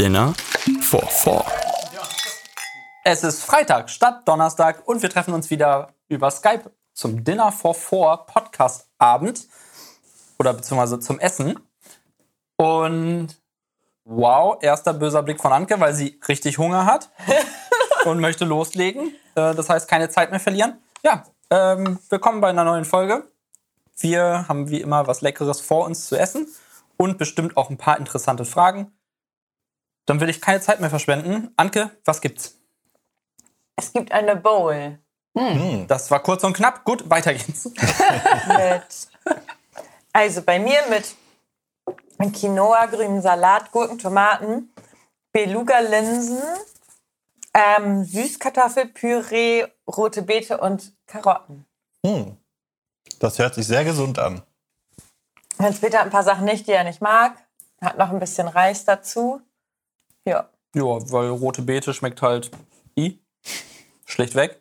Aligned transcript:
Dinner 0.00 0.32
for 0.80 1.06
Four. 1.10 1.44
Es 3.04 3.22
ist 3.22 3.44
Freitag 3.44 3.90
statt 3.90 4.26
Donnerstag 4.26 4.88
und 4.88 5.02
wir 5.02 5.10
treffen 5.10 5.34
uns 5.34 5.50
wieder 5.50 5.92
über 6.08 6.30
Skype 6.30 6.70
zum 6.94 7.22
Dinner 7.22 7.52
for 7.52 7.74
Four 7.74 8.24
Podcast 8.24 8.88
Abend 8.96 9.46
oder 10.38 10.54
beziehungsweise 10.54 11.00
zum 11.00 11.20
Essen. 11.20 11.60
Und 12.56 13.36
wow, 14.06 14.56
erster 14.62 14.94
böser 14.94 15.22
Blick 15.22 15.38
von 15.38 15.52
Anke, 15.52 15.78
weil 15.80 15.92
sie 15.92 16.18
richtig 16.26 16.56
Hunger 16.56 16.86
hat 16.86 17.10
und 18.06 18.20
möchte 18.20 18.46
loslegen. 18.46 19.14
Äh, 19.34 19.54
Das 19.54 19.68
heißt, 19.68 19.86
keine 19.86 20.08
Zeit 20.08 20.30
mehr 20.30 20.40
verlieren. 20.40 20.78
Ja, 21.04 21.24
ähm, 21.50 21.98
willkommen 22.08 22.40
bei 22.40 22.48
einer 22.48 22.64
neuen 22.64 22.86
Folge. 22.86 23.30
Wir 23.98 24.48
haben 24.48 24.70
wie 24.70 24.80
immer 24.80 25.06
was 25.06 25.20
Leckeres 25.20 25.60
vor 25.60 25.84
uns 25.84 26.06
zu 26.06 26.18
essen 26.18 26.48
und 26.96 27.18
bestimmt 27.18 27.58
auch 27.58 27.68
ein 27.68 27.76
paar 27.76 27.98
interessante 27.98 28.46
Fragen. 28.46 28.94
Dann 30.06 30.20
will 30.20 30.28
ich 30.28 30.40
keine 30.40 30.60
Zeit 30.60 30.80
mehr 30.80 30.90
verschwenden. 30.90 31.52
Anke, 31.56 31.90
was 32.04 32.20
gibt's? 32.20 32.56
Es 33.76 33.92
gibt 33.92 34.12
eine 34.12 34.36
Bowl 34.36 34.98
Das 35.86 36.10
war 36.10 36.20
kurz 36.20 36.44
und 36.44 36.54
knapp. 36.54 36.84
Gut, 36.84 37.08
weiter 37.08 37.32
geht's. 37.32 37.64
mit, 38.46 39.36
also 40.12 40.42
bei 40.42 40.58
mir 40.58 40.78
mit 40.88 41.14
Quinoa, 42.32 42.86
grünem 42.86 43.22
Salat, 43.22 43.70
Gurken, 43.72 43.98
Tomaten, 43.98 44.72
Beluga-Linsen, 45.32 46.42
ähm, 47.54 48.04
Süßkartoffelpüree, 48.04 49.66
rote 49.86 50.22
Beete 50.22 50.58
und 50.58 50.92
Karotten. 51.06 51.64
Hm. 52.04 52.36
Das 53.18 53.38
hört 53.38 53.54
sich 53.54 53.66
sehr 53.66 53.84
gesund 53.84 54.18
an. 54.18 54.42
Hans 55.58 55.80
Peter 55.80 55.98
hat 55.98 56.06
ein 56.06 56.10
paar 56.10 56.22
Sachen 56.24 56.44
nicht, 56.44 56.66
die 56.66 56.72
er 56.72 56.84
nicht 56.84 57.00
mag. 57.00 57.36
Hat 57.80 57.98
noch 57.98 58.10
ein 58.10 58.20
bisschen 58.20 58.48
Reis 58.48 58.84
dazu. 58.84 59.40
Ja. 60.24 60.48
Ja, 60.74 60.82
weil 60.84 61.30
rote 61.30 61.62
Beete 61.62 61.94
schmeckt 61.94 62.22
halt 62.22 62.50
i. 62.96 63.20
Schlecht 64.04 64.34
weg. 64.34 64.60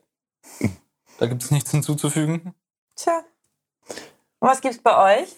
Da 1.19 1.27
gibt's 1.27 1.51
nichts 1.51 1.71
hinzuzufügen. 1.71 2.53
Tja. 2.95 3.23
Und 4.39 4.49
was 4.49 4.61
gibt's 4.61 4.81
bei 4.81 5.21
euch? 5.21 5.29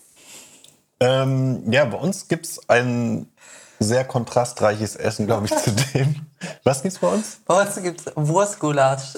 Ähm, 1.00 1.72
ja, 1.72 1.86
bei 1.86 1.98
uns 1.98 2.28
gibt 2.28 2.46
es 2.46 2.70
ein 2.70 3.32
sehr 3.80 4.06
kontrastreiches 4.06 4.96
Essen, 4.96 5.26
glaube 5.26 5.48
ich, 5.48 5.58
zu 5.58 5.72
dem. 5.94 6.28
Was 6.64 6.84
gibt's 6.84 7.00
bei 7.00 7.08
uns? 7.08 7.42
Bei 7.46 7.62
uns 7.62 7.82
gibt 7.82 8.02
es 8.02 8.14
Wurstgulasch. 8.16 9.14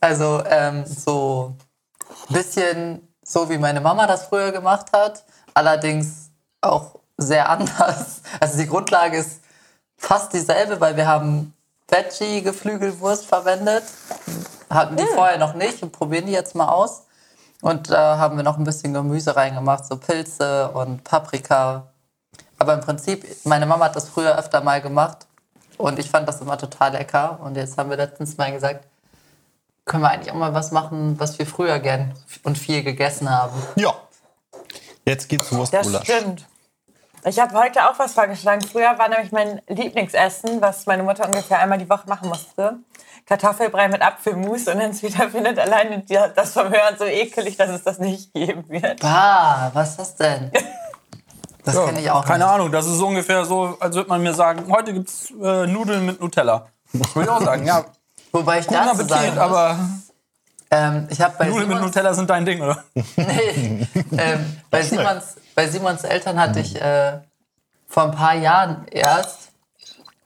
also 0.00 0.42
ähm, 0.46 0.84
so 0.84 1.56
ein 2.28 2.34
bisschen 2.34 3.08
so, 3.22 3.48
wie 3.48 3.58
meine 3.58 3.80
Mama 3.80 4.06
das 4.08 4.26
früher 4.26 4.50
gemacht 4.50 4.92
hat. 4.92 5.24
Allerdings 5.54 6.30
auch 6.60 6.98
sehr 7.16 7.48
anders. 7.48 8.20
Also 8.40 8.58
die 8.58 8.66
Grundlage 8.66 9.18
ist 9.18 9.40
fast 9.96 10.32
dieselbe, 10.32 10.80
weil 10.80 10.96
wir 10.96 11.06
haben 11.06 11.54
Veggie-Geflügelwurst 11.88 13.26
verwendet. 13.26 13.84
Hatten 14.70 14.96
die 14.96 15.06
vorher 15.06 15.38
noch 15.38 15.54
nicht 15.54 15.82
und 15.82 15.92
probieren 15.92 16.26
die 16.26 16.32
jetzt 16.32 16.54
mal 16.54 16.68
aus. 16.68 17.02
Und 17.60 17.90
da 17.90 18.18
haben 18.18 18.36
wir 18.36 18.42
noch 18.44 18.58
ein 18.58 18.64
bisschen 18.64 18.92
Gemüse 18.92 19.36
reingemacht, 19.36 19.86
so 19.86 19.96
Pilze 19.96 20.70
und 20.70 21.04
Paprika. 21.04 21.86
Aber 22.58 22.74
im 22.74 22.80
Prinzip, 22.80 23.24
meine 23.44 23.66
Mama 23.66 23.86
hat 23.86 23.96
das 23.96 24.08
früher 24.08 24.36
öfter 24.38 24.60
mal 24.60 24.80
gemacht 24.80 25.26
und 25.78 25.98
ich 25.98 26.10
fand 26.10 26.28
das 26.28 26.40
immer 26.40 26.58
total 26.58 26.92
lecker. 26.92 27.38
Und 27.42 27.56
jetzt 27.56 27.78
haben 27.78 27.90
wir 27.90 27.96
letztens 27.96 28.36
mal 28.36 28.52
gesagt, 28.52 28.86
können 29.84 30.02
wir 30.02 30.10
eigentlich 30.10 30.30
auch 30.32 30.36
mal 30.36 30.54
was 30.54 30.72
machen, 30.72 31.18
was 31.18 31.38
wir 31.38 31.46
früher 31.46 31.78
gern 31.78 32.14
und 32.42 32.58
viel 32.58 32.82
gegessen 32.82 33.30
haben. 33.30 33.54
Ja. 33.76 33.94
Jetzt 35.04 35.28
geht's 35.28 35.50
Das 35.50 35.58
Wurstgulasch. 35.58 36.04
stimmt. 36.04 36.46
Ich 37.26 37.38
habe 37.38 37.54
heute 37.54 37.88
auch 37.88 37.98
was 37.98 38.12
vorgeschlagen. 38.12 38.60
Früher 38.60 38.98
war 38.98 39.08
nämlich 39.08 39.32
mein 39.32 39.62
Lieblingsessen, 39.68 40.60
was 40.60 40.84
meine 40.84 41.02
Mutter 41.02 41.26
ungefähr 41.26 41.58
einmal 41.58 41.78
die 41.78 41.88
Woche 41.88 42.06
machen 42.06 42.28
musste. 42.28 42.78
Kartoffelbrei 43.26 43.88
mit 43.88 44.02
Apfelmus 44.02 44.68
und 44.68 44.80
Hans 44.80 45.00
Peter 45.00 45.30
findet 45.30 45.58
alleine 45.58 46.04
das 46.36 46.52
vom 46.52 46.68
Hören 46.68 46.96
so 46.98 47.04
ekelig, 47.04 47.56
dass 47.56 47.70
es 47.70 47.82
das 47.82 47.98
nicht 47.98 48.34
geben 48.34 48.68
wird. 48.68 49.00
Bah, 49.00 49.70
was 49.72 49.90
ist 49.90 49.98
das 49.98 50.16
denn? 50.16 50.50
Das 51.66 51.82
kenne 51.82 51.98
ich 51.98 52.10
auch 52.10 52.26
Keine 52.26 52.44
nicht. 52.44 52.52
Ahnung, 52.52 52.70
das 52.70 52.84
ist 52.84 52.98
so 52.98 53.06
ungefähr 53.06 53.42
so, 53.46 53.78
als 53.80 53.96
würde 53.96 54.10
man 54.10 54.22
mir 54.22 54.34
sagen, 54.34 54.70
heute 54.70 54.92
gibt's 54.92 55.30
äh, 55.42 55.66
Nudeln 55.66 56.04
mit 56.04 56.20
Nutella. 56.20 56.66
Würde 56.92 57.22
ich 57.22 57.28
auch 57.30 57.40
sagen, 57.40 57.64
ja, 57.66 57.86
Wobei 58.32 58.58
ich 58.58 58.66
dazu 58.66 58.90
Appetit, 58.90 59.08
sagen 59.08 59.28
muss, 59.30 59.38
aber 59.38 59.78
ähm, 60.70 61.06
ich 61.08 61.22
habe 61.22 61.34
bei 61.38 61.46
Nudeln 61.46 61.68
mit 61.68 61.76
Simons, 61.78 61.94
Nutella 61.96 62.12
sind 62.12 62.28
dein 62.28 62.44
Ding, 62.44 62.60
oder? 62.60 62.84
nee, 63.16 63.86
ähm, 64.18 64.58
bei, 64.70 64.80
Das. 64.80 64.90
Simons, 64.90 65.36
bei 65.54 65.68
Simons 65.68 66.04
Eltern 66.04 66.38
hatte 66.38 66.60
ich 66.60 66.80
äh, 66.80 67.18
vor 67.86 68.04
ein 68.04 68.12
paar 68.12 68.34
Jahren 68.34 68.86
erst 68.90 69.50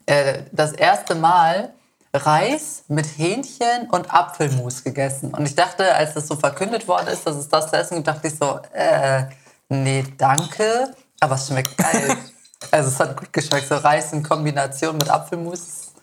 äh, 0.05 0.43
das 0.51 0.71
erste 0.73 1.15
Mal 1.15 1.73
Reis 2.13 2.83
mit 2.87 3.05
Hähnchen 3.05 3.89
und 3.91 4.11
Apfelmus 4.11 4.83
gegessen. 4.83 5.33
Und 5.33 5.45
ich 5.45 5.55
dachte, 5.55 5.93
als 5.93 6.15
das 6.15 6.27
so 6.27 6.35
verkündet 6.35 6.87
worden 6.87 7.07
ist, 7.07 7.27
dass 7.27 7.35
es 7.35 7.47
das 7.47 7.69
zu 7.69 7.77
essen 7.77 7.95
gibt, 7.95 8.07
dachte 8.07 8.27
ich 8.27 8.35
so, 8.35 8.59
äh, 8.73 9.25
nee, 9.69 10.03
danke, 10.17 10.93
aber 11.19 11.35
es 11.35 11.47
schmeckt 11.47 11.77
geil. 11.77 12.17
also 12.71 12.89
es 12.89 12.99
hat 12.99 13.15
gut 13.15 13.31
geschmeckt, 13.31 13.67
so 13.67 13.75
Reis 13.75 14.11
in 14.13 14.23
Kombination 14.23 14.97
mit 14.97 15.09
Apfelmus. 15.09 15.93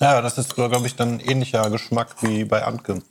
Ja, 0.00 0.20
das 0.20 0.36
ist, 0.36 0.54
glaube 0.54 0.86
ich, 0.86 0.94
dann 0.94 1.14
ein 1.14 1.20
ähnlicher 1.20 1.70
Geschmack 1.70 2.08
wie 2.20 2.44
bei 2.44 2.62
Antke. 2.62 3.02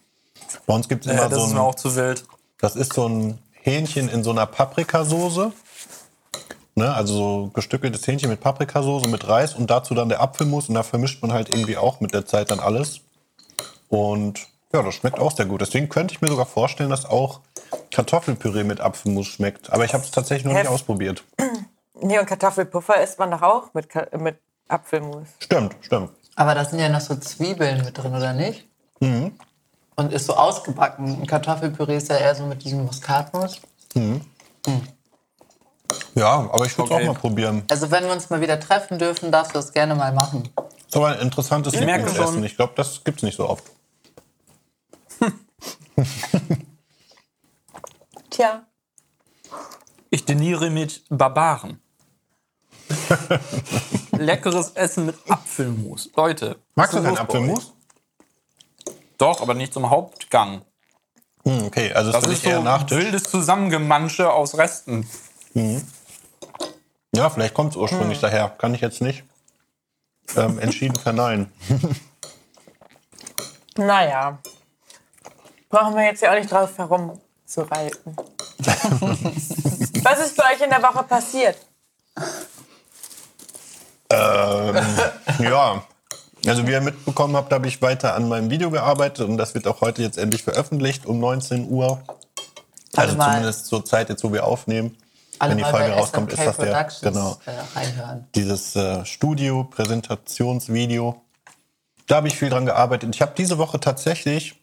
Bei 0.65 0.73
uns 0.73 0.87
gibt 0.87 1.05
es 1.05 1.11
immer 1.11 1.23
Ja, 1.23 1.29
das 1.29 1.39
so 1.39 1.45
ist 1.45 1.51
ein, 1.51 1.55
mir 1.57 1.63
auch 1.63 1.75
zu 1.75 1.95
wild. 1.95 2.23
das 2.59 2.75
ist 2.75 2.93
so 2.93 3.07
ein 3.09 3.39
Hähnchen 3.67 4.07
in 4.09 4.23
so 4.23 4.31
einer 4.31 4.45
Paprikasoße. 4.45 5.51
Ne, 6.75 6.93
also 6.93 7.13
so 7.13 7.47
gestückeltes 7.53 8.05
Hähnchen 8.07 8.29
mit 8.29 8.39
Paprikasoße, 8.39 9.07
mit 9.07 9.27
Reis 9.27 9.55
und 9.55 9.69
dazu 9.69 9.93
dann 9.95 10.09
der 10.09 10.21
Apfelmus 10.21 10.69
und 10.69 10.75
da 10.75 10.83
vermischt 10.83 11.21
man 11.23 11.33
halt 11.33 11.49
irgendwie 11.49 11.75
auch 11.75 11.99
mit 11.99 12.13
der 12.13 12.25
Zeit 12.25 12.49
dann 12.51 12.59
alles. 12.59 13.01
Und 13.89 14.47
ja, 14.71 14.83
das 14.83 14.93
schmeckt 14.95 15.19
auch 15.19 15.31
sehr 15.35 15.47
gut. 15.47 15.61
Deswegen 15.61 15.89
könnte 15.89 16.13
ich 16.13 16.21
mir 16.21 16.27
sogar 16.27 16.45
vorstellen, 16.45 16.89
dass 16.91 17.05
auch 17.05 17.39
Kartoffelpüree 17.91 18.63
mit 18.63 18.79
Apfelmus 18.79 19.25
schmeckt. 19.27 19.71
Aber 19.73 19.85
ich 19.85 19.93
habe 19.93 20.03
es 20.03 20.11
tatsächlich 20.11 20.45
noch 20.45 20.53
nicht 20.53 20.67
Hef- 20.69 20.73
ausprobiert. 20.73 21.23
Nee, 21.99 22.19
und 22.19 22.27
Kartoffelpuffer 22.27 23.01
isst 23.01 23.17
man 23.17 23.31
doch 23.31 23.41
auch 23.41 23.73
mit, 23.73 23.89
Ka- 23.89 24.05
mit 24.19 24.37
Apfelmus. 24.67 25.29
Stimmt, 25.39 25.75
stimmt. 25.81 26.11
Aber 26.35 26.53
da 26.53 26.63
sind 26.63 26.77
ja 26.77 26.89
noch 26.89 27.01
so 27.01 27.15
Zwiebeln 27.15 27.83
mit 27.83 27.97
drin, 27.97 28.13
oder 28.13 28.33
nicht? 28.33 28.67
Und 29.99 30.13
ist 30.13 30.27
so 30.27 30.35
ausgebacken. 30.35 31.21
Ein 31.21 31.25
Kartoffelpüree 31.27 31.97
ist 31.97 32.09
ja 32.09 32.17
eher 32.17 32.35
so 32.35 32.45
mit 32.45 32.63
diesem 32.63 32.85
Muskatnuss. 32.85 33.59
Ja, 36.13 36.49
aber 36.51 36.65
ich 36.65 36.77
würde 36.77 36.91
es 36.93 36.95
Okay. 36.95 37.07
auch 37.09 37.13
mal 37.13 37.19
probieren. 37.19 37.63
Also 37.69 37.89
wenn 37.89 38.03
wir 38.05 38.11
uns 38.11 38.29
mal 38.29 38.39
wieder 38.39 38.59
treffen 38.59 38.99
dürfen, 38.99 39.31
darfst 39.31 39.53
du 39.55 39.59
das 39.59 39.73
gerne 39.73 39.95
mal 39.95 40.13
machen. 40.13 40.47
Ist 40.85 40.95
aber 40.95 41.07
ein 41.09 41.19
interessantes 41.19 41.73
Ich 41.73 41.79
Lieblingsessen. 41.79 42.43
Ich 42.43 42.55
glaube, 42.55 42.73
das 42.75 43.03
gibt 43.03 43.17
es 43.17 43.23
nicht 43.23 43.37
so 43.37 43.49
oft. 43.49 43.63
Tja. 48.29 48.67
Ich 50.11 50.25
diniere 50.25 50.69
mit 50.69 51.03
Barbaren. 51.09 51.81
Leckeres 54.11 54.71
Essen 54.71 55.07
mit 55.07 55.15
Apfelmus. 55.27 56.09
Leute. 56.15 56.57
Magst 56.75 56.93
du 56.93 57.01
keinen 57.01 57.17
Apfelmus? 57.17 57.73
Doch, 59.17 59.41
aber 59.41 59.53
nicht 59.53 59.73
zum 59.73 59.89
Hauptgang. 59.89 60.61
Hm, 61.43 61.65
okay, 61.65 61.91
also 61.93 62.11
ist 62.11 62.21
Das 62.21 62.31
ist 62.31 62.45
eher 62.45 62.57
so 62.57 62.63
Nachtisch. 62.63 62.97
wildes 62.97 63.23
Zusammengemansche 63.23 64.31
aus 64.31 64.57
Resten. 64.57 65.09
Ja, 67.15 67.29
vielleicht 67.29 67.53
kommt 67.53 67.71
es 67.71 67.77
ursprünglich 67.77 68.19
daher. 68.19 68.49
Kann 68.49 68.73
ich 68.73 68.81
jetzt 68.81 69.01
nicht 69.01 69.23
ähm, 70.35 70.59
entschieden 70.59 70.95
verneinen. 70.95 71.51
Naja. 73.77 74.39
Brauchen 75.69 75.95
wir 75.95 76.05
jetzt 76.05 76.21
ja 76.23 76.31
auch 76.31 76.35
nicht 76.35 76.51
drauf 76.51 76.75
herumzureiten. 76.77 78.15
Was 80.03 80.19
ist 80.25 80.35
bei 80.35 80.53
euch 80.53 80.61
in 80.61 80.69
der 80.71 80.81
Woche 80.81 81.03
passiert? 81.03 81.57
ähm, 84.09 84.83
ja, 85.39 85.83
also 86.45 86.65
wie 86.67 86.71
ihr 86.71 86.81
mitbekommen 86.81 87.35
habt, 87.35 87.51
habe 87.51 87.67
ich 87.67 87.81
weiter 87.81 88.15
an 88.15 88.27
meinem 88.29 88.49
Video 88.49 88.69
gearbeitet 88.71 89.27
und 89.27 89.37
das 89.37 89.53
wird 89.55 89.67
auch 89.67 89.81
heute 89.81 90.01
jetzt 90.01 90.17
endlich 90.17 90.43
veröffentlicht 90.43 91.05
um 91.05 91.19
19 91.19 91.69
Uhr. 91.69 92.01
Also 92.95 93.15
mal- 93.15 93.31
zumindest 93.31 93.65
zur 93.67 93.83
Zeit 93.85 94.09
jetzt, 94.09 94.23
wo 94.23 94.31
wir 94.31 94.45
aufnehmen. 94.45 94.95
Alle 95.39 95.51
Wenn 95.51 95.57
die 95.59 95.63
Folge 95.65 95.91
rauskommt, 95.93 96.33
ist 96.33 96.43
das 96.43 96.57
der, 96.57 96.87
genau, 97.01 97.37
äh, 97.45 97.51
reinhören. 97.77 98.27
dieses 98.33 98.75
äh, 98.75 99.05
Studio-Präsentationsvideo. 99.05 101.21
Da 102.07 102.15
habe 102.15 102.27
ich 102.27 102.35
viel 102.37 102.49
dran 102.49 102.65
gearbeitet. 102.65 103.13
Ich 103.13 103.21
habe 103.21 103.33
diese 103.37 103.57
Woche 103.59 103.79
tatsächlich 103.79 104.55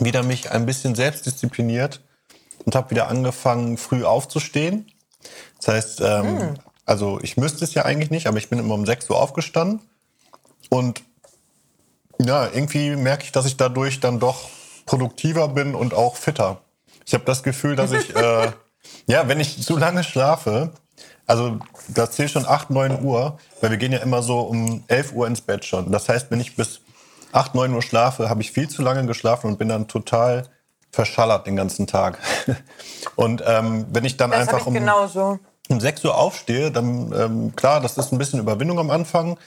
wieder 0.00 0.22
mich 0.22 0.50
ein 0.50 0.64
bisschen 0.64 0.94
selbstdiszipliniert 0.94 2.00
und 2.64 2.74
habe 2.74 2.90
wieder 2.90 3.08
angefangen, 3.08 3.76
früh 3.76 4.04
aufzustehen. 4.04 4.90
Das 5.58 5.68
heißt, 5.68 6.00
ähm, 6.00 6.54
also 6.86 7.20
ich 7.22 7.36
müsste 7.36 7.62
es 7.64 7.74
ja 7.74 7.84
eigentlich 7.84 8.10
nicht, 8.10 8.26
aber 8.26 8.38
ich 8.38 8.48
bin 8.48 8.58
immer 8.58 8.74
um 8.74 8.86
6 8.86 9.10
Uhr 9.10 9.20
aufgestanden. 9.20 9.80
Und 10.72 11.02
ja, 12.18 12.46
irgendwie 12.46 12.96
merke 12.96 13.24
ich, 13.24 13.32
dass 13.32 13.44
ich 13.44 13.58
dadurch 13.58 14.00
dann 14.00 14.18
doch 14.18 14.48
produktiver 14.86 15.48
bin 15.48 15.74
und 15.74 15.92
auch 15.92 16.16
fitter. 16.16 16.62
Ich 17.04 17.12
habe 17.12 17.24
das 17.26 17.42
Gefühl, 17.42 17.76
dass 17.76 17.92
ich, 17.92 18.16
äh, 18.16 18.50
ja, 19.06 19.28
wenn 19.28 19.38
ich 19.38 19.62
zu 19.62 19.76
lange 19.76 20.02
schlafe, 20.02 20.70
Also 21.26 21.58
da 21.88 22.10
zählt 22.10 22.30
schon 22.30 22.46
8, 22.46 22.70
9 22.70 23.04
Uhr, 23.04 23.38
weil 23.60 23.70
wir 23.70 23.76
gehen 23.76 23.92
ja 23.92 23.98
immer 23.98 24.22
so 24.22 24.40
um 24.40 24.82
11 24.88 25.12
Uhr 25.12 25.26
ins 25.26 25.42
Bett 25.42 25.66
schon. 25.66 25.92
Das 25.92 26.08
heißt, 26.08 26.30
wenn 26.30 26.40
ich 26.40 26.56
bis 26.56 26.80
8, 27.32 27.54
9 27.54 27.74
Uhr 27.74 27.82
schlafe, 27.82 28.30
habe 28.30 28.40
ich 28.40 28.50
viel 28.50 28.68
zu 28.70 28.80
lange 28.80 29.04
geschlafen 29.04 29.48
und 29.48 29.58
bin 29.58 29.68
dann 29.68 29.88
total 29.88 30.48
verschallert 30.90 31.46
den 31.46 31.56
ganzen 31.56 31.86
Tag. 31.86 32.18
Und 33.16 33.42
ähm, 33.46 33.86
wenn 33.90 34.06
ich 34.06 34.16
dann 34.16 34.30
Das 34.30 34.40
einfach 34.40 34.60
ich 34.60 34.66
um, 34.66 34.74
genauso. 34.74 35.38
um 35.68 35.80
6 35.80 36.04
Uhr 36.06 36.14
aufstehe, 36.14 36.70
dann 36.70 37.12
ähm, 37.12 37.56
klar, 37.56 37.80
das 37.80 37.98
ist 37.98 38.12
ein 38.12 38.18
bisschen 38.18 38.40
Überwindung 38.40 38.78
am 38.78 38.90
Anfang. 38.90 39.38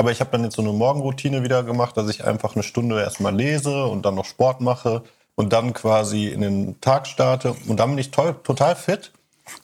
Aber 0.00 0.10
ich 0.10 0.20
habe 0.20 0.30
dann 0.30 0.44
jetzt 0.44 0.56
so 0.56 0.62
eine 0.62 0.72
Morgenroutine 0.72 1.42
wieder 1.42 1.62
gemacht, 1.62 1.94
dass 1.98 2.08
ich 2.08 2.24
einfach 2.24 2.54
eine 2.54 2.62
Stunde 2.62 3.02
erstmal 3.02 3.36
lese 3.36 3.84
und 3.84 4.06
dann 4.06 4.14
noch 4.14 4.24
Sport 4.24 4.62
mache 4.62 5.02
und 5.34 5.52
dann 5.52 5.74
quasi 5.74 6.28
in 6.28 6.40
den 6.40 6.80
Tag 6.80 7.06
starte. 7.06 7.54
Und 7.68 7.78
dann 7.78 7.90
bin 7.90 7.98
ich 7.98 8.10
toll, 8.10 8.34
total 8.42 8.76
fit, 8.76 9.12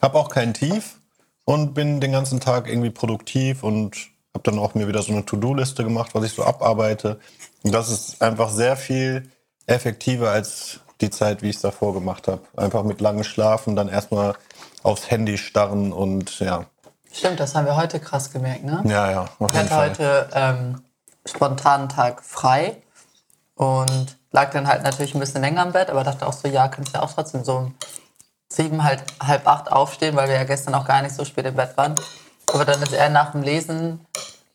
habe 0.02 0.18
auch 0.18 0.28
kein 0.28 0.52
Tief 0.52 1.00
und 1.46 1.72
bin 1.72 2.02
den 2.02 2.12
ganzen 2.12 2.38
Tag 2.38 2.68
irgendwie 2.68 2.90
produktiv 2.90 3.62
und 3.62 3.96
habe 4.34 4.42
dann 4.42 4.58
auch 4.58 4.74
mir 4.74 4.88
wieder 4.88 5.00
so 5.00 5.10
eine 5.10 5.24
To-Do-Liste 5.24 5.84
gemacht, 5.84 6.10
was 6.12 6.24
ich 6.24 6.32
so 6.32 6.44
abarbeite. 6.44 7.18
Und 7.62 7.72
das 7.72 7.88
ist 7.88 8.20
einfach 8.20 8.50
sehr 8.50 8.76
viel 8.76 9.30
effektiver 9.66 10.32
als 10.32 10.80
die 11.00 11.08
Zeit, 11.08 11.40
wie 11.40 11.48
ich 11.48 11.56
es 11.56 11.62
davor 11.62 11.94
gemacht 11.94 12.28
habe. 12.28 12.42
Einfach 12.58 12.82
mit 12.82 13.00
langem 13.00 13.24
Schlafen, 13.24 13.74
dann 13.74 13.88
erstmal 13.88 14.34
aufs 14.82 15.10
Handy 15.10 15.38
starren 15.38 15.94
und 15.94 16.40
ja. 16.40 16.66
Stimmt, 17.16 17.40
das 17.40 17.54
haben 17.54 17.64
wir 17.64 17.76
heute 17.76 17.98
krass 17.98 18.30
gemerkt, 18.30 18.64
ne? 18.64 18.82
Ja, 18.84 19.10
ja, 19.10 19.20
auf 19.22 19.50
Ich 19.50 19.58
hatte 19.58 19.76
heute 19.76 20.28
ähm, 20.34 20.82
spontan 21.24 21.80
einen 21.80 21.88
Tag 21.88 22.22
frei 22.22 22.76
und 23.54 24.18
lag 24.32 24.50
dann 24.50 24.68
halt 24.68 24.82
natürlich 24.82 25.14
ein 25.14 25.20
bisschen 25.20 25.40
länger 25.40 25.62
im 25.62 25.72
Bett, 25.72 25.88
aber 25.88 26.04
dachte 26.04 26.26
auch 26.26 26.34
so, 26.34 26.46
ja, 26.46 26.68
kannst 26.68 26.94
ja 26.94 27.02
auch 27.02 27.10
trotzdem 27.10 27.42
so 27.42 27.56
um 27.56 27.74
sieben, 28.52 28.84
halt, 28.84 29.02
halb 29.18 29.46
acht 29.48 29.72
aufstehen, 29.72 30.14
weil 30.14 30.28
wir 30.28 30.34
ja 30.34 30.44
gestern 30.44 30.74
auch 30.74 30.84
gar 30.84 31.00
nicht 31.00 31.14
so 31.14 31.24
spät 31.24 31.46
im 31.46 31.54
Bett 31.56 31.76
waren. 31.78 31.94
Aber 32.52 32.66
dann 32.66 32.82
ist 32.82 32.92
er 32.92 33.08
nach 33.08 33.32
dem 33.32 33.42
Lesen 33.42 34.04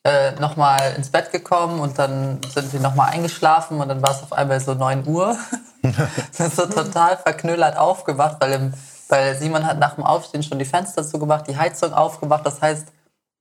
äh, 0.04 0.34
nochmal 0.34 0.94
ins 0.96 1.10
Bett 1.10 1.32
gekommen 1.32 1.80
und 1.80 1.98
dann 1.98 2.42
sind 2.54 2.72
wir 2.74 2.80
nochmal 2.80 3.10
eingeschlafen 3.10 3.82
und 3.82 3.90
dann 3.90 4.04
war 4.04 4.12
es 4.12 4.22
auf 4.22 4.34
einmal 4.34 4.60
so 4.60 4.76
9 4.76 5.08
Uhr. 5.08 5.36
sind 6.32 6.54
so 6.54 6.68
total 6.68 7.18
verknüllert 7.18 7.76
aufgewacht, 7.76 8.38
weil, 8.40 8.52
im, 8.54 8.74
weil 9.12 9.36
Simon 9.38 9.66
hat 9.66 9.78
nach 9.80 9.96
dem 9.96 10.04
Aufstehen 10.04 10.42
schon 10.44 10.58
die 10.60 10.66
Fenster 10.66 11.04
zugemacht, 11.08 11.48
die 11.48 11.58
Heizung 11.58 11.94
aufgemacht. 11.94 12.46
Das 12.46 12.62
heißt, 12.62 12.88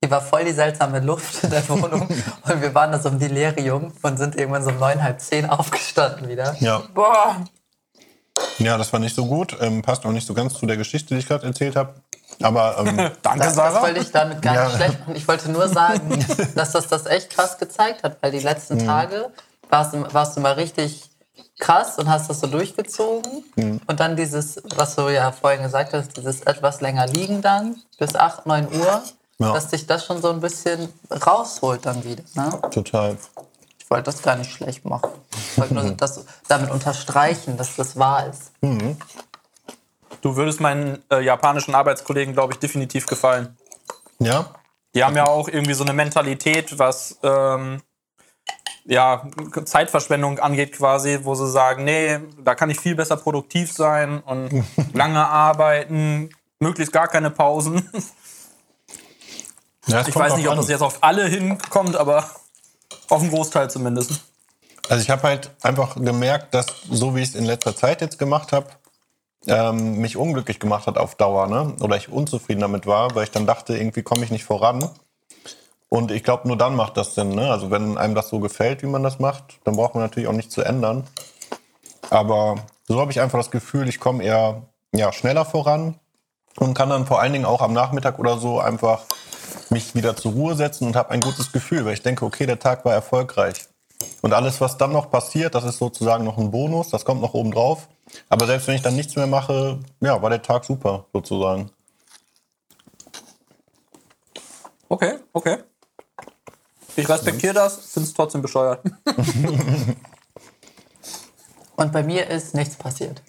hier 0.03 0.11
war 0.11 0.21
voll 0.21 0.43
die 0.45 0.51
seltsame 0.51 0.99
Luft 0.99 1.43
in 1.43 1.49
der 1.49 1.67
Wohnung 1.69 2.07
und 2.43 2.61
wir 2.61 2.73
waren 2.75 2.91
da 2.91 2.99
so 2.99 3.09
im 3.09 3.19
Delirium 3.19 3.93
und 4.01 4.17
sind 4.17 4.35
irgendwann 4.35 4.63
so 4.63 4.69
um 4.71 4.79
neun, 4.79 5.01
halb 5.03 5.19
zehn 5.21 5.49
aufgestanden 5.49 6.27
wieder. 6.27 6.55
Ja. 6.59 6.81
Boah, 6.93 7.37
ja, 8.57 8.77
das 8.77 8.91
war 8.93 8.99
nicht 8.99 9.15
so 9.15 9.25
gut. 9.25 9.55
Ähm, 9.61 9.81
passt 9.81 10.05
auch 10.05 10.11
nicht 10.11 10.25
so 10.25 10.33
ganz 10.33 10.53
zu 10.55 10.65
der 10.65 10.77
Geschichte, 10.77 11.13
die 11.13 11.19
ich 11.19 11.27
gerade 11.27 11.45
erzählt 11.45 11.75
habe. 11.75 11.93
Aber 12.41 12.77
ähm, 12.79 12.97
Danke, 13.21 13.39
Das, 13.39 13.47
das 13.47 13.55
Sarah. 13.55 13.81
wollte 13.83 13.99
ich 13.99 14.11
damit 14.11 14.41
gar 14.41 14.53
nicht 14.53 14.71
Ja. 14.71 14.77
schlecht 14.77 14.99
machen. 15.01 15.15
Ich 15.15 15.27
wollte 15.27 15.51
nur 15.51 15.67
sagen, 15.67 16.25
dass 16.55 16.71
das 16.71 16.87
das 16.87 17.05
echt 17.05 17.29
krass 17.29 17.57
gezeigt 17.59 18.03
hat, 18.03 18.17
weil 18.21 18.31
die 18.31 18.39
letzten 18.39 18.75
Mhm. 18.77 18.85
Tage 18.85 19.29
warst, 19.69 19.93
du- 19.93 20.13
warst 20.13 20.37
du 20.37 20.41
mal 20.41 20.53
richtig 20.53 21.10
krass 21.61 21.97
und 21.97 22.09
hast 22.09 22.29
das 22.29 22.41
so 22.41 22.47
durchgezogen. 22.47 23.45
Mhm. 23.55 23.79
Und 23.87 23.99
dann 24.01 24.17
dieses, 24.17 24.61
was 24.75 24.95
du 24.95 25.07
ja 25.07 25.31
vorhin 25.31 25.63
gesagt 25.63 25.93
hast, 25.93 26.17
dieses 26.17 26.41
etwas 26.41 26.81
länger 26.81 27.07
liegen 27.07 27.41
dann, 27.41 27.77
bis 27.97 28.15
8, 28.15 28.45
9 28.45 28.67
Uhr, 28.73 29.01
Ja. 29.37 29.53
dass 29.53 29.69
dich 29.69 29.87
das 29.87 30.05
schon 30.05 30.21
so 30.21 30.29
ein 30.31 30.41
bisschen 30.41 30.91
rausholt 31.25 31.85
dann 31.85 32.03
wieder. 32.03 32.23
Ne? 32.35 32.59
total. 32.71 33.17
Ich 33.79 33.89
wollte 33.89 34.03
das 34.05 34.21
gar 34.21 34.35
nicht 34.37 34.51
schlecht 34.51 34.85
machen. 34.85 35.11
Ich 35.51 35.57
wollte 35.57 35.73
nur 35.73 35.83
das 35.97 36.25
damit 36.47 36.69
unterstreichen, 36.71 37.57
dass 37.57 37.75
das 37.75 37.97
wahr 37.97 38.27
ist. 38.27 38.51
Du 40.21 40.35
würdest 40.35 40.59
meinen 40.61 41.03
äh, 41.11 41.21
japanischen 41.21 41.73
Arbeitskollegen, 41.75 42.33
glaube 42.33 42.53
ich, 42.53 42.59
definitiv 42.59 43.05
gefallen. 43.07 43.57
Ja, 44.19 44.45
Die 44.95 45.03
haben 45.03 45.15
ja 45.15 45.25
auch 45.25 45.47
irgendwie 45.47 45.73
so 45.73 45.83
eine 45.83 45.93
Mentalität, 45.93 46.77
was 46.77 47.17
ähm, 47.23 47.81
ja, 48.85 49.27
Zeitverschwendung 49.65 50.39
angeht 50.39 50.73
quasi, 50.73 51.19
wo 51.23 51.35
sie 51.35 51.49
sagen, 51.49 51.83
nee, 51.83 52.19
da 52.43 52.55
kann 52.55 52.69
ich 52.69 52.79
viel 52.79 52.95
besser 52.95 53.17
produktiv 53.17 53.71
sein 53.71 54.21
und 54.21 54.63
lange 54.93 55.25
arbeiten, 55.25 56.29
möglichst 56.59 56.93
gar 56.93 57.07
keine 57.07 57.29
Pausen. 57.29 57.89
ja 59.87 60.05
Ich 60.07 60.15
weiß 60.15 60.35
nicht, 60.37 60.47
ob 60.47 60.55
das 60.55 60.69
jetzt 60.69 60.81
auf 60.81 60.99
alle 61.01 61.25
hinkommt, 61.25 61.95
aber 61.95 62.29
auf 63.09 63.21
einen 63.21 63.29
Großteil 63.29 63.69
zumindest. 63.69 64.21
Also 64.89 65.03
ich 65.03 65.09
habe 65.09 65.23
halt 65.23 65.51
einfach 65.61 65.95
gemerkt, 65.95 66.53
dass 66.53 66.65
so 66.89 67.15
wie 67.15 67.21
ich 67.21 67.29
es 67.29 67.35
in 67.35 67.45
letzter 67.45 67.75
Zeit 67.75 68.01
jetzt 68.01 68.17
gemacht 68.17 68.51
habe, 68.51 68.67
ähm, 69.47 69.97
mich 69.97 70.17
unglücklich 70.17 70.59
gemacht 70.59 70.87
hat 70.87 70.97
auf 70.97 71.15
Dauer, 71.15 71.47
ne? 71.47 71.75
Oder 71.81 71.97
ich 71.97 72.09
unzufrieden 72.09 72.61
damit 72.61 72.85
war, 72.85 73.15
weil 73.15 73.23
ich 73.23 73.31
dann 73.31 73.47
dachte, 73.47 73.75
irgendwie 73.75 74.03
komme 74.03 74.23
ich 74.23 74.31
nicht 74.31 74.43
voran. 74.43 74.89
Und 75.93 76.09
ich 76.09 76.23
glaube, 76.23 76.47
nur 76.47 76.55
dann 76.55 76.77
macht 76.77 76.95
das 76.95 77.15
Sinn, 77.15 77.35
ne? 77.35 77.51
Also 77.51 77.69
wenn 77.69 77.97
einem 77.97 78.15
das 78.15 78.29
so 78.29 78.39
gefällt, 78.39 78.81
wie 78.81 78.87
man 78.87 79.03
das 79.03 79.19
macht, 79.19 79.59
dann 79.65 79.75
braucht 79.75 79.93
man 79.93 80.01
natürlich 80.01 80.29
auch 80.29 80.33
nichts 80.33 80.53
zu 80.53 80.61
ändern. 80.61 81.05
Aber 82.09 82.55
so 82.87 83.01
habe 83.01 83.11
ich 83.11 83.19
einfach 83.19 83.37
das 83.37 83.51
Gefühl, 83.51 83.89
ich 83.89 83.99
komme 83.99 84.23
eher 84.23 84.61
ja, 84.93 85.11
schneller 85.11 85.43
voran 85.43 85.99
und 86.57 86.75
kann 86.75 86.89
dann 86.89 87.05
vor 87.05 87.19
allen 87.19 87.33
Dingen 87.33 87.43
auch 87.43 87.59
am 87.61 87.73
Nachmittag 87.73 88.19
oder 88.19 88.37
so 88.37 88.61
einfach 88.61 89.01
mich 89.69 89.93
wieder 89.93 90.15
zur 90.15 90.31
Ruhe 90.31 90.55
setzen 90.55 90.87
und 90.87 90.95
habe 90.95 91.11
ein 91.11 91.19
gutes 91.19 91.51
Gefühl, 91.51 91.83
weil 91.83 91.93
ich 91.93 92.01
denke, 92.01 92.23
okay, 92.23 92.45
der 92.45 92.59
Tag 92.59 92.85
war 92.85 92.93
erfolgreich. 92.93 93.67
Und 94.21 94.31
alles, 94.31 94.61
was 94.61 94.77
dann 94.77 94.93
noch 94.93 95.11
passiert, 95.11 95.55
das 95.55 95.65
ist 95.65 95.77
sozusagen 95.77 96.23
noch 96.23 96.37
ein 96.37 96.51
Bonus, 96.51 96.87
das 96.87 97.03
kommt 97.03 97.19
noch 97.19 97.33
oben 97.33 97.51
drauf. 97.51 97.89
Aber 98.29 98.45
selbst 98.45 98.65
wenn 98.69 98.75
ich 98.75 98.81
dann 98.81 98.95
nichts 98.95 99.17
mehr 99.17 99.27
mache, 99.27 99.79
ja, 99.99 100.21
war 100.21 100.29
der 100.29 100.41
Tag 100.41 100.63
super, 100.63 101.03
sozusagen. 101.11 101.69
Okay, 104.87 105.19
okay. 105.33 105.57
Ich 106.95 107.07
respektiere 107.07 107.53
das, 107.53 107.77
finde 107.77 108.07
es 108.07 108.13
trotzdem 108.13 108.41
bescheuert. 108.41 108.83
Und 111.75 111.91
bei 111.91 112.03
mir 112.03 112.27
ist 112.27 112.53
nichts 112.53 112.75
passiert. 112.75 113.21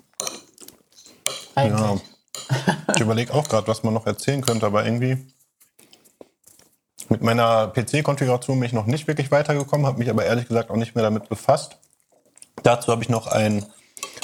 Ja. 1.56 1.62
Eigentlich. 1.62 2.02
Ich 2.94 3.00
überlege 3.00 3.32
auch 3.32 3.48
gerade, 3.48 3.66
was 3.68 3.82
man 3.82 3.94
noch 3.94 4.06
erzählen 4.06 4.42
könnte, 4.42 4.66
aber 4.66 4.84
irgendwie 4.84 5.16
mit 7.08 7.22
meiner 7.22 7.68
PC-Konfiguration 7.68 8.58
bin 8.58 8.66
ich 8.66 8.72
noch 8.72 8.86
nicht 8.86 9.06
wirklich 9.06 9.30
weitergekommen, 9.30 9.86
habe 9.86 9.98
mich 9.98 10.10
aber 10.10 10.24
ehrlich 10.24 10.48
gesagt 10.48 10.70
auch 10.70 10.76
nicht 10.76 10.94
mehr 10.94 11.04
damit 11.04 11.28
befasst. 11.28 11.78
Dazu 12.62 12.92
habe 12.92 13.02
ich 13.02 13.08
noch 13.08 13.26
ein 13.26 13.66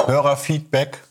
Hörerfeedback 0.05 1.08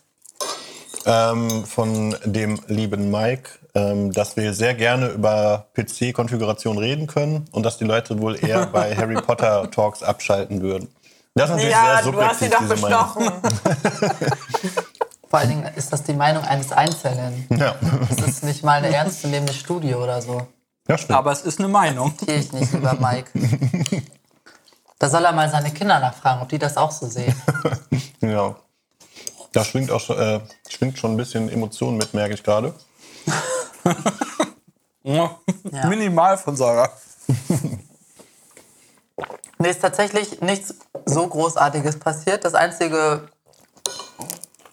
ähm, 1.07 1.65
von 1.65 2.15
dem 2.25 2.59
lieben 2.67 3.09
Mike, 3.09 3.49
ähm, 3.73 4.11
dass 4.11 4.35
wir 4.35 4.53
sehr 4.53 4.73
gerne 4.73 5.07
über 5.07 5.67
PC-Konfiguration 5.73 6.77
reden 6.77 7.07
können 7.07 7.47
und 7.51 7.63
dass 7.63 7.77
die 7.77 7.85
Leute 7.85 8.19
wohl 8.19 8.37
eher 8.43 8.65
bei 8.73 8.95
Harry 8.95 9.15
Potter 9.15 9.71
Talks 9.71 10.03
abschalten 10.03 10.61
würden. 10.61 10.89
Das 11.33 11.49
ist 11.49 11.55
natürlich 11.55 11.71
ja, 11.71 12.01
sehr 12.03 12.11
du 12.11 12.21
hast 12.21 12.39
sie 12.39 12.45
subjektiv, 12.49 12.89
doch 12.89 13.15
bestochen. 13.15 13.31
Vor 15.29 15.39
allen 15.39 15.49
Dingen 15.49 15.69
ist 15.75 15.91
das 15.91 16.03
die 16.03 16.13
Meinung 16.13 16.43
eines 16.43 16.71
Einzelnen. 16.71 17.47
Ja. 17.49 17.75
Das 18.09 18.27
ist 18.27 18.43
nicht 18.43 18.63
mal 18.63 18.83
eine 18.83 18.95
ernstzunehmende 18.95 19.53
Studie 19.53 19.93
oder 19.93 20.21
so. 20.21 20.47
ja, 20.87 20.97
stimmt. 20.97 21.17
Aber 21.17 21.31
es 21.31 21.41
ist 21.41 21.59
eine 21.59 21.67
Meinung. 21.67 22.15
Gehe 22.25 22.37
ich 22.37 22.53
nicht 22.53 22.73
über 22.73 22.93
Mike. 22.93 23.31
Da 24.99 25.09
soll 25.09 25.23
er 25.25 25.31
mal 25.31 25.47
seine 25.47 25.69
Kinder 25.69 25.99
nachfragen, 25.99 26.41
ob 26.41 26.49
die 26.49 26.57
das 26.57 26.75
auch 26.75 26.89
so 26.89 27.05
sehen. 27.05 27.35
Ja. 28.19 28.55
Da 29.53 29.63
schwingt 29.63 29.91
auch 29.91 29.99
schon, 30.01 30.17
äh, 30.19 30.39
schwingt 30.69 30.99
schon 30.99 31.11
ein 31.13 31.17
bisschen 31.17 31.49
Emotionen 31.49 31.97
mit, 31.97 32.13
merke 32.13 32.33
ich 32.33 32.43
gerade. 32.43 32.73
Ja. 35.03 35.37
Minimal 35.87 36.37
von 36.37 36.55
Sarah. 36.55 36.89
Nee, 39.59 39.71
ist 39.71 39.81
tatsächlich 39.81 40.39
nichts 40.41 40.75
so 41.05 41.25
Großartiges 41.25 41.97
passiert. 41.97 42.45
Das 42.45 42.53
Einzige, 42.53 43.27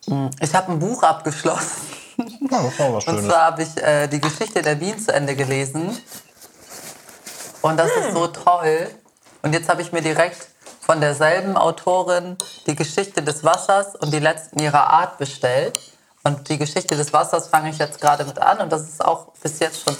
Hm, 0.07 0.29
ich 0.41 0.55
habe 0.55 0.73
ein 0.73 0.79
Buch 0.79 1.03
abgeschlossen. 1.03 1.81
Ja, 2.51 2.63
das 2.63 2.79
war 2.79 2.93
was 2.93 3.05
Und 3.07 3.15
Schönes. 3.15 3.25
zwar 3.27 3.43
habe 3.47 3.63
ich 3.63 3.77
äh, 3.83 4.07
die 4.07 4.21
Geschichte 4.21 4.61
der 4.63 4.75
Bienen 4.77 4.99
zu 5.01 5.13
Ende 5.13 5.35
gelesen. 5.35 5.99
Und 7.63 7.77
das 7.79 7.89
ist 7.97 8.13
so 8.13 8.27
toll. 8.29 8.89
Und 9.43 9.53
jetzt 9.53 9.69
habe 9.69 9.81
ich 9.83 9.91
mir 9.91 10.01
direkt 10.03 10.47
von 10.85 11.01
derselben 11.01 11.57
Autorin 11.57 12.37
die 12.67 12.75
Geschichte 12.75 13.23
des 13.23 13.43
Wassers 13.43 13.97
und 13.97 14.13
die 14.13 14.19
letzten 14.19 14.59
ihrer 14.61 14.91
Art 14.91 15.19
bestellt. 15.19 15.79
Und 16.23 16.49
die 16.49 16.59
Geschichte 16.59 16.97
des 16.97 17.13
Wassers 17.13 17.49
fange 17.49 17.71
ich 17.71 17.79
jetzt 17.79 18.01
gerade 18.01 18.25
mit 18.25 18.39
an. 18.39 18.59
Und 18.59 18.71
das 18.71 18.83
ist 18.83 19.05
auch 19.05 19.33
bis 19.43 19.59
jetzt 19.61 19.83
schon 19.83 19.97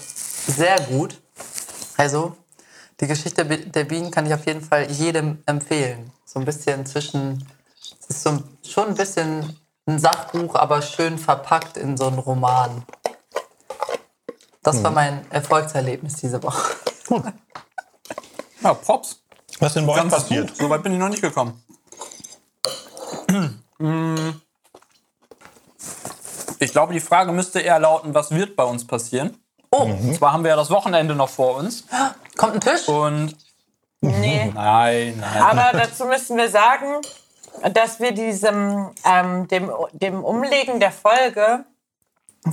sehr 0.47 0.79
gut. 0.81 1.21
Also, 1.97 2.37
die 3.01 3.07
Geschichte 3.07 3.45
der 3.45 3.85
Bienen 3.85 4.11
kann 4.11 4.27
ich 4.27 4.35
auf 4.35 4.47
jeden 4.47 4.61
Fall 4.61 4.91
jedem 4.91 5.43
empfehlen. 5.47 6.13
So 6.25 6.39
ein 6.39 6.45
bisschen 6.45 6.85
zwischen, 6.87 7.47
es 8.01 8.17
ist 8.17 8.23
so 8.23 8.43
schon 8.63 8.89
ein 8.89 8.95
bisschen 8.95 9.59
ein 9.87 9.99
Sachbuch, 9.99 10.55
aber 10.55 10.83
schön 10.83 11.19
verpackt 11.19 11.77
in 11.77 11.97
so 11.97 12.07
einen 12.07 12.19
Roman. 12.19 12.85
Das 14.63 14.83
war 14.83 14.91
mein 14.91 15.31
Erfolgserlebnis 15.31 16.17
diese 16.17 16.43
Woche. 16.43 16.75
Ja, 18.63 18.73
Props. 18.73 19.24
Was 19.65 19.71
ist 19.71 19.77
denn 19.77 19.87
bei 19.87 19.95
euch 19.95 20.11
passiert? 20.11 20.49
gut. 20.49 20.57
So 20.59 20.69
weit 20.69 20.83
bin 20.83 20.93
ich 20.93 20.99
noch 20.99 21.09
nicht 21.09 21.23
gekommen. 21.23 21.63
Mm. 23.77 24.41
Ich 26.61 26.71
glaube, 26.71 26.93
die 26.93 27.01
Frage 27.01 27.33
müsste 27.33 27.59
eher 27.59 27.81
lauten, 27.81 28.15
was 28.15 28.31
wird 28.31 28.55
bei 28.55 28.63
uns 28.63 28.87
passieren? 28.87 29.37
Oh, 29.73 29.83
und 29.83 30.15
zwar 30.15 30.33
haben 30.33 30.45
wir 30.45 30.51
ja 30.51 30.57
das 30.57 30.71
Wochenende 30.71 31.17
noch 31.17 31.29
vor 31.29 31.57
uns. 31.57 31.85
Kommt 32.37 32.55
ein 32.55 32.61
Tisch? 32.61 32.89
Und 32.89 33.37
Nee. 34.01 34.51
nein, 34.55 35.19
nein. 35.19 35.43
Aber 35.43 35.77
dazu 35.77 36.05
müssen 36.05 36.37
wir 36.37 36.49
sagen, 36.49 37.01
dass 37.73 37.99
wir 37.99 38.13
diesem, 38.13 38.91
ähm, 39.05 39.49
dem, 39.49 39.73
dem 39.93 40.23
Umlegen 40.23 40.79
der 40.79 40.93
Folge 40.93 41.65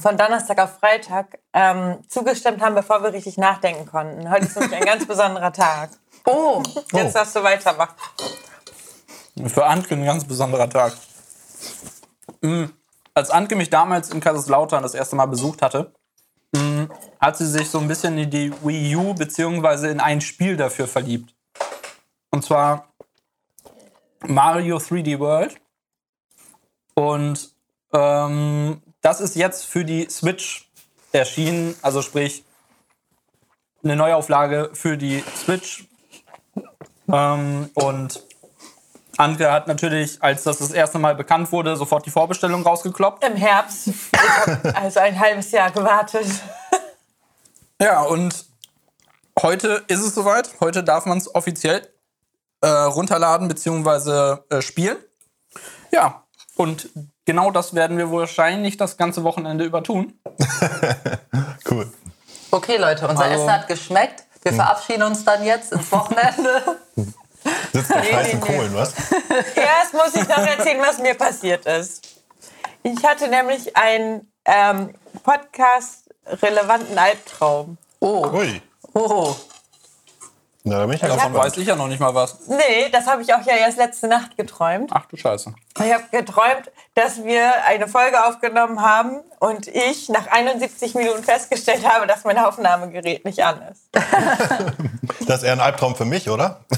von 0.01 0.17
Donnerstag 0.17 0.59
auf 0.59 0.79
Freitag 0.79 1.37
ähm, 1.53 1.99
zugestimmt 2.07 2.61
haben, 2.61 2.73
bevor 2.73 3.03
wir 3.03 3.13
richtig 3.13 3.37
nachdenken 3.37 3.85
konnten. 3.85 4.29
Heute 4.31 4.45
ist 4.45 4.59
nämlich 4.59 4.79
ein 4.79 4.85
ganz 4.85 5.05
besonderer 5.07 5.53
Tag. 5.53 5.91
Oh, 6.25 6.61
Jetzt 6.93 7.15
darfst 7.15 7.35
du 7.35 7.43
weitermachen. 7.43 7.95
Für 9.47 9.65
Antke 9.65 9.95
ein 9.95 10.05
ganz 10.05 10.25
besonderer 10.25 10.69
Tag. 10.69 10.93
Mm, 12.41 12.65
Als 13.13 13.29
Antke 13.29 13.55
mich 13.55 13.69
damals 13.69 14.09
in 14.09 14.19
Kaiserslautern 14.19 14.83
das 14.83 14.93
erste 14.93 15.15
Mal 15.15 15.25
besucht 15.25 15.61
hatte, 15.61 15.93
mm, 16.53 16.85
hat 17.19 17.37
sie 17.37 17.47
sich 17.47 17.69
so 17.69 17.79
ein 17.79 17.87
bisschen 17.87 18.17
in 18.17 18.29
die 18.29 18.53
Wii 18.63 18.95
U 18.95 19.13
beziehungsweise 19.13 19.89
in 19.89 19.99
ein 19.99 20.21
Spiel 20.21 20.57
dafür 20.57 20.87
verliebt. 20.87 21.33
Und 22.29 22.43
zwar 22.43 22.87
Mario 24.21 24.77
3D 24.77 25.19
World. 25.19 25.59
Und 26.93 27.53
ähm, 27.93 28.81
das 29.01 29.21
ist 29.21 29.35
jetzt 29.35 29.65
für 29.65 29.83
die 29.83 30.07
Switch 30.09 30.69
erschienen, 31.11 31.75
also 31.81 32.01
sprich 32.01 32.43
eine 33.83 33.95
Neuauflage 33.95 34.69
für 34.73 34.97
die 34.97 35.23
Switch. 35.35 35.87
Ähm, 37.13 37.69
und 37.73 38.23
Anke 39.17 39.51
hat 39.51 39.67
natürlich, 39.67 40.21
als 40.23 40.43
das 40.43 40.57
das 40.59 40.71
erste 40.71 40.97
Mal 40.99 41.15
bekannt 41.15 41.51
wurde, 41.51 41.75
sofort 41.75 42.05
die 42.05 42.09
Vorbestellung 42.11 42.63
rausgekloppt. 42.63 43.23
Im 43.23 43.35
Herbst. 43.35 43.87
Ich 43.87 43.95
habe 44.45 44.75
also 44.75 44.99
ein 44.99 45.19
halbes 45.19 45.51
Jahr 45.51 45.71
gewartet. 45.71 46.25
Ja, 47.81 48.01
und 48.01 48.45
heute 49.41 49.83
ist 49.87 49.99
es 50.01 50.15
soweit. 50.15 50.49
Heute 50.59 50.83
darf 50.83 51.05
man 51.05 51.17
es 51.17 51.33
offiziell 51.33 51.87
äh, 52.61 52.67
runterladen 52.67 53.47
bzw. 53.47 54.37
Äh, 54.49 54.61
spielen. 54.61 54.97
Ja, 55.91 56.23
und 56.55 56.89
genau 57.25 57.51
das 57.51 57.73
werden 57.73 57.97
wir 57.97 58.11
wahrscheinlich 58.11 58.77
das 58.77 58.97
ganze 58.97 59.23
Wochenende 59.23 59.65
über 59.65 59.83
tun. 59.83 60.19
Cool. 61.69 61.89
okay, 62.49 62.77
Leute, 62.77 63.07
unser 63.07 63.23
Also- 63.23 63.35
Essen 63.35 63.51
hat 63.53 63.67
geschmeckt. 63.67 64.25
Wir 64.43 64.53
verabschieden 64.53 65.03
uns 65.03 65.23
dann 65.23 65.43
jetzt 65.43 65.71
ins 65.71 65.91
Wochenende. 65.91 66.77
Sitzt 67.73 67.93
heißen 67.93 68.39
nee, 68.39 68.45
nee. 68.47 68.53
Kohlen, 68.53 68.73
was? 68.73 68.93
Erst 69.55 69.93
muss 69.93 70.15
ich 70.15 70.27
noch 70.27 70.37
erzählen, 70.37 70.81
was 70.81 70.97
mir 70.99 71.15
passiert 71.15 71.65
ist. 71.65 72.21
Ich 72.83 73.03
hatte 73.03 73.27
nämlich 73.27 73.75
einen 73.75 74.31
ähm, 74.45 74.93
Podcast-relevanten 75.23 76.97
Albtraum. 76.97 77.77
Oh, 77.99 78.27
Ui. 78.33 78.61
oh. 78.93 79.35
Na, 80.63 80.77
da 80.77 80.85
bin 80.85 80.95
ich 80.95 81.01
ja 81.01 81.07
Davon 81.07 81.33
weiß 81.33 81.57
ich 81.57 81.67
ja 81.67 81.75
noch 81.75 81.87
nicht 81.87 81.99
mal 81.99 82.13
was. 82.13 82.47
Nee, 82.47 82.89
das 82.91 83.07
habe 83.07 83.23
ich 83.23 83.33
auch 83.33 83.43
ja 83.45 83.55
erst 83.55 83.77
letzte 83.77 84.07
Nacht 84.07 84.37
geträumt. 84.37 84.91
Ach 84.93 85.05
du 85.07 85.17
Scheiße. 85.17 85.53
Ich 85.83 85.93
habe 85.93 86.03
geträumt, 86.11 86.71
dass 86.93 87.23
wir 87.23 87.65
eine 87.65 87.87
Folge 87.87 88.23
aufgenommen 88.25 88.81
haben 88.81 89.21
und 89.39 89.67
ich 89.67 90.09
nach 90.09 90.27
71 90.27 90.93
Minuten 90.93 91.23
festgestellt 91.23 91.83
habe, 91.87 92.05
dass 92.05 92.25
mein 92.25 92.37
Aufnahmegerät 92.37 93.25
nicht 93.25 93.43
an 93.43 93.61
ist. 93.71 93.89
Das 95.27 95.37
ist 95.39 95.43
eher 95.43 95.53
ein 95.53 95.59
Albtraum 95.61 95.95
für 95.95 96.05
mich, 96.05 96.29
oder? 96.29 96.61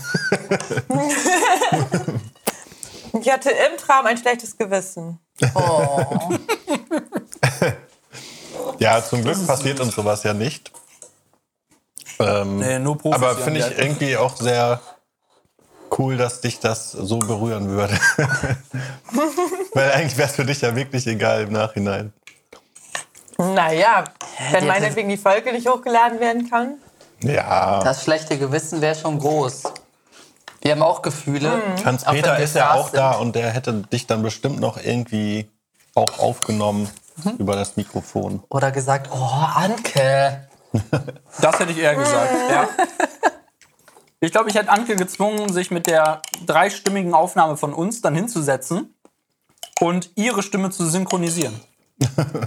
Ich 3.20 3.32
hatte 3.32 3.52
im 3.52 3.78
Traum 3.78 4.08
ein 4.08 4.18
schlechtes 4.18 4.58
Gewissen. 4.58 5.20
oh. 5.54 6.04
Ja, 8.80 9.04
zum 9.04 9.22
Glück 9.22 9.46
passiert 9.46 9.80
uns 9.80 9.96
sowas 9.96 10.24
ja 10.24 10.34
nicht. 10.34 10.72
Ähm, 12.28 12.58
Nee, 12.60 12.80
nur 12.80 12.98
Profis. 12.98 13.22
aber 13.22 13.36
finde 13.36 13.60
ich 13.62 13.66
die- 13.68 13.74
irgendwie 13.82 14.18
auch 14.18 14.36
sehr 14.36 14.80
cool, 15.98 16.18
dass 16.18 16.42
dich 16.42 16.60
das 16.60 16.92
so 16.92 17.20
berühren 17.20 17.70
würde. 17.70 17.98
Weil 19.74 19.92
eigentlich 19.92 20.18
wäre 20.18 20.30
es 20.30 20.36
für 20.36 20.46
dich 20.46 20.62
ja 20.62 20.76
wirklich 20.76 21.06
egal 21.08 21.44
im 21.44 21.54
Nachhinein. 21.54 22.14
Naja, 23.38 24.04
wenn 24.52 24.68
meinetwegen 24.68 25.10
die 25.10 25.18
Folge 25.18 25.52
nicht 25.52 25.68
hochgeladen 25.68 26.20
werden 26.20 26.50
kann. 26.50 26.76
Ja, 27.22 27.82
Das 27.84 28.04
schlechte 28.04 28.38
Gewissen 28.38 28.82
wäre 28.82 28.96
schon 28.96 29.18
groß. 29.20 29.64
Wir 30.62 30.72
haben 30.72 30.82
auch 30.84 31.02
Gefühle. 31.02 31.62
Hans 31.84 32.04
Auch 32.06 32.14
wenn 32.14 32.22
Peter 32.22 32.38
wir 32.38 32.44
ist 32.44 32.56
ja 32.56 32.74
auch 32.74 32.90
da 32.90 33.14
sind. 33.14 33.22
und 33.22 33.36
der 33.36 33.50
hätte 33.52 33.74
dich 33.74 34.08
dann 34.08 34.22
bestimmt 34.24 34.60
noch 34.60 34.78
irgendwie 34.82 35.50
auch 35.96 36.20
aufgenommen 36.20 36.90
über 37.38 37.56
das 37.56 37.76
Mikrofon. 37.78 38.44
Oder 38.50 38.72
gesagt, 38.72 39.10
oh, 39.14 39.18
Anke. 39.56 40.48
Das 41.42 41.60
hätte 41.60 41.72
ich 41.72 41.78
eher 41.78 41.96
gesagt, 41.96 42.32
ja. 42.50 42.68
Ich 44.20 44.32
glaube, 44.32 44.50
ich 44.50 44.56
hätte 44.56 44.70
Anke 44.70 44.96
gezwungen, 44.96 45.52
sich 45.52 45.70
mit 45.70 45.86
der 45.88 46.22
dreistimmigen 46.46 47.14
Aufnahme 47.14 47.58
von 47.58 47.74
uns 47.74 48.02
dann 48.02 48.16
hinzusetzen 48.16 48.96
und 49.80 50.12
ihre 50.16 50.42
Stimme 50.44 50.70
zu 50.72 50.86
synchronisieren. 50.86 51.60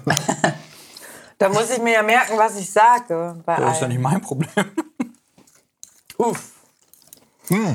Da 1.39 1.51
muss 1.51 1.69
ich 1.71 1.83
mir 1.83 1.93
ja 1.93 2.03
merken, 2.03 2.39
was 2.39 2.57
ich 2.57 2.73
sage. 2.73 3.37
Bei 3.45 3.57
Das 3.57 3.75
ist 3.75 3.83
ja 3.83 3.89
nicht 3.89 4.01
mein 4.01 4.23
Problem. 4.23 4.49
Uff. 6.17 6.53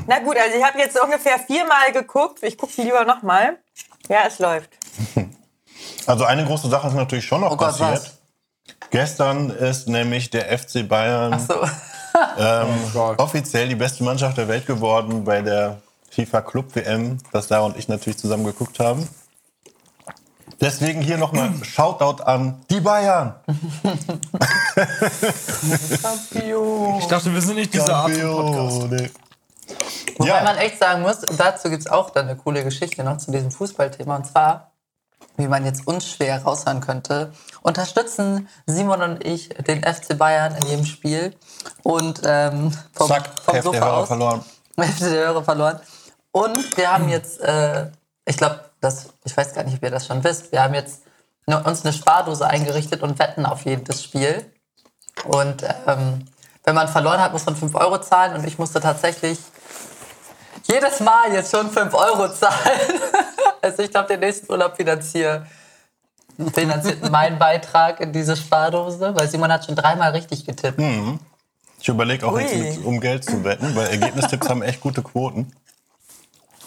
Na 0.06 0.18
gut, 0.18 0.36
also 0.36 0.56
ich 0.58 0.64
habe 0.64 0.78
jetzt 0.80 1.00
ungefähr 1.00 1.38
viermal 1.38 1.92
geguckt. 1.92 2.42
Ich 2.42 2.58
gucke 2.58 2.82
lieber 2.82 3.04
nochmal. 3.04 3.58
Ja, 4.08 4.24
es 4.26 4.40
läuft. 4.40 4.70
Also 6.06 6.24
eine 6.24 6.44
große 6.44 6.68
Sache 6.68 6.88
ist 6.88 6.94
natürlich 6.94 7.24
schon 7.24 7.40
noch 7.40 7.52
Oh 7.52 7.56
Gott, 7.56 7.68
passiert. 7.68 7.92
was? 7.92 8.18
Gestern 8.92 9.48
ist 9.50 9.88
nämlich 9.88 10.28
der 10.30 10.56
FC 10.56 10.86
Bayern 10.86 11.40
So. 11.40 11.54
ähm, 12.38 12.68
Gott. 12.92 13.18
offiziell 13.18 13.68
die 13.68 13.74
beste 13.74 14.04
Mannschaft 14.04 14.36
der 14.36 14.48
Welt 14.48 14.66
geworden 14.66 15.24
bei 15.24 15.40
der 15.40 15.78
FIFA 16.10 16.42
Club 16.42 16.76
WM, 16.76 17.16
was 17.32 17.48
Sarah 17.48 17.64
und 17.64 17.78
ich 17.78 17.88
natürlich 17.88 18.18
zusammen 18.18 18.44
geguckt 18.44 18.78
haben. 18.78 19.08
Deswegen 20.60 21.00
hier 21.00 21.16
nochmal 21.16 21.52
Shoutout 21.62 22.22
an 22.22 22.60
die 22.68 22.80
Bayern. 22.80 23.34
Ich 26.98 27.06
dachte, 27.06 27.32
wir 27.32 27.40
sind 27.40 27.56
nicht 27.56 27.72
dieser 27.72 27.96
Art 27.96 28.12
von 28.12 28.46
Podcast. 28.46 28.90
Nee. 28.90 29.10
Wobei 30.18 30.28
Ja, 30.28 30.44
man 30.44 30.58
echt 30.58 30.78
sagen 30.78 31.00
muss, 31.00 31.20
dazu 31.38 31.70
gibt 31.70 31.80
es 31.80 31.86
auch 31.90 32.10
dann 32.10 32.28
eine 32.28 32.36
coole 32.36 32.62
Geschichte 32.62 33.02
noch 33.04 33.16
zu 33.16 33.30
diesem 33.30 33.50
Fußballthema. 33.50 34.16
Und 34.16 34.26
zwar, 34.26 34.71
wie 35.36 35.48
man 35.48 35.64
jetzt 35.64 35.86
unschwer 35.86 36.42
raushören 36.42 36.80
könnte, 36.80 37.32
unterstützen 37.62 38.48
Simon 38.66 39.02
und 39.02 39.24
ich 39.24 39.48
den 39.50 39.82
FC 39.82 40.16
Bayern 40.16 40.54
in 40.56 40.66
jedem 40.66 40.84
Spiel. 40.84 41.34
Und 41.82 42.22
ähm, 42.24 42.76
vom, 42.92 43.08
zack, 43.08 43.30
vom 43.42 43.54
Hälfte 43.54 43.72
Sofa 43.72 43.84
Hörer 43.84 43.96
aus. 43.96 44.08
verloren. 44.08 44.44
Hälfte 44.78 45.10
der 45.10 45.26
Hörer 45.26 45.44
verloren. 45.44 45.80
Und 46.32 46.76
wir 46.76 46.92
haben 46.92 47.08
jetzt, 47.08 47.40
äh, 47.40 47.88
ich 48.24 48.36
glaube, 48.36 48.60
das, 48.80 49.10
ich 49.24 49.36
weiß 49.36 49.54
gar 49.54 49.64
nicht, 49.64 49.76
ob 49.76 49.82
ihr 49.82 49.90
das 49.90 50.06
schon 50.06 50.24
wisst, 50.24 50.52
wir 50.52 50.62
haben 50.62 50.74
jetzt 50.74 51.02
uns 51.46 51.84
eine 51.84 51.92
Spardose 51.92 52.46
eingerichtet 52.46 53.02
und 53.02 53.18
wetten 53.18 53.46
auf 53.46 53.64
jedes 53.64 54.02
Spiel. 54.02 54.50
Und 55.24 55.62
ähm, 55.86 56.26
wenn 56.64 56.74
man 56.74 56.88
verloren 56.88 57.20
hat, 57.20 57.32
muss 57.32 57.44
man 57.44 57.56
5 57.56 57.74
Euro 57.74 57.98
zahlen 57.98 58.34
und 58.34 58.46
ich 58.46 58.58
musste 58.58 58.80
tatsächlich 58.80 59.38
jedes 60.64 61.00
Mal 61.00 61.32
jetzt 61.32 61.50
schon 61.50 61.70
5 61.70 61.92
Euro 61.94 62.28
zahlen. 62.32 62.80
also 63.62 63.82
ich 63.82 63.90
glaube, 63.90 64.08
den 64.08 64.20
nächsten 64.20 64.50
Urlaub 64.50 64.76
finanziere 64.76 65.46
finanziert 66.54 67.10
mein 67.10 67.38
Beitrag 67.38 68.00
in 68.00 68.12
diese 68.12 68.36
Spardose, 68.36 69.14
weil 69.14 69.28
Simon 69.28 69.52
hat 69.52 69.64
schon 69.66 69.76
dreimal 69.76 70.12
richtig 70.12 70.44
getippt. 70.44 70.80
Ich 71.80 71.88
überlege 71.88 72.26
auch 72.26 72.32
Ui. 72.32 72.42
jetzt, 72.42 72.78
mit, 72.78 72.86
um 72.86 73.00
Geld 73.00 73.24
zu 73.24 73.44
wetten, 73.44 73.74
weil 73.74 73.88
Ergebnistipps 73.88 74.48
haben 74.48 74.62
echt 74.62 74.80
gute 74.80 75.02
Quoten. 75.02 75.52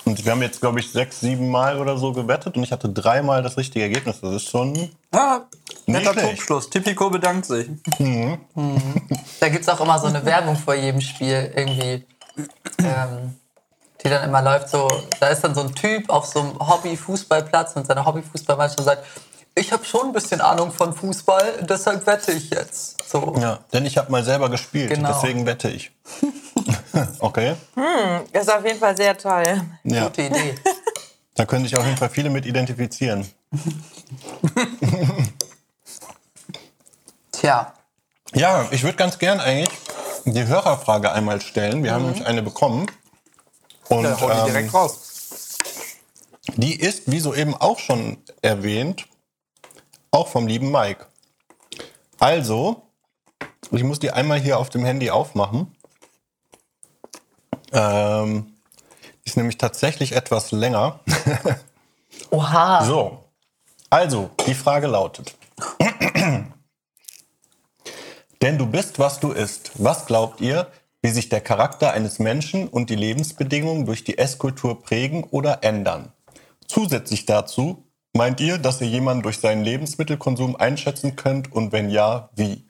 Und 0.06 0.24
wir 0.24 0.32
haben 0.32 0.42
jetzt, 0.44 0.62
glaube 0.62 0.80
ich, 0.80 0.92
sechs, 0.92 1.20
sieben 1.20 1.50
Mal 1.50 1.80
oder 1.80 1.98
so 1.98 2.14
gewettet 2.14 2.56
und 2.58 2.64
ich 2.64 2.72
hatte 2.72 2.90
dreimal 2.90 3.42
das 3.42 3.58
richtige 3.58 3.86
Ergebnis. 3.86 4.22
Das 4.22 4.36
ist 4.36 4.50
schon 4.50 4.92
Ja, 5.12 5.46
netter 5.88 6.14
schlecht. 6.14 6.30
Tobschluss. 6.30 6.70
Tipico 6.70 7.10
bedankt 7.10 7.46
sich. 7.46 7.68
Da 9.40 9.50
gibt 9.50 9.64
es 9.64 9.70
auch 9.70 9.82
immer 9.82 9.98
so 9.98 10.06
eine 10.06 10.24
Werbung 10.24 10.56
vor 10.58 10.76
jedem 10.76 11.02
Spiel 11.02 11.52
irgendwie, 11.56 12.06
ähm, 12.80 13.36
die 14.06 14.10
dann 14.10 14.24
immer 14.24 14.42
läuft. 14.42 14.70
So, 14.70 14.88
da 15.20 15.28
ist 15.30 15.42
dann 15.44 15.56
so 15.56 15.62
ein 15.62 15.74
Typ 15.76 16.10
auf 16.10 16.26
so 16.28 16.40
einem 16.40 16.60
Hobby-Fußballplatz 16.60 17.76
mit 17.76 17.88
seiner 17.88 18.06
Hobby-Fußballmannschaft 18.06 18.80
und 18.80 18.86
sagt, 18.86 19.06
ich 19.56 19.72
habe 19.72 19.84
schon 19.86 20.08
ein 20.08 20.14
bisschen 20.14 20.42
Ahnung 20.42 20.72
von 20.72 20.94
Fußball, 20.94 21.66
deshalb 21.70 22.06
wette 22.06 22.32
ich 22.34 22.50
jetzt. 22.50 23.10
So. 23.10 23.36
Ja, 23.40 23.60
denn 23.74 23.86
ich 23.86 23.98
habe 23.98 24.12
mal 24.12 24.24
selber 24.24 24.50
gespielt, 24.50 24.90
Genau. 24.90 25.08
deswegen 25.14 25.46
wette 25.46 25.70
ich. 25.70 25.92
okay? 27.20 27.56
Das 28.34 28.44
ist 28.44 28.54
auf 28.54 28.66
jeden 28.66 28.80
Fall 28.80 28.96
sehr 28.98 29.18
toll. 29.18 29.62
Ja, 29.84 30.06
Gute 30.06 30.24
Idee. 30.24 30.56
da 31.36 31.46
können 31.46 31.64
sich 31.64 31.76
auf 31.78 31.86
jeden 31.86 31.98
Fall 31.98 32.10
viele 32.10 32.30
mit 32.30 32.46
identifizieren. 32.46 33.28
Tja, 37.32 37.74
Ja, 38.34 38.66
ich 38.72 38.84
würde 38.84 38.98
ganz 38.98 39.18
gern 39.20 39.40
eigentlich 39.40 39.70
die 40.26 40.46
Hörerfrage 40.48 41.12
einmal 41.12 41.40
stellen. 41.42 41.84
Wir 41.84 41.94
haben 41.94 42.04
nämlich 42.06 42.26
eine 42.26 42.42
bekommen. 42.42 42.88
Und 43.90 44.04
Ja, 44.04 44.20
hau 44.20 44.28
die 44.30 44.38
ähm, 44.40 44.46
direkt 44.46 44.74
raus. 44.74 45.58
die 46.56 46.76
ist, 46.80 47.10
wie 47.12 47.20
soeben 47.20 47.54
auch 47.56 47.80
schon 47.80 48.18
erwähnt, 48.42 49.06
auch 50.12 50.28
vom 50.28 50.48
lieben 50.48 50.72
Mike. 50.72 51.06
Also, 52.20 52.82
Ich 53.72 53.84
muss 53.84 54.00
die 54.00 54.12
einmal 54.12 54.40
hier 54.40 54.60
auf 54.60 54.70
dem 54.70 54.86
Handy 54.86 55.10
aufmachen. 55.10 55.76
Ähm, 57.72 58.54
die 59.26 59.30
ist 59.30 59.38
nämlich 59.38 59.58
tatsächlich 59.58 60.12
etwas 60.14 60.52
länger. 60.52 61.00
Oha. 62.30 62.86
So, 62.86 63.24
also, 63.90 64.30
die 64.46 64.54
Frage 64.54 64.88
lautet. 64.88 65.36
Denn 68.42 68.58
du 68.58 68.66
bist, 68.68 69.00
was 69.00 69.20
du 69.20 69.32
isst. 69.32 69.72
Was 69.76 70.06
glaubt 70.06 70.42
ihr, 70.42 70.72
wie 71.06 71.12
sich 71.12 71.30
der 71.30 71.42
Charakter 71.42 71.94
eines 71.94 72.18
Menschen 72.18 72.68
und 72.68 72.90
die 72.90 72.96
Lebensbedingungen 72.96 73.86
durch 73.86 74.04
die 74.04 74.18
Esskultur 74.18 74.82
prägen 74.82 75.24
oder 75.24 75.64
ändern? 75.64 76.12
Zusätzlich 76.68 77.28
dazu, 77.28 77.84
meint 78.14 78.42
ihr, 78.42 78.58
dass 78.58 78.82
ihr 78.82 78.88
jemanden 78.88 79.22
durch 79.22 79.40
seinen 79.40 79.64
Lebensmittelkonsum 79.64 80.56
einschätzen 80.56 81.16
könnt 81.16 81.52
und 81.52 81.72
wenn 81.72 81.92
ja, 81.92 82.32
wie? 82.36 82.66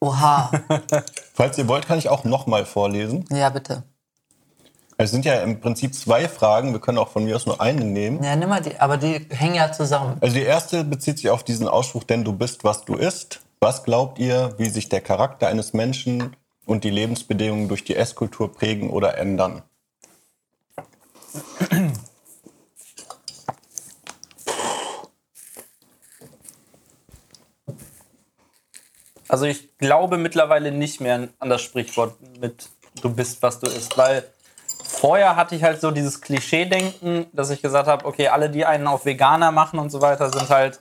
Oha. 0.00 0.50
Falls 1.32 1.56
ihr 1.56 1.66
wollt, 1.66 1.86
kann 1.86 1.98
ich 1.98 2.10
auch 2.10 2.24
nochmal 2.24 2.66
vorlesen. 2.66 3.24
Ja, 3.30 3.48
bitte. 3.48 3.82
Es 4.98 5.10
sind 5.10 5.24
ja 5.24 5.40
im 5.40 5.62
Prinzip 5.62 5.94
zwei 5.94 6.28
Fragen. 6.28 6.74
Wir 6.74 6.80
können 6.80 6.98
auch 6.98 7.08
von 7.08 7.24
mir 7.24 7.36
aus 7.36 7.46
nur 7.46 7.58
eine 7.58 7.86
nehmen. 7.86 8.22
Ja, 8.22 8.36
nimm 8.36 8.50
mal 8.50 8.60
die. 8.60 8.78
Aber 8.78 8.98
die 8.98 9.26
hängen 9.30 9.54
ja 9.54 9.72
zusammen. 9.72 10.18
Also 10.20 10.34
die 10.34 10.42
erste 10.42 10.84
bezieht 10.84 11.16
sich 11.16 11.30
auf 11.30 11.42
diesen 11.42 11.66
Ausspruch, 11.66 12.04
denn 12.04 12.22
du 12.22 12.34
bist, 12.34 12.64
was 12.64 12.84
du 12.84 12.96
isst. 12.96 13.40
Was 13.62 13.84
glaubt 13.84 14.18
ihr, 14.18 14.54
wie 14.56 14.70
sich 14.70 14.88
der 14.88 15.02
Charakter 15.02 15.48
eines 15.48 15.74
Menschen 15.74 16.34
und 16.64 16.82
die 16.82 16.88
Lebensbedingungen 16.88 17.68
durch 17.68 17.84
die 17.84 17.94
Esskultur 17.94 18.54
prägen 18.54 18.88
oder 18.88 19.18
ändern? 19.18 19.62
Also 29.28 29.44
ich 29.44 29.76
glaube 29.76 30.16
mittlerweile 30.16 30.72
nicht 30.72 31.02
mehr 31.02 31.28
an 31.38 31.50
das 31.50 31.60
Sprichwort 31.60 32.14
mit 32.40 32.70
du 33.02 33.14
bist, 33.14 33.42
was 33.42 33.60
du 33.60 33.66
isst, 33.66 33.98
weil 33.98 34.24
vorher 34.82 35.36
hatte 35.36 35.54
ich 35.54 35.62
halt 35.62 35.82
so 35.82 35.90
dieses 35.90 36.22
Klischee-Denken, 36.22 37.26
dass 37.34 37.50
ich 37.50 37.60
gesagt 37.60 37.88
habe, 37.88 38.06
okay, 38.06 38.28
alle, 38.28 38.48
die 38.48 38.64
einen 38.64 38.86
auf 38.86 39.04
Veganer 39.04 39.52
machen 39.52 39.78
und 39.78 39.90
so 39.90 40.00
weiter, 40.00 40.32
sind 40.32 40.48
halt 40.48 40.80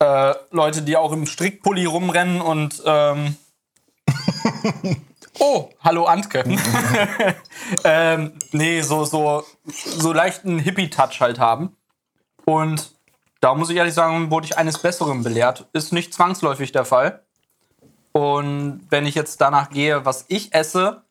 äh, 0.00 0.34
Leute, 0.50 0.82
die 0.82 0.96
auch 0.96 1.12
im 1.12 1.26
Strickpulli 1.26 1.84
rumrennen 1.84 2.40
und 2.40 2.82
ähm, 2.84 3.36
Oh, 5.40 5.70
hallo 5.80 6.04
Antke. 6.04 6.44
ähm, 7.84 8.32
nee, 8.50 8.80
so, 8.82 9.04
so, 9.04 9.44
so 9.66 10.12
leichten 10.12 10.58
Hippie-Touch 10.58 11.20
halt 11.20 11.38
haben. 11.38 11.76
Und 12.44 12.92
da 13.40 13.54
muss 13.54 13.70
ich 13.70 13.76
ehrlich 13.76 13.94
sagen, 13.94 14.30
wurde 14.32 14.46
ich 14.46 14.58
eines 14.58 14.78
Besseren 14.78 15.22
belehrt. 15.22 15.66
Ist 15.72 15.92
nicht 15.92 16.12
zwangsläufig 16.12 16.72
der 16.72 16.84
Fall. 16.84 17.22
Und 18.12 18.86
wenn 18.90 19.06
ich 19.06 19.14
jetzt 19.14 19.40
danach 19.40 19.70
gehe, 19.70 20.04
was 20.04 20.24
ich 20.28 20.54
esse, 20.54 21.02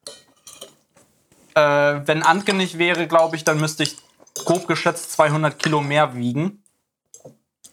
äh, 1.56 1.62
wenn 2.06 2.24
Antke 2.24 2.54
nicht 2.54 2.78
wäre, 2.78 3.08
glaube 3.08 3.38
ich, 3.38 3.46
dann 3.46 3.62
müsste 3.62 3.84
ich 3.84 3.96
grob 4.44 4.68
geschätzt 4.68 5.14
200 5.14 5.58
Kilo 5.58 5.80
mehr 5.80 6.16
wiegen. 6.16 6.64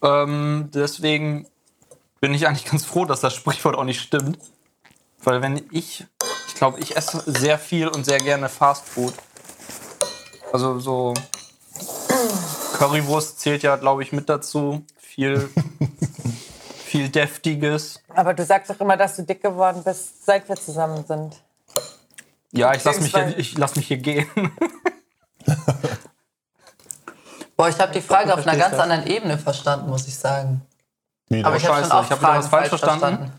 Ähm, 0.05 0.71
deswegen 0.73 1.47
bin 2.21 2.33
ich 2.35 2.47
eigentlich 2.47 2.65
ganz 2.71 2.85
froh, 2.85 3.05
dass 3.07 3.21
das 3.21 3.35
Sprichwort 3.35 3.75
auch 3.77 3.85
nicht 3.85 4.01
stimmt. 4.01 4.39
Weil 5.23 5.41
wenn 5.43 5.65
ich, 5.71 6.05
ich 6.49 6.55
glaube, 6.55 6.79
ich 6.81 6.97
esse 6.97 7.23
sehr 7.27 7.59
viel 7.59 7.89
und 7.89 8.05
sehr 8.05 8.19
gerne 8.19 8.49
Fast 8.49 8.87
Food. 8.87 9.15
Also 10.53 10.79
so 10.79 11.15
Currywurst 12.75 13.41
zählt 13.41 13.63
ja, 13.63 13.77
glaube 13.77 14.03
ich, 14.03 14.13
mit 14.13 14.29
dazu. 14.29 14.85
Viel, 14.99 15.49
viel 16.85 17.09
Deftiges. 17.09 18.03
Aber 18.15 18.35
du 18.35 18.45
sagst 18.45 18.71
doch 18.71 18.81
immer, 18.81 18.97
dass 18.97 19.17
du 19.17 19.23
dick 19.23 19.43
geworden 19.43 19.83
bist, 19.85 20.25
seit 20.27 20.49
wir 20.49 20.57
zusammen 20.57 21.05
sind. 21.07 21.37
Ja, 22.53 22.75
ich 22.75 22.85
lasse 22.85 23.01
mich, 23.01 23.13
hier- 23.15 23.39
ich 23.39 23.57
lass 23.59 23.75
mich 23.77 23.89
hier 23.89 23.97
gehen. 23.99 24.27
Boah, 27.57 27.69
ich 27.69 27.79
habe 27.79 27.93
die 27.93 28.01
Frage 28.01 28.33
auf 28.35 28.47
einer 28.47 28.57
ganz 28.57 28.73
das. 28.73 28.81
anderen 28.81 29.07
Ebene 29.07 29.39
verstanden, 29.39 29.89
muss 29.89 30.07
ich 30.09 30.19
sagen. 30.19 30.63
Wie 31.29 31.45
Aber 31.45 31.57
ich 31.57 31.65
habe 31.67 31.77
scheiße, 31.77 31.89
schon 31.91 31.99
auch 31.99 32.05
ich 32.05 32.11
hab 32.11 32.19
Fragen 32.21 32.39
was 32.39 32.49
falsch 32.49 32.69
falsch 32.69 32.81
verstanden. 32.81 33.33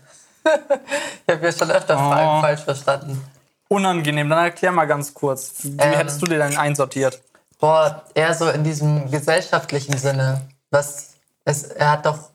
verstanden. 0.44 0.80
ich 1.26 1.34
habe 1.34 1.46
ja 1.46 1.52
schon 1.52 1.70
öfter 1.70 1.96
Fragen 1.98 2.38
Oh. 2.38 2.40
falsch 2.40 2.60
verstanden. 2.62 3.24
Unangenehm, 3.68 4.28
dann 4.28 4.44
erklär 4.44 4.72
mal 4.72 4.86
ganz 4.86 5.12
kurz. 5.12 5.54
Wie 5.62 5.70
Ähm. 5.78 5.92
hättest 5.92 6.22
du 6.22 6.26
dir 6.26 6.38
denn 6.38 6.56
einsortiert? 6.56 7.20
Boah, 7.58 8.04
eher 8.14 8.34
so 8.34 8.48
in 8.50 8.64
diesem 8.64 9.10
gesellschaftlichen 9.10 9.96
Sinne. 9.98 10.42
Was 10.70 11.14
es, 11.44 11.64
er 11.64 11.90
hat 11.92 12.06
doch 12.06 12.30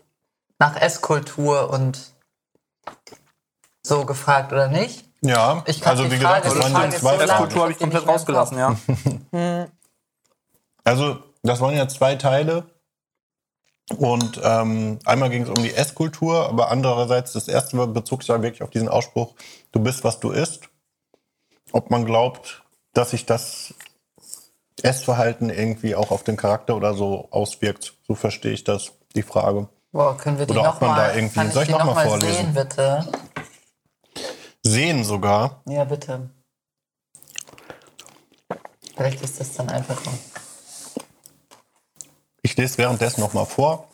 nach 0.59 0.75
Esskultur 0.79 1.69
und 1.69 1.99
so 3.83 4.05
gefragt, 4.05 4.51
oder 4.51 4.67
nicht? 4.67 5.05
ja, 5.21 5.63
Ich 5.67 5.81
kann 5.81 5.91
also 5.91 6.03
die 6.05 6.11
wie 6.11 6.17
Frage- 6.17 6.41
gesagt, 6.43 6.59
das 6.61 6.67
die 6.67 6.73
waren 6.73 6.89
ist 6.89 6.99
zwei. 6.99 7.09
Fragen. 7.17 7.29
Esskultur 7.29 7.61
habe 7.61 7.71
ich 7.71 7.77
die 7.77 7.83
komplett 7.83 8.07
rausgelassen, 8.07 8.57
ja. 8.57 8.75
Also, 10.83 11.23
das 11.43 11.59
waren 11.61 11.75
ja 11.75 11.87
zwei 11.87 12.15
Teile. 12.15 12.65
Und 13.97 14.39
ähm, 14.43 14.99
einmal 15.05 15.29
ging 15.29 15.43
es 15.43 15.49
um 15.49 15.55
die 15.61 15.73
Esskultur, 15.73 16.47
aber 16.47 16.71
andererseits, 16.71 17.33
das 17.33 17.47
erste 17.47 17.75
bezog 17.87 18.21
sich 18.21 18.29
ja 18.29 18.41
wirklich 18.41 18.63
auf 18.63 18.69
diesen 18.69 18.87
Ausspruch, 18.87 19.35
du 19.73 19.79
bist, 19.81 20.03
was 20.03 20.19
du 20.19 20.31
isst. 20.31 20.69
Ob 21.73 21.89
man 21.89 22.05
glaubt, 22.05 22.63
dass 22.93 23.11
sich 23.11 23.25
das 23.25 23.73
Essverhalten 24.81 25.49
irgendwie 25.49 25.95
auch 25.95 26.11
auf 26.11 26.23
den 26.23 26.37
Charakter 26.37 26.75
oder 26.75 26.93
so 26.93 27.27
auswirkt. 27.31 27.95
So 28.07 28.15
verstehe 28.15 28.53
ich 28.53 28.63
das, 28.63 28.93
die 29.15 29.23
Frage. 29.23 29.67
Boah, 29.91 30.17
können 30.17 30.39
wir 30.39 30.45
die 30.45 30.53
Oder 30.53 30.69
ob 30.73 30.81
man 30.81 30.95
da 30.95 31.07
nochmal 31.07 31.15
irgendwie- 31.15 31.51
soll 31.51 31.63
ich 31.63 31.67
die 31.67 31.73
noch 31.73 31.83
mal 31.85 31.93
mal 31.95 32.07
vorlesen? 32.07 32.33
sehen, 32.33 32.53
bitte? 32.53 33.07
Sehen 34.63 35.03
sogar. 35.03 35.61
Ja, 35.65 35.83
bitte. 35.83 36.29
Vielleicht 38.95 39.21
ist 39.21 39.39
das 39.39 39.53
dann 39.53 39.69
einfacher. 39.69 40.11
Ich 42.41 42.57
lese 42.57 42.77
währenddessen 42.77 43.21
nochmal 43.21 43.45
vor. 43.45 43.87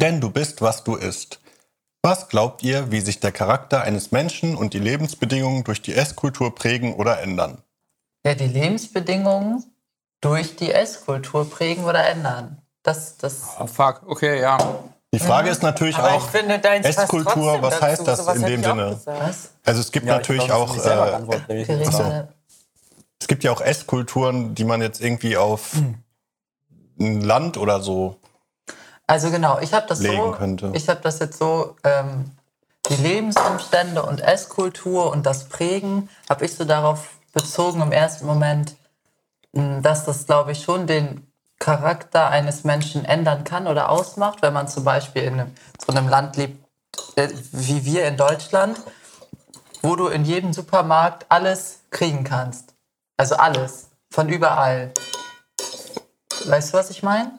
Denn 0.00 0.20
du 0.20 0.30
bist, 0.30 0.62
was 0.62 0.84
du 0.84 0.94
isst. 0.96 1.40
Was 2.02 2.28
glaubt 2.28 2.62
ihr, 2.62 2.92
wie 2.92 3.00
sich 3.00 3.18
der 3.18 3.32
Charakter 3.32 3.82
eines 3.82 4.12
Menschen 4.12 4.56
und 4.56 4.74
die 4.74 4.78
Lebensbedingungen 4.78 5.64
durch 5.64 5.82
die 5.82 5.94
Esskultur 5.94 6.54
prägen 6.54 6.94
oder 6.94 7.20
ändern? 7.20 7.58
Ja, 8.24 8.34
die 8.34 8.46
Lebensbedingungen 8.46 9.64
durch 10.20 10.54
die 10.56 10.72
Esskultur 10.72 11.50
prägen 11.50 11.84
oder 11.84 12.06
ändern. 12.06 12.58
Das, 12.82 13.16
das, 13.16 13.42
Oh, 13.58 13.66
fuck, 13.66 14.02
okay, 14.06 14.40
ja. 14.40 14.56
Die 15.12 15.18
Frage 15.18 15.50
ist 15.50 15.62
natürlich 15.62 15.96
Aber 15.96 16.12
auch, 16.12 16.24
ich 16.26 16.30
finde, 16.30 16.62
Esskultur, 16.62 17.60
was 17.62 17.74
dazu. 17.74 17.82
heißt 17.86 18.06
das 18.06 18.36
in 18.36 18.42
dem 18.42 18.62
Sinne? 18.62 19.00
also 19.64 19.80
es 19.80 19.90
gibt 19.90 20.06
ja 20.06 20.14
natürlich 20.16 20.42
ich 20.42 20.48
glaub, 20.48 20.68
auch, 20.68 20.76
äh, 20.76 20.80
beantwortet, 20.80 21.48
nämlich. 21.48 21.68
Wir 21.68 21.78
reden 21.80 21.90
so. 21.92 21.98
gerade- 21.98 22.28
es 23.20 23.26
gibt 23.26 23.42
ja 23.44 23.50
auch 23.50 23.60
Esskulturen, 23.60 24.54
die 24.54 24.64
man 24.64 24.82
jetzt 24.82 25.00
irgendwie 25.00 25.36
auf 25.36 25.72
ein 26.98 27.20
Land 27.20 27.56
oder 27.56 27.80
so. 27.80 28.16
Also 29.06 29.30
genau, 29.30 29.58
ich 29.60 29.72
habe 29.72 29.86
das 29.88 30.00
so, 30.00 30.32
könnte. 30.32 30.72
ich 30.74 30.88
habe 30.88 31.00
das 31.00 31.18
jetzt 31.20 31.38
so, 31.38 31.76
ähm, 31.84 32.32
die 32.88 32.96
Lebensumstände 32.96 34.02
und 34.02 34.20
Esskultur 34.20 35.10
und 35.10 35.26
das 35.26 35.48
Prägen 35.48 36.08
habe 36.28 36.44
ich 36.44 36.54
so 36.54 36.64
darauf 36.64 37.08
bezogen 37.32 37.82
im 37.82 37.92
ersten 37.92 38.26
Moment, 38.26 38.76
mh, 39.52 39.80
dass 39.80 40.04
das, 40.04 40.26
glaube 40.26 40.52
ich, 40.52 40.62
schon 40.62 40.86
den 40.86 41.26
Charakter 41.58 42.28
eines 42.28 42.64
Menschen 42.64 43.04
ändern 43.04 43.44
kann 43.44 43.66
oder 43.66 43.90
ausmacht, 43.90 44.42
wenn 44.42 44.52
man 44.52 44.68
zum 44.68 44.84
Beispiel 44.84 45.22
in 45.22 45.34
einem, 45.34 45.54
so 45.84 45.92
einem 45.92 46.08
Land 46.08 46.36
lebt, 46.36 46.64
äh, 47.16 47.28
wie 47.52 47.84
wir 47.84 48.06
in 48.06 48.16
Deutschland, 48.16 48.80
wo 49.82 49.96
du 49.96 50.08
in 50.08 50.24
jedem 50.24 50.52
Supermarkt 50.52 51.26
alles 51.28 51.80
kriegen 51.90 52.24
kannst. 52.24 52.74
Also 53.16 53.36
alles, 53.36 53.88
von 54.10 54.28
überall. 54.28 54.92
Weißt 56.44 56.72
du, 56.72 56.78
was 56.78 56.90
ich 56.90 57.02
meine? 57.02 57.32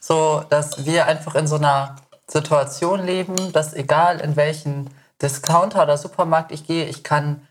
So, 0.00 0.44
dass 0.48 0.84
wir 0.84 1.06
einfach 1.06 1.34
in 1.34 1.46
so 1.46 1.56
einer 1.56 1.96
Situation 2.26 3.04
leben, 3.04 3.52
dass 3.52 3.74
egal 3.74 4.20
in 4.20 4.36
welchen 4.36 4.90
Discounter 5.20 5.82
oder 5.82 5.98
Supermarkt 5.98 6.52
ich 6.52 6.66
gehe, 6.66 6.86
ich 6.86 7.02
kann, 7.04 7.46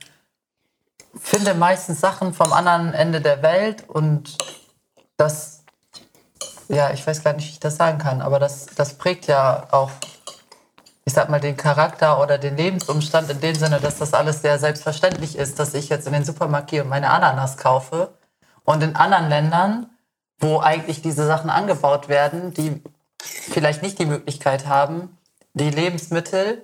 finde 1.20 1.54
meistens 1.54 2.00
Sachen 2.00 2.34
vom 2.34 2.54
anderen 2.54 2.94
Ende 2.94 3.22
der 3.22 3.42
Welt 3.42 3.88
und 3.88 4.38
das, 5.18 5.64
ja, 6.70 6.92
ich 6.92 7.06
weiß 7.06 7.24
gar 7.24 7.34
nicht, 7.34 7.46
wie 7.48 7.52
ich 7.52 7.60
das 7.60 7.76
sagen 7.76 8.00
kann, 8.00 8.22
aber 8.22 8.40
das, 8.40 8.68
das 8.68 8.94
prägt 8.96 9.28
ja 9.28 9.68
auch, 9.72 9.92
ich 11.06 11.14
sag 11.14 11.30
mal, 11.30 11.40
den 11.40 11.58
Charakter 11.58 12.22
oder 12.22 12.38
den 12.38 12.56
Lebensumstand 12.56 13.30
in 13.30 13.42
dem 13.42 13.56
Sinne, 13.56 13.80
dass 13.80 13.98
das 13.98 14.14
alles 14.14 14.42
sehr 14.42 14.58
selbstverständlich 14.60 15.38
ist, 15.38 15.60
dass 15.60 15.74
ich 15.74 15.90
jetzt 15.90 16.08
in 16.08 16.14
den 16.14 16.26
Supermarkt 16.26 16.70
gehe 16.70 16.84
und 16.84 16.90
meine 16.90 17.10
Ananas 17.10 17.58
kaufe 17.58 18.14
und 18.64 18.82
in 18.82 18.96
anderen 18.96 19.30
Ländern 19.30 19.90
wo 20.40 20.60
eigentlich 20.60 21.02
diese 21.02 21.26
Sachen 21.26 21.50
angebaut 21.50 22.10
werden, 22.10 22.54
die 22.54 22.82
vielleicht 23.22 23.82
nicht 23.82 24.00
die 24.00 24.06
Möglichkeit 24.06 24.68
haben, 24.68 25.18
die 25.54 25.70
Lebensmittel 25.70 26.64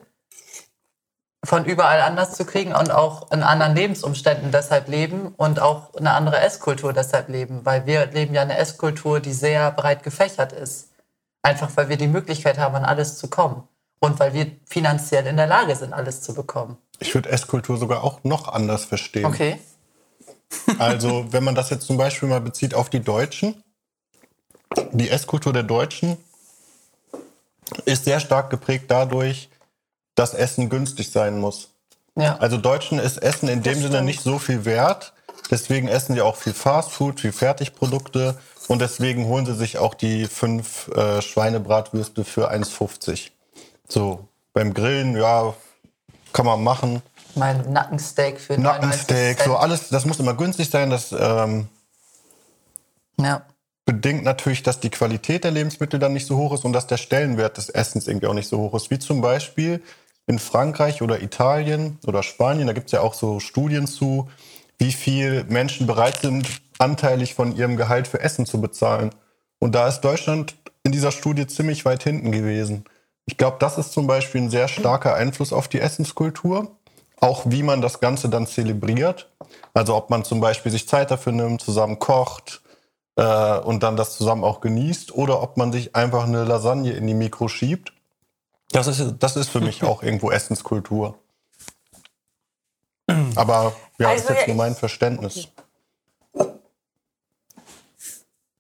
von 1.43 1.65
überall 1.65 2.01
anders 2.01 2.35
zu 2.35 2.45
kriegen 2.45 2.73
und 2.73 2.91
auch 2.91 3.31
in 3.31 3.43
anderen 3.43 3.75
Lebensumständen 3.75 4.51
deshalb 4.51 4.87
leben 4.87 5.27
und 5.35 5.59
auch 5.59 5.93
eine 5.93 6.11
andere 6.11 6.39
Esskultur 6.39 6.91
deshalb 6.93 7.29
leben, 7.29 7.61
weil 7.63 7.85
wir 7.85 8.07
leben 8.07 8.33
ja 8.33 8.41
eine 8.41 8.57
Esskultur, 8.57 9.19
die 9.19 9.33
sehr 9.33 9.71
breit 9.71 10.03
gefächert 10.03 10.53
ist. 10.53 10.89
Einfach 11.43 11.69
weil 11.75 11.89
wir 11.89 11.97
die 11.97 12.07
Möglichkeit 12.07 12.57
haben, 12.57 12.75
an 12.75 12.85
alles 12.85 13.17
zu 13.17 13.29
kommen. 13.29 13.67
Und 13.99 14.19
weil 14.19 14.33
wir 14.33 14.51
finanziell 14.65 15.25
in 15.27 15.37
der 15.37 15.47
Lage 15.47 15.75
sind, 15.75 15.93
alles 15.93 16.21
zu 16.21 16.33
bekommen. 16.33 16.77
Ich 16.99 17.13
würde 17.13 17.29
Esskultur 17.29 17.77
sogar 17.77 18.03
auch 18.03 18.23
noch 18.23 18.47
anders 18.47 18.85
verstehen. 18.85 19.25
Okay. 19.25 19.59
Also, 20.79 21.25
wenn 21.31 21.43
man 21.43 21.55
das 21.55 21.69
jetzt 21.69 21.85
zum 21.85 21.97
Beispiel 21.97 22.29
mal 22.29 22.41
bezieht 22.41 22.73
auf 22.73 22.89
die 22.89 22.99
Deutschen, 22.99 23.63
die 24.91 25.09
Esskultur 25.09 25.53
der 25.53 25.63
Deutschen 25.63 26.17
ist 27.85 28.05
sehr 28.05 28.19
stark 28.19 28.49
geprägt 28.49 28.85
dadurch, 28.87 29.49
dass 30.15 30.33
Essen 30.33 30.69
günstig 30.69 31.11
sein 31.11 31.39
muss. 31.39 31.69
Ja. 32.15 32.37
Also 32.37 32.57
Deutschen 32.57 32.99
ist 32.99 33.17
Essen 33.17 33.49
in 33.49 33.63
dem 33.63 33.81
Sinne 33.81 34.01
nicht 34.01 34.21
so 34.21 34.39
viel 34.39 34.65
wert. 34.65 35.13
Deswegen 35.51 35.87
essen 35.87 36.15
sie 36.15 36.21
auch 36.21 36.37
viel 36.37 36.53
Fastfood, 36.53 37.19
viel 37.19 37.31
Fertigprodukte 37.31 38.37
und 38.67 38.79
deswegen 38.79 39.25
holen 39.25 39.45
sie 39.45 39.53
sich 39.53 39.77
auch 39.77 39.93
die 39.93 40.25
fünf 40.25 40.87
äh, 40.89 41.21
Schweinebratwürste 41.21 42.23
für 42.23 42.51
1,50. 42.51 43.29
So, 43.87 44.27
beim 44.53 44.73
Grillen, 44.73 45.15
ja, 45.15 45.53
kann 46.33 46.45
man 46.45 46.63
machen. 46.63 47.01
mein 47.35 47.71
Nackensteak 47.71 48.39
für 48.39 48.57
99 48.57 49.07
Nackensteak, 49.07 49.41
so 49.45 49.55
alles, 49.55 49.89
das 49.89 50.05
muss 50.05 50.19
immer 50.19 50.33
günstig 50.33 50.69
sein. 50.69 50.89
Das 50.89 51.11
ähm, 51.11 51.67
Ja. 53.19 53.43
Bedingt 53.85 54.23
natürlich, 54.23 54.63
dass 54.63 54.79
die 54.79 54.89
Qualität 54.89 55.43
der 55.43 55.51
Lebensmittel 55.51 55.99
dann 55.99 56.13
nicht 56.13 56.25
so 56.25 56.37
hoch 56.37 56.53
ist 56.53 56.65
und 56.65 56.73
dass 56.73 56.87
der 56.87 56.97
Stellenwert 56.97 57.57
des 57.57 57.69
Essens 57.69 58.07
irgendwie 58.07 58.27
auch 58.27 58.33
nicht 58.33 58.49
so 58.49 58.57
hoch 58.57 58.73
ist. 58.73 58.89
Wie 58.89 58.99
zum 58.99 59.21
Beispiel 59.21 59.81
in 60.27 60.39
Frankreich 60.39 61.01
oder 61.03 61.21
Italien 61.21 61.99
oder 62.07 62.23
Spanien, 62.23 62.67
da 62.67 62.73
gibt 62.73 62.87
es 62.87 62.93
ja 62.93 63.01
auch 63.01 63.13
so 63.13 63.39
Studien 63.39 63.85
zu, 63.85 64.27
wie 64.79 64.91
viel 64.91 65.45
Menschen 65.45 65.85
bereit 65.85 66.17
sind, 66.21 66.47
anteilig 66.79 67.35
von 67.35 67.55
ihrem 67.55 67.77
Gehalt 67.77 68.07
für 68.07 68.19
Essen 68.19 68.45
zu 68.45 68.59
bezahlen. 68.59 69.11
Und 69.59 69.75
da 69.75 69.87
ist 69.87 70.01
Deutschland 70.01 70.55
in 70.83 70.91
dieser 70.91 71.11
Studie 71.11 71.47
ziemlich 71.47 71.85
weit 71.85 72.03
hinten 72.03 72.31
gewesen. 72.31 72.85
Ich 73.25 73.37
glaube, 73.37 73.57
das 73.59 73.77
ist 73.77 73.93
zum 73.93 74.07
Beispiel 74.07 74.41
ein 74.41 74.49
sehr 74.49 74.67
starker 74.67 75.15
Einfluss 75.15 75.53
auf 75.53 75.67
die 75.67 75.79
Essenskultur. 75.79 76.75
Auch 77.19 77.43
wie 77.45 77.63
man 77.63 77.81
das 77.81 78.01
Ganze 78.01 78.29
dann 78.29 78.45
zelebriert. 78.45 79.29
Also 79.73 79.95
ob 79.95 80.09
man 80.09 80.25
zum 80.25 80.41
Beispiel 80.41 80.71
sich 80.71 80.87
Zeit 80.87 81.11
dafür 81.11 81.31
nimmt, 81.31 81.61
zusammen 81.61 81.97
kocht, 81.97 82.61
äh, 83.15 83.59
und 83.59 83.83
dann 83.83 83.95
das 83.95 84.17
zusammen 84.17 84.43
auch 84.43 84.61
genießt 84.61 85.13
oder 85.15 85.41
ob 85.41 85.57
man 85.57 85.71
sich 85.71 85.95
einfach 85.95 86.23
eine 86.25 86.43
Lasagne 86.43 86.91
in 86.93 87.07
die 87.07 87.13
Mikro 87.13 87.47
schiebt. 87.47 87.93
Das 88.71 88.87
ist, 88.87 89.15
das 89.19 89.35
ist 89.35 89.49
für 89.49 89.61
mich 89.61 89.83
auch 89.85 90.03
irgendwo 90.03 90.31
Essenskultur. 90.31 91.17
Aber 93.35 93.73
ja, 93.99 94.09
Also, 94.09 94.23
ist 94.23 94.29
jetzt 94.29 94.41
ja, 94.41 94.47
nur 94.47 94.55
mein 94.57 94.71
ich- 94.73 94.77
Verständnis. 94.79 95.47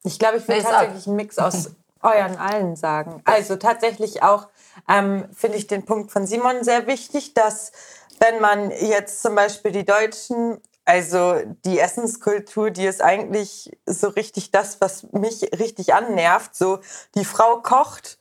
Ich 0.03 0.19
glaube, 0.19 0.37
ich 0.37 0.45
sag. 0.45 0.61
tatsächlich 0.61 1.07
einen 1.07 1.15
Mix 1.15 1.39
aus 1.39 1.71
euren 2.01 2.37
allen 2.37 2.75
sagen. 2.75 3.21
Also 3.25 3.55
tatsächlich 3.55 4.21
auch 4.21 4.47
ähm, 4.87 5.25
finde 5.33 5.57
ich 5.57 5.65
den 5.65 5.83
Punkt 5.83 6.11
von 6.11 6.27
Simon 6.27 6.63
sehr 6.63 6.85
wichtig, 6.85 7.33
dass 7.33 7.71
wenn 8.19 8.39
man 8.39 8.69
jetzt 8.69 9.23
zum 9.23 9.33
Beispiel 9.33 9.71
die 9.71 9.83
Deutschen, 9.85 10.61
also 10.85 11.41
die 11.65 11.79
Essenskultur, 11.79 12.69
die 12.69 12.85
ist 12.85 13.01
eigentlich 13.01 13.75
so 13.87 14.07
richtig 14.09 14.51
das, 14.51 14.79
was 14.81 15.11
mich 15.11 15.41
richtig 15.59 15.93
annervt. 15.95 16.55
So, 16.55 16.79
die 17.15 17.25
Frau 17.25 17.57
kocht, 17.57 18.19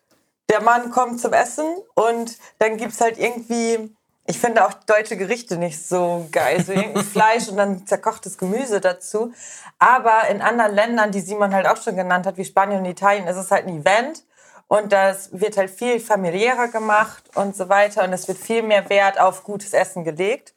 der 0.51 0.63
Mann 0.63 0.91
kommt 0.91 1.21
zum 1.21 1.35
Essen 1.35 1.67
und 1.95 2.39
dann 2.59 2.79
gibt 2.79 2.93
es 2.93 3.01
halt 3.03 3.19
irgendwie, 3.19 3.95
ich 4.27 4.39
finde 4.39 4.67
auch 4.67 4.73
deutsche 4.73 5.19
Gerichte 5.19 5.59
nicht 5.59 5.87
so 5.87 6.27
geil. 6.33 6.65
So 6.65 6.73
irgendwie 6.73 7.03
Fleisch 7.13 7.49
und 7.49 7.59
dann 7.59 7.87
zerkochtes 7.87 8.39
Gemüse 8.39 8.81
dazu. 8.81 9.33
Aber 9.79 10.29
in 10.29 10.41
anderen 10.41 10.75
Ländern, 10.75 11.13
die 11.13 11.21
Simon 11.21 11.55
halt 11.55 11.67
auch 11.67 11.83
schon 11.83 11.97
genannt 11.97 12.27
hat, 12.27 12.39
wie 12.39 12.45
Spanien 12.45 12.81
und 12.81 12.87
Italien, 12.87 13.27
ist 13.27 13.37
es 13.37 13.51
halt 13.51 13.67
ein 13.67 13.81
Event. 13.81 14.25
Und 14.69 14.93
das 14.93 15.29
wird 15.39 15.59
halt 15.59 15.71
viel 15.71 16.01
familiärer 16.01 16.69
gemacht 16.69 17.25
und 17.35 17.55
so 17.55 17.69
weiter. 17.69 18.05
Und 18.05 18.15
es 18.15 18.27
wird 18.27 18.39
viel 18.39 18.63
mehr 18.63 18.89
Wert 18.89 19.21
auf 19.21 19.45
gutes 19.45 19.75
Essen 19.75 20.05
gelegt. 20.05 20.55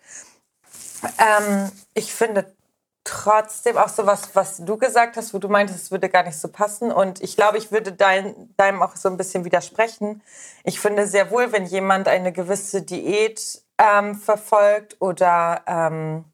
Ähm, 1.03 1.71
ich 1.93 2.13
finde 2.13 2.53
trotzdem 3.03 3.77
auch 3.77 3.87
so 3.87 4.05
was, 4.05 4.35
was 4.35 4.57
du 4.57 4.77
gesagt 4.77 5.15
hast, 5.15 5.33
wo 5.33 5.39
du 5.39 5.47
meintest, 5.47 5.83
es 5.83 5.91
würde 5.91 6.09
gar 6.09 6.23
nicht 6.23 6.37
so 6.37 6.49
passen. 6.49 6.91
Und 6.91 7.21
ich 7.21 7.35
glaube, 7.37 7.57
ich 7.57 7.71
würde 7.71 7.93
dein, 7.93 8.53
deinem 8.57 8.81
auch 8.81 8.95
so 8.95 9.07
ein 9.09 9.17
bisschen 9.17 9.45
widersprechen. 9.45 10.21
Ich 10.63 10.79
finde 10.79 11.07
sehr 11.07 11.31
wohl, 11.31 11.51
wenn 11.53 11.65
jemand 11.65 12.07
eine 12.07 12.33
gewisse 12.33 12.81
Diät 12.81 13.61
ähm, 13.77 14.15
verfolgt 14.15 14.97
oder 14.99 15.61
ähm, 15.67 16.25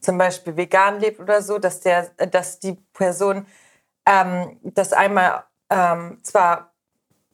zum 0.00 0.18
Beispiel 0.18 0.56
vegan 0.56 1.00
lebt 1.00 1.18
oder 1.20 1.42
so, 1.42 1.58
dass, 1.58 1.80
der, 1.80 2.10
dass 2.30 2.60
die 2.60 2.74
Person 2.92 3.46
ähm, 4.06 4.58
das 4.62 4.92
einmal 4.92 5.44
ähm, 5.68 6.20
zwar 6.22 6.69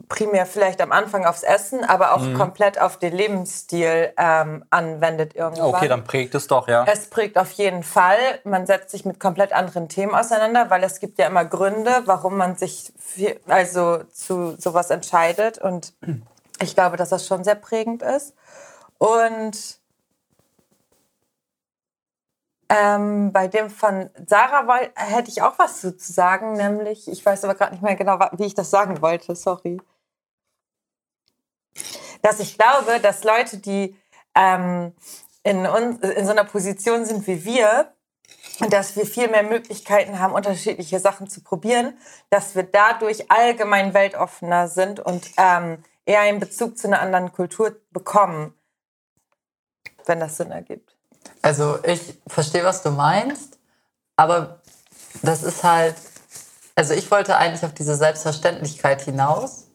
primär 0.09 0.47
vielleicht 0.47 0.81
am 0.81 0.93
Anfang 0.93 1.25
aufs 1.27 1.43
Essen, 1.43 1.85
aber 1.85 2.15
auch 2.15 2.23
komplett 2.37 2.81
auf 2.81 2.97
den 2.99 3.13
Lebensstil 3.13 4.13
ähm, 4.17 4.65
anwendet 4.71 5.35
irgendwann. 5.35 5.75
Okay, 5.75 5.89
dann 5.89 6.05
prägt 6.05 6.35
es 6.35 6.47
doch, 6.47 6.69
ja. 6.69 6.85
Es 6.87 7.09
prägt 7.11 7.37
auf 7.39 7.51
jeden 7.53 7.83
Fall. 7.83 8.19
Man 8.45 8.67
setzt 8.67 8.91
sich 8.91 9.05
mit 9.05 9.19
komplett 9.19 9.53
anderen 9.53 9.89
Themen 9.89 10.15
auseinander, 10.15 10.71
weil 10.71 10.85
es 10.85 11.01
gibt 11.01 11.19
ja 11.19 11.27
immer 11.27 11.45
Gründe, 11.45 12.03
warum 12.05 12.37
man 12.37 12.57
sich 12.57 12.93
für, 12.99 13.37
also 13.49 14.05
zu 14.13 14.57
sowas 14.59 14.91
entscheidet. 14.91 15.59
Und 15.59 15.93
ich 16.61 16.75
glaube, 16.75 16.97
dass 16.97 17.09
das 17.09 17.27
schon 17.27 17.43
sehr 17.43 17.57
prägend 17.57 18.03
ist. 18.03 18.35
Und 18.99 19.79
ähm, 22.69 23.33
bei 23.33 23.47
dem 23.47 23.71
von 23.71 24.11
Sarah 24.27 24.67
woll- 24.67 24.91
hätte 24.97 25.31
ich 25.31 25.43
auch 25.43 25.59
was 25.59 25.81
zu 25.81 25.95
sagen, 25.99 26.55
nämlich, 26.55 27.07
ich 27.09 27.25
weiß 27.25 27.45
aber 27.45 27.55
gerade 27.55 27.73
nicht 27.73 27.83
mehr 27.83 27.95
genau, 27.95 28.19
wie 28.33 28.45
ich 28.47 28.55
das 28.55 28.71
sagen 28.71 29.01
wollte, 29.03 29.37
sorry. 29.37 29.81
Dass 32.23 32.41
ich 32.41 32.59
glaube, 32.59 33.01
dass 33.01 33.25
Leute, 33.25 33.59
die 33.59 33.97
ähm, 34.35 34.93
in, 35.43 35.67
uns, 35.67 36.01
in 36.01 36.25
so 36.25 36.33
einer 36.33 36.45
Position 36.45 37.05
sind 37.05 37.27
wie 37.27 37.45
wir, 37.45 37.93
dass 38.71 38.97
wir 38.97 39.07
viel 39.07 39.29
mehr 39.29 39.43
Möglichkeiten 39.43 40.19
haben, 40.19 40.35
unterschiedliche 40.35 40.99
Sachen 40.99 41.29
zu 41.29 41.43
probieren, 41.43 41.97
dass 42.31 42.55
wir 42.55 42.63
dadurch 42.65 43.31
allgemein 43.31 43.95
weltoffener 43.95 44.69
sind 44.69 44.99
und 45.01 45.31
ähm, 45.37 45.83
eher 46.05 46.21
einen 46.21 46.41
Bezug 46.41 46.79
zu 46.79 46.87
einer 46.87 47.01
anderen 47.01 47.33
Kultur 47.33 47.77
bekommen, 47.91 48.55
wenn 50.07 50.21
das 50.21 50.37
Sinn 50.37 50.51
ergibt. 50.51 50.97
Also 51.43 51.79
ich 51.85 52.19
verstehe, 52.27 52.65
was 52.65 52.83
du 52.83 52.91
meinst, 52.91 53.59
aber 54.17 54.61
das 55.23 55.43
ist 55.43 55.63
halt, 55.63 55.97
also 56.75 56.95
ich 56.95 57.11
wollte 57.11 57.37
eigentlich 57.37 57.65
auf 57.65 57.75
diese 57.75 57.95
Selbstverständlichkeit 57.95 59.03
hinaus. 59.03 59.66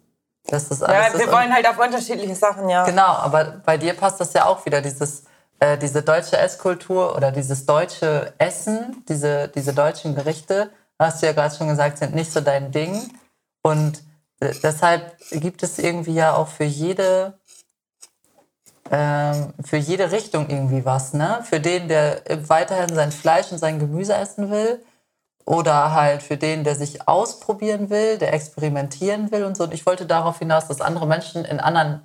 Das 0.48 0.70
alles 0.82 0.82
Ja, 0.82 1.08
ist 1.08 1.20
wir 1.20 1.32
wollen 1.32 1.54
halt 1.54 1.68
auf 1.68 1.78
unterschiedliche 1.78 2.36
Sachen, 2.36 2.68
ja. 2.70 2.84
Genau, 2.86 3.04
aber 3.08 3.62
bei 3.66 3.78
dir 3.78 3.94
passt 3.94 4.20
das 4.20 4.34
ja 4.34 4.46
auch 4.46 4.66
wieder, 4.66 4.82
dieses, 4.82 5.24
äh, 5.60 5.78
diese 5.78 6.02
deutsche 6.02 6.38
Esskultur 6.38 7.16
oder 7.16 7.32
dieses 7.32 7.66
deutsche 7.66 8.34
Essen, 8.38 9.04
diese, 9.08 9.48
diese 9.50 9.74
deutschen 9.74 10.16
Gerichte, 10.16 10.72
hast 11.00 11.22
du 11.22 11.28
ja 11.28 11.34
gerade 11.34 11.56
schon 11.56 11.68
gesagt, 11.68 11.98
sind 11.98 12.16
nicht 12.16 12.32
so 12.32 12.42
dein 12.42 12.72
Ding. 12.72 13.10
Und 13.64 14.04
äh, 14.40 14.54
deshalb 14.64 15.16
gibt 15.32 15.64
es 15.64 15.80
irgendwie 15.80 16.16
ja 16.16 16.36
auch 16.36 16.48
für 16.48 16.64
jede, 16.64 17.40
ähm, 18.90 19.54
für 19.64 19.78
jede 19.78 20.12
Richtung 20.12 20.50
irgendwie 20.50 20.84
was, 20.86 21.14
ne? 21.14 21.44
Für 21.44 21.60
den, 21.60 21.88
der 21.88 22.22
weiterhin 22.50 22.94
sein 22.94 23.12
Fleisch 23.12 23.52
und 23.52 23.58
sein 23.58 23.80
Gemüse 23.80 24.16
essen 24.16 24.50
will. 24.50 24.84
Oder 25.52 25.92
halt 25.92 26.24
für 26.24 26.38
den, 26.38 26.64
der 26.64 26.76
sich 26.76 27.10
ausprobieren 27.10 27.90
will, 27.90 28.18
der 28.18 28.34
experimentieren 28.34 29.34
will 29.34 29.44
und 29.44 29.58
so. 29.58 29.66
Und 29.66 29.74
ich 29.74 29.86
wollte 29.86 30.06
darauf 30.06 30.40
hinaus, 30.40 30.70
dass 30.70 30.80
andere 30.80 31.06
Menschen 31.06 31.44
in 31.44 31.60
anderen, 31.60 32.04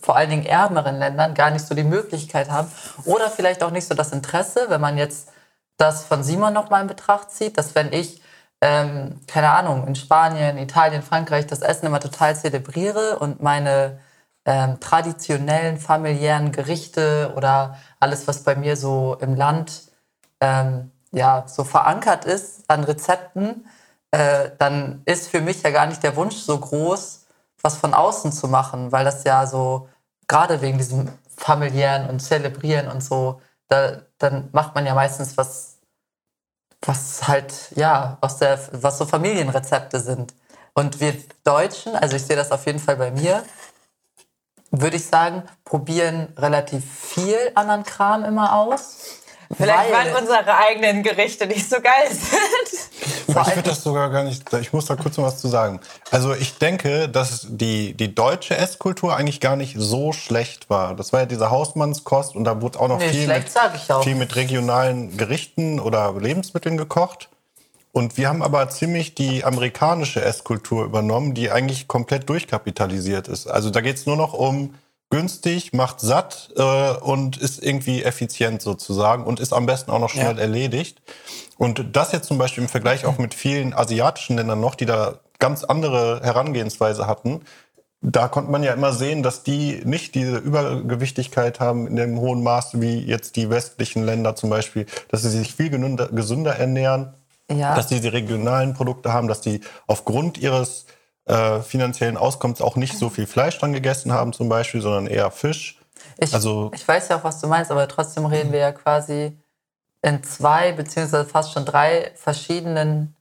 vor 0.00 0.14
allen 0.14 0.30
Dingen 0.30 0.46
ärmeren 0.46 0.96
Ländern, 0.96 1.34
gar 1.34 1.50
nicht 1.50 1.66
so 1.66 1.74
die 1.74 1.82
Möglichkeit 1.82 2.48
haben. 2.48 2.70
Oder 3.04 3.28
vielleicht 3.28 3.64
auch 3.64 3.72
nicht 3.72 3.88
so 3.88 3.96
das 3.96 4.12
Interesse, 4.12 4.66
wenn 4.68 4.80
man 4.80 4.98
jetzt 4.98 5.32
das 5.78 6.04
von 6.04 6.22
Simon 6.22 6.52
nochmal 6.52 6.82
in 6.82 6.86
Betracht 6.86 7.32
zieht, 7.32 7.58
dass 7.58 7.74
wenn 7.74 7.92
ich, 7.92 8.22
ähm, 8.60 9.20
keine 9.26 9.50
Ahnung, 9.50 9.88
in 9.88 9.96
Spanien, 9.96 10.56
Italien, 10.56 11.02
Frankreich 11.02 11.48
das 11.48 11.62
Essen 11.62 11.86
immer 11.86 11.98
total 11.98 12.36
zelebriere 12.36 13.18
und 13.18 13.42
meine 13.42 13.98
ähm, 14.44 14.78
traditionellen 14.78 15.78
familiären 15.78 16.52
Gerichte 16.52 17.32
oder 17.36 17.78
alles, 17.98 18.28
was 18.28 18.44
bei 18.44 18.54
mir 18.54 18.76
so 18.76 19.16
im 19.20 19.34
Land 19.34 19.90
ähm, 20.40 20.92
ja, 21.12 21.44
so 21.46 21.64
verankert 21.64 22.24
ist 22.24 22.68
an 22.68 22.84
Rezepten, 22.84 23.68
äh, 24.10 24.50
dann 24.58 25.02
ist 25.04 25.28
für 25.28 25.40
mich 25.40 25.62
ja 25.62 25.70
gar 25.70 25.86
nicht 25.86 26.02
der 26.02 26.16
Wunsch 26.16 26.36
so 26.36 26.58
groß, 26.58 27.26
was 27.62 27.76
von 27.76 27.94
außen 27.94 28.32
zu 28.32 28.48
machen, 28.48 28.92
weil 28.92 29.04
das 29.04 29.24
ja 29.24 29.46
so, 29.46 29.88
gerade 30.28 30.60
wegen 30.60 30.78
diesem 30.78 31.08
familiären 31.36 32.08
und 32.08 32.20
Zelebrieren 32.20 32.88
und 32.88 33.02
so, 33.02 33.40
da, 33.68 34.02
dann 34.18 34.48
macht 34.52 34.74
man 34.74 34.86
ja 34.86 34.94
meistens 34.94 35.36
was, 35.36 35.78
was 36.82 37.26
halt, 37.26 37.72
ja, 37.74 38.18
aus 38.20 38.38
der, 38.38 38.58
was 38.72 38.98
so 38.98 39.06
Familienrezepte 39.06 40.00
sind. 40.00 40.34
Und 40.74 41.00
wir 41.00 41.14
Deutschen, 41.44 41.96
also 41.96 42.16
ich 42.16 42.24
sehe 42.24 42.36
das 42.36 42.52
auf 42.52 42.66
jeden 42.66 42.78
Fall 42.78 42.96
bei 42.96 43.10
mir, 43.10 43.42
würde 44.70 44.96
ich 44.96 45.06
sagen, 45.06 45.42
probieren 45.64 46.32
relativ 46.36 46.84
viel 46.84 47.52
anderen 47.54 47.82
Kram 47.82 48.24
immer 48.24 48.54
aus. 48.54 49.22
Vielleicht 49.54 49.92
weil- 49.92 50.12
weil 50.14 50.20
unsere 50.22 50.56
eigenen 50.56 51.02
Gerichte 51.02 51.46
nicht 51.46 51.68
so 51.68 51.76
geil 51.80 52.08
sind. 52.10 52.80
Ich 53.28 53.34
würde 53.34 53.62
das 53.68 53.82
sogar 53.82 54.08
gar 54.10 54.22
nicht, 54.24 54.50
ich 54.54 54.72
muss 54.72 54.86
da 54.86 54.96
kurz 54.96 55.16
noch 55.18 55.24
was 55.24 55.38
zu 55.38 55.48
sagen. 55.48 55.80
Also 56.10 56.34
ich 56.34 56.56
denke, 56.58 57.08
dass 57.08 57.46
die, 57.50 57.92
die 57.94 58.14
deutsche 58.14 58.56
Esskultur 58.56 59.14
eigentlich 59.16 59.40
gar 59.40 59.56
nicht 59.56 59.74
so 59.78 60.12
schlecht 60.12 60.70
war. 60.70 60.94
Das 60.94 61.12
war 61.12 61.20
ja 61.20 61.26
diese 61.26 61.50
Hausmannskost 61.50 62.34
und 62.34 62.44
da 62.44 62.62
wurde 62.62 62.80
auch 62.80 62.88
noch 62.88 62.98
Nee, 62.98 63.10
viel, 63.10 63.24
schlecht 63.24 63.50
mit, 63.72 63.90
auch 63.90 64.02
viel 64.04 64.14
mit 64.14 64.36
regionalen 64.36 65.16
Gerichten 65.16 65.80
oder 65.80 66.14
Lebensmitteln 66.18 66.76
gekocht. 66.78 67.28
Und 67.92 68.16
wir 68.18 68.28
haben 68.28 68.42
aber 68.42 68.68
ziemlich 68.70 69.14
die 69.14 69.44
amerikanische 69.44 70.22
Esskultur 70.22 70.84
übernommen, 70.84 71.34
die 71.34 71.50
eigentlich 71.50 71.88
komplett 71.88 72.28
durchkapitalisiert 72.28 73.26
ist. 73.28 73.46
Also 73.46 73.70
da 73.70 73.80
geht 73.80 73.96
es 73.96 74.06
nur 74.06 74.16
noch 74.16 74.32
um 74.34 74.74
günstig, 75.10 75.72
macht 75.72 76.00
satt 76.00 76.50
äh, 76.56 76.90
und 76.98 77.36
ist 77.36 77.62
irgendwie 77.62 78.02
effizient 78.02 78.60
sozusagen 78.62 79.24
und 79.24 79.40
ist 79.40 79.52
am 79.52 79.66
besten 79.66 79.90
auch 79.90 80.00
noch 80.00 80.10
schnell 80.10 80.34
Ja. 80.36 80.40
erledigt. 80.42 81.00
Und 81.58 81.94
das 81.96 82.12
jetzt 82.12 82.26
zum 82.26 82.38
Beispiel 82.38 82.64
im 82.64 82.68
Vergleich 82.68 83.06
auch 83.06 83.18
mit 83.18 83.32
vielen 83.34 83.72
asiatischen 83.72 84.36
Ländern 84.36 84.60
noch, 84.60 84.74
die 84.74 84.86
da 84.86 85.20
ganz 85.38 85.64
andere 85.64 86.20
Herangehensweise 86.22 87.06
hatten, 87.06 87.42
da 88.02 88.28
konnte 88.28 88.50
man 88.50 88.62
ja 88.62 88.72
immer 88.72 88.92
sehen, 88.92 89.22
dass 89.22 89.42
die 89.42 89.80
nicht 89.84 90.14
diese 90.14 90.36
Übergewichtigkeit 90.36 91.60
haben 91.60 91.86
in 91.86 91.96
dem 91.96 92.18
hohen 92.20 92.42
Maße 92.42 92.80
wie 92.80 92.98
jetzt 93.00 93.36
die 93.36 93.48
westlichen 93.50 94.04
Länder 94.04 94.36
zum 94.36 94.50
Beispiel, 94.50 94.86
dass 95.08 95.22
sie 95.22 95.30
sich 95.30 95.54
viel 95.54 95.70
gesünder, 95.70 96.56
ernähren, 96.56 97.14
Ja. 97.50 97.74
dass 97.74 97.86
die 97.86 98.00
die 98.00 98.08
regionalen 98.08 98.74
Produkte 98.74 99.12
haben, 99.12 99.28
dass 99.28 99.40
die 99.40 99.60
aufgrund 99.86 100.36
ihres 100.38 100.86
äh, 101.26 101.60
finanziellen 101.60 102.16
Auskommens 102.16 102.60
auch 102.60 102.76
nicht 102.76 102.96
so 102.98 103.08
viel 103.10 103.26
Fleisch 103.26 103.58
dran 103.58 103.72
gegessen 103.72 104.12
haben 104.12 104.32
zum 104.32 104.48
Beispiel, 104.48 104.80
sondern 104.80 105.06
eher 105.06 105.30
Fisch. 105.30 105.80
Ich, 106.18 106.32
Also- 106.34 106.70
ich 106.74 106.86
weiß 106.86 107.08
ja 107.08 107.18
auch, 107.18 107.24
was 107.24 107.40
du 107.40 107.46
meinst, 107.48 107.70
aber 107.70 107.86
trotzdem 107.88 108.26
reden 108.26 108.52
wir 108.52 108.60
ja 108.60 108.72
quasi 108.72 109.36
in 110.02 110.22
zwei 110.22 110.72
beziehungsweise 110.72 111.24
fast 111.28 111.52
schon 111.52 111.64
drei 111.64 112.12
verschiedenen 112.14 113.16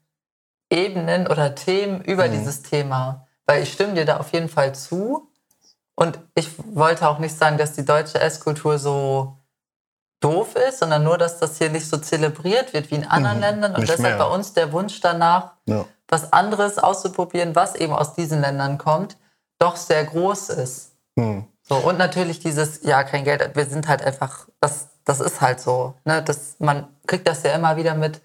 Ebenen 0.70 1.28
oder 1.28 1.56
Themen 1.56 2.02
über 2.02 2.28
dieses 2.28 2.62
Thema. 2.62 3.28
Weil 3.46 3.64
ich 3.64 3.72
stimme 3.74 3.94
dir 3.94 4.06
da 4.06 4.18
auf 4.18 4.34
jeden 4.34 4.50
Fall 4.50 4.74
zu. 4.76 5.30
Und 5.96 6.20
ich 6.36 6.50
wollte 6.76 7.08
auch 7.08 7.20
nicht 7.20 7.38
sagen, 7.38 7.58
dass 7.58 7.74
die 7.74 7.86
deutsche 7.86 8.20
Esskultur 8.20 8.78
so 8.80 9.38
doof 10.20 10.56
ist, 10.56 10.80
sondern 10.80 11.04
nur, 11.04 11.18
dass 11.18 11.40
das 11.40 11.58
hier 11.58 11.70
nicht 11.70 11.88
so 11.88 11.98
zelebriert 11.98 12.74
wird 12.74 12.90
wie 12.92 12.96
in 12.96 13.06
anderen 13.08 13.38
Mhm, 13.38 13.42
Ländern. 13.44 13.76
Und 13.76 13.82
deshalb 13.84 14.02
mehr. 14.02 14.18
bei 14.18 14.26
uns 14.26 14.54
der 14.54 14.72
Wunsch 14.74 15.00
danach, 15.02 15.54
Ja. 15.66 15.86
Was 16.08 16.34
anderes 16.34 16.78
auszuprobieren, 16.78 17.56
was 17.56 17.76
eben 17.76 17.94
aus 17.94 18.14
diesen 18.14 18.42
Ländern 18.42 18.78
kommt, 18.78 19.18
doch 19.60 19.76
sehr 19.76 20.04
groß 20.04 20.50
ist. 20.50 20.92
Hm. 21.18 21.46
So, 21.68 21.76
und 21.76 21.98
natürlich 21.98 22.40
dieses, 22.40 22.84
ja, 22.84 23.04
kein 23.04 23.24
Geld, 23.24 23.56
wir 23.56 23.66
sind 23.66 23.88
halt 23.88 24.04
einfach, 24.04 24.48
das, 24.60 24.90
das 25.04 25.20
ist 25.20 25.42
halt 25.42 25.60
so. 25.60 25.96
Ne? 26.06 26.22
Das, 26.22 26.56
man 26.60 26.88
kriegt 27.08 27.28
das 27.28 27.44
ja 27.44 27.54
immer 27.54 27.76
wieder 27.76 27.96
mit. 27.96 28.22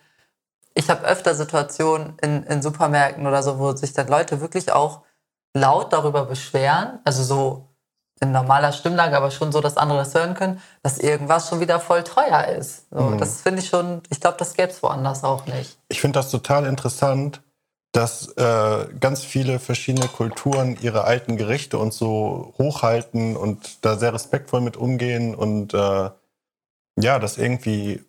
Ich 0.75 0.91
habe 0.91 1.07
öfter 1.07 1.35
Situationen 1.35 2.19
in, 2.21 2.43
in 2.45 2.63
Supermärkten 2.63 3.27
oder 3.27 3.43
so, 3.43 3.59
wo 3.59 3.75
sich 3.75 3.93
dann 3.93 4.09
Leute 4.09 4.41
wirklich 4.41 4.73
auch 4.73 5.03
laut 5.55 5.93
darüber 5.93 6.27
beschweren, 6.27 7.01
also 7.05 7.23
so 7.23 7.67
in 8.21 8.33
normaler 8.33 8.73
Stimmlage, 8.73 9.17
aber 9.17 9.31
schon 9.31 9.51
so, 9.51 9.61
dass 9.61 9.79
andere 9.79 10.01
das 10.01 10.15
hören 10.15 10.35
können, 10.35 10.61
dass 10.83 10.99
irgendwas 10.99 11.49
schon 11.49 11.61
wieder 11.61 11.81
voll 11.81 12.05
teuer 12.05 12.45
ist. 12.49 12.87
So, 12.91 13.13
Das 13.13 13.41
finde 13.41 13.63
ich 13.63 13.69
schon, 13.69 14.03
ich 14.11 14.21
glaube, 14.21 14.37
das 14.39 14.53
gäbe 14.53 14.69
es 14.69 14.83
woanders 14.83 15.25
auch 15.25 15.47
nicht. 15.47 15.79
Ich 15.89 16.03
finde 16.03 16.19
das 16.19 16.31
total 16.31 16.67
interessant, 16.67 17.41
dass 17.93 18.29
äh, 18.37 18.87
ganz 19.01 19.25
viele 19.25 19.59
verschiedene 19.59 20.07
Kulturen 20.07 20.79
ihre 20.81 21.05
alten 21.05 21.37
Gerichte 21.37 21.79
und 21.79 21.93
so 21.93 22.55
hochhalten 22.59 23.37
und 23.37 23.85
da 23.85 23.97
sehr 23.97 24.15
respektvoll 24.15 24.61
mit 24.61 24.77
umgehen 24.77 25.35
und 25.35 25.75
äh, 25.75 26.11
ja, 26.97 27.19
das 27.19 27.39
irgendwie 27.39 28.05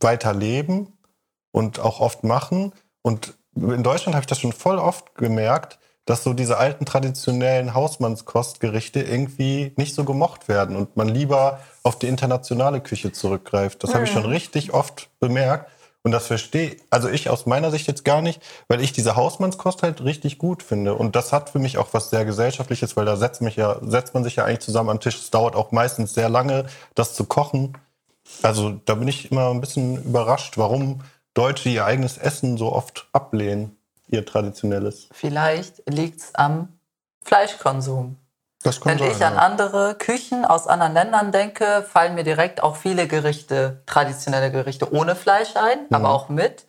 weiterleben 0.00 0.98
und 1.52 1.80
auch 1.80 2.00
oft 2.00 2.24
machen. 2.24 2.72
Und 3.02 3.34
in 3.54 3.82
Deutschland 3.82 4.14
habe 4.14 4.22
ich 4.22 4.28
das 4.28 4.40
schon 4.40 4.52
voll 4.52 4.78
oft 4.78 5.14
gemerkt, 5.14 5.78
dass 6.04 6.24
so 6.24 6.32
diese 6.32 6.56
alten 6.56 6.86
traditionellen 6.86 7.74
Hausmannskostgerichte 7.74 9.02
irgendwie 9.02 9.72
nicht 9.76 9.94
so 9.94 10.04
gemocht 10.04 10.48
werden 10.48 10.74
und 10.74 10.96
man 10.96 11.08
lieber 11.08 11.60
auf 11.82 11.98
die 11.98 12.06
internationale 12.06 12.80
Küche 12.80 13.12
zurückgreift. 13.12 13.84
Das 13.84 13.92
habe 13.92 14.04
ich 14.04 14.10
schon 14.10 14.24
richtig 14.24 14.72
oft 14.72 15.10
bemerkt. 15.20 15.70
Und 16.04 16.12
das 16.12 16.26
verstehe, 16.26 16.76
also 16.90 17.08
ich 17.08 17.28
aus 17.28 17.46
meiner 17.46 17.70
Sicht 17.70 17.86
jetzt 17.86 18.04
gar 18.04 18.22
nicht, 18.22 18.40
weil 18.68 18.80
ich 18.80 18.92
diese 18.92 19.16
Hausmannskost 19.16 19.82
halt 19.82 20.02
richtig 20.04 20.38
gut 20.38 20.62
finde. 20.62 20.94
Und 20.94 21.16
das 21.16 21.32
hat 21.32 21.50
für 21.50 21.58
mich 21.58 21.76
auch 21.76 21.88
was 21.92 22.10
sehr 22.10 22.24
Gesellschaftliches, 22.24 22.96
weil 22.96 23.04
da 23.04 23.16
setzt, 23.16 23.42
mich 23.42 23.56
ja, 23.56 23.78
setzt 23.82 24.14
man 24.14 24.24
sich 24.24 24.36
ja 24.36 24.44
eigentlich 24.44 24.60
zusammen 24.60 24.90
am 24.90 25.00
Tisch. 25.00 25.16
Es 25.16 25.30
dauert 25.30 25.56
auch 25.56 25.72
meistens 25.72 26.14
sehr 26.14 26.28
lange, 26.28 26.66
das 26.94 27.14
zu 27.14 27.24
kochen. 27.24 27.76
Also 28.42 28.80
da 28.84 28.94
bin 28.94 29.08
ich 29.08 29.30
immer 29.30 29.50
ein 29.50 29.60
bisschen 29.60 30.02
überrascht, 30.04 30.56
warum 30.56 31.02
Deutsche 31.34 31.68
ihr 31.68 31.84
eigenes 31.84 32.18
Essen 32.18 32.56
so 32.56 32.72
oft 32.72 33.08
ablehnen, 33.12 33.76
ihr 34.08 34.24
traditionelles. 34.24 35.08
Vielleicht 35.12 35.82
liegt 35.88 36.20
es 36.20 36.34
am 36.34 36.78
Fleischkonsum. 37.22 38.16
Das 38.62 38.80
kann 38.80 38.92
Wenn 38.92 38.98
sein, 38.98 39.10
ich 39.16 39.24
an 39.24 39.38
andere 39.38 39.94
Küchen 39.94 40.44
aus 40.44 40.66
anderen 40.66 40.92
Ländern 40.92 41.30
denke, 41.30 41.86
fallen 41.88 42.14
mir 42.14 42.24
direkt 42.24 42.62
auch 42.62 42.76
viele 42.76 43.06
Gerichte, 43.06 43.82
traditionelle 43.86 44.50
Gerichte 44.50 44.92
ohne 44.92 45.14
Fleisch 45.14 45.54
ein, 45.56 45.80
Mhm. 45.88 45.94
aber 45.94 46.10
auch 46.10 46.28
mit. 46.28 46.66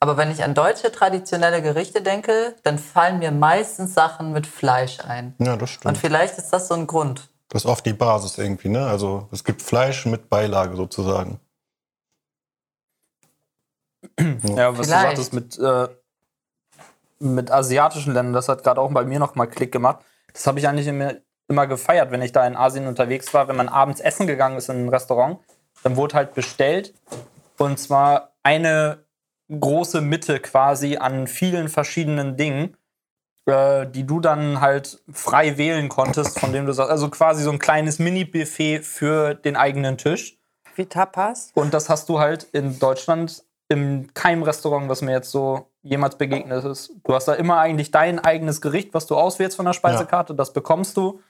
Aber 0.00 0.16
wenn 0.16 0.30
ich 0.30 0.44
an 0.44 0.54
deutsche 0.54 0.92
traditionelle 0.92 1.60
Gerichte 1.62 2.02
denke, 2.02 2.54
dann 2.62 2.78
fallen 2.78 3.18
mir 3.18 3.32
meistens 3.32 3.94
Sachen 3.94 4.32
mit 4.32 4.46
Fleisch 4.46 5.00
ein. 5.00 5.34
Ja, 5.38 5.56
das 5.56 5.70
Und 5.70 5.74
stimmt. 5.74 5.98
vielleicht 5.98 6.38
ist 6.38 6.50
das 6.52 6.68
so 6.68 6.74
ein 6.74 6.86
Grund. 6.86 7.28
Das 7.48 7.64
ist 7.64 7.70
oft 7.70 7.84
die 7.86 7.92
Basis 7.92 8.38
irgendwie, 8.38 8.68
ne? 8.68 8.86
Also 8.86 9.28
es 9.32 9.44
gibt 9.44 9.62
Fleisch 9.62 10.06
mit 10.06 10.28
Beilage 10.30 10.76
sozusagen. 10.76 11.40
Ja, 14.18 14.76
was 14.76 14.86
Vielleicht. 14.86 15.18
du 15.18 15.22
sagtest 15.22 15.32
mit, 15.32 15.58
äh, 15.58 15.88
mit 17.18 17.50
asiatischen 17.50 18.12
Ländern, 18.12 18.32
das 18.34 18.48
hat 18.48 18.62
gerade 18.62 18.80
auch 18.80 18.90
bei 18.92 19.04
mir 19.04 19.18
noch 19.18 19.34
mal 19.34 19.46
Klick 19.46 19.72
gemacht. 19.72 20.04
Das 20.34 20.46
habe 20.46 20.58
ich 20.58 20.68
eigentlich 20.68 20.88
immer, 20.88 21.14
immer 21.48 21.66
gefeiert, 21.66 22.10
wenn 22.10 22.20
ich 22.20 22.32
da 22.32 22.46
in 22.46 22.56
Asien 22.56 22.86
unterwegs 22.86 23.32
war. 23.32 23.48
Wenn 23.48 23.56
man 23.56 23.68
abends 23.68 24.00
essen 24.00 24.26
gegangen 24.26 24.58
ist 24.58 24.68
in 24.68 24.84
ein 24.84 24.88
Restaurant, 24.90 25.38
dann 25.82 25.96
wurde 25.96 26.16
halt 26.16 26.34
bestellt. 26.34 26.92
Und 27.56 27.78
zwar 27.78 28.34
eine 28.42 29.04
große 29.48 30.00
Mitte 30.00 30.40
quasi 30.40 30.96
an 30.96 31.26
vielen 31.26 31.68
verschiedenen 31.68 32.36
Dingen, 32.36 32.76
äh, 33.46 33.86
die 33.86 34.04
du 34.04 34.20
dann 34.20 34.60
halt 34.60 35.02
frei 35.12 35.56
wählen 35.56 35.88
konntest, 35.88 36.40
von 36.40 36.52
dem 36.52 36.66
du 36.66 36.72
sagst, 36.72 36.90
also 36.90 37.08
quasi 37.10 37.42
so 37.42 37.50
ein 37.50 37.58
kleines 37.58 37.98
Mini-Buffet 37.98 38.80
für 38.80 39.34
den 39.34 39.56
eigenen 39.56 39.98
Tisch. 39.98 40.38
Wie 40.74 40.86
Tapas. 40.86 41.52
Und 41.54 41.72
das 41.72 41.88
hast 41.88 42.08
du 42.08 42.18
halt 42.18 42.44
in 42.52 42.78
Deutschland 42.78 43.44
in 43.68 44.12
keinem 44.14 44.42
Restaurant, 44.42 44.88
was 44.88 45.00
mir 45.02 45.12
jetzt 45.12 45.30
so 45.30 45.66
jemals 45.82 46.16
begegnet 46.18 46.64
ist. 46.64 46.92
Du 47.04 47.14
hast 47.14 47.26
da 47.26 47.34
immer 47.34 47.58
eigentlich 47.58 47.90
dein 47.90 48.18
eigenes 48.18 48.60
Gericht, 48.60 48.94
was 48.94 49.06
du 49.06 49.16
auswählst 49.16 49.56
von 49.56 49.66
der 49.66 49.72
Speisekarte, 49.72 50.34
das 50.34 50.52
bekommst 50.52 50.96
du. 50.96 51.20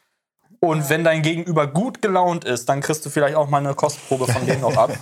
Und 0.60 0.88
wenn 0.88 1.04
dein 1.04 1.20
Gegenüber 1.22 1.66
gut 1.66 2.00
gelaunt 2.00 2.44
ist, 2.44 2.68
dann 2.70 2.80
kriegst 2.80 3.04
du 3.04 3.10
vielleicht 3.10 3.36
auch 3.36 3.48
mal 3.50 3.58
eine 3.58 3.74
Kostprobe 3.74 4.26
von 4.26 4.46
denen 4.46 4.62
noch 4.62 4.76
ab. 4.76 4.90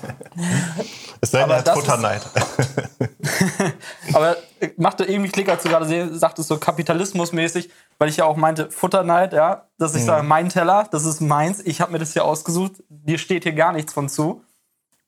Es 1.24 1.30
sei 1.30 1.42
denn, 1.42 1.50
er 1.50 1.58
ist- 1.58 1.70
Futterneid. 1.70 2.22
Aber 4.12 4.36
äh, 4.60 4.70
machte 4.76 5.04
irgendwie 5.04 5.30
Klick, 5.30 5.48
als 5.48 5.62
du 5.62 5.68
gerade 5.68 6.14
sagtest, 6.18 6.48
so 6.48 6.58
kapitalismusmäßig, 6.58 7.70
weil 7.98 8.08
ich 8.08 8.16
ja 8.16 8.24
auch 8.24 8.36
meinte, 8.36 8.70
Futterneid, 8.70 9.32
ja, 9.32 9.68
dass 9.78 9.94
ich 9.94 10.04
sage, 10.04 10.24
mein 10.24 10.48
Teller, 10.48 10.88
das 10.90 11.04
ist 11.04 11.20
meins, 11.20 11.60
ich 11.60 11.80
habe 11.80 11.92
mir 11.92 11.98
das 12.00 12.12
hier 12.12 12.24
ausgesucht, 12.24 12.82
dir 12.88 13.18
steht 13.18 13.44
hier 13.44 13.52
gar 13.52 13.72
nichts 13.72 13.92
von 13.92 14.08
zu. 14.08 14.42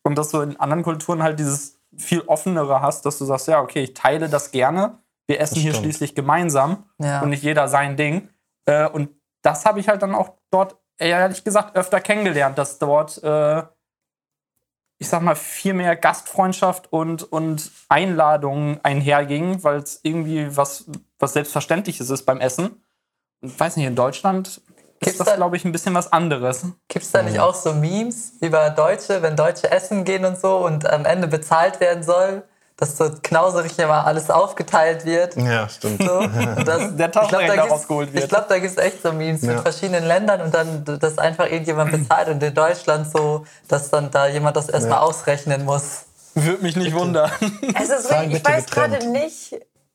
Und 0.03 0.17
dass 0.17 0.29
du 0.29 0.41
in 0.43 0.61
anderen 0.61 0.83
Kulturen 0.85 1.23
halt 1.23 1.39
dieses 1.41 1.74
viel 1.98 2.20
offenere 2.22 2.80
hast, 2.80 3.07
dass 3.07 3.18
du 3.18 3.24
sagst, 3.24 3.48
ja, 3.48 3.61
okay, 3.61 3.83
ich 3.85 3.94
teile 3.94 4.28
das 4.28 4.50
gerne, 4.50 4.98
wir 5.26 5.40
essen 5.40 5.57
hier 5.61 5.74
schließlich 5.74 6.14
gemeinsam 6.14 6.90
Ja. 6.98 7.20
und 7.22 7.30
nicht 7.30 7.42
jeder 7.42 7.68
sein 7.68 7.96
Ding. 7.96 8.28
Äh, 8.66 8.88
und 8.88 9.11
das 9.42 9.64
habe 9.64 9.80
ich 9.80 9.88
halt 9.88 10.02
dann 10.02 10.14
auch 10.14 10.35
dort, 10.50 10.76
ehrlich 10.98 11.44
gesagt, 11.44 11.76
öfter 11.76 12.00
kennengelernt, 12.00 12.59
dass 12.59 12.78
dort 12.78 13.22
äh, 13.22 13.62
ich 14.98 15.09
sag 15.09 15.22
mal, 15.22 15.35
viel 15.35 15.74
mehr 15.74 15.96
Gastfreundschaft 15.96 16.92
und, 16.92 17.24
und 17.24 17.70
Einladungen 17.88 18.80
einhergingen, 18.85 19.62
weil 19.64 19.78
es 19.78 20.00
irgendwie 20.02 20.57
was, 20.57 20.87
was 21.18 21.33
Selbstverständliches 21.33 22.11
ist 22.11 22.24
beim 22.24 22.40
Essen. 22.40 22.83
Und 23.42 23.59
weiß 23.59 23.76
nicht, 23.76 23.87
in 23.87 23.96
Deutschland 23.96 24.62
ist 25.07 25.21
das, 25.21 25.27
da- 25.29 25.37
glaube 25.37 25.57
ich, 25.57 25.64
ein 25.64 25.73
bisschen 25.73 25.95
was 25.95 26.12
anderes. 26.12 26.62
Gibt 26.88 27.05
es 27.05 27.11
da 27.12 27.23
nicht 27.23 27.38
auch 27.38 27.55
so 27.55 27.73
Memes 27.73 28.33
über 28.40 28.71
Deutsche, 28.71 29.23
wenn 29.23 29.37
Deutsche 29.37 29.71
essen 29.71 30.05
gehen 30.05 30.25
und 30.25 30.38
so 30.40 30.59
und 30.59 30.88
am 30.88 31.05
Ende 31.05 31.27
bezahlt 31.29 31.81
werden 31.81 32.03
soll, 32.03 32.43
dass 32.77 32.97
so 32.97 33.09
knauserig 33.23 33.79
immer 33.79 34.05
alles 34.07 34.31
aufgeteilt 34.31 35.05
wird? 35.05 35.37
Ja, 35.37 35.69
stimmt. 35.69 36.03
So, 36.03 36.19
Und 36.19 36.64
das, 36.67 36.97
Der 36.97 37.11
Taschenrechner 37.12 37.69
rausgeholt 37.69 38.12
wird. 38.12 38.25
Ich 38.25 38.29
glaube, 38.31 38.47
da 38.49 38.59
gibt 38.59 38.73
es 38.77 38.79
echt 38.85 39.01
so 39.03 39.12
Memes 39.12 39.43
Ja. 39.43 39.53
mit 39.53 39.61
verschiedenen 39.61 40.05
Ländern 40.05 40.40
und 40.40 40.53
dann, 40.55 40.85
dass 40.85 41.19
einfach 41.19 41.47
irgendjemand 41.47 41.93
bezahlt 41.93 42.29
und 42.29 42.43
in 42.43 42.53
Deutschland 42.55 43.09
so, 43.11 43.45
dass 43.69 43.90
dann 43.90 44.11
da 44.11 44.27
jemand 44.27 44.57
das 44.57 44.69
erstmal 44.69 44.99
Ja. 44.99 45.03
ausrechnen 45.03 45.64
muss. 45.64 46.07
Würde 46.35 46.62
mich 46.64 46.75
nicht 46.75 46.93
wundern. 46.95 47.31
Es 47.81 47.90
ist 47.90 48.11
wirklich, 48.11 48.38
ich 48.38 48.43
bitte 48.43 48.51
weiß 48.57 48.67
gerade 48.67 49.07
nicht, 49.09 49.55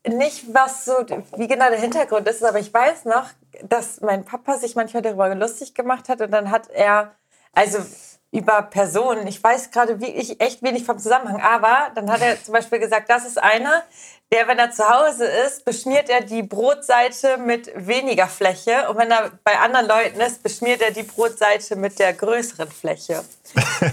nicht, 0.09 0.53
was 0.53 0.85
so, 0.85 0.93
wie 1.37 1.47
genau 1.47 1.69
der 1.69 1.79
Hintergrund 1.79 2.27
ist, 2.27 2.43
aber 2.43 2.59
ich 2.59 2.73
weiß 2.73 3.05
noch, 3.05 3.29
dass 3.63 4.01
mein 4.01 4.25
Papa 4.25 4.57
sich 4.57 4.75
manchmal 4.75 5.01
darüber 5.01 5.33
lustig 5.35 5.73
gemacht 5.73 6.09
hat 6.09 6.21
und 6.21 6.31
dann 6.31 6.51
hat 6.51 6.69
er, 6.69 7.15
also 7.53 7.79
über 8.31 8.61
Personen. 8.61 9.25
Ich 9.27 9.43
weiß 9.43 9.71
gerade 9.71 9.99
wirklich 9.99 10.39
echt 10.39 10.61
wenig 10.61 10.85
vom 10.85 10.99
Zusammenhang. 10.99 11.41
Aber 11.41 11.91
dann 11.95 12.11
hat 12.11 12.21
er 12.21 12.41
zum 12.41 12.53
Beispiel 12.53 12.79
gesagt, 12.79 13.09
das 13.09 13.25
ist 13.25 13.41
einer, 13.41 13.83
der, 14.31 14.47
wenn 14.47 14.59
er 14.59 14.71
zu 14.71 14.87
Hause 14.87 15.25
ist, 15.25 15.65
beschmiert 15.65 16.09
er 16.09 16.21
die 16.21 16.43
Brotseite 16.43 17.37
mit 17.37 17.71
weniger 17.75 18.27
Fläche. 18.27 18.87
Und 18.89 18.97
wenn 18.97 19.09
er 19.09 19.31
bei 19.43 19.57
anderen 19.57 19.87
Leuten 19.87 20.21
ist, 20.21 20.43
beschmiert 20.43 20.81
er 20.81 20.91
die 20.91 21.03
Brotseite 21.03 21.75
mit 21.75 21.97
der 21.97 22.13
größeren 22.13 22.69
Fläche. 22.69 23.23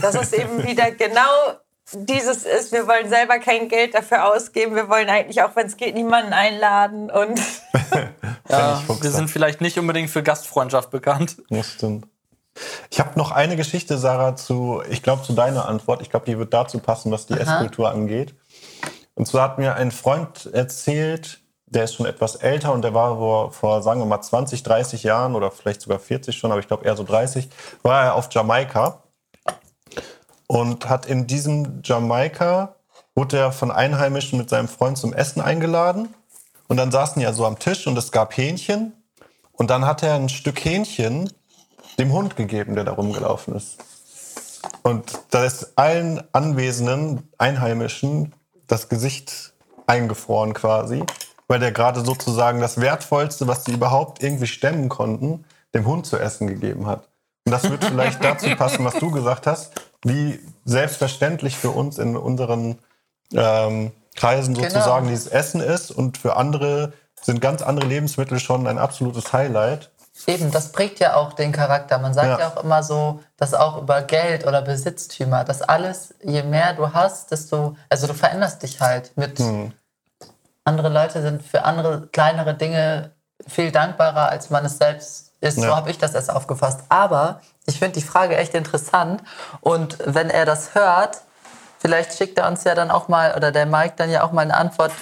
Das 0.02 0.14
ist 0.14 0.34
eben 0.34 0.62
wieder 0.66 0.90
genau 0.90 1.56
dieses 1.92 2.44
ist, 2.44 2.72
wir 2.72 2.88
wollen 2.88 3.08
selber 3.08 3.38
kein 3.38 3.68
Geld 3.68 3.94
dafür 3.94 4.32
ausgeben. 4.32 4.74
Wir 4.74 4.88
wollen 4.88 5.08
eigentlich 5.08 5.42
auch, 5.42 5.54
wenn 5.54 5.66
es 5.66 5.76
geht, 5.76 5.94
niemanden 5.94 6.32
einladen. 6.32 7.10
Und 7.10 7.40
Ja, 8.48 8.82
wir 8.88 9.10
sind 9.10 9.28
vielleicht 9.28 9.60
nicht 9.60 9.78
unbedingt 9.78 10.10
für 10.10 10.22
Gastfreundschaft 10.22 10.90
bekannt. 10.90 11.36
Das 11.50 11.72
stimmt. 11.72 12.06
Ich 12.90 13.00
habe 13.00 13.18
noch 13.18 13.32
eine 13.32 13.56
Geschichte, 13.56 13.98
Sarah, 13.98 14.34
zu, 14.34 14.82
ich 14.88 15.02
glaube, 15.02 15.22
zu 15.22 15.34
deiner 15.34 15.68
Antwort. 15.68 16.00
Ich 16.00 16.10
glaube, 16.10 16.26
die 16.26 16.38
wird 16.38 16.54
dazu 16.54 16.78
passen, 16.78 17.12
was 17.12 17.26
die 17.26 17.34
Esskultur 17.34 17.90
angeht. 17.90 18.34
Und 19.14 19.26
zwar 19.26 19.42
hat 19.42 19.58
mir 19.58 19.74
ein 19.74 19.90
Freund 19.90 20.46
erzählt, 20.52 21.40
der 21.66 21.84
ist 21.84 21.94
schon 21.94 22.06
etwas 22.06 22.36
älter 22.36 22.72
und 22.72 22.82
der 22.82 22.94
war 22.94 23.16
vor, 23.16 23.52
vor, 23.52 23.82
sagen 23.82 24.00
wir 24.00 24.06
mal, 24.06 24.22
20, 24.22 24.62
30 24.62 25.02
Jahren 25.02 25.34
oder 25.34 25.50
vielleicht 25.50 25.80
sogar 25.80 25.98
40 25.98 26.36
schon, 26.36 26.52
aber 26.52 26.60
ich 26.60 26.68
glaube 26.68 26.84
eher 26.84 26.96
so 26.96 27.02
30, 27.02 27.48
war 27.82 28.04
er 28.04 28.14
auf 28.14 28.28
Jamaika 28.30 29.02
und 30.46 30.88
hat 30.88 31.06
in 31.06 31.26
diesem 31.26 31.82
Jamaika, 31.82 32.76
wurde 33.14 33.38
er 33.38 33.52
von 33.52 33.70
Einheimischen 33.70 34.38
mit 34.38 34.50
seinem 34.50 34.68
Freund 34.68 34.98
zum 34.98 35.12
Essen 35.12 35.40
eingeladen. 35.40 36.14
Und 36.68 36.76
dann 36.76 36.90
saßen 36.90 37.20
ja 37.22 37.32
so 37.32 37.46
am 37.46 37.58
Tisch 37.58 37.86
und 37.86 37.96
es 37.96 38.12
gab 38.12 38.36
Hähnchen. 38.36 38.92
Und 39.52 39.70
dann 39.70 39.86
hat 39.86 40.02
er 40.02 40.14
ein 40.14 40.28
Stück 40.28 40.64
Hähnchen 40.64 41.32
dem 41.98 42.12
Hund 42.12 42.36
gegeben, 42.36 42.74
der 42.74 42.84
da 42.84 42.92
rumgelaufen 42.92 43.54
ist. 43.54 43.78
Und 44.82 45.18
da 45.30 45.44
ist 45.44 45.72
allen 45.76 46.22
anwesenden 46.32 47.28
Einheimischen 47.38 48.34
das 48.66 48.88
Gesicht 48.88 49.54
eingefroren 49.86 50.52
quasi, 50.54 51.04
weil 51.48 51.60
der 51.60 51.72
gerade 51.72 52.04
sozusagen 52.04 52.60
das 52.60 52.80
Wertvollste, 52.80 53.46
was 53.46 53.64
sie 53.64 53.72
überhaupt 53.72 54.22
irgendwie 54.22 54.46
stemmen 54.46 54.88
konnten, 54.88 55.44
dem 55.74 55.86
Hund 55.86 56.06
zu 56.06 56.18
essen 56.18 56.46
gegeben 56.46 56.86
hat. 56.86 57.08
Und 57.44 57.52
das 57.52 57.70
wird 57.70 57.84
vielleicht 57.84 58.22
dazu 58.22 58.50
passen, 58.56 58.84
was 58.84 58.94
du 58.94 59.10
gesagt 59.10 59.46
hast, 59.46 59.72
wie 60.06 60.40
selbstverständlich 60.64 61.56
für 61.56 61.70
uns 61.70 61.98
in 61.98 62.16
unseren 62.16 62.78
ähm, 63.32 63.92
Kreisen 64.14 64.54
Genau. 64.54 64.68
sozusagen 64.68 65.08
dieses 65.08 65.26
Essen 65.26 65.60
ist 65.60 65.90
und 65.90 66.16
für 66.18 66.36
andere 66.36 66.92
sind 67.20 67.40
ganz 67.40 67.62
andere 67.62 67.86
Lebensmittel 67.86 68.38
schon 68.38 68.66
ein 68.66 68.78
absolutes 68.78 69.32
Highlight. 69.32 69.90
Eben, 70.26 70.50
das 70.50 70.72
prägt 70.72 70.98
ja 71.00 71.16
auch 71.16 71.34
den 71.34 71.52
Charakter. 71.52 71.98
Man 71.98 72.14
sagt 72.14 72.28
ja. 72.28 72.38
Ja. 72.38 72.48
auch 72.48 72.62
immer 72.62 72.82
so, 72.82 73.20
dass 73.36 73.52
auch 73.52 73.82
über 73.82 74.00
Geld 74.02 74.46
oder 74.46 74.62
Besitztümer, 74.62 75.44
dass 75.44 75.60
alles, 75.60 76.14
je 76.22 76.42
mehr 76.42 76.72
du 76.72 76.94
hast, 76.94 77.32
desto, 77.32 77.76
also 77.90 78.06
du 78.06 78.14
veränderst 78.14 78.62
dich 78.62 78.80
halt 78.80 79.14
mit. 79.16 79.40
Andere 80.64 80.88
Leute 80.88 81.20
sind 81.20 81.42
für 81.42 81.64
andere 81.64 82.06
kleinere 82.08 82.54
Dinge 82.54 83.12
viel 83.46 83.70
dankbarer, 83.70 84.30
als 84.30 84.48
man 84.50 84.64
es 84.64 84.78
selbst 84.78 85.25
ist. 85.40 85.56
So 85.56 85.66
Ja. 85.66 85.76
habe 85.76 85.90
ich 85.90 85.98
das 85.98 86.14
erst 86.14 86.30
aufgefasst. 86.30 86.80
Aber 86.88 87.40
ich 87.66 87.78
finde 87.78 87.98
die 88.00 88.06
Frage 88.06 88.36
echt 88.36 88.54
interessant. 88.54 89.22
Und 89.60 89.98
wenn 90.04 90.30
er 90.30 90.44
das 90.44 90.74
hört, 90.74 91.22
vielleicht 91.78 92.16
schickt 92.16 92.38
er 92.38 92.48
uns 92.48 92.64
ja 92.64 92.74
dann 92.74 92.90
auch 92.90 93.08
mal, 93.08 93.34
oder 93.36 93.52
der 93.52 93.66
Mike 93.66 93.94
dann 93.96 94.10
ja 94.10 94.22
auch 94.24 94.32
mal 94.32 94.42
eine 94.42 94.56
Antwort, 94.56 94.92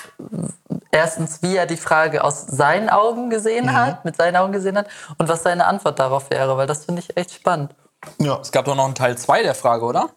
erstens, 0.90 1.42
wie 1.42 1.56
er 1.56 1.66
die 1.66 1.76
Frage 1.76 2.24
aus 2.24 2.46
seinen 2.46 2.90
Augen 2.90 3.30
gesehen 3.30 3.74
hat, 3.74 4.04
mit 4.04 4.16
seinen 4.16 4.36
Augen 4.36 4.52
gesehen 4.52 4.76
hat, 4.76 4.86
und 5.18 5.28
was 5.28 5.42
seine 5.42 5.66
Antwort 5.66 5.98
darauf 5.98 6.30
wäre, 6.30 6.56
weil 6.56 6.66
das 6.66 6.84
finde 6.84 7.00
ich 7.00 7.16
echt 7.16 7.32
spannend. 7.32 7.74
Ja, 8.18 8.38
Es 8.40 8.52
gab 8.52 8.64
doch 8.64 8.74
noch 8.74 8.84
einen 8.86 8.94
Teil 8.94 9.16
2 9.18 9.42
der 9.42 9.54
Frage, 9.54 9.84
oder? 9.84 10.10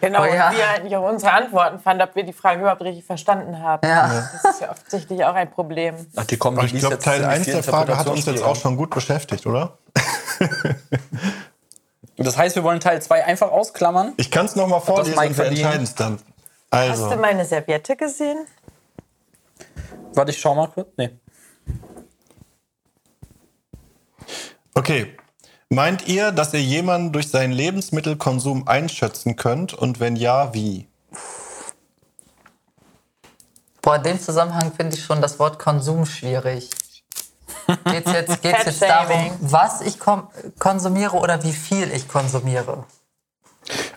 genau, 0.00 0.22
Oh 0.22 0.24
ja. 0.26 0.48
und 0.50 0.56
wie 0.56 0.60
er 0.60 0.70
eigentlich 0.70 0.96
auch 0.96 1.08
unsere 1.08 1.32
Antworten 1.32 1.78
fand, 1.78 2.02
ob 2.02 2.14
wir 2.14 2.24
die 2.24 2.32
Frage 2.32 2.60
überhaupt 2.60 2.82
richtig 2.82 3.04
verstanden 3.04 3.58
haben. 3.60 3.86
Ja. 3.88 4.28
Das 4.42 4.54
ist 4.54 4.60
ja 4.60 4.70
offensichtlich 4.70 5.24
auch 5.24 5.34
ein 5.34 5.50
Problem. 5.50 5.94
Ach, 6.16 6.24
die 6.24 6.36
kommen 6.36 6.62
ich 6.66 6.78
glaube, 6.78 6.98
Teil 6.98 7.24
1 7.24 7.46
der 7.46 7.62
Frage 7.62 7.96
hat 7.96 8.06
uns 8.08 8.26
jetzt 8.26 8.42
auch 8.42 8.56
schon 8.56 8.76
gut 8.76 8.90
beschäftigt, 8.90 9.46
oder? 9.46 9.78
Das 12.18 12.36
heißt, 12.36 12.54
wir 12.56 12.62
wollen 12.62 12.78
Teil 12.78 13.00
2 13.00 13.24
einfach 13.24 13.50
ausklammern. 13.50 14.12
Ich 14.18 14.30
kann 14.30 14.46
es 14.46 14.54
nochmal 14.54 14.80
vorlesen 14.80 15.18
und 15.18 15.36
wir 15.38 15.44
entscheiden 15.46 15.82
es 15.82 15.94
dann. 15.94 16.18
Hast 16.70 17.00
du 17.00 17.04
Also, 17.06 17.16
meine 17.16 17.44
Serviette 17.44 17.96
gesehen? 17.96 18.46
Warte, 20.14 20.30
ich 20.30 20.38
schau 20.38 20.54
mal 20.54 20.68
kurz. 20.68 20.88
Nee. 20.96 21.10
okay. 24.74 25.16
Meint 25.72 26.06
ihr, 26.06 26.32
dass 26.32 26.52
ihr 26.52 26.60
jemanden 26.60 27.12
durch 27.12 27.30
seinen 27.30 27.54
Lebensmittelkonsum 27.54 28.68
einschätzen 28.68 29.36
könnt? 29.36 29.72
Und 29.72 30.00
wenn 30.00 30.16
ja, 30.16 30.52
wie? 30.52 30.86
Boah, 33.80 33.96
in 33.96 34.02
dem 34.02 34.20
Zusammenhang 34.20 34.70
finde 34.76 34.94
ich 34.94 35.02
schon 35.02 35.22
das 35.22 35.38
Wort 35.38 35.58
Konsum 35.58 36.04
schwierig. 36.04 36.68
Geht 37.86 38.06
es 38.06 38.12
jetzt, 38.12 38.42
geht's 38.42 38.66
jetzt 38.66 38.82
darum, 38.82 39.30
was 39.40 39.80
ich 39.80 39.98
konsumiere 40.58 41.16
oder 41.16 41.42
wie 41.42 41.54
viel 41.54 41.90
ich 41.90 42.06
konsumiere? 42.06 42.84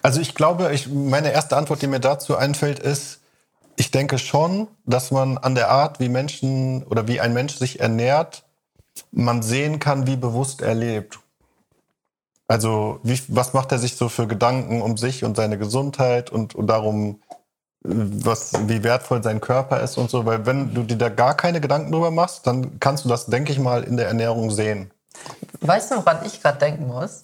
Also 0.02 0.22
ich 0.22 0.34
glaube, 0.34 0.74
ich, 0.74 0.88
meine 0.88 1.34
erste 1.34 1.58
Antwort, 1.58 1.82
die 1.82 1.88
mir 1.88 2.00
dazu 2.00 2.38
einfällt, 2.38 2.80
ist, 2.80 3.20
ich 3.76 3.92
denke 3.92 4.18
schon, 4.18 4.70
dass 4.86 5.12
man 5.12 5.38
an 5.38 5.56
der 5.56 5.70
Art, 5.72 6.00
wie 6.00 6.08
Menschen 6.08 6.84
oder 6.84 7.10
wie 7.10 7.20
ein 7.20 7.34
Mensch 7.34 7.58
sich 7.58 7.82
ernährt, 7.82 8.46
man 9.12 9.44
sehen 9.44 9.80
kann, 9.80 10.08
wie 10.08 10.16
bewusst 10.16 10.62
er 10.62 10.74
lebt. 10.74 11.20
Also 12.48 13.00
wie, 13.04 13.20
was 13.28 13.54
macht 13.54 13.72
er 13.72 13.80
sich 13.80 13.96
so 13.96 14.10
für 14.10 14.28
Gedanken 14.28 14.82
um 14.82 14.98
sich 14.98 15.24
und 15.24 15.36
seine 15.36 15.58
Gesundheit 15.58 16.30
und, 16.30 16.54
und 16.54 16.68
darum, 16.68 17.22
was, 17.82 18.54
wie 18.68 18.84
wertvoll 18.84 19.24
sein 19.24 19.42
Körper 19.42 19.82
ist 19.82 19.98
und 19.98 20.10
so. 20.10 20.26
Weil 20.26 20.46
wenn 20.46 20.74
du 20.74 20.84
dir 20.84 20.98
da 20.98 21.10
gar 21.10 21.36
keine 21.36 21.62
Gedanken 21.62 21.92
drüber 21.92 22.12
machst, 22.12 22.46
dann 22.48 22.80
kannst 22.80 23.06
du 23.06 23.10
das, 23.10 23.28
denke 23.28 23.52
ich 23.52 23.60
mal, 23.60 23.84
in 23.84 23.98
der 23.98 24.08
Ernährung 24.08 24.52
sehen. 24.52 24.92
Weißt 25.62 25.92
du, 25.92 25.98
woran 25.98 26.26
ich 26.26 26.42
gerade 26.42 26.60
denken 26.60 26.88
muss? 26.88 27.24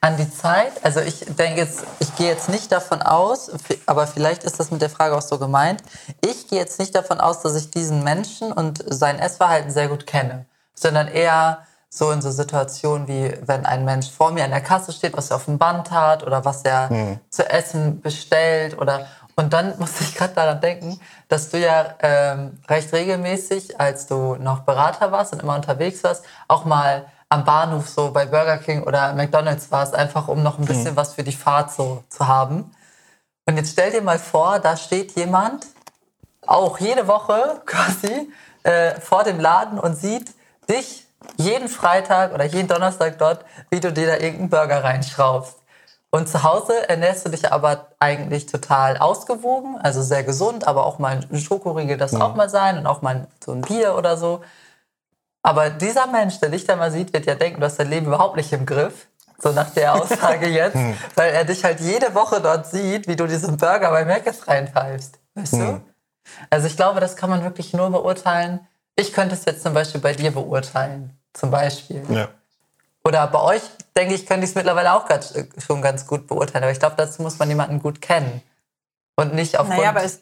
An 0.00 0.16
die 0.16 0.30
Zeit. 0.30 0.72
Also 0.84 1.00
ich 1.00 1.24
denke 1.26 1.60
jetzt, 1.60 1.82
ich 1.98 2.14
gehe 2.14 2.28
jetzt 2.28 2.48
nicht 2.48 2.70
davon 2.70 3.02
aus, 3.02 3.50
aber 3.86 4.06
vielleicht 4.06 4.44
ist 4.44 4.60
das 4.60 4.70
mit 4.70 4.80
der 4.80 4.90
Frage 4.90 5.16
auch 5.16 5.22
so 5.22 5.38
gemeint. 5.38 5.82
Ich 6.24 6.46
gehe 6.46 6.60
jetzt 6.60 6.78
nicht 6.78 6.94
davon 6.94 7.18
aus, 7.20 7.40
dass 7.42 7.56
ich 7.56 7.70
diesen 7.70 8.04
Menschen 8.04 8.52
und 8.52 8.84
sein 8.86 9.18
Essverhalten 9.18 9.72
sehr 9.72 9.88
gut 9.88 10.06
kenne, 10.06 10.46
sondern 10.74 11.08
eher 11.08 11.66
so 11.90 12.10
in 12.10 12.20
so 12.20 12.30
Situationen 12.30 13.08
wie, 13.08 13.34
wenn 13.46 13.64
ein 13.64 13.84
Mensch 13.84 14.10
vor 14.10 14.30
mir 14.30 14.44
an 14.44 14.50
der 14.50 14.60
Kasse 14.60 14.92
steht, 14.92 15.16
was 15.16 15.30
er 15.30 15.36
auf 15.36 15.46
dem 15.46 15.58
Band 15.58 15.90
hat 15.90 16.26
oder 16.26 16.44
was 16.44 16.62
er 16.62 16.90
zu 17.30 17.48
essen 17.48 18.00
bestellt 18.00 18.78
oder 18.78 19.06
und 19.38 19.52
dann 19.52 19.74
muss 19.78 20.00
ich 20.00 20.16
gerade 20.16 20.34
daran 20.34 20.60
denken, 20.60 21.00
dass 21.28 21.50
du 21.50 21.58
ja 21.58 21.94
ähm, 22.00 22.58
recht 22.68 22.92
regelmäßig, 22.92 23.80
als 23.80 24.08
du 24.08 24.34
noch 24.34 24.60
Berater 24.60 25.12
warst 25.12 25.32
und 25.32 25.42
immer 25.42 25.54
unterwegs 25.54 26.02
warst, 26.02 26.24
auch 26.48 26.64
mal 26.64 27.06
am 27.28 27.44
Bahnhof 27.44 27.88
so 27.88 28.10
bei 28.10 28.26
Burger 28.26 28.58
King 28.58 28.82
oder 28.82 29.14
McDonald's 29.14 29.70
warst, 29.70 29.94
einfach 29.94 30.28
um 30.28 30.42
noch 30.42 30.58
ein 30.58 30.64
bisschen 30.64 30.96
was 30.96 31.14
für 31.14 31.22
die 31.22 31.32
Fahrt 31.32 31.72
so 31.72 32.02
zu 32.08 32.26
haben. 32.26 32.72
Und 33.46 33.56
jetzt 33.56 33.72
stell 33.72 33.92
dir 33.92 34.02
mal 34.02 34.18
vor, 34.18 34.58
da 34.58 34.76
steht 34.76 35.12
jemand, 35.12 35.66
auch 36.46 36.78
jede 36.80 37.06
Woche 37.06 37.62
quasi, 37.66 38.32
äh, 38.64 39.00
vor 39.00 39.24
dem 39.24 39.38
Laden 39.38 39.78
und 39.78 39.94
sieht 39.94 40.32
dich 40.68 41.06
jeden 41.36 41.68
Freitag 41.68 42.32
oder 42.34 42.44
jeden 42.44 42.68
Donnerstag 42.68 43.18
dort, 43.18 43.44
wie 43.70 43.80
du 43.80 43.92
dir 43.92 44.06
da 44.06 44.14
irgendeinen 44.14 44.50
Burger 44.50 44.84
reinschraubst. 44.84 45.56
Und 46.10 46.28
zu 46.28 46.42
Hause 46.42 46.88
ernährst 46.88 47.26
du 47.26 47.30
dich 47.30 47.52
aber 47.52 47.88
eigentlich 47.98 48.46
total 48.46 48.96
ausgewogen, 48.96 49.76
also 49.78 50.00
sehr 50.00 50.24
gesund, 50.24 50.66
aber 50.66 50.86
auch 50.86 50.98
mal 50.98 51.20
ein 51.30 51.38
Schokoriegel 51.38 51.98
das 51.98 52.14
auch 52.14 52.34
mal 52.34 52.48
sein 52.48 52.78
und 52.78 52.86
auch 52.86 53.02
mal 53.02 53.26
so 53.44 53.52
ein 53.52 53.60
Bier 53.60 53.94
oder 53.94 54.16
so. 54.16 54.40
Aber 55.42 55.68
dieser 55.70 56.06
Mensch, 56.06 56.40
der 56.40 56.48
dich 56.48 56.64
da 56.64 56.76
mal 56.76 56.90
sieht, 56.90 57.12
wird 57.12 57.26
ja 57.26 57.34
denken, 57.34 57.60
du 57.60 57.66
hast 57.66 57.78
dein 57.78 57.90
Leben 57.90 58.06
überhaupt 58.06 58.36
nicht 58.36 58.52
im 58.52 58.64
Griff. 58.64 59.08
So 59.40 59.52
nach 59.52 59.70
der 59.70 59.94
Aussage 59.94 60.48
jetzt, 60.48 60.76
weil 61.14 61.32
er 61.32 61.44
dich 61.44 61.62
halt 61.64 61.80
jede 61.80 62.14
Woche 62.14 62.40
dort 62.40 62.66
sieht, 62.66 63.06
wie 63.06 63.14
du 63.14 63.26
diesen 63.26 63.56
Burger 63.56 63.90
bei 63.90 64.04
Mc's 64.04 64.48
reinpfeifst. 64.48 65.18
Weißt 65.34 65.52
du? 65.52 65.80
Also 66.50 66.66
ich 66.66 66.76
glaube, 66.76 67.00
das 67.00 67.16
kann 67.16 67.30
man 67.30 67.44
wirklich 67.44 67.72
nur 67.72 67.90
beurteilen. 67.90 68.60
Ich 68.98 69.12
könnte 69.12 69.34
es 69.36 69.44
jetzt 69.44 69.62
zum 69.62 69.74
Beispiel 69.74 70.00
bei 70.00 70.12
dir 70.12 70.32
beurteilen. 70.32 71.16
Zum 71.32 71.50
Beispiel. 71.52 72.02
Ja. 72.10 72.28
Oder 73.04 73.26
bei 73.28 73.40
euch, 73.40 73.62
denke 73.96 74.14
ich, 74.14 74.26
könnte 74.26 74.42
ich 74.44 74.50
es 74.50 74.56
mittlerweile 74.56 74.92
auch 74.92 75.06
ganz, 75.06 75.34
äh, 75.36 75.46
schon 75.64 75.80
ganz 75.80 76.04
gut 76.06 76.26
beurteilen. 76.26 76.64
Aber 76.64 76.72
ich 76.72 76.80
glaube, 76.80 76.96
dazu 76.96 77.22
muss 77.22 77.38
man 77.38 77.48
jemanden 77.48 77.80
gut 77.80 78.00
kennen. 78.02 78.42
Und 79.14 79.34
nicht 79.34 79.56
aufgrund 79.56 79.78
Naja, 79.78 79.90
aber 79.90 80.02
es- 80.04 80.20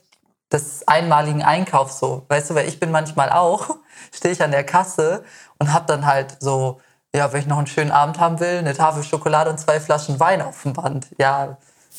des 0.52 0.86
einmaligen 0.86 1.42
Einkaufs 1.42 1.98
so. 1.98 2.24
Weißt 2.28 2.50
du, 2.50 2.54
weil 2.54 2.68
ich 2.68 2.78
bin 2.78 2.90
manchmal 2.90 3.30
auch, 3.30 3.76
stehe 4.14 4.32
ich 4.32 4.42
an 4.42 4.50
der 4.50 4.62
Kasse 4.64 5.24
und 5.58 5.72
habe 5.72 5.86
dann 5.86 6.04
halt 6.06 6.36
so, 6.40 6.80
ja, 7.14 7.32
wenn 7.32 7.40
ich 7.40 7.46
noch 7.46 7.58
einen 7.58 7.66
schönen 7.66 7.90
Abend 7.90 8.20
haben 8.20 8.38
will, 8.40 8.58
eine 8.58 8.74
Tafel 8.74 9.02
Schokolade 9.02 9.48
und 9.50 9.58
zwei 9.58 9.80
Flaschen 9.80 10.20
Wein 10.20 10.42
auf 10.42 10.62
dem 10.62 10.74
Band. 10.74 11.06
Ja, 11.18 11.56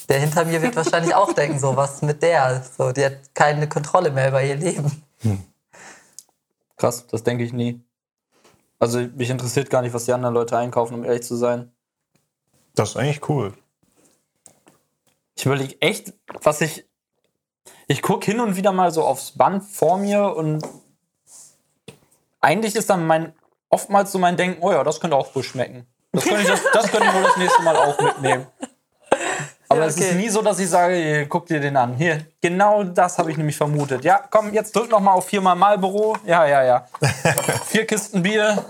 der 0.09 0.19
hinter 0.19 0.45
mir 0.45 0.61
wird 0.61 0.75
wahrscheinlich 0.75 1.15
auch 1.15 1.33
denken, 1.33 1.57
so, 1.59 1.75
was 1.75 2.03
mit 2.03 2.21
der? 2.21 2.61
So, 2.77 2.91
die 2.91 3.03
hat 3.03 3.13
keine 3.33 3.67
Kontrolle 3.67 4.11
mehr 4.11 4.27
über 4.29 4.43
ihr 4.43 4.55
Leben. 4.55 5.03
Krass, 6.77 7.07
das 7.07 7.23
denke 7.23 7.43
ich 7.43 7.53
nie. 7.53 7.83
Also 8.79 8.99
mich 8.99 9.29
interessiert 9.29 9.69
gar 9.69 9.81
nicht, 9.81 9.93
was 9.93 10.05
die 10.05 10.13
anderen 10.13 10.35
Leute 10.35 10.57
einkaufen, 10.57 10.93
um 10.93 11.03
ehrlich 11.03 11.23
zu 11.23 11.35
sein. 11.35 11.71
Das 12.75 12.89
ist 12.89 12.97
eigentlich 12.97 13.27
cool. 13.27 13.53
Ich 15.35 15.45
überlege 15.45 15.81
echt, 15.81 16.13
was 16.41 16.61
ich. 16.61 16.87
Ich 17.87 18.01
gucke 18.01 18.25
hin 18.25 18.39
und 18.39 18.55
wieder 18.55 18.71
mal 18.71 18.91
so 18.91 19.03
aufs 19.03 19.31
Band 19.31 19.63
vor 19.63 19.97
mir 19.97 20.35
und 20.35 20.63
eigentlich 22.39 22.75
ist 22.75 22.89
dann 22.89 23.07
mein 23.07 23.33
oftmals 23.69 24.11
so 24.11 24.19
mein 24.19 24.37
Denken, 24.37 24.61
oh 24.61 24.71
ja, 24.71 24.83
das 24.83 24.99
könnte 24.99 25.15
auch 25.15 25.33
wohl 25.35 25.43
schmecken. 25.43 25.87
Das 26.11 26.23
könnte 26.23 26.41
ich, 26.41 26.47
das, 26.47 26.61
das 26.73 26.91
könnte 26.91 27.07
ich 27.07 27.13
wohl 27.13 27.23
das 27.23 27.37
nächste 27.37 27.61
Mal 27.63 27.75
auch 27.75 27.99
mitnehmen. 27.99 28.47
Aber 29.69 29.85
es 29.85 29.97
ist 29.97 30.15
nie 30.15 30.29
so, 30.29 30.41
dass 30.41 30.59
ich 30.59 30.69
sage, 30.69 31.25
guck 31.27 31.45
dir 31.47 31.59
den 31.59 31.75
an. 31.75 31.95
Hier, 31.95 32.25
genau 32.41 32.83
das 32.83 33.17
habe 33.17 33.31
ich 33.31 33.37
nämlich 33.37 33.57
vermutet. 33.57 34.03
Ja, 34.05 34.21
komm, 34.29 34.53
jetzt 34.53 34.75
drück 34.75 34.89
noch 34.89 35.01
mal 35.01 35.11
auf 35.11 35.27
viermal 35.27 35.55
Marlboro. 35.55 36.17
Ja, 36.25 36.45
ja, 36.45 36.63
ja. 36.63 36.87
Vier 37.65 37.85
Kisten 37.85 38.23
Bier, 38.23 38.63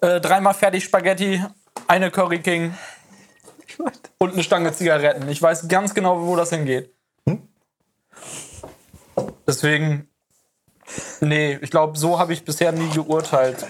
äh, 0.00 0.20
dreimal 0.20 0.54
fertig 0.54 0.84
Spaghetti, 0.84 1.42
eine 1.86 2.10
Curry 2.10 2.40
King 2.40 2.74
und 4.18 4.32
eine 4.32 4.42
Stange 4.42 4.72
Zigaretten. 4.72 5.28
Ich 5.28 5.40
weiß 5.40 5.68
ganz 5.68 5.94
genau, 5.94 6.26
wo 6.26 6.34
das 6.34 6.50
hingeht. 6.50 6.92
Deswegen, 9.46 10.08
nee, 11.20 11.58
ich 11.62 11.70
glaube, 11.70 11.96
so 11.96 12.18
habe 12.18 12.32
ich 12.32 12.44
bisher 12.44 12.72
nie 12.72 12.88
geurteilt. 12.90 13.66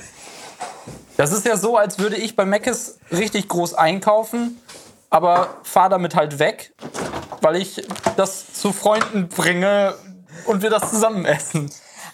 Das 1.17 1.33
ist 1.33 1.47
ja 1.47 1.57
so, 1.57 1.77
als 1.77 1.99
würde 1.99 2.17
ich 2.17 2.37
bei 2.37 2.45
Mc's 2.45 2.99
richtig 3.11 3.49
groß 3.49 3.75
einkaufen, 3.75 4.61
aber 5.11 5.59
fahre 5.63 5.91
damit 5.91 6.15
halt 6.15 6.39
weg, 6.39 6.73
weil 7.41 7.57
ich 7.57 7.87
das 8.17 8.53
zu 8.53 8.73
Freunden 8.73 9.29
bringe 9.29 9.95
und 10.47 10.63
wir 10.63 10.71
das 10.71 10.91
zusammen 10.91 11.25
essen. 11.25 11.71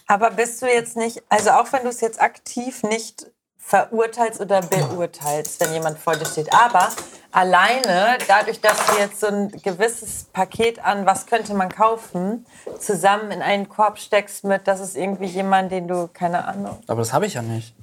Aber 0.06 0.30
bist 0.30 0.60
du 0.62 0.66
jetzt 0.66 0.96
nicht, 0.96 1.22
also 1.28 1.50
auch 1.50 1.72
wenn 1.72 1.82
du 1.82 1.88
es 1.88 2.00
jetzt 2.00 2.20
aktiv 2.20 2.82
nicht 2.82 3.26
verurteilst 3.56 4.40
oder 4.40 4.60
beurteilst, 4.60 5.58
wenn 5.60 5.72
jemand 5.72 5.98
vor 5.98 6.14
dir 6.16 6.26
steht, 6.26 6.52
aber 6.52 6.90
alleine 7.32 8.18
dadurch, 8.28 8.60
dass 8.60 8.76
du 8.86 8.98
jetzt 8.98 9.20
so 9.20 9.28
ein 9.28 9.48
gewisses 9.62 10.24
Paket 10.24 10.84
an, 10.84 11.06
was 11.06 11.24
könnte 11.24 11.54
man 11.54 11.70
kaufen, 11.70 12.44
zusammen 12.78 13.30
in 13.30 13.40
einen 13.40 13.70
Korb 13.70 13.98
steckst 13.98 14.44
mit, 14.44 14.68
das 14.68 14.80
ist 14.80 14.96
irgendwie 14.96 15.26
jemand, 15.26 15.72
den 15.72 15.88
du, 15.88 16.08
keine 16.12 16.46
Ahnung. 16.46 16.78
Aber 16.86 17.00
das 17.00 17.14
habe 17.14 17.24
ich 17.24 17.34
ja 17.34 17.42
nicht. 17.42 17.74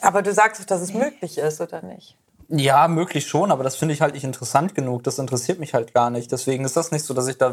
Aber 0.00 0.22
du 0.22 0.32
sagst 0.32 0.62
doch, 0.62 0.66
dass 0.66 0.80
es 0.80 0.94
möglich 0.94 1.36
ist, 1.36 1.60
oder 1.60 1.82
nicht? 1.82 2.16
Ja, 2.48 2.88
möglich 2.88 3.26
schon, 3.26 3.50
aber 3.50 3.62
das 3.62 3.76
finde 3.76 3.94
ich 3.94 4.00
halt 4.00 4.14
nicht 4.14 4.24
interessant 4.24 4.74
genug. 4.74 5.04
Das 5.04 5.18
interessiert 5.18 5.58
mich 5.58 5.74
halt 5.74 5.92
gar 5.92 6.08
nicht. 6.08 6.32
Deswegen 6.32 6.64
ist 6.64 6.76
das 6.76 6.90
nicht 6.90 7.04
so, 7.04 7.12
dass 7.12 7.28
ich 7.28 7.36
da. 7.36 7.52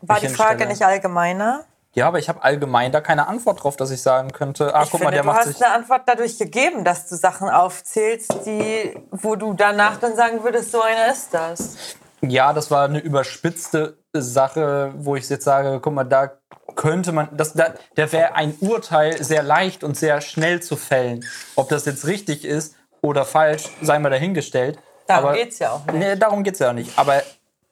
War 0.00 0.18
die 0.18 0.28
Frage 0.28 0.64
hinstelle. 0.64 0.68
nicht 0.70 0.82
allgemeiner? 0.82 1.64
Ja, 1.92 2.06
aber 2.06 2.20
ich 2.20 2.28
habe 2.28 2.42
allgemein 2.42 2.92
da 2.92 3.00
keine 3.00 3.26
Antwort 3.26 3.62
drauf, 3.62 3.76
dass 3.76 3.90
ich 3.90 4.00
sagen 4.00 4.30
könnte, 4.32 4.74
ah, 4.74 4.84
Ich 4.84 4.90
guck 4.90 5.00
finde, 5.00 5.04
mal, 5.04 5.10
der 5.10 5.22
du 5.22 5.26
macht 5.26 5.46
hast 5.46 5.62
eine 5.62 5.74
Antwort 5.74 6.02
dadurch 6.06 6.38
gegeben, 6.38 6.84
dass 6.84 7.08
du 7.08 7.16
Sachen 7.16 7.50
aufzählst, 7.50 8.46
die, 8.46 8.96
wo 9.10 9.34
du 9.34 9.54
danach 9.54 9.96
dann 9.98 10.14
sagen 10.14 10.44
würdest, 10.44 10.70
so 10.70 10.80
einer 10.80 11.12
ist 11.12 11.34
das. 11.34 11.96
Ja, 12.22 12.52
das 12.52 12.70
war 12.70 12.84
eine 12.84 13.00
überspitzte 13.00 13.98
Sache, 14.12 14.92
wo 14.96 15.16
ich 15.16 15.28
jetzt 15.28 15.44
sage, 15.44 15.80
guck 15.82 15.92
mal, 15.92 16.04
da 16.04 16.30
könnte 16.76 17.10
man, 17.12 17.28
das, 17.36 17.54
da, 17.54 17.74
da 17.96 18.12
wäre 18.12 18.34
ein 18.36 18.54
Urteil 18.60 19.22
sehr 19.22 19.42
leicht 19.42 19.82
und 19.82 19.96
sehr 19.96 20.20
schnell 20.20 20.62
zu 20.62 20.76
fällen. 20.76 21.24
Ob 21.56 21.68
das 21.68 21.86
jetzt 21.86 22.06
richtig 22.06 22.44
ist 22.44 22.76
oder 23.02 23.24
falsch, 23.24 23.68
sei 23.82 23.98
mal 23.98 24.10
dahingestellt. 24.10 24.78
Darum 25.06 25.30
Aber- 25.30 25.36
geht's 25.36 25.58
ja 25.58 25.72
auch 25.72 25.84
nicht. 25.86 25.96
Nee, 25.96 26.16
darum 26.16 26.42
geht's 26.44 26.58
ja 26.58 26.72
nicht. 26.72 26.98
Aber 26.98 27.22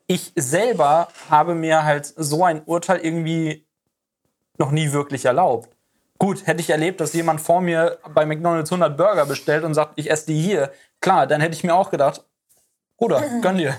ich 0.07 0.33
selber 0.37 1.09
habe 1.31 1.55
mir 1.55 1.85
halt 1.85 2.07
so 2.17 2.45
ein 2.45 2.63
Urteil 2.65 2.99
irgendwie 2.99 3.67
noch 4.59 4.71
nie 4.71 4.93
wirklich 4.93 5.25
erlaubt. 5.25 5.69
Gut, 6.19 6.47
hätte 6.47 6.61
ich 6.61 6.71
erlebt, 6.71 7.01
dass 7.01 7.13
jemand 7.13 7.41
vor 7.41 7.61
mir 7.61 7.99
bei 8.13 8.27
McDonalds 8.27 8.73
100 8.73 8.97
Burger 8.97 9.25
bestellt 9.27 9.63
und 9.63 9.75
sagt, 9.75 9.93
ich 9.97 10.11
esse 10.11 10.27
die 10.27 10.41
hier. 10.41 10.73
Klar, 11.01 11.27
dann 11.29 11.41
hätte 11.41 11.55
ich 11.55 11.63
mir 11.63 11.75
auch 11.75 11.91
gedacht, 11.91 12.25
Bruder, 12.97 13.23
gönn 13.43 13.59
dir. 13.59 13.77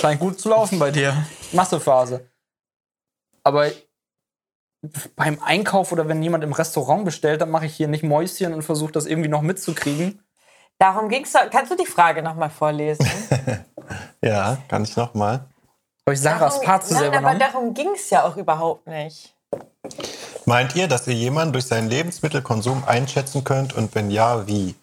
Scheint 0.00 0.20
gut 0.20 0.38
zu 0.40 0.48
laufen 0.50 0.78
bei 0.78 0.90
dir. 0.92 1.14
Massephase. 1.52 2.28
Aber 3.42 3.70
beim 5.16 5.42
Einkauf 5.42 5.90
oder 5.92 6.06
wenn 6.08 6.22
jemand 6.22 6.44
im 6.44 6.52
Restaurant 6.52 7.04
bestellt, 7.04 7.40
dann 7.40 7.50
mache 7.50 7.66
ich 7.66 7.74
hier 7.74 7.88
nicht 7.88 8.02
Mäuschen 8.04 8.54
und 8.54 8.62
versuche 8.62 8.92
das 8.92 9.06
irgendwie 9.06 9.28
noch 9.28 9.42
mitzukriegen. 9.42 10.22
Darum 10.80 11.08
ging's. 11.10 11.32
doch- 11.32 11.48
Kannst 11.50 11.70
du 11.70 11.76
die 11.76 11.86
Frage 11.86 12.22
nochmal 12.22 12.50
vorlesen? 12.50 13.06
Ja, 14.22 14.58
kann 14.68 14.84
ich 14.84 14.96
noch 14.96 15.14
mal. 15.14 15.40
Habe 16.06 16.12
ich 16.14 16.20
Sarahs 16.20 16.54
Darum- 16.54 16.66
Part 16.66 16.86
zu 16.86 16.94
Nein, 16.94 17.14
aber 17.24 17.34
darum 17.36 17.72
ging's 17.74 18.10
ja 18.10 18.24
auch 18.24 18.36
überhaupt 18.36 18.86
nicht. 18.86 19.34
Meint 20.44 20.76
ihr, 20.76 20.86
dass 20.88 21.06
ihr 21.08 21.14
jemanden 21.14 21.52
durch 21.54 21.66
seinen 21.66 21.88
Lebensmittelkonsum 21.88 22.84
einschätzen 22.86 23.42
könnt 23.44 23.72
und 23.74 23.94
wenn 23.94 24.10
ja, 24.10 24.46
wie? 24.46 24.74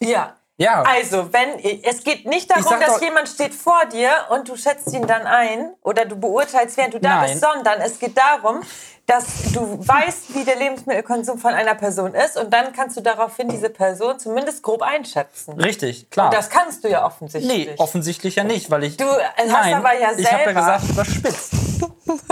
Ja. 0.00 0.34
Ja. 0.56 0.82
Also, 0.82 1.32
wenn 1.32 1.58
es 1.84 2.02
geht 2.02 2.26
nicht 2.26 2.50
darum, 2.50 2.80
dass 2.80 2.94
doch- 2.94 3.02
jemand 3.02 3.28
steht 3.28 3.54
vor 3.54 3.84
dir 3.92 4.10
und 4.30 4.48
du 4.48 4.56
schätzt 4.56 4.92
ihn 4.92 5.06
dann 5.06 5.26
ein 5.26 5.72
oder 5.82 6.04
du 6.06 6.16
beurteilst, 6.16 6.76
während 6.76 6.94
du 6.94 7.00
da 7.00 7.16
Nein. 7.20 7.30
bist, 7.32 7.44
sondern 7.44 7.80
es 7.80 7.98
geht 7.98 8.16
darum, 8.16 8.62
dass 9.08 9.24
du 9.54 9.78
weißt, 9.88 10.34
wie 10.34 10.44
der 10.44 10.56
Lebensmittelkonsum 10.56 11.38
von 11.38 11.54
einer 11.54 11.74
Person 11.74 12.14
ist 12.14 12.36
und 12.36 12.52
dann 12.52 12.72
kannst 12.74 12.96
du 12.96 13.00
daraufhin 13.00 13.48
diese 13.48 13.70
Person 13.70 14.18
zumindest 14.18 14.62
grob 14.62 14.82
einschätzen. 14.82 15.58
Richtig, 15.58 16.10
klar. 16.10 16.26
Und 16.26 16.34
das 16.34 16.50
kannst 16.50 16.84
du 16.84 16.88
ja 16.88 17.04
offensichtlich. 17.06 17.68
Nee, 17.68 17.74
offensichtlich 17.78 18.36
ja 18.36 18.44
nicht, 18.44 18.70
weil 18.70 18.84
ich. 18.84 18.98
Du 18.98 19.06
hast 19.06 19.72
aber 19.72 19.94
ja 19.98 20.10
Ich 20.14 20.30
habe 20.30 20.42
ja 20.42 20.44
selber- 20.44 20.60
gesagt, 20.60 20.84
überspitzt. 20.90 21.52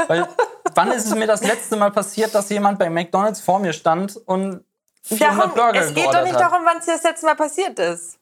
weil, 0.06 0.28
wann 0.74 0.92
ist 0.92 1.06
es 1.06 1.14
mir 1.14 1.26
das 1.26 1.42
letzte 1.42 1.76
Mal 1.76 1.90
passiert, 1.90 2.34
dass 2.34 2.50
jemand 2.50 2.78
bei 2.78 2.90
McDonalds 2.90 3.40
vor 3.40 3.58
mir 3.58 3.72
stand 3.72 4.16
und 4.26 4.62
400 5.02 5.38
Darum, 5.38 5.54
Burger 5.54 5.80
es 5.80 5.94
geht 5.94 6.06
doch 6.12 6.22
nicht 6.24 6.34
hat? 6.34 6.40
darum, 6.42 6.60
wann 6.66 6.76
es 6.78 6.84
dir 6.84 6.92
das 6.92 7.02
letzte 7.04 7.24
Mal 7.26 7.36
passiert 7.36 7.78
ist. 7.78 8.18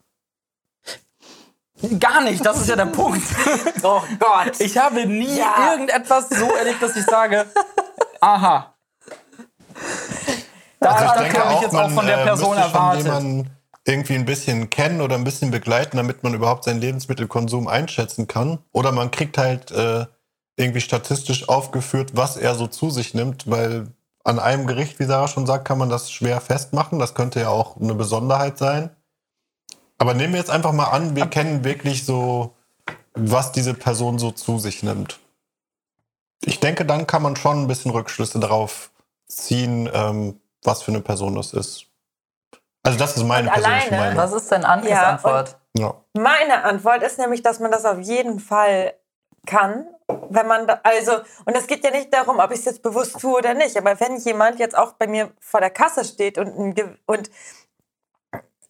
Gar 1.98 2.20
nicht, 2.22 2.44
das 2.46 2.58
ist 2.60 2.68
ja 2.68 2.76
der 2.76 2.86
Punkt. 2.86 3.20
Oh 3.86 4.00
Gott. 4.18 4.58
Ich 4.60 4.78
habe 4.78 5.04
nie 5.06 5.36
Ja. 5.36 5.72
irgendetwas 5.72 6.30
so 6.30 6.46
erlebt, 6.54 6.80
dass 6.82 6.96
ich 6.96 7.04
sage, 7.04 7.44
aha. 8.24 8.74
Da, 10.80 10.90
Also 10.90 11.04
das 11.04 11.34
habe 11.34 11.54
ich 11.54 11.60
jetzt 11.60 11.76
auch 11.76 11.90
von 11.90 12.06
der 12.06 12.20
äh, 12.20 12.24
Person 12.24 12.56
erwartet. 12.56 13.46
irgendwie 13.86 14.14
ein 14.14 14.24
bisschen 14.24 14.70
kennen 14.70 15.00
oder 15.00 15.14
ein 15.14 15.24
bisschen 15.24 15.50
begleiten, 15.50 15.96
damit 15.96 16.22
man 16.22 16.34
überhaupt 16.34 16.64
seinen 16.64 16.80
Lebensmittelkonsum 16.80 17.68
einschätzen 17.68 18.26
kann. 18.26 18.58
Oder 18.72 18.92
man 18.92 19.10
kriegt 19.10 19.36
halt 19.38 19.70
äh, 19.70 20.06
irgendwie 20.56 20.80
statistisch 20.80 21.48
aufgeführt, 21.48 22.12
was 22.14 22.36
er 22.36 22.54
so 22.54 22.66
zu 22.66 22.90
sich 22.90 23.14
nimmt, 23.14 23.50
weil 23.50 23.88
an 24.24 24.38
einem 24.38 24.66
Gericht, 24.66 24.98
wie 24.98 25.04
Sarah 25.04 25.28
schon 25.28 25.46
sagt, 25.46 25.66
kann 25.66 25.78
man 25.78 25.90
das 25.90 26.10
schwer 26.10 26.40
festmachen. 26.40 26.98
Das 26.98 27.14
könnte 27.14 27.40
ja 27.40 27.48
auch 27.48 27.76
eine 27.78 27.94
Besonderheit 27.94 28.56
sein. 28.56 28.90
Aber 29.98 30.14
nehmen 30.14 30.32
wir 30.32 30.40
jetzt 30.40 30.50
einfach 30.50 30.72
mal 30.72 30.86
an, 30.86 31.14
wir 31.14 31.26
kennen 31.26 31.62
wirklich 31.62 32.04
so, 32.04 32.54
was 33.14 33.52
diese 33.52 33.74
Person 33.74 34.18
so 34.18 34.30
zu 34.30 34.58
sich 34.58 34.82
nimmt. 34.82 35.20
Ich 36.42 36.60
denke, 36.60 36.84
dann 36.84 37.06
kann 37.06 37.22
man 37.22 37.36
schon 37.36 37.62
ein 37.62 37.66
bisschen 37.68 37.90
Rückschlüsse 37.90 38.38
darauf 38.38 38.90
ziehen, 39.26 39.88
ähm, 39.92 40.40
was 40.62 40.82
für 40.82 40.90
eine 40.92 41.00
Person 41.00 41.34
das 41.34 41.52
ist. 41.52 41.86
Also 42.82 42.98
das 42.98 43.16
ist 43.16 43.24
meine 43.24 43.48
Und 43.48 43.54
persönliche 43.54 43.86
alleine- 43.88 44.14
Meinung. 44.14 44.16
Was 44.18 44.32
ist 44.32 44.50
denn 44.50 44.64
Ankes 44.64 44.90
Ja, 44.90 45.10
Antwort? 45.10 45.56
Ja. 45.76 45.94
Meine 46.12 46.64
Antwort 46.64 47.02
ist 47.02 47.18
nämlich, 47.18 47.42
dass 47.42 47.58
man 47.60 47.70
das 47.70 47.84
auf 47.84 47.98
jeden 48.00 48.40
Fall 48.40 48.94
kann, 49.46 49.86
wenn 50.28 50.46
man 50.46 50.66
da, 50.66 50.80
also, 50.82 51.12
und 51.46 51.56
es 51.56 51.66
geht 51.66 51.82
ja 51.84 51.90
nicht 51.90 52.12
darum, 52.12 52.38
ob 52.38 52.50
ich 52.50 52.58
es 52.60 52.64
jetzt 52.66 52.82
bewusst 52.82 53.18
tue 53.20 53.38
oder 53.38 53.54
nicht, 53.54 53.76
aber 53.76 53.98
wenn 54.00 54.16
jemand 54.18 54.58
jetzt 54.58 54.76
auch 54.76 54.92
bei 54.92 55.06
mir 55.06 55.32
vor 55.40 55.60
der 55.60 55.70
Kasse 55.70 56.04
steht 56.04 56.36
und, 56.38 56.78
und 57.06 57.30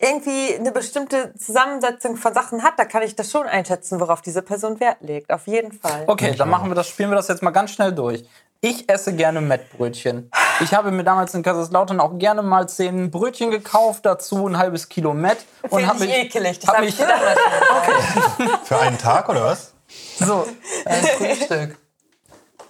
irgendwie 0.04 0.54
eine 0.54 0.70
bestimmte 0.70 1.34
Zusammensetzung 1.36 2.16
von 2.16 2.34
Sachen 2.34 2.62
hat, 2.62 2.74
da 2.78 2.84
kann 2.84 3.02
ich 3.02 3.16
das 3.16 3.30
schon 3.30 3.46
einschätzen, 3.46 4.00
worauf 4.00 4.20
diese 4.20 4.42
Person 4.42 4.78
Wert 4.80 4.98
legt. 5.00 5.32
Auf 5.32 5.46
jeden 5.46 5.72
Fall. 5.72 6.04
Okay, 6.06 6.34
dann 6.36 6.50
machen 6.50 6.70
wir 6.70 6.74
das, 6.74 6.88
spielen 6.88 7.10
wir 7.10 7.16
das 7.16 7.28
jetzt 7.28 7.42
mal 7.42 7.50
ganz 7.50 7.70
schnell 7.70 7.92
durch. 7.92 8.24
Ich 8.60 8.88
esse 8.88 9.12
gerne 9.14 9.42
Mettbrötchen. 9.42 10.30
Ich 10.60 10.72
habe 10.72 10.90
mir 10.90 11.04
damals 11.04 11.34
in 11.34 11.42
Kaiserslautern 11.42 12.00
auch 12.00 12.18
gerne 12.18 12.42
mal 12.42 12.66
zehn 12.66 13.10
Brötchen 13.10 13.50
gekauft, 13.50 14.06
dazu 14.06 14.46
ein 14.46 14.56
halbes 14.56 14.88
Kilo 14.88 15.12
Mett 15.12 15.44
und 15.68 15.86
habe 15.86 16.04
ich 16.06 16.10
mich, 16.10 16.24
ekelig. 16.24 16.60
Das 16.60 16.74
hab 16.74 16.82
ich 16.82 16.96
gedacht. 16.96 17.20
Für 18.64 18.78
einen 18.80 18.96
Tag 18.96 19.28
oder 19.28 19.44
was? 19.44 19.74
so, 20.18 20.46
Ein 20.86 21.02
Frühstück. 21.02 21.78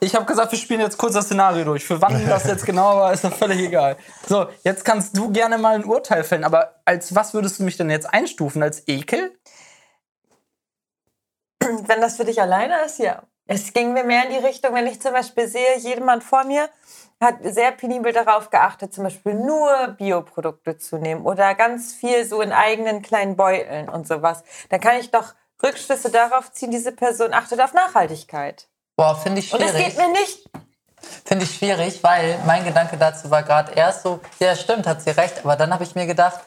Ich 0.04 0.14
habe 0.14 0.24
gesagt, 0.24 0.52
wir 0.52 0.58
spielen 0.58 0.80
jetzt 0.80 0.98
kurz 0.98 1.14
das 1.14 1.26
Szenario 1.26 1.64
durch. 1.64 1.84
Für 1.84 2.00
wann 2.00 2.26
das 2.28 2.46
jetzt 2.46 2.66
genau 2.66 2.96
war, 2.96 3.12
ist 3.12 3.24
doch 3.24 3.34
völlig 3.34 3.60
egal. 3.60 3.96
So, 4.28 4.46
jetzt 4.62 4.84
kannst 4.84 5.16
du 5.16 5.30
gerne 5.30 5.58
mal 5.58 5.74
ein 5.74 5.84
Urteil 5.84 6.24
fällen, 6.24 6.44
aber 6.44 6.80
als 6.84 7.14
was 7.14 7.34
würdest 7.34 7.58
du 7.58 7.64
mich 7.64 7.76
denn 7.76 7.90
jetzt 7.90 8.12
einstufen? 8.12 8.62
Als 8.62 8.86
Ekel? 8.86 9.36
Wenn 11.60 12.00
das 12.00 12.16
für 12.16 12.24
dich 12.24 12.40
alleine 12.40 12.84
ist, 12.84 12.98
ja. 12.98 13.22
Es 13.46 13.72
ging 13.72 13.92
mir 13.92 14.04
mehr 14.04 14.24
in 14.24 14.30
die 14.30 14.46
Richtung, 14.46 14.72
wenn 14.72 14.86
ich 14.86 15.02
zum 15.02 15.12
Beispiel 15.12 15.46
sehe, 15.46 15.76
jemand 15.76 16.24
vor 16.24 16.44
mir 16.44 16.70
hat 17.20 17.36
sehr 17.42 17.72
penibel 17.72 18.10
darauf 18.12 18.48
geachtet, 18.48 18.94
zum 18.94 19.04
Beispiel 19.04 19.34
nur 19.34 19.88
Bioprodukte 19.98 20.78
zu 20.78 20.96
nehmen 20.96 21.26
oder 21.26 21.54
ganz 21.54 21.92
viel 21.92 22.24
so 22.24 22.40
in 22.40 22.52
eigenen 22.52 23.02
kleinen 23.02 23.36
Beuteln 23.36 23.90
und 23.90 24.08
sowas. 24.08 24.44
Dann 24.70 24.80
kann 24.80 24.98
ich 24.98 25.10
doch 25.10 25.34
Rückschlüsse 25.62 26.10
darauf 26.10 26.52
ziehen, 26.52 26.70
diese 26.70 26.92
Person 26.92 27.34
achtet 27.34 27.60
auf 27.60 27.74
Nachhaltigkeit. 27.74 28.68
Boah, 28.96 29.16
finde 29.16 29.40
ich 29.40 29.52
Und 29.52 29.60
es 29.60 29.70
schwierig. 29.70 29.86
geht 29.86 29.96
mir 29.98 30.12
nicht. 30.12 30.48
Finde 31.24 31.44
ich 31.44 31.54
schwierig, 31.54 32.02
weil 32.02 32.38
mein 32.46 32.64
Gedanke 32.64 32.96
dazu 32.96 33.30
war 33.30 33.42
gerade 33.42 33.72
erst 33.72 34.02
so, 34.02 34.20
ja 34.38 34.54
stimmt, 34.56 34.86
hat 34.86 35.02
sie 35.02 35.10
recht, 35.10 35.40
aber 35.44 35.56
dann 35.56 35.72
habe 35.72 35.84
ich 35.84 35.94
mir 35.94 36.06
gedacht, 36.06 36.40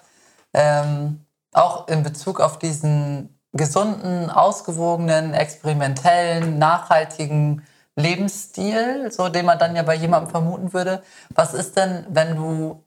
ähm, 0.54 1.26
auch 1.54 1.88
in 1.88 2.04
Bezug 2.04 2.40
auf 2.40 2.58
diesen 2.58 3.40
gesunden, 3.54 4.30
ausgewogenen, 4.30 5.34
experimentellen, 5.34 6.58
nachhaltigen 6.58 7.66
Lebensstil, 7.96 9.12
so 9.12 9.30
den 9.30 9.46
man 9.46 9.58
dann 9.60 9.76
ja 9.76 9.84
bei 9.84 9.96
jemandem 9.96 10.30
vermuten 10.30 10.74
würde. 10.74 11.02
Was 11.34 11.54
ist 11.54 11.76
denn, 11.78 12.06
wenn 12.10 12.36
du 12.36 12.84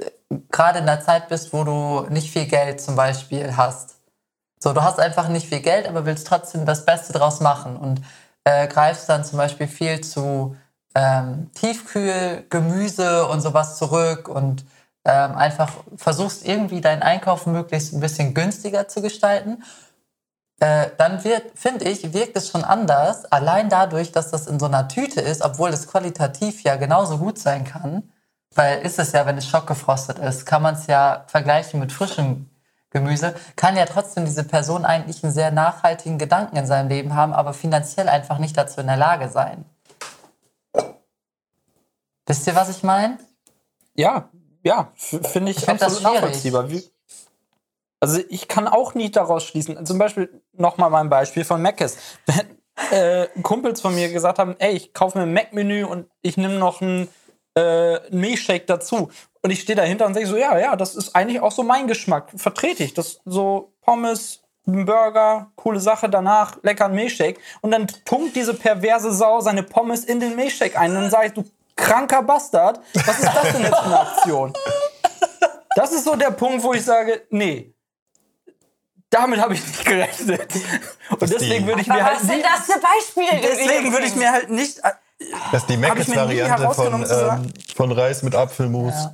äh, 0.00 0.10
gerade 0.50 0.78
in 0.80 0.86
der 0.86 1.00
Zeit 1.00 1.28
bist, 1.28 1.52
wo 1.52 1.64
du 1.64 2.06
nicht 2.10 2.30
viel 2.30 2.46
Geld 2.46 2.80
zum 2.80 2.94
Beispiel 2.96 3.56
hast? 3.56 3.96
So, 4.60 4.72
du 4.72 4.82
hast 4.82 5.00
einfach 5.00 5.28
nicht 5.28 5.48
viel 5.48 5.60
Geld, 5.60 5.88
aber 5.88 6.06
willst 6.06 6.26
trotzdem 6.26 6.64
das 6.64 6.84
Beste 6.86 7.12
draus 7.12 7.40
machen 7.40 7.76
und 7.76 8.00
äh, 8.44 8.68
greifst 8.68 9.08
dann 9.08 9.24
zum 9.24 9.38
Beispiel 9.38 9.66
viel 9.66 10.00
zu 10.00 10.56
ähm, 10.94 11.50
Tiefkühl, 11.54 12.46
Gemüse 12.50 13.26
und 13.26 13.40
sowas 13.40 13.76
zurück 13.78 14.28
und 14.28 14.64
ähm, 15.04 15.34
einfach 15.34 15.72
versuchst 15.96 16.46
irgendwie 16.46 16.80
deinen 16.80 17.02
Einkauf 17.02 17.46
möglichst 17.46 17.92
ein 17.92 18.00
bisschen 18.00 18.34
günstiger 18.34 18.88
zu 18.88 19.02
gestalten, 19.02 19.62
äh, 20.60 20.90
dann 20.96 21.24
wird, 21.24 21.58
finde 21.58 21.86
ich, 21.86 22.12
wirkt 22.14 22.36
es 22.36 22.48
schon 22.48 22.64
anders, 22.64 23.24
allein 23.26 23.68
dadurch, 23.68 24.12
dass 24.12 24.30
das 24.30 24.46
in 24.46 24.58
so 24.58 24.66
einer 24.66 24.88
Tüte 24.88 25.20
ist, 25.20 25.42
obwohl 25.42 25.70
es 25.70 25.88
qualitativ 25.88 26.62
ja 26.62 26.76
genauso 26.76 27.18
gut 27.18 27.38
sein 27.38 27.64
kann. 27.64 28.10
Weil 28.54 28.82
ist 28.82 28.98
es 29.00 29.12
ja, 29.12 29.26
wenn 29.26 29.36
es 29.36 29.48
schockgefrostet 29.48 30.18
ist, 30.20 30.46
kann 30.46 30.62
man 30.62 30.74
es 30.74 30.86
ja 30.86 31.24
vergleichen 31.26 31.80
mit 31.80 31.92
frischem 31.92 32.48
Gemüse, 32.94 33.34
kann 33.56 33.76
ja 33.76 33.84
trotzdem 33.84 34.24
diese 34.24 34.44
Person 34.44 34.84
eigentlich 34.84 35.22
einen 35.22 35.32
sehr 35.32 35.50
nachhaltigen 35.50 36.16
Gedanken 36.16 36.56
in 36.56 36.66
seinem 36.66 36.88
Leben 36.88 37.14
haben, 37.14 37.34
aber 37.34 37.52
finanziell 37.52 38.08
einfach 38.08 38.38
nicht 38.38 38.56
dazu 38.56 38.80
in 38.80 38.86
der 38.86 38.96
Lage 38.96 39.28
sein. 39.28 39.64
Wisst 42.26 42.46
ihr, 42.46 42.54
was 42.54 42.70
ich 42.70 42.82
meine? 42.82 43.18
Ja, 43.94 44.30
ja, 44.62 44.92
finde 44.94 45.50
ich, 45.50 45.58
Ich 45.58 45.64
find 45.64 45.82
absolut 45.82 46.14
nachvollziehbar. 46.14 46.70
Wie, 46.70 46.82
also 48.00 48.20
ich 48.28 48.48
kann 48.48 48.66
auch 48.68 48.94
nicht 48.94 49.16
daraus 49.16 49.44
schließen. 49.44 49.84
Zum 49.84 49.98
Beispiel 49.98 50.42
nochmal 50.52 50.88
mein 50.88 51.10
Beispiel 51.10 51.44
von 51.44 51.60
Mc's. 51.60 51.98
Wenn 52.26 52.58
äh, 52.90 53.28
Kumpels 53.42 53.80
von 53.80 53.94
mir 53.94 54.10
gesagt 54.10 54.38
haben, 54.38 54.56
ey, 54.58 54.72
ich 54.72 54.94
kaufe 54.94 55.18
mir 55.18 55.24
ein 55.24 55.34
Mac-Menü 55.34 55.84
und 55.84 56.08
ich 56.22 56.36
nehme 56.36 56.54
noch 56.54 56.80
einen 56.80 57.08
äh, 57.54 57.60
einen 58.00 58.20
Milchshake 58.20 58.66
dazu. 58.66 59.10
Und 59.44 59.50
ich 59.50 59.60
stehe 59.60 59.76
dahinter 59.76 60.06
und 60.06 60.14
sage 60.14 60.26
so, 60.26 60.38
ja, 60.38 60.58
ja, 60.58 60.74
das 60.74 60.94
ist 60.96 61.14
eigentlich 61.14 61.38
auch 61.42 61.52
so 61.52 61.62
mein 61.62 61.86
Geschmack. 61.86 62.30
Vertrete 62.34 62.82
ich. 62.82 62.94
Das 62.94 63.20
so 63.26 63.74
Pommes, 63.82 64.40
ein 64.66 64.86
Burger, 64.86 65.50
coole 65.54 65.80
Sache, 65.80 66.08
danach 66.08 66.56
lecker 66.62 66.86
ein 66.86 66.94
Milchshake. 66.94 67.38
Und 67.60 67.70
dann 67.70 67.86
tunkt 68.06 68.34
diese 68.36 68.54
perverse 68.54 69.12
Sau 69.12 69.42
seine 69.42 69.62
Pommes 69.62 70.06
in 70.06 70.18
den 70.18 70.34
Milchshake 70.34 70.78
ein. 70.78 70.92
Und 70.92 71.02
dann 71.02 71.10
sage 71.10 71.26
ich, 71.26 71.32
du 71.34 71.44
kranker 71.76 72.22
Bastard, 72.22 72.80
was 72.94 73.18
ist 73.18 73.26
das 73.34 73.52
denn 73.52 73.62
jetzt 73.64 73.76
für 73.76 73.84
eine 73.84 74.00
Aktion? 74.00 74.52
Das 75.76 75.92
ist 75.92 76.04
so 76.04 76.16
der 76.16 76.30
Punkt, 76.30 76.62
wo 76.62 76.72
ich 76.72 76.82
sage, 76.82 77.26
nee, 77.28 77.74
damit 79.10 79.40
habe 79.40 79.52
ich 79.52 79.66
nicht 79.66 79.84
gerechnet. 79.84 80.40
Und 81.10 81.20
deswegen 81.20 81.64
die- 81.64 81.66
würde 81.66 81.82
ich 81.82 81.86
mir 81.88 82.02
halt 82.02 82.14
was 82.16 82.22
sind 82.22 82.36
nicht, 82.36 82.46
das 82.46 82.64
für 82.64 82.80
Beispiele? 82.80 83.42
deswegen 83.42 83.92
würde 83.92 84.06
ich 84.06 84.16
mir 84.16 84.32
halt 84.32 84.48
nicht 84.48 84.80
Das 85.52 85.62
ist 85.62 85.70
die 85.70 85.76
Meckes-Variante 85.76 86.70
von, 86.70 87.06
ähm, 87.08 87.52
von 87.74 87.92
Reis 87.92 88.22
mit 88.22 88.34
Apfelmus. 88.34 88.94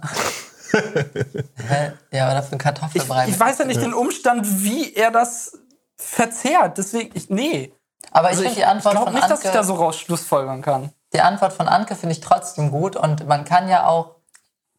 Hä? 0.72 1.92
Ja, 2.12 2.30
oder 2.30 2.42
für 2.42 2.52
einen 2.52 2.58
Ich, 2.60 2.64
Kartoffelbrei. 2.64 3.28
ich 3.28 3.38
weiß 3.38 3.58
ja 3.58 3.64
nicht 3.64 3.82
den 3.82 3.92
Umstand, 3.94 4.46
wie 4.64 4.94
er 4.94 5.10
das 5.10 5.58
verzehrt. 5.96 6.78
Deswegen, 6.78 7.10
ich, 7.16 7.28
nee. 7.28 7.72
aber 8.12 8.28
ich 8.30 8.38
Also 8.38 8.42
finde 8.42 8.52
ich 8.52 8.58
die 8.58 8.64
Antwort 8.64 8.94
glaube 8.94 9.10
von 9.10 9.14
nicht, 9.14 9.30
dass 9.30 9.44
ich 9.44 9.50
da 9.50 9.62
so 9.62 9.74
raus 9.74 9.98
Schlussfolgern 9.98 10.62
kann. 10.62 10.90
die 11.12 11.20
Antwort 11.20 11.52
von 11.52 11.68
Anke 11.68 11.94
finde 11.96 12.14
ich 12.14 12.20
trotzdem 12.20 12.70
gut 12.70 12.96
und 12.96 13.26
man 13.26 13.44
kann 13.44 13.68
ja 13.68 13.86
auch, 13.86 14.16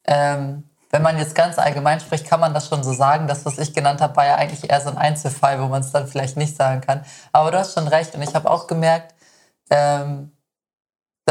ähm, 0.06 0.70
wenn 0.90 1.02
man 1.02 1.18
jetzt 1.18 1.36
ganz 1.36 1.58
allgemein 1.60 2.00
spricht, 2.00 2.26
kann 2.26 2.40
man 2.40 2.54
das 2.54 2.68
schon 2.68 2.84
so 2.84 2.94
sagen. 2.94 3.28
Das, 3.28 3.46
was 3.46 3.58
ich 3.58 3.74
genannt 3.74 4.02
habe, 4.02 4.16
war 4.16 4.26
ja 4.26 4.36
eigentlich 4.36 4.70
eher 4.70 4.82
so 4.82 4.90
ein 4.90 4.98
Einzelfall, 4.98 5.62
wo 5.62 5.68
man 5.68 5.82
es 5.82 5.92
dann 5.92 6.08
vielleicht 6.08 6.36
nicht 6.38 6.56
sagen 6.58 6.82
kann. 6.82 7.06
Aber 7.32 7.52
du 7.52 7.60
hast 7.60 7.74
schon 7.76 7.88
recht 7.88 8.16
und 8.16 8.22
ich 8.22 8.34
habe 8.34 8.50
auch 8.50 8.68
gemerkt, 8.68 9.14
ähm, 9.70 10.32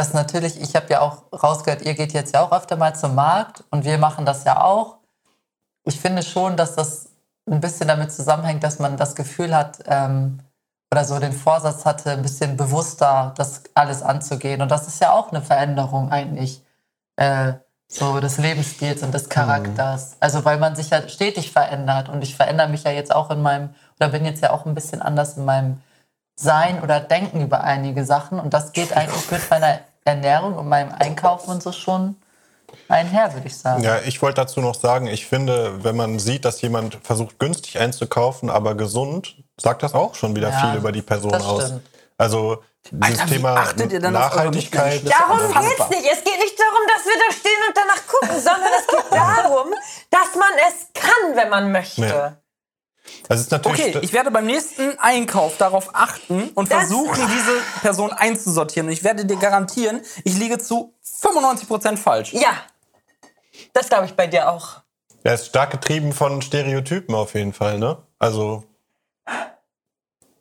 dass 0.01 0.15
natürlich, 0.15 0.59
ich 0.59 0.75
habe 0.75 0.87
ja 0.89 1.03
auch 1.03 1.25
rausgehört, 1.31 1.83
ihr 1.83 1.93
geht 1.93 2.15
jetzt 2.15 2.33
ja 2.33 2.41
auch 2.41 2.53
öfter 2.53 2.77
mal 2.77 2.97
zum 2.97 3.15
Markt 3.15 3.65
und 3.71 3.85
wir 3.85 3.99
machen 3.99 4.25
das 4.25 4.45
ja 4.45 4.65
auch. 4.65 4.97
Ich 5.85 6.01
finde 6.01 6.23
schon, 6.23 6.57
dass 6.57 6.75
das 6.75 7.11
ein 7.47 7.61
bisschen 7.61 7.89
damit 7.89 8.11
zusammenhängt, 8.11 8.65
dass 8.65 8.79
man 8.79 8.97
das 8.97 9.15
Gefühl 9.15 9.55
hat 9.55 9.81
ähm, 9.85 10.41
oder 10.91 11.05
so 11.05 11.19
den 11.19 11.35
Vorsatz 11.35 11.85
hatte, 11.85 12.13
ein 12.13 12.23
bisschen 12.23 12.57
bewusster 12.57 13.35
das 13.37 13.65
alles 13.75 14.03
anzugehen. 14.03 14.63
Und 14.63 14.71
das 14.71 14.89
ist 14.89 15.03
ja 15.03 15.13
auch 15.13 15.33
eine 15.33 15.43
Veränderung 15.43 16.11
eigentlich. 16.11 16.63
Äh, 17.17 17.53
so 17.87 18.21
des 18.21 18.39
Lebensstils 18.39 19.03
und 19.03 19.13
des 19.13 19.29
Charakters. 19.29 20.17
Also 20.19 20.47
weil 20.47 20.59
man 20.59 20.77
sich 20.77 20.89
ja 20.91 21.07
stetig 21.09 21.53
verändert 21.53 22.09
und 22.09 22.23
ich 22.23 22.37
verändere 22.37 22.69
mich 22.69 22.85
ja 22.85 22.91
jetzt 22.91 23.15
auch 23.15 23.31
in 23.31 23.43
meinem, 23.43 23.75
oder 23.99 24.09
bin 24.09 24.25
jetzt 24.25 24.43
ja 24.43 24.53
auch 24.53 24.65
ein 24.65 24.75
bisschen 24.75 25.03
anders 25.03 25.37
in 25.37 25.45
meinem 25.45 25.83
Sein 26.37 26.83
oder 26.83 27.01
Denken 27.01 27.43
über 27.43 27.65
einige 27.65 28.07
Sachen 28.07 28.41
und 28.41 28.55
das 28.55 28.73
geht 28.73 28.97
eigentlich 28.97 29.31
mit 29.31 29.51
meiner 29.51 29.81
Ernährung 30.05 30.57
und 30.57 30.69
meinem 30.69 30.93
Einkaufen 30.93 31.51
und 31.51 31.63
so 31.63 31.73
schon 31.73 32.17
einher, 32.89 33.33
würde 33.35 33.47
ich 33.47 33.57
sagen. 33.57 33.83
Ja, 33.83 33.99
ich 34.01 34.21
wollte 34.23 34.41
dazu 34.41 34.61
noch 34.61 34.75
sagen, 34.75 35.07
ich 35.07 35.27
finde, 35.27 35.85
wenn 35.85 35.97
man 35.97 36.19
sieht, 36.19 36.45
dass 36.45 36.61
jemand 36.61 36.99
versucht, 37.03 37.39
günstig 37.39 37.79
einzukaufen, 37.79 38.51
aber 38.51 38.75
gesund, 38.75 39.37
sagt 39.59 39.83
das 39.83 39.95
auch 39.95 40.15
schon 40.15 40.35
wieder 40.37 40.51
Ja, 40.51 40.61
viel 40.61 40.79
über 40.79 40.93
die 40.93 41.03
Person 41.03 41.33
das 41.33 41.45
aus. 41.45 41.73
Also 42.19 42.63
dieses 42.91 43.21
Alter, 43.21 43.33
Thema 43.33 44.11
Nachhaltigkeit. 44.11 45.03
Darum 45.09 45.39
Unfassbar. 45.39 45.89
geht's 45.89 45.91
nicht. 45.91 46.13
Es 46.13 46.25
geht 46.25 46.39
nicht 46.39 46.59
darum, 46.59 46.83
dass 46.87 47.05
wir 47.05 47.19
da 47.19 47.35
stehen 47.35 47.61
und 47.69 47.77
danach 47.77 48.07
gucken, 48.07 48.41
sondern 48.41 48.71
es 48.79 48.87
geht 48.87 49.13
darum, 49.19 49.75
dass 50.11 50.35
man 50.35 50.51
es 50.69 50.87
kann, 50.95 51.37
wenn 51.37 51.49
man 51.51 51.73
möchte. 51.73 52.03
Ja. 52.03 52.37
Das 53.29 53.41
ist 53.41 53.51
natürlich 53.51 53.81
Okay, 53.81 53.99
ich 54.03 54.13
werde 54.13 54.31
beim 54.31 54.47
nächsten 54.47 54.99
Einkauf 54.99 55.57
darauf 55.57 55.95
achten 55.95 56.51
und 56.55 56.71
Das- 56.71 56.81
versuchen, 56.89 57.15
diese 57.29 57.61
Person 57.81 58.13
einzusortieren. 58.13 58.89
Und 58.89 58.93
ich 58.93 59.03
werde 59.05 59.25
dir 59.25 59.37
garantieren, 59.37 60.03
ich 60.25 60.37
liege 60.37 60.59
zu 60.59 60.95
95% 61.03 61.99
falsch. 61.99 62.33
Ja, 62.33 62.53
das 63.73 63.89
glaube 63.89 64.07
ich 64.07 64.15
bei 64.15 64.27
dir 64.27 64.51
auch. 64.51 64.81
er 65.23 65.35
ist 65.35 65.47
stark 65.47 65.71
getrieben 65.71 66.13
von 66.13 66.41
Stereotypen 66.43 67.15
auf 67.15 67.35
jeden 67.35 67.53
Fall, 67.53 67.79
ne? 67.79 67.99
Also 68.19 68.65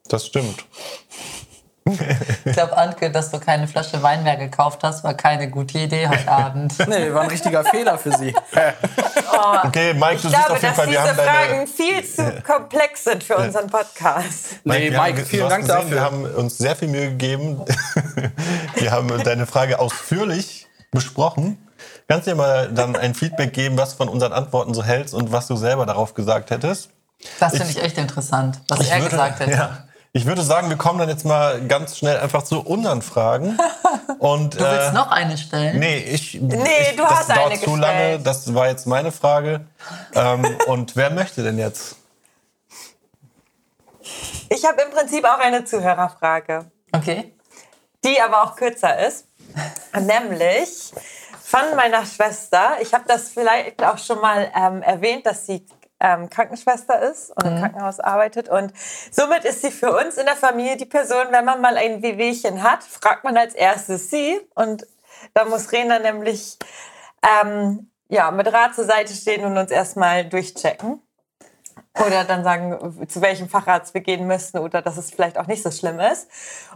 das 0.07 0.25
stimmt. 0.25 0.65
Ich 2.45 2.53
glaube, 2.53 2.77
Anke, 2.77 3.11
dass 3.11 3.31
du 3.31 3.39
keine 3.39 3.67
Flasche 3.67 4.01
Wein 4.01 4.23
mehr 4.23 4.37
gekauft 4.37 4.79
hast, 4.83 5.03
war 5.03 5.13
keine 5.13 5.49
gute 5.49 5.77
Idee 5.79 6.07
heute 6.07 6.27
Abend. 6.31 6.73
Nee, 6.87 7.13
war 7.13 7.23
ein 7.23 7.29
richtiger 7.29 7.63
Fehler 7.63 7.97
für 7.97 8.11
sie. 8.17 8.33
Okay, 9.65 9.93
Mike, 9.93 10.21
du 10.21 10.27
Ich 10.27 10.33
siehst 10.33 10.33
glaube, 10.33 10.51
auf 10.53 10.61
jeden 10.63 10.75
Fall, 10.75 10.87
diese 10.87 10.97
wir 10.99 11.07
haben 11.07 11.15
Fragen 11.15 11.49
deine. 11.49 11.67
viel 11.67 12.05
zu 12.05 12.41
komplex 12.43 13.03
sind 13.03 13.23
für 13.23 13.37
unseren 13.37 13.67
Podcast. 13.67 14.57
Nee, 14.63 14.89
Mike, 14.89 15.21
du 15.21 15.25
vielen 15.25 15.49
Dank 15.49 15.61
gesehen, 15.65 15.75
dafür. 15.75 15.91
Wir 15.91 16.01
haben 16.01 16.25
uns 16.25 16.57
sehr 16.57 16.75
viel 16.75 16.87
Mühe 16.87 17.09
gegeben. 17.09 17.61
wir 18.75 18.91
haben 18.91 19.07
deine 19.23 19.45
Frage 19.45 19.79
ausführlich 19.79 20.67
besprochen. 20.91 21.57
Kannst 22.07 22.27
du 22.27 22.31
dir 22.31 22.37
mal 22.37 22.69
dann 22.71 22.95
ein 22.95 23.13
Feedback 23.13 23.53
geben, 23.53 23.77
was 23.77 23.93
von 23.93 24.09
unseren 24.09 24.33
Antworten 24.33 24.73
so 24.73 24.83
hältst 24.83 25.13
und 25.13 25.31
was 25.31 25.47
du 25.47 25.55
selber 25.55 25.85
darauf 25.85 26.13
gesagt 26.13 26.49
hättest? 26.51 26.89
Das 27.39 27.51
finde 27.51 27.69
ich 27.71 27.83
echt 27.83 27.97
interessant, 27.97 28.59
was 28.67 28.87
er 28.89 28.97
würde, 28.97 29.09
gesagt 29.11 29.39
hätte. 29.41 29.51
Ja, 29.51 29.77
ich 30.11 30.25
würde 30.25 30.41
sagen, 30.41 30.69
wir 30.69 30.77
kommen 30.77 30.99
dann 30.99 31.09
jetzt 31.09 31.25
mal 31.25 31.61
ganz 31.67 31.97
schnell 31.97 32.17
einfach 32.19 32.43
zu 32.43 32.61
unseren 32.61 33.01
Fragen. 33.01 33.57
Und, 34.19 34.55
Du 34.55 34.59
willst 34.65 34.89
äh, 34.89 34.93
noch 34.93 35.11
eine 35.11 35.37
stellen? 35.37 35.79
Nee, 35.79 35.97
ich. 35.99 36.39
Nee, 36.41 36.57
ich, 36.81 36.95
du 36.95 37.03
das 37.03 37.11
hast 37.11 37.29
dauert 37.29 37.51
eine 37.51 37.59
zu 37.61 37.71
gestellt. 37.71 37.79
lange. 37.81 38.19
Das 38.19 38.53
war 38.53 38.67
jetzt 38.67 38.85
meine 38.87 39.11
Frage. 39.11 39.61
ähm, 40.15 40.45
und 40.67 40.95
wer 40.95 41.09
möchte 41.11 41.43
denn 41.43 41.57
jetzt? 41.57 41.95
Ich 44.49 44.65
habe 44.65 44.81
im 44.81 44.91
Prinzip 44.91 45.23
auch 45.25 45.39
eine 45.39 45.63
Zuhörerfrage, 45.63 46.65
Okay. 46.95 47.33
die 48.03 48.19
aber 48.19 48.43
auch 48.43 48.55
kürzer 48.55 49.07
ist. 49.07 49.25
Nämlich 49.99 50.91
von 51.43 51.75
meiner 51.75 52.05
Schwester. 52.05 52.73
Ich 52.81 52.93
habe 52.93 53.03
das 53.07 53.29
vielleicht 53.29 53.83
auch 53.83 53.97
schon 53.97 54.19
mal 54.21 54.51
ähm, 54.55 54.81
erwähnt, 54.81 55.25
dass 55.25 55.45
sie 55.45 55.65
ähm, 55.99 56.29
Krankenschwester 56.29 57.01
ist 57.01 57.31
und 57.31 57.45
im 57.45 57.59
Krankenhaus 57.59 57.99
arbeitet. 57.99 58.49
Und 58.49 58.73
somit 59.11 59.45
ist 59.45 59.61
sie 59.61 59.71
für 59.71 59.95
uns 59.95 60.17
in 60.17 60.25
der 60.25 60.35
Familie 60.35 60.77
die 60.77 60.85
Person, 60.85 61.27
wenn 61.31 61.45
man 61.45 61.61
mal 61.61 61.77
ein 61.77 62.01
Wehwehchen 62.01 62.63
hat, 62.63 62.83
fragt 62.83 63.23
man 63.23 63.37
als 63.37 63.53
erstes 63.53 64.09
sie. 64.09 64.39
Und 64.55 64.87
da 65.33 65.45
muss 65.45 65.71
Rena 65.71 65.99
nämlich 65.99 66.57
ähm, 67.43 67.89
ja, 68.07 68.31
mit 68.31 68.51
Rat 68.51 68.75
zur 68.75 68.85
Seite 68.85 69.13
stehen 69.13 69.45
und 69.45 69.57
uns 69.57 69.71
erstmal 69.71 70.25
durchchecken. 70.25 71.01
Oder 72.05 72.23
dann 72.23 72.43
sagen, 72.43 73.07
zu 73.09 73.21
welchem 73.21 73.49
Facharzt 73.49 73.93
wir 73.93 74.01
gehen 74.01 74.25
müssten 74.25 74.59
oder 74.59 74.81
dass 74.81 74.97
es 74.97 75.11
vielleicht 75.11 75.37
auch 75.37 75.47
nicht 75.47 75.63
so 75.63 75.71
schlimm 75.71 75.99
ist. 75.99 76.29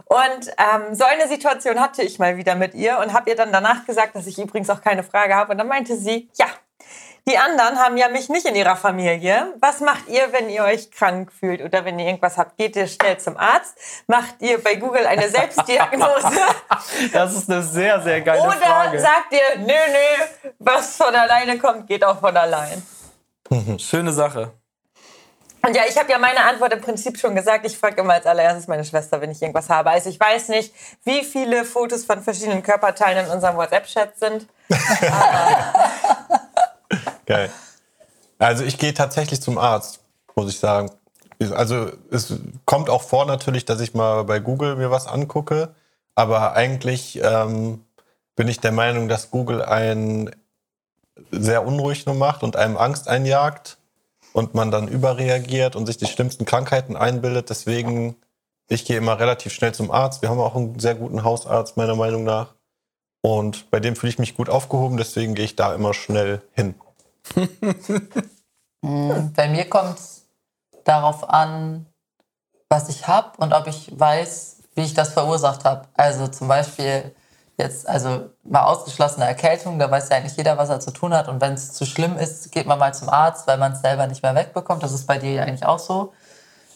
Und 0.06 0.50
ähm, 0.58 0.94
so 0.94 1.04
eine 1.04 1.28
Situation 1.28 1.80
hatte 1.80 2.02
ich 2.02 2.18
mal 2.18 2.36
wieder 2.36 2.56
mit 2.56 2.74
ihr 2.74 2.98
und 2.98 3.12
habe 3.12 3.30
ihr 3.30 3.36
dann 3.36 3.52
danach 3.52 3.86
gesagt, 3.86 4.16
dass 4.16 4.26
ich 4.26 4.38
übrigens 4.38 4.68
auch 4.70 4.82
keine 4.82 5.02
Frage 5.02 5.34
habe. 5.34 5.52
Und 5.52 5.58
dann 5.58 5.68
meinte 5.68 5.96
sie, 5.96 6.30
ja, 6.34 6.46
die 7.26 7.38
anderen 7.38 7.78
haben 7.78 7.96
ja 7.96 8.08
mich 8.08 8.28
nicht 8.28 8.44
in 8.46 8.54
ihrer 8.54 8.76
Familie. 8.76 9.54
Was 9.58 9.80
macht 9.80 10.08
ihr, 10.08 10.30
wenn 10.32 10.50
ihr 10.50 10.62
euch 10.62 10.90
krank 10.90 11.32
fühlt 11.32 11.62
oder 11.62 11.84
wenn 11.86 11.98
ihr 11.98 12.06
irgendwas 12.06 12.36
habt? 12.36 12.58
Geht 12.58 12.76
ihr 12.76 12.86
schnell 12.86 13.18
zum 13.18 13.38
Arzt? 13.38 13.74
Macht 14.06 14.36
ihr 14.40 14.62
bei 14.62 14.74
Google 14.74 15.06
eine 15.06 15.28
Selbstdiagnose? 15.28 16.32
Das 17.12 17.34
ist 17.34 17.50
eine 17.50 17.62
sehr, 17.62 18.00
sehr 18.02 18.20
geile 18.20 18.42
oder 18.42 18.52
Frage. 18.52 18.98
sagt 18.98 19.32
ihr, 19.32 19.58
nö, 19.58 19.66
nö, 19.66 20.50
was 20.58 20.96
von 20.96 21.14
alleine 21.14 21.58
kommt, 21.58 21.86
geht 21.86 22.04
auch 22.04 22.20
von 22.20 22.36
allein? 22.36 22.82
Schöne 23.78 24.12
Sache. 24.12 24.52
Und 25.66 25.74
ja, 25.74 25.82
ich 25.88 25.96
habe 25.96 26.10
ja 26.10 26.18
meine 26.18 26.44
Antwort 26.44 26.74
im 26.74 26.80
Prinzip 26.80 27.18
schon 27.18 27.34
gesagt. 27.34 27.64
Ich 27.64 27.78
frage 27.78 28.00
immer 28.02 28.14
als 28.14 28.26
allererstes 28.26 28.68
meine 28.68 28.84
Schwester, 28.84 29.20
wenn 29.20 29.30
ich 29.30 29.40
irgendwas 29.40 29.70
habe. 29.70 29.90
Also 29.90 30.10
ich 30.10 30.20
weiß 30.20 30.48
nicht, 30.48 30.74
wie 31.04 31.24
viele 31.24 31.64
Fotos 31.64 32.04
von 32.04 32.22
verschiedenen 32.22 32.62
Körperteilen 32.62 33.26
in 33.26 33.32
unserem 33.32 33.56
WhatsApp-Chat 33.56 34.18
sind. 34.18 34.46
Geil. 37.26 37.50
Also 38.38 38.64
ich 38.64 38.78
gehe 38.78 38.94
tatsächlich 38.94 39.40
zum 39.40 39.58
Arzt, 39.58 40.00
muss 40.34 40.50
ich 40.50 40.58
sagen. 40.58 40.90
Also 41.52 41.90
es 42.10 42.34
kommt 42.64 42.90
auch 42.90 43.02
vor 43.02 43.26
natürlich, 43.26 43.64
dass 43.64 43.80
ich 43.80 43.94
mal 43.94 44.24
bei 44.24 44.38
Google 44.38 44.76
mir 44.76 44.90
was 44.90 45.06
angucke, 45.06 45.74
aber 46.14 46.54
eigentlich 46.54 47.20
ähm, 47.22 47.84
bin 48.36 48.48
ich 48.48 48.60
der 48.60 48.72
Meinung, 48.72 49.08
dass 49.08 49.30
Google 49.30 49.62
einen 49.62 50.30
sehr 51.30 51.66
unruhig 51.66 52.06
nur 52.06 52.14
macht 52.14 52.42
und 52.42 52.56
einem 52.56 52.76
Angst 52.76 53.08
einjagt 53.08 53.78
und 54.32 54.54
man 54.54 54.70
dann 54.70 54.88
überreagiert 54.88 55.76
und 55.76 55.86
sich 55.86 55.96
die 55.96 56.06
schlimmsten 56.06 56.44
Krankheiten 56.44 56.96
einbildet. 56.96 57.50
Deswegen, 57.50 58.16
ich 58.68 58.84
gehe 58.84 58.96
immer 58.96 59.18
relativ 59.18 59.52
schnell 59.52 59.72
zum 59.72 59.90
Arzt. 59.90 60.22
Wir 60.22 60.28
haben 60.28 60.40
auch 60.40 60.56
einen 60.56 60.78
sehr 60.78 60.94
guten 60.94 61.22
Hausarzt, 61.22 61.76
meiner 61.76 61.94
Meinung 61.94 62.24
nach. 62.24 62.54
Und 63.22 63.70
bei 63.70 63.80
dem 63.80 63.96
fühle 63.96 64.10
ich 64.10 64.18
mich 64.18 64.36
gut 64.36 64.50
aufgehoben, 64.50 64.96
deswegen 64.96 65.34
gehe 65.34 65.46
ich 65.46 65.56
da 65.56 65.74
immer 65.74 65.94
schnell 65.94 66.42
hin. 66.52 66.74
Bei 68.82 69.48
mir 69.48 69.68
kommt 69.68 69.98
es 69.98 70.26
darauf 70.84 71.28
an, 71.28 71.86
was 72.68 72.88
ich 72.88 73.06
habe 73.08 73.36
und 73.38 73.52
ob 73.52 73.66
ich 73.66 73.98
weiß, 73.98 74.58
wie 74.74 74.82
ich 74.82 74.94
das 74.94 75.12
verursacht 75.12 75.64
habe. 75.64 75.88
Also 75.94 76.28
zum 76.28 76.48
Beispiel 76.48 77.14
jetzt, 77.56 77.88
also 77.88 78.30
mal 78.42 78.64
ausgeschlossene 78.64 79.26
Erkältung, 79.26 79.78
da 79.78 79.90
weiß 79.90 80.08
ja 80.08 80.16
eigentlich 80.16 80.36
jeder, 80.36 80.58
was 80.58 80.68
er 80.68 80.80
zu 80.80 80.90
tun 80.90 81.14
hat. 81.14 81.28
Und 81.28 81.40
wenn 81.40 81.54
es 81.54 81.72
zu 81.72 81.86
schlimm 81.86 82.16
ist, 82.16 82.50
geht 82.52 82.66
man 82.66 82.78
mal 82.78 82.92
zum 82.92 83.08
Arzt, 83.08 83.46
weil 83.46 83.58
man 83.58 83.72
es 83.72 83.80
selber 83.80 84.06
nicht 84.06 84.22
mehr 84.22 84.34
wegbekommt. 84.34 84.82
Das 84.82 84.92
ist 84.92 85.06
bei 85.06 85.18
dir 85.18 85.32
ja 85.32 85.42
eigentlich 85.44 85.64
auch 85.64 85.78
so. 85.78 86.12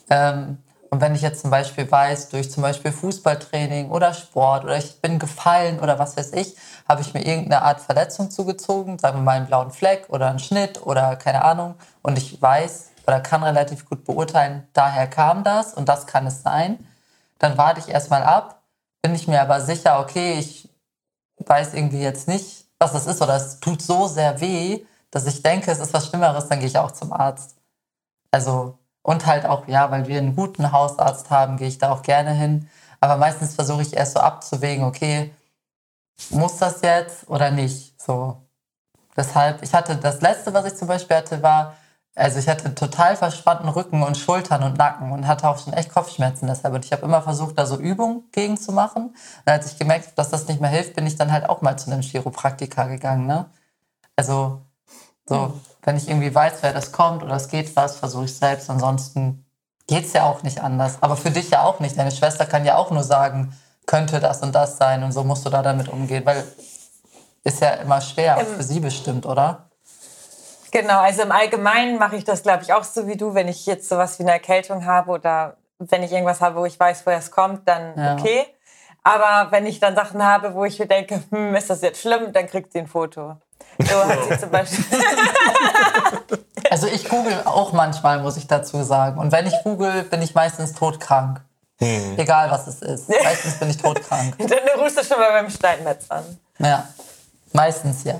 Ähm, 0.08 0.58
und 0.90 1.00
wenn 1.00 1.14
ich 1.14 1.22
jetzt 1.22 1.42
zum 1.42 1.50
Beispiel 1.50 1.90
weiß, 1.90 2.30
durch 2.30 2.50
zum 2.50 2.62
Beispiel 2.62 2.92
Fußballtraining 2.92 3.90
oder 3.90 4.14
Sport 4.14 4.64
oder 4.64 4.76
ich 4.76 5.00
bin 5.00 5.18
gefallen 5.18 5.80
oder 5.80 5.98
was 5.98 6.16
weiß 6.16 6.32
ich, 6.32 6.56
habe 6.88 7.00
ich 7.02 7.14
mir 7.14 7.24
irgendeine 7.24 7.62
Art 7.62 7.80
Verletzung 7.80 8.30
zugezogen, 8.30 8.98
sagen 8.98 9.18
wir 9.18 9.22
mal 9.22 9.36
einen 9.36 9.46
blauen 9.46 9.70
Fleck 9.70 10.06
oder 10.08 10.28
einen 10.28 10.38
Schnitt 10.38 10.84
oder 10.86 11.16
keine 11.16 11.44
Ahnung, 11.44 11.74
und 12.02 12.16
ich 12.18 12.40
weiß 12.40 12.90
oder 13.06 13.20
kann 13.20 13.42
relativ 13.42 13.88
gut 13.88 14.04
beurteilen, 14.04 14.66
daher 14.72 15.06
kam 15.06 15.44
das 15.44 15.74
und 15.74 15.88
das 15.88 16.06
kann 16.06 16.26
es 16.26 16.42
sein, 16.42 16.86
dann 17.38 17.58
warte 17.58 17.80
ich 17.80 17.88
erstmal 17.88 18.22
ab, 18.22 18.62
bin 19.02 19.14
ich 19.14 19.28
mir 19.28 19.40
aber 19.40 19.60
sicher, 19.60 20.00
okay, 20.00 20.34
ich 20.38 20.68
weiß 21.38 21.74
irgendwie 21.74 22.00
jetzt 22.00 22.28
nicht, 22.28 22.66
was 22.78 22.92
das 22.92 23.06
ist 23.06 23.22
oder 23.22 23.36
es 23.36 23.60
tut 23.60 23.82
so 23.82 24.06
sehr 24.06 24.40
weh, 24.40 24.84
dass 25.10 25.26
ich 25.26 25.42
denke, 25.42 25.70
es 25.70 25.78
ist 25.78 25.94
was 25.94 26.06
Schlimmeres, 26.08 26.48
dann 26.48 26.58
gehe 26.58 26.68
ich 26.68 26.78
auch 26.78 26.90
zum 26.90 27.12
Arzt. 27.12 27.56
Also 28.30 28.77
und 29.08 29.24
halt 29.24 29.46
auch, 29.46 29.66
ja, 29.68 29.90
weil 29.90 30.06
wir 30.06 30.18
einen 30.18 30.36
guten 30.36 30.70
Hausarzt 30.70 31.30
haben, 31.30 31.56
gehe 31.56 31.68
ich 31.68 31.78
da 31.78 31.90
auch 31.92 32.02
gerne 32.02 32.32
hin. 32.32 32.68
Aber 33.00 33.16
meistens 33.16 33.54
versuche 33.54 33.80
ich 33.80 33.96
erst 33.96 34.12
so 34.12 34.20
abzuwägen, 34.20 34.84
okay, 34.84 35.34
muss 36.28 36.58
das 36.58 36.82
jetzt 36.82 37.26
oder 37.26 37.50
nicht? 37.50 37.98
So. 37.98 38.36
Deshalb, 39.16 39.62
ich 39.62 39.72
hatte, 39.72 39.96
das 39.96 40.20
letzte, 40.20 40.52
was 40.52 40.66
ich 40.66 40.74
zum 40.74 40.88
Beispiel 40.88 41.16
hatte, 41.16 41.42
war, 41.42 41.76
also 42.14 42.38
ich 42.38 42.50
hatte 42.50 42.74
total 42.74 43.16
verspannten 43.16 43.70
Rücken 43.70 44.02
und 44.02 44.18
Schultern 44.18 44.62
und 44.62 44.76
Nacken 44.76 45.10
und 45.10 45.26
hatte 45.26 45.48
auch 45.48 45.58
schon 45.58 45.72
echt 45.72 45.90
Kopfschmerzen 45.90 46.46
deshalb. 46.46 46.74
Und 46.74 46.84
ich 46.84 46.92
habe 46.92 47.06
immer 47.06 47.22
versucht, 47.22 47.58
da 47.58 47.64
so 47.64 47.78
Übungen 47.78 48.24
gegen 48.32 48.58
zu 48.58 48.72
machen. 48.72 49.04
Und 49.06 49.48
als 49.50 49.72
ich 49.72 49.78
gemerkt 49.78 50.04
habe, 50.04 50.16
dass 50.16 50.28
das 50.28 50.48
nicht 50.48 50.60
mehr 50.60 50.68
hilft, 50.68 50.94
bin 50.94 51.06
ich 51.06 51.16
dann 51.16 51.32
halt 51.32 51.48
auch 51.48 51.62
mal 51.62 51.78
zu 51.78 51.90
einem 51.90 52.02
Chiropraktiker 52.02 52.86
gegangen. 52.88 53.26
Ne? 53.26 53.46
Also 54.16 54.60
so, 55.26 55.58
wenn 55.82 55.96
ich 55.96 56.08
irgendwie 56.08 56.34
weiß, 56.34 56.54
wer 56.62 56.72
das 56.72 56.92
kommt 56.92 57.22
oder 57.22 57.34
es 57.36 57.48
geht 57.48 57.74
was, 57.76 57.96
versuche 57.96 58.24
ich 58.24 58.34
selbst. 58.34 58.68
Ansonsten 58.70 59.44
geht 59.86 60.04
es 60.04 60.12
ja 60.12 60.24
auch 60.24 60.42
nicht 60.42 60.60
anders. 60.60 60.98
Aber 61.00 61.16
für 61.16 61.30
dich 61.30 61.50
ja 61.50 61.62
auch 61.62 61.80
nicht. 61.80 61.98
Deine 61.98 62.10
Schwester 62.10 62.46
kann 62.46 62.64
ja 62.64 62.76
auch 62.76 62.90
nur 62.90 63.02
sagen, 63.04 63.56
könnte 63.86 64.20
das 64.20 64.42
und 64.42 64.54
das 64.54 64.76
sein 64.76 65.02
und 65.02 65.12
so 65.12 65.24
musst 65.24 65.46
du 65.46 65.50
da 65.50 65.62
damit 65.62 65.88
umgehen, 65.88 66.24
weil 66.26 66.44
ist 67.44 67.62
ja 67.62 67.70
immer 67.70 68.00
schwer, 68.00 68.36
ähm, 68.38 68.46
für 68.46 68.62
sie 68.62 68.80
bestimmt, 68.80 69.24
oder? 69.24 69.70
Genau, 70.70 71.00
also 71.00 71.22
im 71.22 71.32
Allgemeinen 71.32 71.98
mache 71.98 72.16
ich 72.16 72.24
das, 72.24 72.42
glaube 72.42 72.62
ich, 72.62 72.74
auch 72.74 72.84
so 72.84 73.06
wie 73.06 73.16
du. 73.16 73.34
Wenn 73.34 73.48
ich 73.48 73.64
jetzt 73.64 73.88
sowas 73.88 74.18
wie 74.18 74.24
eine 74.24 74.32
Erkältung 74.32 74.84
habe 74.84 75.10
oder 75.10 75.56
wenn 75.78 76.02
ich 76.02 76.12
irgendwas 76.12 76.42
habe, 76.42 76.60
wo 76.60 76.66
ich 76.66 76.78
weiß, 76.78 77.06
woher 77.06 77.18
es 77.18 77.30
kommt, 77.30 77.66
dann 77.66 77.96
ja. 77.96 78.14
okay. 78.14 78.46
Aber 79.02 79.50
wenn 79.50 79.64
ich 79.64 79.80
dann 79.80 79.94
Sachen 79.94 80.22
habe, 80.22 80.54
wo 80.54 80.64
ich 80.64 80.78
mir 80.78 80.86
denke, 80.86 81.22
hm, 81.30 81.54
ist 81.54 81.70
das 81.70 81.80
jetzt 81.80 82.02
schlimm, 82.02 82.32
dann 82.32 82.46
kriegt 82.46 82.72
sie 82.72 82.80
ein 82.80 82.86
Foto. 82.86 83.36
So 83.78 84.04
hat 84.04 84.18
sie 84.28 84.38
zum 84.38 84.50
Beispiel. 84.50 84.84
also 86.70 86.86
ich 86.88 87.08
google 87.08 87.42
auch 87.44 87.72
manchmal, 87.72 88.20
muss 88.20 88.36
ich 88.36 88.46
dazu 88.46 88.82
sagen. 88.82 89.18
Und 89.18 89.30
wenn 89.32 89.46
ich 89.46 89.54
google, 89.62 90.02
bin 90.02 90.20
ich 90.22 90.34
meistens 90.34 90.72
todkrank. 90.72 91.40
Hm. 91.78 92.18
Egal 92.18 92.50
was 92.50 92.66
es 92.66 92.82
ist. 92.82 93.08
Meistens 93.08 93.54
bin 93.58 93.70
ich 93.70 93.76
todkrank. 93.76 94.36
Dann 94.38 94.80
rufst 94.80 94.98
du 94.98 95.04
schon 95.04 95.18
mal 95.18 95.30
beim 95.30 95.48
Steinmetz 95.48 96.06
an. 96.08 96.24
Ja, 96.58 96.88
meistens 97.52 98.02
ja. 98.04 98.18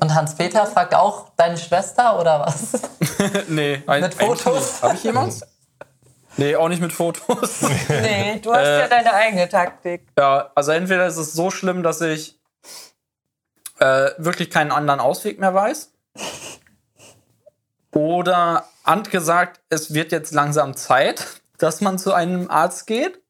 Und 0.00 0.14
Hans-Peter 0.14 0.66
fragt 0.66 0.94
auch 0.94 1.26
deine 1.36 1.58
Schwester 1.58 2.18
oder 2.18 2.40
was? 2.40 2.80
nee, 3.48 3.82
mit 3.86 4.14
Fotos. 4.14 4.82
Habe 4.82 4.94
ich 4.94 5.04
jemals? 5.04 5.42
Nee, 6.38 6.54
auch 6.54 6.68
nicht 6.68 6.80
mit 6.80 6.92
Fotos. 6.92 7.62
nee, 7.88 8.38
du 8.40 8.54
hast 8.54 8.64
äh, 8.64 8.80
ja 8.80 8.88
deine 8.88 9.12
eigene 9.12 9.48
Taktik. 9.48 10.06
Ja, 10.16 10.52
also 10.54 10.70
entweder 10.70 11.06
ist 11.06 11.16
es 11.16 11.32
so 11.32 11.50
schlimm, 11.50 11.82
dass 11.82 12.00
ich 12.00 12.38
äh, 13.80 14.10
wirklich 14.18 14.48
keinen 14.48 14.70
anderen 14.70 15.00
Ausweg 15.00 15.40
mehr 15.40 15.52
weiß. 15.52 15.92
Oder 17.92 18.68
angesagt, 18.84 19.60
es 19.68 19.92
wird 19.94 20.12
jetzt 20.12 20.32
langsam 20.32 20.76
Zeit, 20.76 21.26
dass 21.58 21.80
man 21.80 21.98
zu 21.98 22.14
einem 22.14 22.48
Arzt 22.48 22.86
geht. 22.86 23.20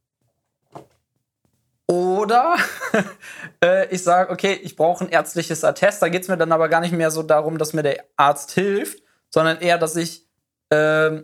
Oder 1.86 2.56
äh, 3.64 3.88
ich 3.88 4.02
sage, 4.02 4.30
okay, 4.30 4.52
ich 4.62 4.76
brauche 4.76 5.06
ein 5.06 5.10
ärztliches 5.10 5.64
Attest. 5.64 6.02
Da 6.02 6.10
geht 6.10 6.22
es 6.22 6.28
mir 6.28 6.36
dann 6.36 6.52
aber 6.52 6.68
gar 6.68 6.82
nicht 6.82 6.92
mehr 6.92 7.10
so 7.10 7.22
darum, 7.22 7.56
dass 7.56 7.72
mir 7.72 7.82
der 7.82 8.04
Arzt 8.18 8.52
hilft, 8.52 9.02
sondern 9.30 9.62
eher, 9.62 9.78
dass 9.78 9.96
ich 9.96 10.26
äh, 10.68 11.22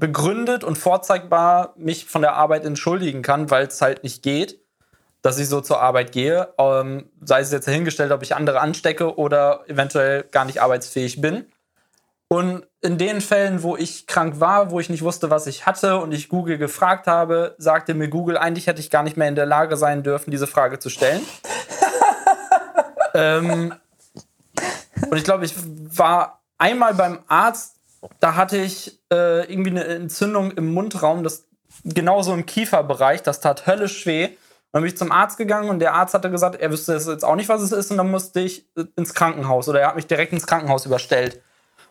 begründet 0.00 0.64
und 0.64 0.76
vorzeigbar 0.76 1.74
mich 1.76 2.06
von 2.06 2.22
der 2.22 2.34
Arbeit 2.34 2.64
entschuldigen 2.64 3.22
kann, 3.22 3.50
weil 3.50 3.66
es 3.66 3.80
halt 3.80 4.02
nicht 4.02 4.22
geht, 4.22 4.58
dass 5.22 5.38
ich 5.38 5.48
so 5.48 5.60
zur 5.60 5.80
Arbeit 5.80 6.12
gehe. 6.12 6.52
Ähm, 6.58 7.10
sei 7.20 7.40
es 7.40 7.52
jetzt 7.52 7.68
dahingestellt, 7.68 8.10
ob 8.10 8.22
ich 8.22 8.34
andere 8.34 8.60
anstecke 8.60 9.16
oder 9.16 9.64
eventuell 9.68 10.24
gar 10.24 10.44
nicht 10.44 10.62
arbeitsfähig 10.62 11.20
bin. 11.20 11.46
Und 12.28 12.66
in 12.80 12.96
den 12.96 13.20
Fällen, 13.20 13.62
wo 13.62 13.76
ich 13.76 14.06
krank 14.06 14.38
war, 14.38 14.70
wo 14.70 14.78
ich 14.78 14.88
nicht 14.88 15.02
wusste, 15.02 15.30
was 15.30 15.48
ich 15.48 15.66
hatte 15.66 15.98
und 15.98 16.12
ich 16.12 16.28
Google 16.28 16.58
gefragt 16.58 17.08
habe, 17.08 17.56
sagte 17.58 17.92
mir 17.92 18.08
Google, 18.08 18.38
eigentlich 18.38 18.68
hätte 18.68 18.80
ich 18.80 18.88
gar 18.88 19.02
nicht 19.02 19.16
mehr 19.16 19.28
in 19.28 19.34
der 19.34 19.46
Lage 19.46 19.76
sein 19.76 20.02
dürfen, 20.04 20.30
diese 20.30 20.46
Frage 20.46 20.78
zu 20.78 20.90
stellen. 20.90 21.22
ähm, 23.14 23.74
und 25.10 25.16
ich 25.16 25.24
glaube, 25.24 25.44
ich 25.44 25.54
war 25.56 26.40
einmal 26.56 26.94
beim 26.94 27.18
Arzt, 27.26 27.79
da 28.20 28.34
hatte 28.34 28.56
ich 28.56 29.00
äh, 29.12 29.50
irgendwie 29.50 29.70
eine 29.70 29.84
Entzündung 29.84 30.52
im 30.52 30.72
Mundraum, 30.72 31.22
das 31.22 31.46
genauso 31.84 32.32
im 32.32 32.46
Kieferbereich, 32.46 33.22
das 33.22 33.40
tat 33.40 33.66
höllisch 33.66 34.06
weh. 34.06 34.30
Dann 34.72 34.82
bin 34.82 34.90
ich 34.90 34.96
zum 34.96 35.10
Arzt 35.10 35.36
gegangen 35.36 35.68
und 35.68 35.80
der 35.80 35.94
Arzt 35.94 36.14
hatte 36.14 36.30
gesagt, 36.30 36.60
er 36.60 36.70
wüsste 36.70 36.94
jetzt 36.94 37.24
auch 37.24 37.34
nicht, 37.34 37.48
was 37.48 37.60
es 37.60 37.72
ist 37.72 37.90
und 37.90 37.96
dann 37.96 38.10
musste 38.10 38.40
ich 38.40 38.68
ins 38.96 39.14
Krankenhaus 39.14 39.68
oder 39.68 39.80
er 39.80 39.88
hat 39.88 39.96
mich 39.96 40.06
direkt 40.06 40.32
ins 40.32 40.46
Krankenhaus 40.46 40.86
überstellt. 40.86 41.42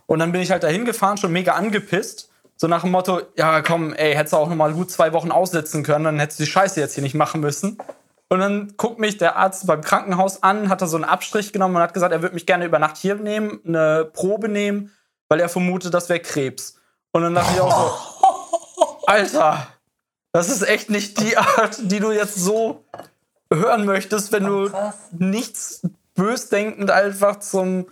Und 0.05 0.20
dann 0.20 0.32
bin 0.32 0.41
ich 0.41 0.49
halt 0.49 0.64
dahin 0.64 0.86
gefahren, 0.86 1.18
schon 1.18 1.34
mega 1.34 1.53
angepisst. 1.53 2.32
So 2.55 2.68
nach 2.68 2.82
dem 2.82 2.91
Motto, 2.91 3.22
ja 3.38 3.62
komm, 3.62 3.93
ey, 3.93 4.16
hättest 4.16 4.34
du 4.34 4.38
auch 4.38 4.49
noch 4.49 4.55
mal 4.55 4.74
gut 4.74 4.91
zwei 4.91 5.14
Wochen 5.14 5.32
aussetzen 5.32 5.84
können, 5.84 6.05
dann 6.05 6.20
hättest 6.20 6.39
du 6.39 6.43
die 6.43 6.49
Scheiße 6.49 6.80
jetzt 6.80 6.95
hier 6.95 7.03
nicht 7.03 7.16
machen 7.16 7.41
müssen. 7.41 7.78
Und 8.30 8.39
dann 8.39 8.74
guckt 8.78 8.99
mich 8.99 9.18
der 9.18 9.38
Arzt 9.38 9.66
beim 9.66 9.82
Krankenhaus 9.82 10.43
an, 10.43 10.70
hat 10.70 10.82
da 10.82 10.88
so 10.88 10.97
einen 10.97 11.05
Abstrich 11.05 11.51
genommen 11.51 11.76
und 11.76 11.82
hat 11.82 11.93
gesagt, 11.93 12.14
er 12.14 12.22
würde 12.22 12.36
mich 12.36 12.45
gerne 12.45 12.66
über 12.66 12.80
Nacht 12.80 12.97
hier 12.97 13.16
nehmen, 13.16 13.60
eine 13.66 14.05
Probe 14.05 14.49
nehmen, 14.49 14.91
weil 15.30 15.40
er 15.40 15.50
vermutet, 15.50 15.94
das 15.94 16.10
wäre 16.10 16.20
Krebs. 16.20 16.76
Und 17.12 17.24
dann 17.24 17.36
dachte 17.36 17.54
ich 17.54 17.62
auch 17.62 18.22
so, 18.22 18.98
Alter, 19.08 19.68
das 20.32 20.50
ist 20.50 20.62
echt 20.64 20.90
nicht 20.90 21.20
die 21.22 21.38
Art, 21.38 21.80
die 21.82 22.00
du 22.00 22.12
jetzt 22.12 22.36
so 22.36 22.84
hören 23.52 23.86
möchtest, 23.86 24.32
wenn 24.32 24.46
du 24.46 24.70
nichts 25.12 25.82
bösdenkend 26.16 26.92
einfach 26.92 27.40
zum, 27.40 27.88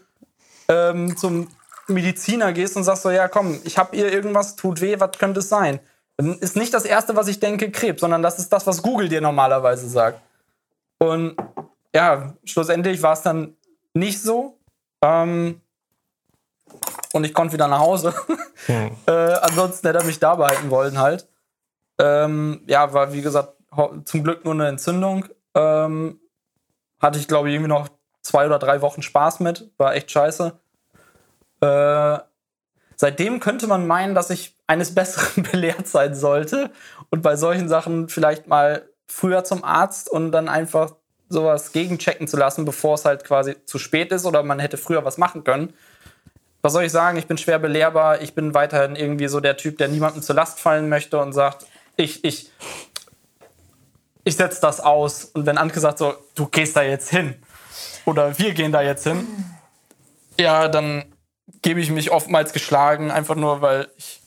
ähm, 0.67 1.15
zum 1.17 1.47
Mediziner 1.87 2.53
gehst 2.53 2.75
und 2.75 2.83
sagst 2.83 3.03
so, 3.03 3.09
ja 3.09 3.27
komm, 3.27 3.59
ich 3.63 3.77
habe 3.77 3.95
ihr 3.95 4.11
irgendwas, 4.11 4.55
tut 4.55 4.81
weh, 4.81 4.99
was 4.99 5.17
könnte 5.17 5.39
es 5.39 5.49
sein? 5.49 5.79
Dann 6.17 6.37
ist 6.39 6.55
nicht 6.55 6.73
das 6.73 6.83
Erste, 6.83 7.15
was 7.15 7.27
ich 7.27 7.39
denke, 7.39 7.71
Krebs, 7.71 8.01
sondern 8.01 8.21
das 8.21 8.39
ist 8.39 8.51
das, 8.51 8.67
was 8.67 8.81
Google 8.81 9.07
dir 9.07 9.21
normalerweise 9.21 9.87
sagt. 9.87 10.21
Und 10.99 11.37
ja, 11.93 12.33
schlussendlich 12.43 13.01
war 13.01 13.13
es 13.13 13.21
dann 13.21 13.55
nicht 13.93 14.21
so. 14.21 14.57
Ähm, 15.01 15.61
und 17.17 17.25
ich 17.25 17.33
konnte 17.33 17.53
wieder 17.53 17.67
nach 17.67 17.79
Hause. 17.79 18.13
Hm. 18.65 18.89
äh, 19.05 19.11
ansonsten 19.11 19.87
hätte 19.87 19.99
er 19.99 20.03
mich 20.03 20.19
da 20.19 20.33
behalten 20.35 20.71
wollen 20.71 20.97
halt. 20.97 21.29
Ähm, 21.99 22.63
ja, 22.65 22.91
war 22.91 23.13
wie 23.13 23.21
gesagt 23.21 23.53
zum 24.03 24.23
Glück 24.23 24.43
nur 24.43 24.55
eine 24.55 24.67
Entzündung. 24.67 25.25
Ähm, 25.53 26.19
hatte 26.99 27.19
ich 27.19 27.27
glaube 27.27 27.47
ich 27.47 27.53
irgendwie 27.53 27.69
noch 27.69 27.87
zwei 28.23 28.47
oder 28.47 28.57
drei 28.57 28.81
Wochen 28.81 29.03
Spaß 29.03 29.39
mit. 29.41 29.71
War 29.77 29.95
echt 29.95 30.09
scheiße. 30.09 30.59
Äh, 31.61 32.17
seitdem 32.95 33.39
könnte 33.39 33.67
man 33.67 33.87
meinen, 33.87 34.15
dass 34.15 34.31
ich 34.31 34.57
eines 34.65 34.95
Besseren 34.95 35.43
belehrt 35.43 35.87
sein 35.87 36.15
sollte 36.15 36.71
und 37.11 37.21
bei 37.21 37.35
solchen 37.35 37.69
Sachen 37.69 38.09
vielleicht 38.09 38.47
mal 38.47 38.89
früher 39.07 39.43
zum 39.43 39.63
Arzt 39.63 40.09
und 40.09 40.31
dann 40.31 40.49
einfach 40.49 40.95
sowas 41.29 41.71
gegenchecken 41.71 42.27
zu 42.27 42.37
lassen, 42.37 42.65
bevor 42.65 42.95
es 42.95 43.05
halt 43.05 43.23
quasi 43.23 43.55
zu 43.65 43.77
spät 43.77 44.11
ist 44.11 44.25
oder 44.25 44.43
man 44.43 44.59
hätte 44.59 44.77
früher 44.77 45.05
was 45.05 45.17
machen 45.17 45.43
können. 45.43 45.73
Was 46.61 46.73
soll 46.73 46.83
ich 46.83 46.91
sagen? 46.91 47.17
Ich 47.17 47.27
bin 47.27 47.37
schwer 47.37 47.59
belehrbar. 47.59 48.21
Ich 48.21 48.33
bin 48.33 48.53
weiterhin 48.53 48.95
irgendwie 48.95 49.27
so 49.27 49.39
der 49.39 49.57
Typ, 49.57 49.77
der 49.77 49.87
niemandem 49.87 50.21
zur 50.21 50.35
Last 50.35 50.59
fallen 50.59 50.89
möchte 50.89 51.19
und 51.19 51.33
sagt, 51.33 51.65
ich, 51.95 52.23
ich, 52.23 52.51
ich 54.23 54.35
setze 54.35 54.61
das 54.61 54.79
aus. 54.79 55.25
Und 55.25 55.45
wenn 55.45 55.57
Anke 55.57 55.79
sagt 55.79 55.99
so, 55.99 56.15
du 56.35 56.47
gehst 56.47 56.75
da 56.75 56.81
jetzt 56.81 57.09
hin 57.09 57.35
oder 58.05 58.37
wir 58.37 58.53
gehen 58.53 58.71
da 58.71 58.81
jetzt 58.81 59.03
hin, 59.03 59.27
ja, 60.39 60.67
dann 60.67 61.05
gebe 61.61 61.79
ich 61.79 61.89
mich 61.91 62.11
oftmals 62.11 62.53
geschlagen, 62.53 63.11
einfach 63.11 63.35
nur, 63.35 63.61
weil 63.61 63.87
ich 63.97 64.21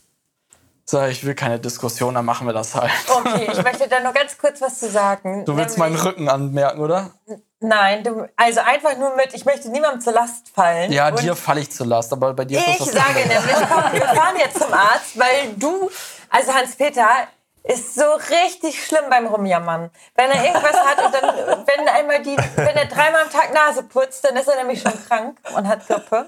sage, 0.91 1.13
ich 1.13 1.25
will 1.25 1.35
keine 1.35 1.59
Diskussion, 1.59 2.15
dann 2.15 2.25
machen 2.25 2.47
wir 2.47 2.53
das 2.55 2.75
halt. 2.75 2.91
Okay, 3.09 3.49
ich 3.53 3.63
möchte 3.63 3.89
da 3.89 4.01
noch 4.01 4.13
ganz 4.15 4.37
kurz 4.39 4.61
was 4.61 4.79
zu 4.79 4.91
sagen. 4.91 5.45
Du 5.45 5.57
willst 5.57 5.79
meinen 5.79 5.95
Nämlich- 5.95 6.05
Rücken 6.13 6.29
anmerken, 6.29 6.81
oder? 6.81 7.11
Nein, 7.61 8.03
du, 8.03 8.27
also 8.37 8.61
einfach 8.61 8.97
nur 8.97 9.15
mit, 9.17 9.35
ich 9.35 9.45
möchte 9.45 9.69
niemandem 9.71 10.01
zur 10.01 10.15
Last 10.15 10.49
fallen. 10.55 10.91
Ja, 10.93 11.11
dir 11.11 11.37
falle 11.37 11.61
ich 11.61 11.71
zur 11.71 11.87
Last, 11.87 12.11
aber 12.13 12.33
bei 12.33 12.45
dir 12.47 12.59
ist 12.59 12.67
Ich 12.69 12.79
das 12.79 12.87
was 12.89 12.95
sage 12.95 13.23
anderes. 13.23 13.45
nämlich, 13.47 13.69
komm, 13.69 13.93
wir 13.93 14.03
fahren 14.07 14.37
jetzt 14.39 14.59
zum 14.63 14.73
Arzt, 14.73 15.19
weil 15.19 15.53
du, 15.57 15.91
also 16.31 16.55
Hans-Peter, 16.55 17.07
ist 17.63 17.95
so 17.95 18.05
richtig 18.31 18.83
schlimm 18.87 19.05
beim 19.11 19.27
Rumjammern. 19.27 19.91
Wenn 20.15 20.31
er 20.31 20.43
irgendwas 20.47 20.75
hat 20.75 21.05
und 21.05 21.13
dann, 21.15 21.67
wenn 21.67 21.89
einmal 21.89 22.23
die, 22.23 22.35
wenn 22.57 22.75
er 22.75 22.87
dreimal 22.87 23.25
am 23.25 23.31
Tag 23.31 23.53
Nase 23.53 23.83
putzt, 23.83 24.25
dann 24.25 24.35
ist 24.37 24.49
er 24.49 24.57
nämlich 24.57 24.81
schon 24.81 24.95
krank 25.07 25.39
und 25.55 25.69
hat 25.69 25.87
Grippe 25.87 26.27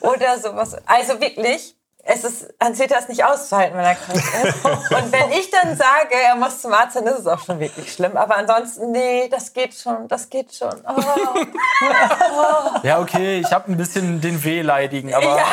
oder 0.00 0.38
sowas. 0.40 0.76
Also 0.86 1.20
wirklich, 1.20 1.76
es 2.04 2.24
ist, 2.24 2.54
Hans-Peter 2.60 2.98
ist 2.98 3.08
nicht 3.08 3.24
auszuhalten, 3.24 3.76
wenn 3.76 3.84
er 3.84 3.94
krank 3.94 4.18
ist. 4.18 4.64
Und 4.64 5.12
wenn 5.12 5.30
ich 5.30 5.50
dann 5.50 5.76
sage, 5.76 6.14
er 6.26 6.34
muss 6.34 6.60
zum 6.60 6.72
Arzt, 6.72 6.96
dann 6.96 7.06
ist 7.06 7.20
es 7.20 7.26
auch 7.26 7.38
schon 7.38 7.60
wirklich 7.60 7.92
schlimm. 7.92 8.16
Aber 8.16 8.36
ansonsten, 8.36 8.90
nee, 8.90 9.28
das 9.28 9.52
geht 9.52 9.74
schon, 9.74 10.08
das 10.08 10.28
geht 10.28 10.52
schon. 10.52 10.82
Oh, 10.84 11.00
Ja, 12.82 12.98
okay, 12.98 13.38
ich 13.38 13.52
habe 13.52 13.70
ein 13.70 13.76
bisschen 13.76 14.20
den 14.20 14.42
Wehleidigen, 14.42 15.14
aber 15.14 15.36
ja, 15.36 15.46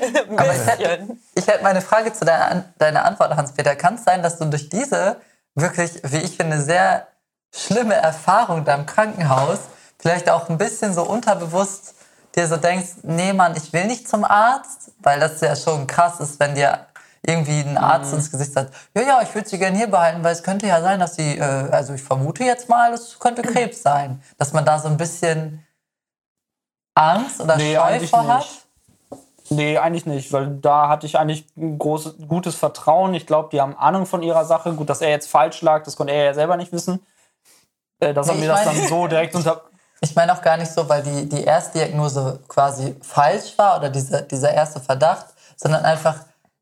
ein 0.28 0.36
bisschen. 0.36 1.22
Ich 1.34 1.46
hätte 1.46 1.64
meine 1.64 1.80
Frage 1.80 2.12
zu 2.12 2.24
deiner, 2.24 2.64
deiner 2.78 3.04
Antwort, 3.04 3.34
Hans-Peter. 3.34 3.74
Kann 3.74 3.96
es 3.96 4.04
sein, 4.04 4.22
dass 4.22 4.38
du 4.38 4.44
durch 4.44 4.68
diese 4.68 5.20
wirklich, 5.56 5.90
wie 6.04 6.18
ich 6.18 6.36
finde, 6.36 6.60
sehr 6.60 7.08
schlimme 7.52 7.94
Erfahrung 7.94 8.64
da 8.64 8.74
im 8.74 8.86
Krankenhaus 8.86 9.58
vielleicht 9.98 10.30
auch 10.30 10.48
ein 10.48 10.58
bisschen 10.58 10.94
so 10.94 11.02
unterbewusst 11.02 11.94
dir 12.36 12.46
so 12.46 12.56
denkst, 12.56 12.96
nee 13.02 13.32
Mann, 13.32 13.54
ich 13.56 13.72
will 13.72 13.86
nicht 13.86 14.08
zum 14.08 14.24
Arzt, 14.24 14.92
weil 15.00 15.20
das 15.20 15.40
ja 15.40 15.56
schon 15.56 15.86
krass 15.86 16.20
ist, 16.20 16.38
wenn 16.38 16.54
dir 16.54 16.86
irgendwie 17.26 17.60
ein 17.60 17.76
Arzt 17.76 18.12
ins 18.12 18.30
Gesicht 18.30 18.52
sagt, 18.52 18.72
ja, 18.94 19.02
ja, 19.02 19.22
ich 19.22 19.34
würde 19.34 19.48
sie 19.48 19.58
gerne 19.58 19.76
hier 19.76 19.88
behalten, 19.88 20.22
weil 20.22 20.32
es 20.32 20.42
könnte 20.42 20.66
ja 20.66 20.80
sein, 20.80 21.00
dass 21.00 21.16
sie, 21.16 21.38
äh, 21.38 21.42
also 21.42 21.94
ich 21.94 22.02
vermute 22.02 22.44
jetzt 22.44 22.68
mal, 22.68 22.92
es 22.92 23.18
könnte 23.18 23.42
Krebs 23.52 23.82
sein. 23.82 24.22
Dass 24.38 24.52
man 24.52 24.64
da 24.64 24.78
so 24.78 24.88
ein 24.88 24.96
bisschen 24.96 25.66
Angst 26.94 27.40
oder 27.40 27.56
Nee, 27.56 27.74
Scheu 27.74 28.06
vor 28.06 28.28
hat. 28.28 28.46
Nee, 29.48 29.78
eigentlich 29.78 30.06
nicht, 30.06 30.32
weil 30.32 30.56
da 30.56 30.88
hatte 30.88 31.06
ich 31.06 31.18
eigentlich 31.18 31.46
ein 31.56 31.78
großes, 31.78 32.16
gutes 32.26 32.56
Vertrauen. 32.56 33.14
Ich 33.14 33.26
glaube, 33.26 33.48
die 33.52 33.60
haben 33.60 33.76
Ahnung 33.76 34.06
von 34.06 34.22
ihrer 34.22 34.44
Sache. 34.44 34.72
Gut, 34.72 34.90
dass 34.90 35.00
er 35.00 35.10
jetzt 35.10 35.28
falsch 35.30 35.62
lag, 35.62 35.84
das 35.84 35.96
konnte 35.96 36.12
er 36.12 36.24
ja 36.24 36.34
selber 36.34 36.56
nicht 36.56 36.72
wissen. 36.72 37.04
Äh, 38.00 38.12
dass 38.12 38.28
er 38.28 38.34
Nee, 38.34 38.40
mir 38.40 38.46
ich 38.46 38.52
das 38.52 38.64
dann 38.64 38.88
so 38.88 39.06
direkt 39.06 39.34
unter. 39.36 39.62
Ich 40.06 40.14
meine 40.14 40.32
auch 40.32 40.40
gar 40.40 40.56
nicht 40.56 40.70
so, 40.70 40.88
weil 40.88 41.02
die, 41.02 41.28
die 41.28 41.42
Erstdiagnose 41.42 42.38
quasi 42.46 42.94
falsch 43.02 43.58
war 43.58 43.76
oder 43.78 43.90
diese, 43.90 44.22
dieser 44.22 44.52
erste 44.52 44.78
Verdacht, 44.78 45.26
sondern 45.56 45.84
einfach 45.84 46.20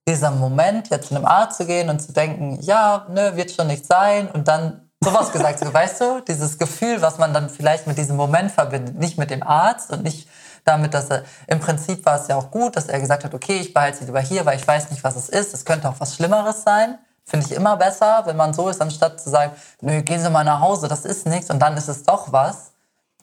dieser 0.08 0.30
Moment, 0.30 0.88
jetzt 0.88 1.08
zu 1.08 1.14
einem 1.14 1.26
Arzt 1.26 1.58
zu 1.58 1.66
gehen 1.66 1.90
und 1.90 2.00
zu 2.00 2.14
denken, 2.14 2.58
ja, 2.62 3.06
ne, 3.10 3.36
wird 3.36 3.50
schon 3.50 3.66
nicht 3.66 3.84
sein 3.84 4.30
und 4.30 4.48
dann 4.48 4.88
sowas 4.98 5.30
gesagt 5.30 5.58
zu, 5.58 5.72
weißt 5.72 6.00
du, 6.00 6.20
dieses 6.26 6.56
Gefühl, 6.58 7.02
was 7.02 7.18
man 7.18 7.34
dann 7.34 7.50
vielleicht 7.50 7.86
mit 7.86 7.98
diesem 7.98 8.16
Moment 8.16 8.50
verbindet, 8.50 8.98
nicht 8.98 9.18
mit 9.18 9.28
dem 9.28 9.42
Arzt 9.42 9.90
und 9.90 10.04
nicht 10.04 10.26
damit, 10.64 10.94
dass 10.94 11.10
er, 11.10 11.24
im 11.46 11.60
Prinzip 11.60 12.06
war 12.06 12.18
es 12.18 12.28
ja 12.28 12.36
auch 12.36 12.50
gut, 12.50 12.76
dass 12.76 12.86
er 12.86 12.98
gesagt 12.98 13.24
hat, 13.24 13.34
okay, 13.34 13.58
ich 13.58 13.74
behalte 13.74 13.98
sie 13.98 14.04
lieber 14.06 14.20
hier, 14.20 14.46
weil 14.46 14.56
ich 14.56 14.66
weiß 14.66 14.90
nicht, 14.90 15.04
was 15.04 15.16
es 15.16 15.28
ist, 15.28 15.52
es 15.52 15.66
könnte 15.66 15.86
auch 15.90 16.00
was 16.00 16.14
Schlimmeres 16.14 16.62
sein. 16.62 16.98
Finde 17.26 17.44
ich 17.44 17.52
immer 17.52 17.76
besser, 17.76 18.22
wenn 18.24 18.38
man 18.38 18.54
so 18.54 18.70
ist, 18.70 18.80
anstatt 18.80 19.20
zu 19.20 19.28
sagen, 19.28 19.52
nö, 19.82 20.00
gehen 20.00 20.22
Sie 20.22 20.30
mal 20.30 20.44
nach 20.44 20.60
Hause, 20.60 20.88
das 20.88 21.04
ist 21.04 21.26
nichts 21.26 21.50
und 21.50 21.58
dann 21.58 21.76
ist 21.76 21.88
es 21.88 22.04
doch 22.04 22.32
was. 22.32 22.73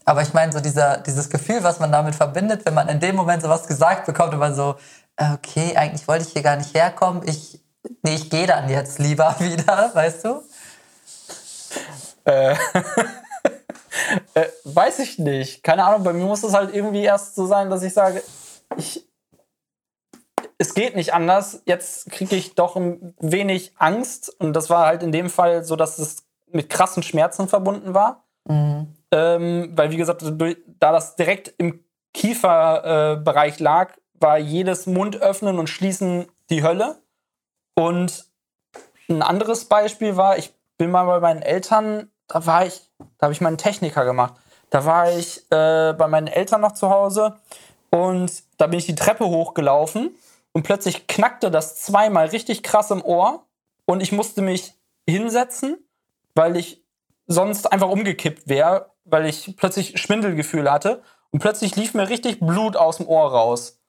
Aber 0.06 0.22
ich 0.22 0.34
meine, 0.34 0.52
so 0.52 0.60
dieser, 0.60 0.98
dieses 0.98 1.30
Gefühl, 1.30 1.64
was 1.64 1.80
man 1.80 1.92
damit 1.92 2.16
verbindet, 2.16 2.66
wenn 2.66 2.74
man 2.74 2.90
in 2.90 3.00
dem 3.00 3.16
Moment 3.16 3.44
sowas 3.44 3.68
gesagt 3.68 4.06
bekommt 4.06 4.34
und 4.34 4.40
man 4.40 4.56
so, 4.56 4.76
äh, 5.18 5.34
okay, 5.34 5.76
eigentlich 5.76 6.08
wollte 6.08 6.26
ich 6.26 6.34
hier 6.34 6.42
gar 6.42 6.58
nicht 6.58 6.74
herkommen, 6.74 7.28
ich, 7.28 7.62
nee, 8.02 8.16
ich 8.16 8.30
gehe 8.30 8.48
dann 8.48 8.70
jetzt 8.70 9.00
lieber 9.00 9.36
wieder, 9.40 9.92
weißt 9.94 10.26
du? 10.26 10.44
Äh, 12.26 12.56
äh, 14.34 14.48
weiß 14.64 15.00
ich 15.00 15.20
nicht. 15.20 15.64
Keine 15.64 15.86
Ahnung, 15.86 16.04
bei 16.04 16.14
mir 16.14 16.26
muss 16.26 16.44
es 16.44 16.54
halt 16.54 16.74
irgendwie 16.74 17.04
erst 17.04 17.36
so 17.36 17.46
sein, 17.46 17.70
dass 17.70 17.84
ich 17.84 17.94
sage, 17.94 18.24
ich, 18.78 19.08
es 20.58 20.74
geht 20.74 20.96
nicht 20.96 21.14
anders. 21.14 21.62
Jetzt 21.66 22.10
kriege 22.12 22.36
ich 22.36 22.56
doch 22.56 22.76
ein 22.76 23.16
wenig 23.20 23.74
Angst. 23.78 24.30
Und 24.40 24.54
das 24.54 24.70
war 24.70 24.86
halt 24.86 25.04
in 25.04 25.12
dem 25.12 25.30
Fall 25.30 25.64
so, 25.64 25.76
dass 25.76 26.00
es 26.00 26.24
mit 26.48 26.70
krassen 26.70 27.04
Schmerzen 27.04 27.48
verbunden 27.48 27.94
war. 27.94 28.26
Ähm, 29.12 29.72
weil, 29.76 29.92
wie 29.92 29.98
gesagt, 29.98 30.24
durch, 30.24 30.58
da 30.80 30.92
das 30.92 31.16
direkt 31.16 31.54
im 31.58 31.84
Kieferbereich 32.14 33.60
äh, 33.60 33.64
lag, 33.64 33.94
war 34.20 34.38
jedes 34.38 34.86
Mund 34.86 35.18
öffnen 35.18 35.60
und 35.60 35.68
schließen 35.68 36.28
die 36.50 36.64
Hölle. 36.64 37.02
Und 37.76 38.26
ein 39.10 39.22
anderes 39.22 39.66
Beispiel 39.66 40.16
war, 40.16 40.38
ich 40.38 40.54
bin 40.78 40.92
mal 40.92 41.06
bei 41.06 41.20
meinen 41.20 41.42
Eltern, 41.42 42.10
da 42.28 42.46
war 42.46 42.66
ich, 42.66 42.90
da 43.18 43.26
habe 43.26 43.34
ich 43.34 43.42
meinen 43.42 43.58
Techniker 43.58 44.06
gemacht. 44.06 44.36
Da 44.70 44.86
war 44.86 45.12
ich 45.12 45.40
äh, 45.52 45.94
bei 45.94 46.08
meinen 46.08 46.28
Eltern 46.28 46.62
noch 46.62 46.72
zu 46.72 46.90
Hause 46.90 47.36
und 47.90 48.32
da 48.58 48.68
bin 48.68 48.80
ich 48.80 48.86
die 48.86 48.96
Treppe 48.96 49.26
hochgelaufen 49.26 50.16
und 50.54 50.64
plötzlich 50.64 51.08
knackte 51.08 51.52
das 51.52 51.82
zweimal 51.82 52.28
richtig 52.28 52.64
krass 52.64 52.90
im 52.90 53.04
Ohr 53.04 53.46
und 53.86 54.02
ich 54.02 54.14
musste 54.14 54.42
mich 54.42 54.74
hinsetzen, 55.08 55.78
weil 56.36 56.56
ich 56.56 56.82
sonst 57.28 57.72
einfach 57.72 57.90
umgekippt 57.90 58.48
wäre, 58.48 58.91
weil 59.04 59.26
ich 59.26 59.56
plötzlich 59.58 60.00
Schwindelgefühle 60.00 60.72
hatte 60.72 61.02
und 61.32 61.40
plötzlich 61.40 61.76
lief 61.76 61.94
mir 61.94 62.10
richtig 62.10 62.40
Blut 62.40 62.76
aus 62.76 62.98
dem 62.98 63.08
Ohr 63.08 63.32
raus. 63.32 63.80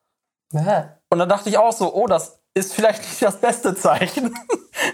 Ja. 0.51 0.97
Und 1.09 1.19
dann 1.19 1.29
dachte 1.29 1.49
ich 1.49 1.57
auch 1.57 1.71
so, 1.71 1.93
oh, 1.93 2.07
das 2.07 2.39
ist 2.53 2.73
vielleicht 2.73 3.01
nicht 3.01 3.21
das 3.21 3.39
beste 3.39 3.75
Zeichen. 3.75 4.33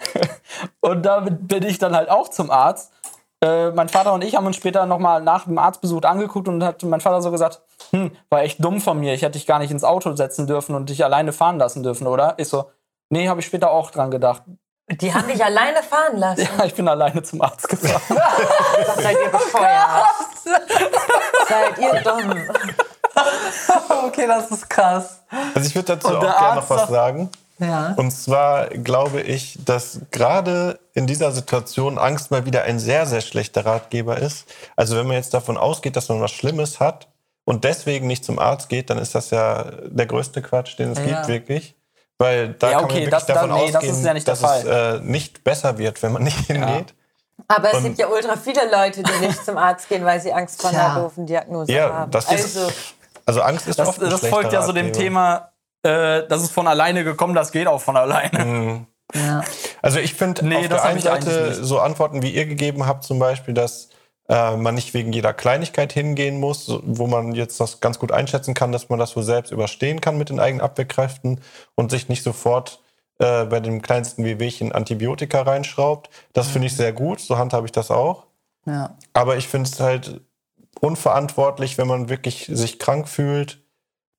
und 0.80 1.04
damit 1.04 1.48
bin 1.48 1.64
ich 1.64 1.78
dann 1.78 1.96
halt 1.96 2.10
auch 2.10 2.30
zum 2.30 2.50
Arzt. 2.50 2.92
Äh, 3.42 3.72
mein 3.72 3.88
Vater 3.88 4.14
und 4.14 4.24
ich 4.24 4.36
haben 4.36 4.46
uns 4.46 4.58
später 4.58 4.86
nochmal 4.86 5.22
nach 5.22 5.46
dem 5.46 5.58
Arztbesuch 5.58 6.02
angeguckt 6.04 6.48
und 6.48 6.64
hat 6.64 6.84
mein 6.84 7.00
Vater 7.00 7.22
so 7.22 7.32
gesagt, 7.32 7.62
hm, 7.92 8.12
war 8.30 8.42
echt 8.42 8.64
dumm 8.64 8.82
von 8.82 9.00
mir, 9.00 9.14
ich 9.14 9.22
hätte 9.22 9.38
dich 9.38 9.46
gar 9.46 9.60
nicht 9.60 9.72
ins 9.72 9.86
Auto 9.86 10.14
setzen 10.14 10.46
dürfen 10.46 10.76
und 10.76 10.90
dich 10.90 11.06
alleine 11.06 11.32
fahren 11.32 11.58
lassen 11.58 11.82
dürfen, 11.82 12.08
oder? 12.08 12.34
Ich 12.38 12.50
so, 12.50 12.70
nee, 13.10 13.30
habe 13.30 13.40
ich 13.40 13.46
später 13.46 13.72
auch 13.72 13.92
dran 13.92 14.12
gedacht. 14.12 14.44
Die 14.92 15.14
haben 15.14 15.28
dich 15.28 15.44
alleine 15.44 15.84
fahren 15.84 16.18
lassen. 16.18 16.48
Ja, 16.58 16.66
ich 16.66 16.74
bin 16.74 16.88
alleine 16.88 17.22
zum 17.24 17.42
Arzt 17.42 17.68
gefahren. 17.70 18.02
Das 18.86 18.96
seid 19.04 19.18
ihr 19.24 19.30
bescheuert. 19.30 20.06
seid 21.48 21.78
ihr 21.78 22.02
dumm. 22.02 22.34
Okay, 24.08 24.28
das 24.28 24.50
ist 24.52 24.70
krass. 24.70 25.20
Also 25.54 25.68
ich 25.68 25.76
würde 25.76 25.98
dazu 25.98 26.16
auch 26.16 26.22
gerne 26.22 26.56
noch 26.62 26.70
was 26.70 26.88
sagen. 26.88 27.30
Ja. 27.60 27.94
Und 27.98 28.12
zwar 28.12 28.68
glaube 28.70 29.20
ich, 29.22 29.60
dass 29.66 30.00
gerade 30.12 30.80
in 30.94 31.06
dieser 31.06 31.32
Situation 31.34 31.98
Angst 31.98 32.32
mal 32.32 32.46
wieder 32.46 32.64
ein 32.64 32.80
sehr, 32.80 33.06
sehr 33.06 33.20
schlechter 33.20 33.66
Ratgeber 33.66 34.18
ist. 34.18 34.48
Also 34.78 34.96
wenn 34.96 35.06
man 35.08 35.18
jetzt 35.18 35.34
davon 35.34 35.58
ausgeht, 35.58 35.98
dass 35.98 36.08
man 36.08 36.22
was 36.22 36.32
Schlimmes 36.32 36.80
hat 36.80 37.10
und 37.44 37.66
deswegen 37.66 38.08
nicht 38.08 38.24
zum 38.24 38.40
Arzt 38.40 38.70
geht, 38.70 38.90
dann 38.90 38.98
ist 38.98 39.14
das 39.16 39.32
ja 39.32 39.66
der 39.84 40.06
größte 40.06 40.42
Quatsch, 40.42 40.80
den 40.80 40.94
es 40.94 41.00
Ja. 41.00 41.06
gibt, 41.06 41.28
wirklich. 41.28 41.76
Weil 42.22 42.50
da 42.50 42.68
Ja, 42.68 42.74
kann 42.74 42.82
man 42.82 42.86
okay, 42.92 42.94
wirklich 42.96 43.10
das- 43.12 43.26
davon 43.26 43.50
da- 43.50 43.56
nee, 43.56 43.66
das 43.68 43.76
ausgehen, 43.78 43.94
ist 43.96 44.06
ja 44.06 44.14
nicht 44.14 44.28
dass 44.28 44.44
es 44.44 44.64
äh, 44.66 45.00
nicht 45.00 45.44
besser 45.44 45.78
wird, 45.78 46.04
wenn 46.04 46.12
man 46.12 46.24
nicht 46.30 46.38
hingeht. 46.48 46.94
Aber 47.48 47.70
es 47.70 47.76
Und- 47.78 47.84
gibt 47.86 47.98
ja 48.00 48.08
ultra 48.08 48.36
viele 48.36 48.70
Leute, 48.70 49.02
die 49.02 49.26
nicht 49.26 49.44
zum 49.46 49.58
Arzt 49.58 49.88
gehen, 49.88 50.04
weil 50.04 50.20
sie 50.20 50.34
Angst 50.34 50.62
vor 50.62 50.70
einer 50.72 51.02
doofen 51.02 51.26
Diagnose 51.26 51.72
Ja, 51.72 51.94
haben. 51.94 52.12
das 52.12 52.26
ist. 52.32 52.58
also, 52.58 52.72
Also 53.26 53.42
Angst 53.42 53.68
ist 53.68 53.80
Das, 53.80 53.88
oft 53.88 54.04
ein 54.04 54.10
das 54.10 54.26
folgt 54.28 54.52
ja 54.52 54.62
so 54.62 54.74
dem. 54.74 54.92
Thema, 54.92 55.52
äh, 55.84 56.24
das 56.28 56.42
ist 56.44 56.52
von 56.52 56.68
alleine 56.68 57.04
gekommen, 57.06 57.34
das 57.36 57.52
geht 57.52 57.68
auch 57.68 57.80
von 57.80 57.96
alleine. 57.96 58.44
Mhm. 58.46 58.88
ja. 59.16 59.42
Also 59.82 60.00
ich 60.00 60.14
finde 60.14 60.46
Nee, 60.46 60.58
auf 60.58 60.68
das 60.68 60.82
der 60.82 60.90
einen 60.92 61.00
Seite 61.00 61.48
nicht. 61.50 61.64
so 61.64 61.80
Antworten, 61.80 62.22
wie 62.22 62.32
ihr 62.32 62.46
gegeben 62.48 62.86
habt, 62.86 63.06
zum 63.06 63.18
Beispiel, 63.20 63.54
dass 63.54 63.88
äh, 64.30 64.56
man 64.56 64.76
nicht 64.76 64.94
wegen 64.94 65.12
jeder 65.12 65.34
Kleinigkeit 65.34 65.92
hingehen 65.92 66.40
muss, 66.40 66.72
wo 66.84 67.08
man 67.08 67.34
jetzt 67.34 67.60
das 67.60 67.82
ganz 67.82 67.98
gut 67.98 68.12
einschätzen 68.12 68.54
kann, 68.54 68.72
dass 68.72 68.88
man 68.88 69.00
das 69.00 69.10
so 69.12 69.22
selbst 69.24 69.52
überstehen 69.52 70.02
kann 70.02 70.18
mit 70.18 70.30
den 70.30 70.40
eigenen 70.40 70.62
Abwehrkräften 70.62 71.42
und 71.76 71.90
sich 71.90 72.10
nicht 72.10 72.24
sofort 72.24 72.82
äh, 73.18 73.46
bei 73.46 73.60
dem 73.60 73.82
kleinsten 73.82 74.24
Wehwehchen 74.24 74.72
Antibiotika 74.72 75.42
reinschraubt. 75.42 76.10
Das 76.32 76.48
finde 76.48 76.68
ich 76.68 76.76
sehr 76.76 76.94
gut, 76.94 77.20
so 77.20 77.38
handhabe 77.38 77.66
ich 77.66 77.72
das 77.72 77.90
auch. 77.90 78.28
ja. 78.66 78.96
Aber 79.14 79.38
ich 79.38 79.48
finde 79.48 79.68
es 79.68 79.80
halt 79.80 80.22
unverantwortlich, 80.80 81.78
wenn 81.80 81.88
man 81.88 82.08
wirklich 82.10 82.46
sich 82.52 82.78
krank 82.78 83.10
fühlt, 83.10 83.64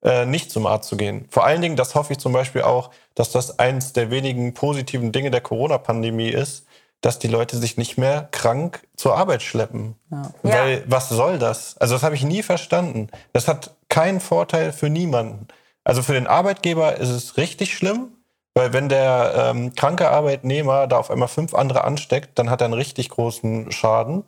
äh, 0.03 0.25
nicht 0.25 0.51
zum 0.51 0.67
Arzt 0.67 0.89
zu 0.89 0.97
gehen. 0.97 1.25
Vor 1.29 1.45
allen 1.45 1.61
Dingen, 1.61 1.75
das 1.77 1.95
hoffe 1.95 2.13
ich 2.13 2.19
zum 2.19 2.33
Beispiel 2.33 2.63
auch, 2.63 2.91
dass 3.15 3.31
das 3.31 3.59
eins 3.59 3.93
der 3.93 4.11
wenigen 4.11 4.53
positiven 4.53 5.11
Dinge 5.11 5.31
der 5.31 5.41
Corona-Pandemie 5.41 6.29
ist, 6.29 6.65
dass 7.01 7.19
die 7.19 7.27
Leute 7.27 7.57
sich 7.57 7.77
nicht 7.77 7.97
mehr 7.97 8.27
krank 8.31 8.87
zur 8.95 9.17
Arbeit 9.17 9.41
schleppen. 9.41 9.95
Weil 10.43 10.77
Ja. 10.77 10.83
was 10.85 11.09
soll 11.09 11.39
das? 11.39 11.75
Also 11.79 11.95
das 11.95 12.03
habe 12.03 12.15
ich 12.15 12.23
nie 12.23 12.43
verstanden. 12.43 13.09
Das 13.33 13.47
hat 13.47 13.75
keinen 13.89 14.19
Vorteil 14.19 14.71
für 14.71 14.89
niemanden. 14.89 15.47
Also 15.83 16.03
für 16.03 16.13
den 16.13 16.27
Arbeitgeber 16.27 16.97
ist 16.97 17.09
es 17.09 17.37
richtig 17.37 17.73
schlimm, 17.73 18.09
weil 18.53 18.71
wenn 18.73 18.87
der 18.89 19.33
ähm, 19.51 19.73
kranke 19.75 20.09
Arbeitnehmer 20.09 20.85
da 20.87 20.97
auf 20.97 21.09
einmal 21.09 21.27
fünf 21.27 21.55
andere 21.55 21.83
ansteckt, 21.83 22.37
dann 22.37 22.49
hat 22.49 22.61
er 22.61 22.65
einen 22.65 22.73
richtig 22.75 23.09
großen 23.09 23.71
Schaden. 23.71 24.23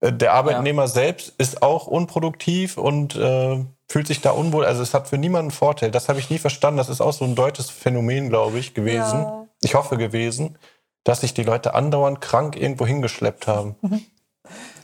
Äh, 0.00 0.12
Der 0.12 0.32
Arbeitnehmer 0.32 0.88
selbst 0.88 1.34
ist 1.38 1.60
auch 1.62 1.86
unproduktiv 1.86 2.78
und 2.78 3.16
äh, 3.16 3.62
fühlt 3.90 4.06
sich 4.06 4.22
da 4.22 4.30
unwohl. 4.30 4.64
Also 4.64 4.80
es 4.82 4.94
hat 4.94 5.08
für 5.08 5.18
niemanden 5.18 5.50
Vorteil. 5.50 5.90
Das 5.90 6.08
habe 6.08 6.20
ich 6.20 6.30
nie 6.30 6.38
verstanden. 6.38 6.78
Das 6.78 6.88
ist 6.88 7.02
auch 7.02 7.12
so 7.12 7.24
ein 7.26 7.34
deutsches 7.34 7.68
Phänomen, 7.68 8.30
glaube 8.30 8.58
ich, 8.58 8.72
gewesen. 8.72 9.20
Ja. 9.22 9.46
Ich 9.62 9.74
hoffe 9.74 9.98
gewesen, 9.98 10.56
dass 11.04 11.20
sich 11.20 11.34
die 11.34 11.42
Leute 11.42 11.74
andauernd 11.74 12.20
krank 12.20 12.56
irgendwo 12.56 12.86
hingeschleppt 12.86 13.46
haben. 13.46 13.76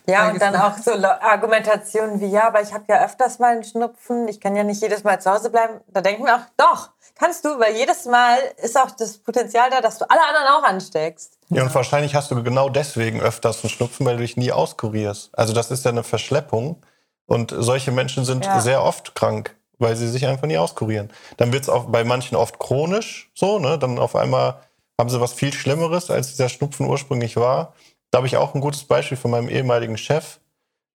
Ja, 0.07 0.31
und 0.31 0.41
dann 0.41 0.57
auch 0.57 0.77
so 0.79 0.93
Argumentationen 0.93 2.21
wie, 2.21 2.27
ja, 2.27 2.47
aber 2.47 2.63
ich 2.63 2.73
habe 2.73 2.85
ja 2.89 3.05
öfters 3.05 3.39
mal 3.39 3.53
einen 3.53 3.65
Schnupfen, 3.65 4.29
ich 4.29 4.41
kann 4.41 4.57
ja 4.57 4.65
nicht 4.65 4.83
jedes 4.83 5.05
Mal 5.05 5.21
zu 5.21 5.31
Hause 5.31 5.51
bleiben. 5.51 5.81
Da 5.89 6.01
denken 6.01 6.25
wir 6.25 6.35
auch, 6.35 6.47
doch, 6.57 6.91
kannst 7.15 7.45
du, 7.45 7.59
weil 7.61 7.77
jedes 7.77 8.07
Mal 8.07 8.39
ist 8.57 8.79
auch 8.79 8.91
das 8.91 9.19
Potenzial 9.19 9.71
da, 9.71 9.81
dass 9.81 9.99
du 9.99 10.11
alle 10.11 10.21
anderen 10.27 10.49
auch 10.49 10.63
ansteckst. 10.65 11.39
Ja, 11.51 11.63
und 11.63 11.75
wahrscheinlich 11.75 12.15
hast 12.15 12.31
du 12.31 12.43
genau 12.43 12.69
deswegen 12.71 13.21
öfters 13.21 13.63
einen 13.63 13.71
Schnupfen, 13.71 14.05
weil 14.07 14.17
du 14.17 14.23
dich 14.23 14.37
nie 14.37 14.53
auskurierst. 14.53 15.31
Also 15.33 15.53
das 15.53 15.71
ist 15.71 15.85
ja 15.85 15.91
eine 15.91 16.03
Verschleppung. 16.03 16.83
Und 17.27 17.55
solche 17.57 17.93
Menschen 17.93 18.25
sind 18.25 18.45
Ja. 18.45 18.61
sehr 18.61 18.83
oft 18.83 19.15
krank, 19.15 19.55
weil 19.79 19.95
sie 19.95 20.09
sich 20.09 20.27
einfach 20.27 20.49
nie 20.49 20.59
auskurieren. 20.59 21.13
Dann 21.37 21.53
wird 21.53 21.63
es 21.63 21.69
auch 21.69 21.85
bei 21.85 22.03
manchen 22.03 22.35
oft 22.37 22.59
chronisch 22.59 23.31
so, 23.35 23.61
ne? 23.61 23.79
Dann 23.79 24.01
auf 24.01 24.17
einmal 24.17 24.57
haben 25.01 25.09
sie 25.09 25.21
was 25.21 25.33
viel 25.33 25.53
Schlimmeres, 25.53 26.11
als 26.11 26.29
dieser 26.29 26.51
Schnupfen 26.51 26.87
ursprünglich 26.87 27.37
war. 27.37 27.73
Da 28.11 28.19
habe 28.19 28.27
ich 28.27 28.37
auch 28.37 28.55
ein 28.55 28.61
gutes 28.61 28.85
Beispiel 28.85 29.17
von 29.17 29.31
meinem 29.31 29.49
ehemaligen 29.49 29.97
Chef. 29.97 30.39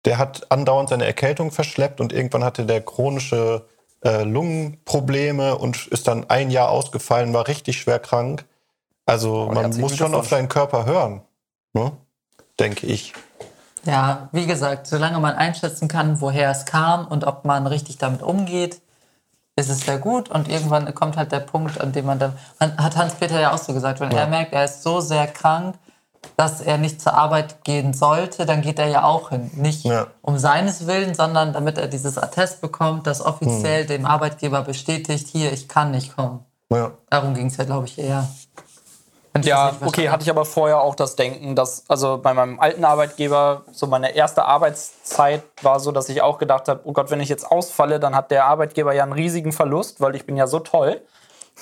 Der 0.05 0.19
hat 0.19 0.51
andauernd 0.51 0.89
seine 0.89 1.05
Erkältung 1.05 1.51
verschleppt 1.51 1.99
und 1.99 2.13
irgendwann 2.13 2.43
hatte 2.43 2.65
der 2.65 2.81
chronische 2.81 3.65
äh, 4.03 4.23
Lungenprobleme 4.23 5.57
und 5.57 5.87
ist 5.87 6.07
dann 6.07 6.29
ein 6.29 6.51
Jahr 6.51 6.69
ausgefallen, 6.69 7.33
war 7.33 7.47
richtig 7.47 7.79
schwer 7.79 7.97
krank. 7.97 8.45
Also 9.07 9.47
man 9.47 9.57
herzlichen 9.57 9.81
muss 9.81 9.97
schon 9.97 10.13
auf 10.13 10.27
seinen 10.27 10.49
Körper 10.49 10.85
hören, 10.85 11.21
ne? 11.73 11.91
denke 12.59 12.85
ich. 12.85 13.13
Ja, 13.85 14.29
wie 14.31 14.45
gesagt, 14.45 14.85
solange 14.85 15.19
man 15.19 15.33
einschätzen 15.33 15.87
kann, 15.87 16.21
woher 16.21 16.51
es 16.51 16.65
kam 16.65 17.07
und 17.07 17.23
ob 17.23 17.45
man 17.45 17.65
richtig 17.65 17.97
damit 17.97 18.21
umgeht, 18.21 18.81
ist 19.55 19.69
es 19.69 19.81
sehr 19.81 19.97
gut. 19.97 20.29
Und 20.29 20.49
irgendwann 20.49 20.93
kommt 20.93 21.17
halt 21.17 21.31
der 21.31 21.39
Punkt, 21.39 21.79
an 21.79 21.91
dem 21.91 22.05
man 22.05 22.19
dann. 22.19 22.33
Man, 22.59 22.77
hat 22.77 22.95
Hans-Peter 22.97 23.39
ja 23.39 23.53
auch 23.53 23.57
so 23.57 23.73
gesagt, 23.73 23.99
wenn 23.99 24.11
er 24.11 24.27
merkt, 24.27 24.53
er 24.53 24.65
ist 24.65 24.83
so 24.83 24.99
sehr 25.01 25.27
krank, 25.27 25.75
dass 26.37 26.59
er 26.59 26.77
nicht 26.77 27.01
zur 27.01 27.13
Arbeit 27.13 27.63
gehen 27.63 27.93
sollte, 27.93 28.45
dann 28.45 28.61
geht 28.61 28.79
er 28.79 28.87
ja 28.87 29.03
auch 29.03 29.29
hin. 29.29 29.51
Nicht 29.53 29.85
Ja. 29.85 30.07
um 30.21 30.37
seines 30.37 30.87
Willen, 30.87 31.13
sondern 31.13 31.53
damit 31.53 31.77
er 31.77 31.87
dieses 31.87 32.17
Attest 32.17 32.61
bekommt, 32.61 33.07
das 33.07 33.21
offiziell 33.23 33.81
Hm. 33.81 33.87
dem 33.87 34.05
Arbeitgeber 34.05 34.61
bestätigt, 34.63 35.27
hier, 35.27 35.53
ich 35.53 35.67
kann 35.69 35.91
nicht 35.91 36.15
kommen. 36.15 36.43
Ja. 36.71 36.91
Darum 37.11 37.35
ging 37.35 37.47
es 37.47 37.57
ja, 37.57 37.63
glaube 37.63 37.85
ich, 37.85 37.99
eher. 37.99 38.27
Das 39.35 39.45
Ja, 39.45 39.75
okay, 39.83 40.09
hatte 40.09 40.23
ich 40.23 40.29
aber 40.29 40.45
vorher 40.45 40.79
auch 40.79 40.95
das 40.95 41.17
Denken, 41.17 41.55
dass, 41.55 41.83
also 41.89 42.17
bei 42.17 42.33
meinem 42.33 42.57
alten 42.59 42.85
Arbeitgeber, 42.85 43.63
so 43.71 43.85
meine 43.85 44.15
erste 44.15 44.45
Arbeitszeit 44.45 45.43
war 45.61 45.81
so, 45.81 45.91
dass 45.91 46.07
ich 46.07 46.21
auch 46.21 46.37
gedacht 46.37 46.69
habe, 46.69 46.81
oh 46.85 46.93
Gott, 46.93 47.11
wenn 47.11 47.19
ich 47.19 47.27
jetzt 47.27 47.51
ausfalle, 47.51 47.99
dann 47.99 48.15
hat 48.15 48.31
der 48.31 48.45
Arbeitgeber 48.45 48.93
ja 48.93 49.03
einen 49.03 49.11
riesigen 49.11 49.51
Verlust, 49.51 49.99
weil 49.99 50.15
ich 50.15 50.25
bin 50.25 50.37
ja 50.37 50.47
so 50.47 50.59
toll. 50.59 51.01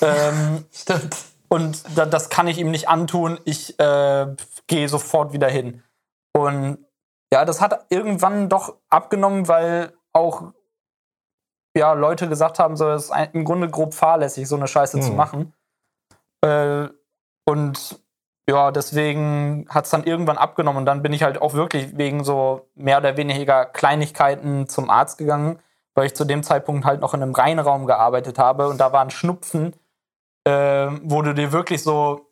Ähm, 0.02 0.66
Stimmt. 0.72 1.16
und 1.50 1.84
da, 1.98 2.06
das 2.06 2.30
kann 2.30 2.48
ich 2.48 2.60
ihm 2.60 2.70
nicht 2.70 2.90
antun. 2.90 3.40
Ich 3.44 3.80
äh, 3.80 4.28
gehe 4.68 4.88
sofort 4.88 5.34
wieder 5.34 5.48
hin. 5.50 5.82
Und 6.32 6.78
ja, 7.34 7.44
das 7.44 7.60
hat 7.60 7.88
irgendwann 7.90 8.50
doch 8.50 8.76
abgenommen, 8.90 9.48
weil 9.48 9.94
auch 10.14 10.44
ja, 11.76 11.94
Leute 11.94 12.30
gesagt 12.30 12.60
haben, 12.60 12.78
so, 12.78 12.88
es 12.92 13.06
ist 13.06 13.14
im 13.34 13.46
Grunde 13.46 13.68
grob 13.68 13.96
fahrlässig, 13.96 14.48
so 14.48 14.56
eine 14.56 14.68
Scheiße 14.68 15.00
zu 15.00 15.10
Mhm. 15.10 15.18
machen. 15.18 15.54
Äh, 16.42 16.90
und 17.46 18.00
ja, 18.48 18.72
deswegen 18.72 19.66
hat 19.70 19.86
es 19.86 19.92
dann 19.92 20.04
irgendwann 20.04 20.38
abgenommen. 20.38 20.80
Und 20.80 20.86
dann 20.86 21.02
bin 21.02 21.14
ich 21.14 21.24
halt 21.24 21.42
auch 21.42 21.54
wirklich 21.54 21.98
wegen 21.98 22.24
so 22.24 22.68
mehr 22.76 22.98
oder 22.98 23.16
weniger 23.16 23.66
Kleinigkeiten 23.66 24.68
zum 24.68 24.90
Arzt 24.90 25.18
gegangen, 25.18 25.60
weil 25.96 26.08
ich 26.08 26.16
zu 26.16 26.26
dem 26.26 26.44
Zeitpunkt 26.44 26.86
halt 26.86 27.00
noch 27.00 27.14
in 27.14 27.22
einem 27.22 27.34
Reinraum 27.34 27.86
gearbeitet 27.86 28.40
habe. 28.40 28.68
Und 28.68 28.80
da 28.80 28.92
war 28.92 29.02
ein 29.02 29.12
Schnupfen, 29.12 29.74
äh, 30.44 30.88
wo 31.04 31.22
du 31.22 31.34
dir 31.34 31.52
wirklich 31.54 31.84
so 31.84 32.28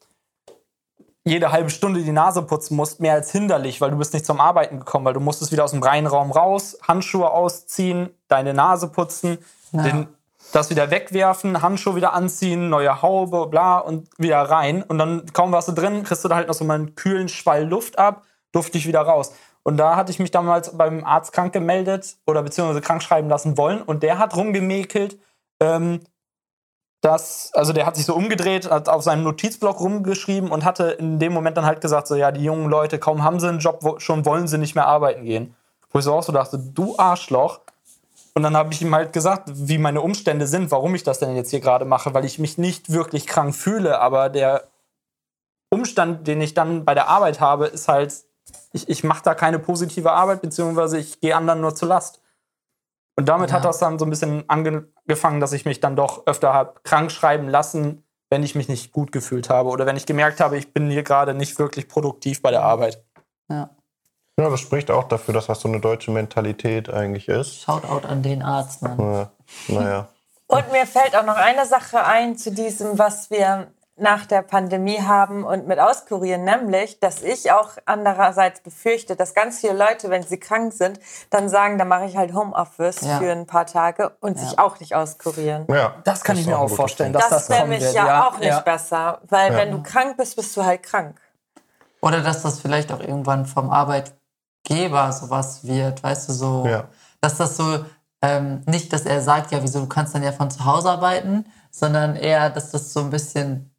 jede 1.23 1.51
halbe 1.51 1.69
Stunde 1.69 2.01
die 2.01 2.11
Nase 2.11 2.41
putzen 2.41 2.75
musst, 2.75 2.99
mehr 2.99 3.13
als 3.13 3.31
hinderlich, 3.31 3.79
weil 3.79 3.91
du 3.91 3.97
bist 3.97 4.13
nicht 4.13 4.25
zum 4.25 4.39
Arbeiten 4.39 4.79
gekommen, 4.79 5.05
weil 5.05 5.13
du 5.13 5.19
musstest 5.19 5.51
wieder 5.51 5.63
aus 5.63 5.71
dem 5.71 5.83
Reinraum 5.83 6.31
raus, 6.31 6.79
Handschuhe 6.87 7.29
ausziehen, 7.29 8.09
deine 8.27 8.53
Nase 8.53 8.87
putzen, 8.87 9.37
den, 9.71 10.07
das 10.55 10.69
wieder 10.69 10.91
wegwerfen, 10.91 11.61
Handschuhe 11.61 11.95
wieder 11.95 12.13
anziehen, 12.13 12.69
neue 12.69 13.01
Haube, 13.01 13.47
bla 13.47 13.77
und 13.77 14.09
wieder 14.17 14.41
rein. 14.41 14.83
Und 14.83 14.97
dann 14.97 15.25
kaum 15.33 15.51
warst 15.51 15.67
du 15.67 15.71
drin, 15.73 16.03
kriegst 16.03 16.23
du 16.23 16.27
da 16.27 16.35
halt 16.35 16.47
noch 16.47 16.53
so 16.53 16.65
mal 16.65 16.75
einen 16.75 16.95
kühlen 16.95 17.29
Schwall 17.29 17.65
Luft 17.65 17.97
ab, 17.97 18.23
durfte 18.51 18.77
ich 18.77 18.87
wieder 18.87 19.01
raus. 19.01 19.33
Und 19.63 19.77
da 19.77 19.95
hatte 19.95 20.11
ich 20.11 20.19
mich 20.19 20.31
damals 20.31 20.75
beim 20.75 21.03
Arzt 21.05 21.33
krank 21.33 21.53
gemeldet 21.53 22.17
oder 22.25 22.41
beziehungsweise 22.41 22.81
krank 22.81 23.03
schreiben 23.03 23.29
lassen 23.29 23.57
wollen 23.57 23.81
und 23.81 24.01
der 24.03 24.17
hat 24.17 24.35
rumgemäkelt, 24.35 25.19
ähm, 25.59 26.01
dass, 27.01 27.51
also 27.53 27.73
der 27.73 27.85
hat 27.85 27.95
sich 27.95 28.05
so 28.05 28.15
umgedreht, 28.15 28.69
hat 28.69 28.87
auf 28.87 29.03
seinem 29.03 29.23
Notizblock 29.23 29.79
rumgeschrieben 29.79 30.51
und 30.51 30.65
hatte 30.65 30.91
in 30.91 31.19
dem 31.19 31.33
Moment 31.33 31.57
dann 31.57 31.65
halt 31.65 31.81
gesagt, 31.81 32.07
so 32.07 32.15
ja, 32.15 32.31
die 32.31 32.43
jungen 32.43 32.69
Leute, 32.69 32.99
kaum 32.99 33.23
haben 33.23 33.39
sie 33.39 33.49
einen 33.49 33.59
Job, 33.59 34.01
schon 34.01 34.25
wollen 34.25 34.47
sie 34.47 34.57
nicht 34.57 34.75
mehr 34.75 34.87
arbeiten 34.87 35.25
gehen. 35.25 35.55
Wo 35.91 35.99
ich 35.99 36.05
so 36.05 36.13
auch 36.13 36.23
so 36.23 36.31
dachte, 36.31 36.57
du 36.57 36.97
Arschloch. 36.97 37.61
Und 38.33 38.43
dann 38.43 38.55
habe 38.55 38.73
ich 38.73 38.81
ihm 38.81 38.95
halt 38.95 39.11
gesagt, 39.11 39.49
wie 39.53 39.77
meine 39.77 40.01
Umstände 40.01 40.47
sind, 40.47 40.71
warum 40.71 40.95
ich 40.95 41.03
das 41.03 41.19
denn 41.19 41.35
jetzt 41.35 41.49
hier 41.49 41.59
gerade 41.59 41.85
mache, 41.85 42.13
weil 42.13 42.23
ich 42.25 42.39
mich 42.39 42.57
nicht 42.57 42.91
wirklich 42.91 43.27
krank 43.27 43.53
fühle, 43.55 43.99
aber 43.99 44.29
der 44.29 44.69
Umstand, 45.69 46.27
den 46.27 46.41
ich 46.41 46.53
dann 46.53 46.85
bei 46.85 46.93
der 46.93 47.07
Arbeit 47.07 47.39
habe, 47.39 47.67
ist 47.67 47.87
halt, 47.87 48.13
ich, 48.73 48.87
ich 48.89 49.03
mache 49.03 49.23
da 49.23 49.33
keine 49.35 49.59
positive 49.59 50.11
Arbeit, 50.11 50.41
beziehungsweise 50.41 50.97
ich 50.97 51.19
gehe 51.19 51.35
anderen 51.35 51.61
nur 51.61 51.75
zur 51.75 51.89
Last. 51.89 52.21
Und 53.17 53.27
damit 53.27 53.49
Ja. 53.49 53.57
hat 53.57 53.65
das 53.65 53.79
dann 53.79 53.99
so 53.99 54.05
ein 54.05 54.09
bisschen 54.09 54.49
angefangen, 54.49 55.39
dass 55.41 55.53
ich 55.53 55.65
mich 55.65 55.79
dann 55.79 55.95
doch 55.95 56.25
öfter 56.25 56.53
habe 56.53 56.79
krank 56.83 57.11
schreiben 57.11 57.49
lassen, 57.49 58.03
wenn 58.29 58.43
ich 58.43 58.55
mich 58.55 58.69
nicht 58.69 58.93
gut 58.93 59.11
gefühlt 59.11 59.49
habe 59.49 59.69
oder 59.69 59.85
wenn 59.85 59.97
ich 59.97 60.05
gemerkt 60.05 60.39
habe, 60.39 60.57
ich 60.57 60.73
bin 60.73 60.89
hier 60.89 61.03
gerade 61.03 61.33
nicht 61.33 61.59
wirklich 61.59 61.89
produktiv 61.89 62.41
bei 62.41 62.51
der 62.51 62.63
Arbeit. 62.63 63.03
Ja. 63.49 63.69
Ja, 64.39 64.49
das 64.49 64.59
spricht 64.59 64.89
auch 64.91 65.03
dafür, 65.05 65.33
dass 65.33 65.47
das 65.47 65.61
so 65.61 65.67
eine 65.67 65.79
deutsche 65.79 66.11
Mentalität 66.11 66.89
eigentlich 66.89 67.27
ist. 67.27 67.61
Shoutout 67.61 68.07
an 68.07 68.23
den 68.23 68.41
Arzt, 68.41 68.81
Mann. 68.81 68.97
Ja, 68.99 69.31
naja. 69.67 70.07
Und 70.47 70.71
mir 70.71 70.85
fällt 70.85 71.15
auch 71.15 71.25
noch 71.25 71.37
eine 71.37 71.65
Sache 71.65 72.03
ein 72.05 72.37
zu 72.37 72.51
diesem, 72.51 72.97
was 72.99 73.29
wir 73.29 73.67
nach 73.97 74.25
der 74.25 74.41
Pandemie 74.41 74.99
haben 75.01 75.43
und 75.43 75.67
mit 75.67 75.79
auskurieren, 75.79 76.43
nämlich, 76.43 76.99
dass 76.99 77.21
ich 77.21 77.51
auch 77.51 77.69
andererseits 77.85 78.61
befürchte, 78.61 79.15
dass 79.15 79.35
ganz 79.35 79.59
viele 79.59 79.73
Leute, 79.73 80.09
wenn 80.09 80.23
sie 80.23 80.39
krank 80.39 80.73
sind, 80.73 80.99
dann 81.29 81.49
sagen, 81.49 81.77
dann 81.77 81.87
mache 81.87 82.05
ich 82.05 82.17
halt 82.17 82.33
Homeoffice 82.33 83.01
Ja. 83.01 83.19
für 83.19 83.31
ein 83.31 83.45
paar 83.45 83.67
Tage 83.67 84.11
und 84.19 84.39
sich 84.39 84.57
auch 84.57 84.79
nicht 84.79 84.95
auskurieren. 84.95 85.67
Ja, 85.69 85.93
Das 86.03 86.23
kann 86.23 86.35
ich 86.35 86.41
ist 86.43 86.47
mir 86.47 86.57
auch 86.57 86.69
vorstellen, 86.69 87.13
dass 87.13 87.23
Das 87.29 87.29
das, 87.29 87.49
wäre 87.49 87.59
kommen 87.59 87.71
nämlich 87.71 87.85
wird. 87.93 87.95
ja, 88.05 88.27
auch 88.27 88.39
nicht 88.39 88.47
ja. 88.47 88.59
besser, 88.61 89.21
weil 89.29 89.51
Ja. 89.51 89.57
wenn 89.59 89.71
du 89.71 89.83
krank 89.83 90.17
bist, 90.17 90.35
bist 90.35 90.57
du 90.57 90.65
halt 90.65 90.81
krank. 90.81 91.21
Oder 92.01 92.21
dass 92.21 92.41
das 92.41 92.59
vielleicht 92.59 92.91
auch 92.91 93.01
irgendwann 93.01 93.45
vom 93.45 93.69
Arbeitgeber 94.69 95.11
sowas 95.11 95.65
wird, 95.65 96.03
weißt 96.03 96.29
du, 96.29 96.33
so. 96.33 96.65
Ja. 96.67 96.87
Dass 97.19 97.37
das 97.37 97.57
so, 97.57 97.85
ähm, 98.21 98.61
nicht, 98.65 98.91
dass 98.93 99.03
er 99.03 99.21
sagt, 99.21 99.51
ja, 99.51 99.61
wieso, 99.61 99.79
du 99.79 99.87
kannst 99.87 100.15
dann 100.15 100.23
ja 100.23 100.31
von 100.31 100.51
zu 100.51 100.65
Hause 100.65 100.89
arbeiten, 100.89 101.45
sondern 101.71 102.15
eher, 102.15 102.49
dass 102.49 102.71
das 102.71 102.93
so 102.93 103.01
ein 103.01 103.09
bisschen, 103.09 103.71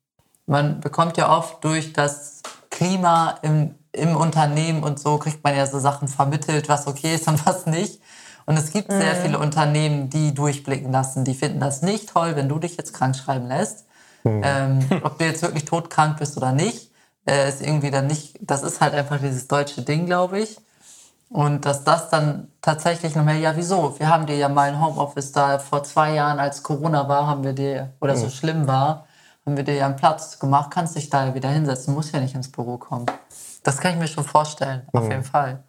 man 0.46 0.80
bekommt 0.80 1.16
ja 1.16 1.36
oft 1.36 1.62
durch 1.64 1.92
das 1.92 2.42
Klima 2.70 3.36
im, 3.42 3.74
im 3.92 4.16
Unternehmen 4.16 4.82
und 4.82 4.98
so, 4.98 5.18
kriegt 5.18 5.44
man 5.44 5.56
ja 5.56 5.66
so 5.66 5.78
Sachen 5.78 6.08
vermittelt, 6.08 6.68
was 6.68 6.86
okay 6.86 7.14
ist 7.14 7.28
und 7.28 7.44
was 7.46 7.66
nicht. 7.66 8.00
Und 8.44 8.58
es 8.58 8.72
gibt 8.72 8.90
sehr 8.90 9.14
viele 9.14 9.38
Unternehmen, 9.38 10.10
die 10.10 10.34
durchblicken 10.34 10.90
lassen, 10.90 11.24
die 11.24 11.34
finden 11.34 11.60
das 11.60 11.82
nicht 11.82 12.08
toll, 12.08 12.34
wenn 12.34 12.48
du 12.48 12.58
dich 12.58 12.76
jetzt 12.76 12.92
krank 12.92 13.14
schreiben 13.14 13.46
lässt. 13.46 13.86
Ähm, 14.24 14.80
ob 15.04 15.18
du 15.18 15.24
jetzt 15.24 15.42
wirklich 15.42 15.64
todkrank 15.64 16.18
bist 16.18 16.36
oder 16.36 16.52
nicht, 16.52 16.90
äh, 17.24 17.48
ist 17.48 17.60
irgendwie 17.60 17.92
dann 17.92 18.08
nicht, 18.08 18.38
das 18.40 18.64
ist 18.64 18.80
halt 18.80 18.94
einfach 18.94 19.20
dieses 19.20 19.46
deutsche 19.46 19.82
Ding, 19.82 20.06
glaube 20.06 20.40
ich. 20.40 20.58
Und 21.32 21.64
dass 21.64 21.82
das 21.84 22.10
dann 22.10 22.48
tatsächlich 22.60 23.14
noch 23.16 23.24
mehr, 23.24 23.36
ja, 23.36 23.56
wieso? 23.56 23.98
Wir 23.98 24.08
haben 24.08 24.26
dir 24.26 24.36
ja 24.36 24.48
mal 24.50 24.68
ein 24.68 24.78
Homeoffice 24.84 25.32
da 25.32 25.58
vor 25.58 25.82
zwei 25.82 26.12
Jahren, 26.12 26.38
als 26.38 26.62
Corona 26.62 27.08
war, 27.08 27.26
haben 27.26 27.42
wir 27.42 27.54
dir, 27.54 27.94
oder 28.00 28.16
so 28.16 28.28
schlimm 28.28 28.66
war, 28.66 29.06
haben 29.46 29.56
wir 29.56 29.64
dir 29.64 29.74
ja 29.74 29.86
einen 29.86 29.96
Platz 29.96 30.38
gemacht, 30.38 30.70
kannst 30.70 30.94
dich 30.94 31.08
da 31.08 31.26
ja 31.26 31.34
wieder 31.34 31.48
hinsetzen, 31.48 31.94
musst 31.94 32.12
ja 32.12 32.20
nicht 32.20 32.34
ins 32.34 32.52
Büro 32.52 32.76
kommen. 32.76 33.06
Das 33.62 33.78
kann 33.78 33.92
ich 33.94 33.98
mir 33.98 34.08
schon 34.08 34.24
vorstellen, 34.24 34.86
auf 34.92 35.04
jeden 35.08 35.24
Fall. 35.24 35.62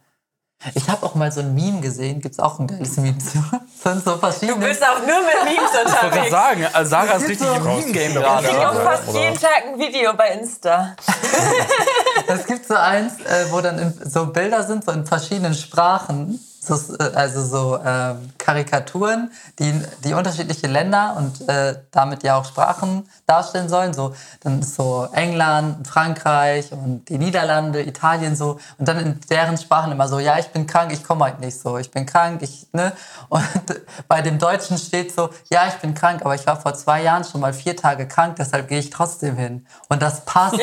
Ich 0.74 0.88
habe 0.88 1.04
auch 1.04 1.14
mal 1.14 1.30
so 1.32 1.40
ein 1.40 1.54
Meme 1.54 1.80
gesehen, 1.80 2.20
gibt 2.20 2.34
es 2.34 2.38
auch 2.40 2.58
ein 2.58 2.66
geiles 2.66 2.96
Meme 2.96 3.18
zu. 3.18 3.38
Sind 3.82 4.04
so 4.04 4.12
Du 4.12 4.18
verschiedene. 4.18 4.66
bist 4.66 4.82
auch 4.82 4.98
nur 4.98 5.20
mit 5.20 5.44
Memes 5.44 5.70
Ich 5.72 5.92
wollte 5.92 6.06
unterwegs. 6.06 6.30
sagen, 6.30 6.66
also 6.72 6.90
Sarah 6.90 7.12
ist 7.16 7.28
richtig 7.28 7.46
im 7.56 7.62
so- 7.62 7.68
Meme-Game 7.68 8.12
Ja. 8.14 8.20
gerade. 8.20 8.46
Ich 8.48 8.54
oder? 8.56 8.70
auch 8.70 8.74
fast 8.82 9.08
Oder- 9.08 9.18
jeden 9.20 9.38
Tag 9.40 9.62
ein 9.72 9.78
Video 9.78 10.12
bei 10.14 10.28
Insta. 10.28 10.94
Es 12.26 12.46
gibt 12.46 12.66
so 12.66 12.74
eins, 12.74 13.20
äh, 13.20 13.46
wo 13.50 13.60
dann 13.60 13.78
in, 13.78 13.92
so 14.04 14.26
Bilder 14.26 14.62
sind, 14.62 14.84
so 14.84 14.92
in 14.92 15.06
verschiedenen 15.06 15.54
Sprachen. 15.54 16.40
So, 16.66 16.74
äh, 16.98 17.12
also 17.14 17.44
so 17.44 17.78
ähm, 17.84 18.32
Karikaturen, 18.38 19.30
die, 19.58 19.72
die 20.04 20.14
unterschiedliche 20.14 20.66
Länder 20.66 21.14
und 21.16 21.48
äh, 21.48 21.76
damit 21.90 22.22
ja 22.22 22.36
auch 22.36 22.44
Sprachen 22.44 23.08
darstellen 23.26 23.68
sollen. 23.68 23.92
So, 23.92 24.14
dann 24.40 24.60
ist 24.60 24.74
so 24.74 25.08
England, 25.12 25.86
Frankreich 25.86 26.72
und 26.72 27.08
die 27.08 27.18
Niederlande, 27.18 27.82
Italien 27.82 28.36
so. 28.36 28.58
Und 28.78 28.88
dann 28.88 28.98
in 28.98 29.20
deren 29.30 29.58
Sprachen 29.58 29.92
immer 29.92 30.08
so, 30.08 30.18
ja, 30.18 30.38
ich 30.38 30.48
bin 30.48 30.66
krank, 30.66 30.92
ich 30.92 31.04
komme 31.04 31.24
heute 31.26 31.40
nicht 31.40 31.60
so. 31.60 31.76
Ich 31.78 31.90
bin 31.90 32.06
krank, 32.06 32.40
ich, 32.42 32.66
ne? 32.72 32.92
Und 33.28 33.44
bei 34.08 34.22
dem 34.22 34.38
Deutschen 34.38 34.78
steht 34.78 35.14
so, 35.14 35.30
ja, 35.50 35.66
ich 35.68 35.74
bin 35.74 35.94
krank, 35.94 36.22
aber 36.22 36.34
ich 36.34 36.46
war 36.46 36.60
vor 36.60 36.74
zwei 36.74 37.02
Jahren 37.02 37.24
schon 37.24 37.40
mal 37.40 37.52
vier 37.52 37.76
Tage 37.76 38.08
krank, 38.08 38.36
deshalb 38.38 38.68
gehe 38.68 38.78
ich 38.78 38.90
trotzdem 38.90 39.36
hin. 39.36 39.66
Und 39.88 40.02
das 40.02 40.24
passt 40.24 40.58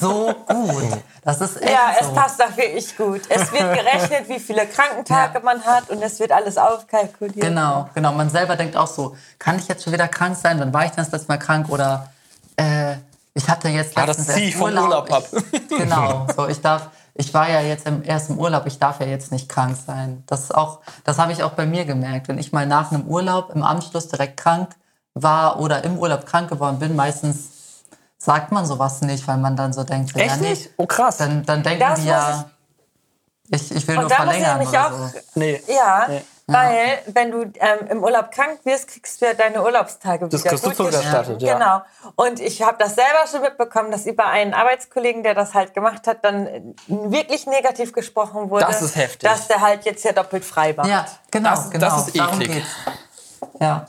so 0.00 0.34
gut. 0.46 1.02
Das 1.22 1.40
ist 1.40 1.60
echt 1.60 1.70
Ja, 1.70 1.92
es 2.00 2.06
so. 2.06 2.12
passt 2.12 2.42
auch 2.42 2.56
wirklich 2.56 2.96
gut. 2.96 3.22
Es 3.28 3.52
wird 3.52 3.74
gerechnet, 3.74 4.28
wie 4.28 4.38
viele 4.38 4.66
Krankentage 4.66 5.39
man 5.44 5.64
hat 5.64 5.90
und 5.90 6.02
es 6.02 6.20
wird 6.20 6.32
alles 6.32 6.56
aufkalkuliert. 6.58 7.40
Genau, 7.40 7.88
genau. 7.94 8.12
Man 8.12 8.30
selber 8.30 8.56
denkt 8.56 8.76
auch 8.76 8.86
so, 8.86 9.16
kann 9.38 9.58
ich 9.58 9.68
jetzt 9.68 9.84
schon 9.84 9.92
wieder 9.92 10.08
krank 10.08 10.36
sein? 10.36 10.58
Wann 10.60 10.72
war 10.72 10.84
ich 10.84 10.90
denn 10.90 11.04
das 11.04 11.12
letzte 11.12 11.28
Mal 11.28 11.38
krank? 11.38 11.68
Oder 11.68 12.10
äh, 12.56 12.96
ich 13.34 13.48
hatte 13.48 13.68
jetzt 13.68 13.96
das 13.96 14.06
letztens 14.06 14.28
zieh 14.28 14.32
erst 14.32 14.48
ich 14.48 14.56
vom 14.56 14.72
Urlaub 14.72 15.12
ab. 15.12 15.24
Ich, 15.52 15.68
genau, 15.78 16.26
so 16.34 16.48
ich 16.48 16.60
darf, 16.60 16.88
ich 17.14 17.32
war 17.32 17.48
ja 17.48 17.60
jetzt 17.60 17.86
im, 17.86 18.02
erst 18.04 18.30
im 18.30 18.38
Urlaub, 18.38 18.66
ich 18.66 18.78
darf 18.78 19.00
ja 19.00 19.06
jetzt 19.06 19.32
nicht 19.32 19.48
krank 19.48 19.76
sein. 19.86 20.22
Das 20.26 20.44
ist 20.44 20.54
auch, 20.54 20.80
das 21.04 21.18
habe 21.18 21.32
ich 21.32 21.42
auch 21.42 21.52
bei 21.52 21.66
mir 21.66 21.84
gemerkt. 21.84 22.28
Wenn 22.28 22.38
ich 22.38 22.52
mal 22.52 22.66
nach 22.66 22.92
einem 22.92 23.06
Urlaub 23.06 23.50
im 23.54 23.62
Anschluss 23.62 24.08
direkt 24.08 24.36
krank 24.36 24.70
war 25.14 25.60
oder 25.60 25.84
im 25.84 25.98
Urlaub 25.98 26.26
krank 26.26 26.48
geworden 26.48 26.78
bin, 26.78 26.96
meistens 26.96 27.50
sagt 28.18 28.52
man 28.52 28.66
sowas 28.66 29.00
nicht, 29.00 29.26
weil 29.26 29.38
man 29.38 29.56
dann 29.56 29.72
so 29.72 29.84
denkt, 29.84 30.10
so, 30.12 30.18
ja, 30.18 30.26
Echt 30.26 30.40
nee, 30.40 30.50
nicht? 30.50 30.70
Oh 30.76 30.86
krass. 30.86 31.16
dann, 31.16 31.44
dann 31.44 31.62
denken 31.62 31.80
Das 31.80 32.00
die 32.00 32.06
ja, 32.06 32.50
ich, 33.50 33.70
ich 33.74 33.88
will 33.88 33.94
nur 33.96 34.04
Und 34.04 34.10
da 34.10 34.24
muss 34.24 34.34
ich 34.34 34.40
verlängern 34.42 34.58
mich 34.58 34.68
oder 34.68 34.86
auch 34.86 34.90
so. 34.92 35.18
Nee. 35.34 35.62
Ja, 35.68 36.06
Nee. 36.08 36.22
weil 36.46 36.98
wenn 37.14 37.30
du 37.30 37.42
ähm, 37.42 37.86
im 37.90 38.02
Urlaub 38.02 38.30
krank 38.32 38.58
wirst, 38.64 38.88
kriegst 38.88 39.20
du 39.20 39.26
ja 39.26 39.34
deine 39.34 39.62
Urlaubstage 39.62 40.28
Das 40.28 40.40
wieder 40.40 40.50
kriegst 40.50 40.66
du 40.66 40.70
zurückerstattet, 40.72 41.40
ja. 41.42 41.54
Genau. 41.54 41.82
Und 42.16 42.40
ich 42.40 42.62
habe 42.62 42.76
das 42.78 42.96
selber 42.96 43.26
schon 43.30 43.42
mitbekommen, 43.42 43.90
dass 43.92 44.06
über 44.06 44.26
einen 44.26 44.52
Arbeitskollegen, 44.54 45.22
der 45.22 45.34
das 45.34 45.54
halt 45.54 45.74
gemacht 45.74 46.06
hat, 46.08 46.24
dann 46.24 46.74
wirklich 46.88 47.46
negativ 47.46 47.92
gesprochen 47.92 48.50
wurde. 48.50 48.64
Das 48.66 48.82
ist 48.82 48.96
heftig. 48.96 49.28
Dass 49.28 49.46
der 49.46 49.60
halt 49.60 49.84
jetzt 49.84 50.04
ja 50.04 50.12
doppelt 50.12 50.44
frei 50.44 50.76
war. 50.76 50.86
Ja, 50.88 51.06
genau, 51.30 51.50
Das- 51.50 51.64
das 51.64 51.70
genau. 51.70 51.96
ist 52.06 52.18
Darum 52.18 52.40
eklig. 52.40 52.56
geht's. 52.56 52.68
Ja. 53.60 53.86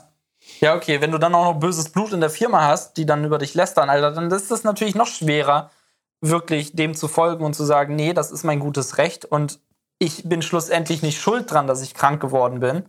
Ja, 0.60 0.74
okay, 0.76 1.00
wenn 1.00 1.10
du 1.10 1.18
dann 1.18 1.34
auch 1.34 1.54
noch 1.54 1.54
böses 1.60 1.90
Blut 1.90 2.12
in 2.12 2.20
der 2.20 2.30
Firma 2.30 2.62
hast, 2.68 2.96
die 2.96 3.04
dann 3.06 3.24
über 3.24 3.38
dich 3.38 3.54
lästern, 3.54 3.90
Alter, 3.90 4.12
dann 4.12 4.30
ist 4.30 4.50
es 4.52 4.62
natürlich 4.62 4.94
noch 4.94 5.08
schwerer, 5.08 5.70
wirklich 6.22 6.74
dem 6.74 6.94
zu 6.94 7.08
folgen 7.08 7.44
und 7.44 7.54
zu 7.54 7.64
sagen, 7.64 7.96
nee, 7.96 8.14
das 8.14 8.30
ist 8.30 8.44
mein 8.44 8.60
gutes 8.60 8.96
Recht 8.96 9.24
und 9.26 9.60
ich 9.98 10.28
bin 10.28 10.40
schlussendlich 10.40 11.02
nicht 11.02 11.20
schuld 11.20 11.50
dran, 11.50 11.66
dass 11.66 11.82
ich 11.82 11.94
krank 11.94 12.20
geworden 12.20 12.60
bin. 12.60 12.84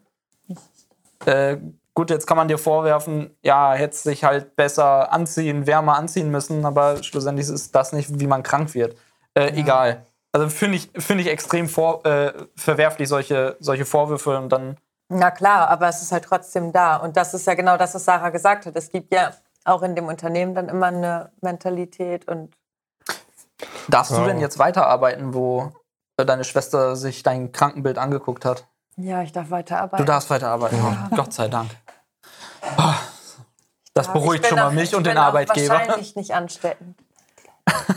Äh, 1.26 1.58
gut, 1.94 2.10
jetzt 2.10 2.28
kann 2.28 2.38
man 2.38 2.48
dir 2.48 2.58
vorwerfen, 2.58 3.36
ja, 3.44 3.74
hättest 3.74 4.06
dich 4.06 4.24
halt 4.24 4.56
besser 4.56 5.12
anziehen, 5.12 5.68
wärmer 5.68 5.96
anziehen 5.96 6.32
müssen, 6.32 6.66
aber 6.66 7.04
schlussendlich 7.04 7.50
ist 7.50 7.76
das 7.76 7.92
nicht, 7.92 8.20
wie 8.20 8.28
man 8.28 8.44
krank 8.44 8.74
wird. 8.74 8.96
Äh, 9.34 9.52
Egal. 9.60 10.06
Also 10.32 10.50
finde 10.50 10.78
ich, 10.78 10.90
find 10.98 11.22
ich 11.22 11.28
extrem 11.28 11.70
vor, 11.70 12.06
äh, 12.06 12.34
verwerflich, 12.56 13.08
solche, 13.08 13.56
solche 13.60 13.86
Vorwürfe 13.86 14.38
und 14.38 14.50
dann 14.50 14.78
Na 15.10 15.30
klar, 15.30 15.70
aber 15.70 15.88
es 15.88 16.02
ist 16.02 16.12
halt 16.12 16.24
trotzdem 16.24 16.72
da. 16.72 16.96
Und 16.98 17.18
das 17.18 17.36
ist 17.36 17.46
ja 17.46 17.54
genau 17.54 17.78
das, 17.78 17.94
was 17.94 18.06
Sarah 18.06 18.30
gesagt 18.30 18.66
hat. 18.66 18.76
Es 18.76 18.90
gibt 18.90 19.14
ja 19.14 19.32
auch 19.64 19.84
in 19.84 19.96
dem 19.96 20.08
Unternehmen 20.08 20.56
dann 20.56 20.70
immer 20.70 20.88
eine 20.88 21.32
Mentalität 21.42 22.28
und 22.28 22.56
Darfst 23.90 24.12
du 24.12 24.18
Ja. 24.18 24.26
denn 24.28 24.40
jetzt 24.40 24.60
weiterarbeiten, 24.60 25.34
wo 25.34 25.72
äh, 26.18 26.26
deine 26.26 26.44
Schwester 26.44 26.96
sich 26.96 27.24
dein 27.24 27.52
Krankenbild 27.52 27.98
angeguckt 27.98 28.46
hat? 28.46 28.68
ja, 28.98 29.22
ich 29.24 29.32
darf 29.32 29.50
weiterarbeiten. 29.50 30.06
Du 30.06 30.12
darfst 30.12 30.30
weiterarbeiten. 30.30 30.80
Gott 31.16 31.34
sei 31.34 31.48
Dank. 31.48 31.70
Das 33.96 34.08
Ja, 34.08 34.14
beruhigt 34.14 34.44
ich 34.46 34.50
schon 34.50 34.58
mal 34.58 34.72
mich 34.72 34.90
ich 34.90 34.96
und 34.96 35.06
den 35.06 35.18
Arbeitgeber. 35.20 35.76
Wahrscheinlich 35.76 36.16
nicht 36.16 36.34
ansteckend. 36.34 36.98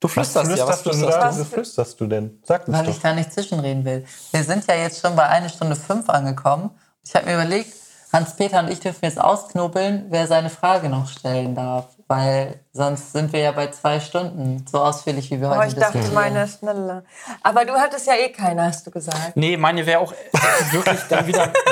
Du 0.00 0.08
flüsterst 0.08 0.50
ja, 0.54 0.66
was 0.66 0.82
flüsterst, 0.82 0.86
du 0.86 0.90
flüsterst 0.92 1.22
du? 1.24 1.40
Wieso 1.40 1.44
flüsterst 1.54 2.00
du 2.00 2.06
denn? 2.06 2.42
Sag 2.44 2.68
uns 2.68 2.76
Weil 2.76 2.84
doch. 2.84 2.90
ich 2.92 3.00
da 3.00 3.14
nicht 3.14 3.32
zwischenreden 3.32 3.84
will. 3.86 4.04
Wir 4.32 4.44
sind 4.44 4.66
ja 4.66 4.74
jetzt 4.74 5.00
schon 5.00 5.16
bei 5.16 5.24
einer 5.26 5.48
Stunde 5.48 5.76
fünf 5.76 6.10
angekommen. 6.10 6.70
Ich 7.02 7.14
habe 7.14 7.24
mir 7.26 7.34
überlegt, 7.34 7.72
Hans-Peter 8.14 8.60
und 8.60 8.70
ich 8.70 8.80
dürfen 8.80 9.00
jetzt 9.02 9.20
ausknobeln, 9.20 10.06
wer 10.08 10.26
seine 10.28 10.48
Frage 10.48 10.88
noch 10.88 11.08
stellen 11.08 11.54
darf. 11.54 11.86
Weil 12.06 12.60
sonst 12.72 13.12
sind 13.12 13.32
wir 13.32 13.40
ja 13.40 13.52
bei 13.52 13.68
zwei 13.70 13.98
Stunden, 13.98 14.64
so 14.70 14.78
ausführlich 14.78 15.30
wie 15.30 15.40
wir 15.40 15.48
Aber 15.48 15.56
heute 15.56 15.74
Oh, 15.74 15.78
ich 15.78 15.84
dachte, 15.84 16.12
meine 16.12 16.44
ist 16.44 16.60
schneller. 16.60 17.02
Aber 17.42 17.64
du 17.64 17.72
hattest 17.72 18.06
ja 18.06 18.14
eh 18.14 18.30
keine, 18.30 18.66
hast 18.66 18.86
du 18.86 18.90
gesagt. 18.90 19.36
Nee, 19.36 19.56
meine 19.56 19.84
wäre 19.84 19.98
auch 20.00 20.12
äh, 20.12 20.72
wirklich 20.72 21.00
dann 21.08 21.26
wieder. 21.26 21.52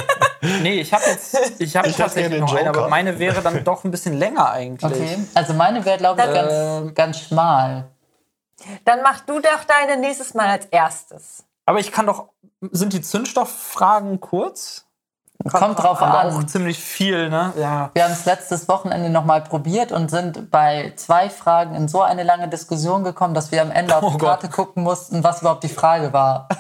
Nee, 0.61 0.81
ich 0.81 0.93
habe 0.93 1.05
jetzt. 1.07 1.61
Ich 1.61 1.77
hätte 1.77 1.93
tatsächlich 1.93 2.41
noch 2.41 2.53
eine, 2.53 2.71
aber 2.71 2.89
meine 2.89 3.21
wäre 3.21 3.43
dann 3.43 3.63
doch 3.63 3.85
ein 3.85 3.93
bisschen 3.93 4.15
länger 4.15 4.51
eigentlich. 4.51 4.93
Okay, 4.93 5.19
also 5.35 5.55
meine 5.55 5.85
wäre, 5.85 5.99
glaube 5.99 6.21
ich, 6.21 6.35
ganz, 6.35 6.95
ganz 6.97 7.21
schmal. 7.21 7.85
Dann 8.85 9.03
mach 9.05 9.21
du 9.21 9.39
doch 9.39 9.63
deine 9.69 10.01
nächstes 10.01 10.35
Mal 10.35 10.49
als 10.49 10.67
erstes. 10.67 11.45
Aber 11.65 11.79
ich 11.79 11.93
kann 11.93 12.07
doch. 12.07 12.31
Sind 12.73 12.93
die 12.93 13.03
Zündstofffragen 13.03 14.19
kurz? 14.19 14.85
Kommt 15.51 15.79
drauf 15.79 16.01
Aber 16.01 16.21
an. 16.21 16.35
auch 16.37 16.45
ziemlich 16.47 16.79
viel, 16.79 17.29
ne? 17.29 17.53
Ja. 17.59 17.91
Wir 17.95 18.05
haben 18.05 18.13
es 18.13 18.25
letztes 18.25 18.69
Wochenende 18.69 19.11
nochmal 19.11 19.41
probiert 19.41 19.91
und 19.91 20.11
sind 20.11 20.51
bei 20.51 20.93
zwei 20.97 21.31
Fragen 21.31 21.75
in 21.75 21.89
so 21.89 22.03
eine 22.03 22.23
lange 22.23 22.49
Diskussion 22.49 23.03
gekommen, 23.03 23.35
dass 23.35 23.51
wir 23.51 23.61
am 23.63 23.71
Ende 23.71 23.97
auf 23.97 24.03
Oh 24.05 24.11
die 24.11 24.19
Gott. 24.19 24.29
Karte 24.41 24.49
gucken 24.49 24.83
mussten, 24.85 25.25
was 25.25 25.41
überhaupt 25.41 25.65
die 25.65 25.69
Frage 25.69 26.13
war. 26.13 26.49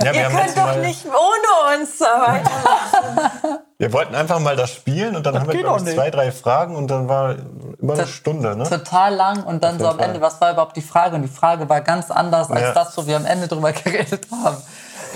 Ja, 0.00 0.12
wir, 0.12 0.20
Ihr 0.20 0.26
haben 0.26 0.36
könnt 0.36 0.56
doch 0.56 0.62
mal, 0.62 0.80
nicht 0.80 1.06
ohne 1.06 1.82
uns 1.82 2.00
weiter. 2.00 3.60
wir 3.78 3.92
wollten 3.92 4.14
einfach 4.14 4.38
mal 4.38 4.54
das 4.54 4.70
spielen 4.70 5.16
und 5.16 5.26
dann 5.26 5.34
haben 5.34 5.46
wir 5.48 5.54
geht 5.54 5.62
glaub 5.64 5.78
doch 5.78 5.86
ich, 5.86 5.92
zwei, 5.92 6.08
drei 6.10 6.30
Fragen 6.30 6.76
und 6.76 6.86
dann 6.88 7.08
war 7.08 7.34
über 7.78 7.94
eine 7.94 8.02
Das- 8.02 8.10
Stunde. 8.10 8.54
Ne? 8.56 8.62
Total 8.62 9.12
lang 9.12 9.42
und 9.42 9.64
dann 9.64 9.76
so 9.80 9.88
am 9.88 9.96
Fall. 9.98 10.06
Ende, 10.06 10.20
was 10.20 10.40
war 10.40 10.52
überhaupt 10.52 10.76
die 10.76 10.82
Frage? 10.82 11.16
Und 11.16 11.22
die 11.22 11.28
Frage 11.28 11.68
war 11.68 11.80
ganz 11.80 12.12
anders 12.12 12.48
als 12.48 12.60
Ja. 12.60 12.72
das, 12.74 12.96
wo 12.96 13.08
wir 13.08 13.16
am 13.16 13.26
Ende 13.26 13.48
drüber 13.48 13.72
geredet 13.84 14.28
haben. 14.30 14.56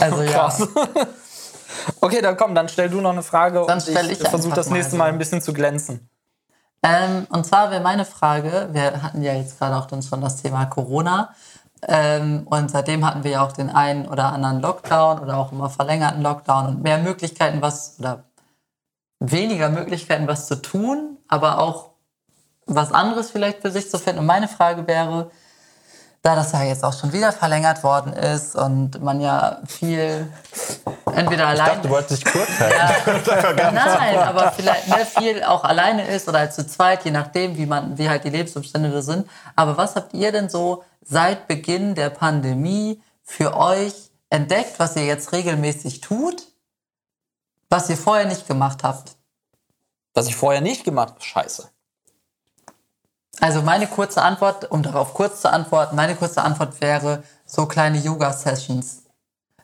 Also 0.01 0.23
ja. 0.23 0.33
Krass. 0.33 0.67
Okay, 2.01 2.21
dann 2.21 2.37
komm, 2.37 2.55
dann 2.55 2.69
stell 2.69 2.89
du 2.91 3.01
noch 3.01 3.13
eine 3.13 3.23
Frage 3.23 3.65
Dann 3.67 3.79
und 3.79 3.89
ich, 3.89 4.21
ich 4.21 4.29
versuche 4.29 4.55
das 4.55 4.71
nächste. 4.71 4.97
Mal 4.97 5.09
ein 5.09 5.19
bisschen 5.19 5.41
zu 5.41 5.53
glänzen. 5.53 6.09
Ähm, 6.83 7.27
und 7.31 7.47
zwar 7.47 7.71
wäre 7.71 7.81
meine 7.81 8.05
Frage, 8.05 8.69
wir 8.73 9.03
hatten 9.03 9.23
ja 9.23 9.35
jetzt 9.35 9.59
gerade 9.59 9.77
auch 9.77 9.87
dann 9.87 10.03
schon 10.03 10.21
das 10.21 10.43
Thema 10.43 10.67
Corona. 10.67 11.35
Ähm, 11.87 12.47
und 12.47 12.71
seitdem 12.71 13.05
hatten 13.07 13.25
wir 13.25 13.33
ja 13.33 13.45
auch 13.45 13.53
den 13.53 13.71
einen 13.71 14.07
oder 14.07 14.33
anderen 14.33 14.61
Lockdown 14.61 15.21
oder 15.21 15.37
auch 15.37 15.53
immer 15.53 15.71
verlängerten 15.71 16.23
Lockdown 16.23 16.67
und 16.67 16.83
mehr 16.83 16.99
Möglichkeiten, 16.99 17.61
was 17.61 17.97
oder 17.99 18.25
weniger 19.19 19.69
Möglichkeiten, 19.69 20.27
was 20.27 20.47
zu 20.47 20.61
tun, 20.61 21.19
aber 21.29 21.59
auch 21.59 21.91
was 22.67 22.93
anderes 22.93 23.31
vielleicht 23.31 23.63
für 23.63 23.71
sich 23.71 23.91
zu 23.91 23.99
finden. 23.99 24.21
Und 24.21 24.27
meine 24.27 24.49
Frage 24.49 24.87
wäre, 24.87 25.31
da 26.23 26.37
das 26.37 26.53
ja 26.53 26.63
jetzt 26.63 26.85
auch 26.85 26.93
schon 26.93 27.13
wieder 27.13 27.33
verlängert 27.33 27.83
worden 27.83 28.13
ist 28.13 28.55
und 28.55 29.03
man 29.03 29.21
ja 29.21 29.61
viel 29.67 30.33
entweder 31.07 31.53
Ich 31.53 31.61
allein 31.61 31.67
dachte, 31.67 31.89
du 31.89 31.91
wolltest 31.91 32.25
dich 32.25 32.33
kurz 32.33 32.49
halten. 32.61 33.75
Nein, 33.75 34.19
aber 34.19 34.53
vielleicht 34.53 34.87
ne, 34.87 35.05
viel 35.05 35.43
auch 35.43 35.65
alleine 35.65 36.07
ist 36.07 36.29
oder 36.29 36.39
halt 36.39 36.55
zu 36.55 36.65
zweit, 36.65 37.05
je 37.05 37.11
nachdem, 37.11 37.57
wie 37.57 37.67
man, 37.67 37.99
wie 37.99 38.09
halt 38.09 38.23
die 38.23 38.31
Lebensumstände 38.31 38.91
da 38.91 39.03
sind. 39.03 39.29
Aber 39.57 39.77
was 39.77 39.97
habt 39.97 40.15
ihr 40.15 40.31
denn 40.31 40.49
so 40.49 40.85
seit 41.03 41.49
Beginn 41.49 41.97
der 41.97 42.11
Pandemie 42.11 43.03
für 43.25 43.57
euch 43.57 43.93
entdeckt, 44.31 44.79
was 44.79 44.95
ihr 44.95 45.05
jetzt 45.05 45.33
regelmäßig 45.33 46.03
tut, 46.03 46.45
was 47.69 47.91
ihr 47.91 47.97
vorher 47.97 48.27
nicht 48.27 48.47
gemacht 48.47 48.85
habt? 48.85 49.17
Was 50.15 50.29
ich 50.29 50.37
vorher 50.37 50.61
nicht 50.61 50.85
gemacht 50.85 51.15
habe, 51.15 51.25
scheiße. 51.25 51.72
Also 53.41 53.63
meine 53.63 53.87
kurze 53.87 54.23
Antwort, 54.23 54.71
um 54.71 54.83
darauf 54.83 55.15
kurz 55.15 55.41
zu 55.41 55.51
antworten, 55.51 55.97
meine 55.97 56.15
kurze 56.15 56.43
Antwort 56.43 56.81
wäre 56.81 57.23
so 57.47 57.67
kleine 57.67 57.99
Yoga-Sessions. 57.99 59.03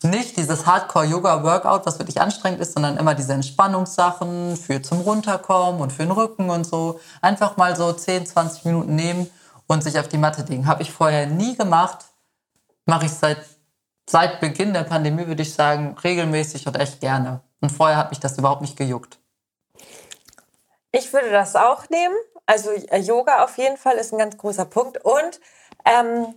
Nicht 0.03 0.37
dieses 0.37 0.65
Hardcore-Yoga-Workout, 0.65 1.85
was 1.85 1.99
wirklich 1.99 2.21
anstrengend 2.21 2.61
ist, 2.61 2.73
sondern 2.73 2.97
immer 2.97 3.15
diese 3.15 3.33
Entspannungssachen 3.33 4.57
für 4.57 4.81
zum 4.81 5.01
Runterkommen 5.01 5.81
und 5.81 5.93
für 5.93 6.05
den 6.05 6.13
Rücken 6.13 6.51
und 6.51 6.65
so. 6.65 7.01
Einfach 7.21 7.57
mal 7.57 7.75
so 7.75 7.93
10, 7.93 8.27
20 8.27 8.65
Minuten 8.65 8.95
nehmen 8.95 9.29
und 9.67 9.83
sich 9.83 9.99
auf 9.99 10.09
die 10.09 10.19
Matte 10.19 10.43
legen. 10.43 10.67
Habe 10.67 10.83
ich 10.83 10.93
vorher 10.93 11.27
nie 11.27 11.57
gemacht. 11.57 12.05
Mache 12.87 13.07
ich 13.07 13.13
seit, 13.13 13.39
seit 14.09 14.41
Beginn 14.41 14.73
der 14.73 14.85
Pandemie, 14.85 15.27
würde 15.27 15.43
ich 15.43 15.53
sagen, 15.53 15.97
regelmäßig 16.03 16.67
und 16.67 16.79
echt 16.79 17.01
gerne. 17.01 17.41
Und 17.61 17.71
vorher 17.71 17.97
hat 17.97 18.11
mich 18.11 18.21
das 18.21 18.39
überhaupt 18.39 18.63
nicht 18.63 18.77
gejuckt. 18.77 19.19
Ich 20.93 21.13
würde 21.13 21.31
das 21.31 21.57
auch 21.57 21.89
nehmen. 21.91 22.15
Also 22.49 22.71
äh, 22.73 22.99
Yoga 22.99 23.45
auf 23.45 23.59
jeden 23.59 23.77
Fall 23.77 23.97
ist 23.97 24.13
ein 24.13 24.19
ganz 24.19 24.37
großer 24.39 24.65
Punkt. 24.65 25.05
Und 25.05 25.41
ähm, 25.85 26.35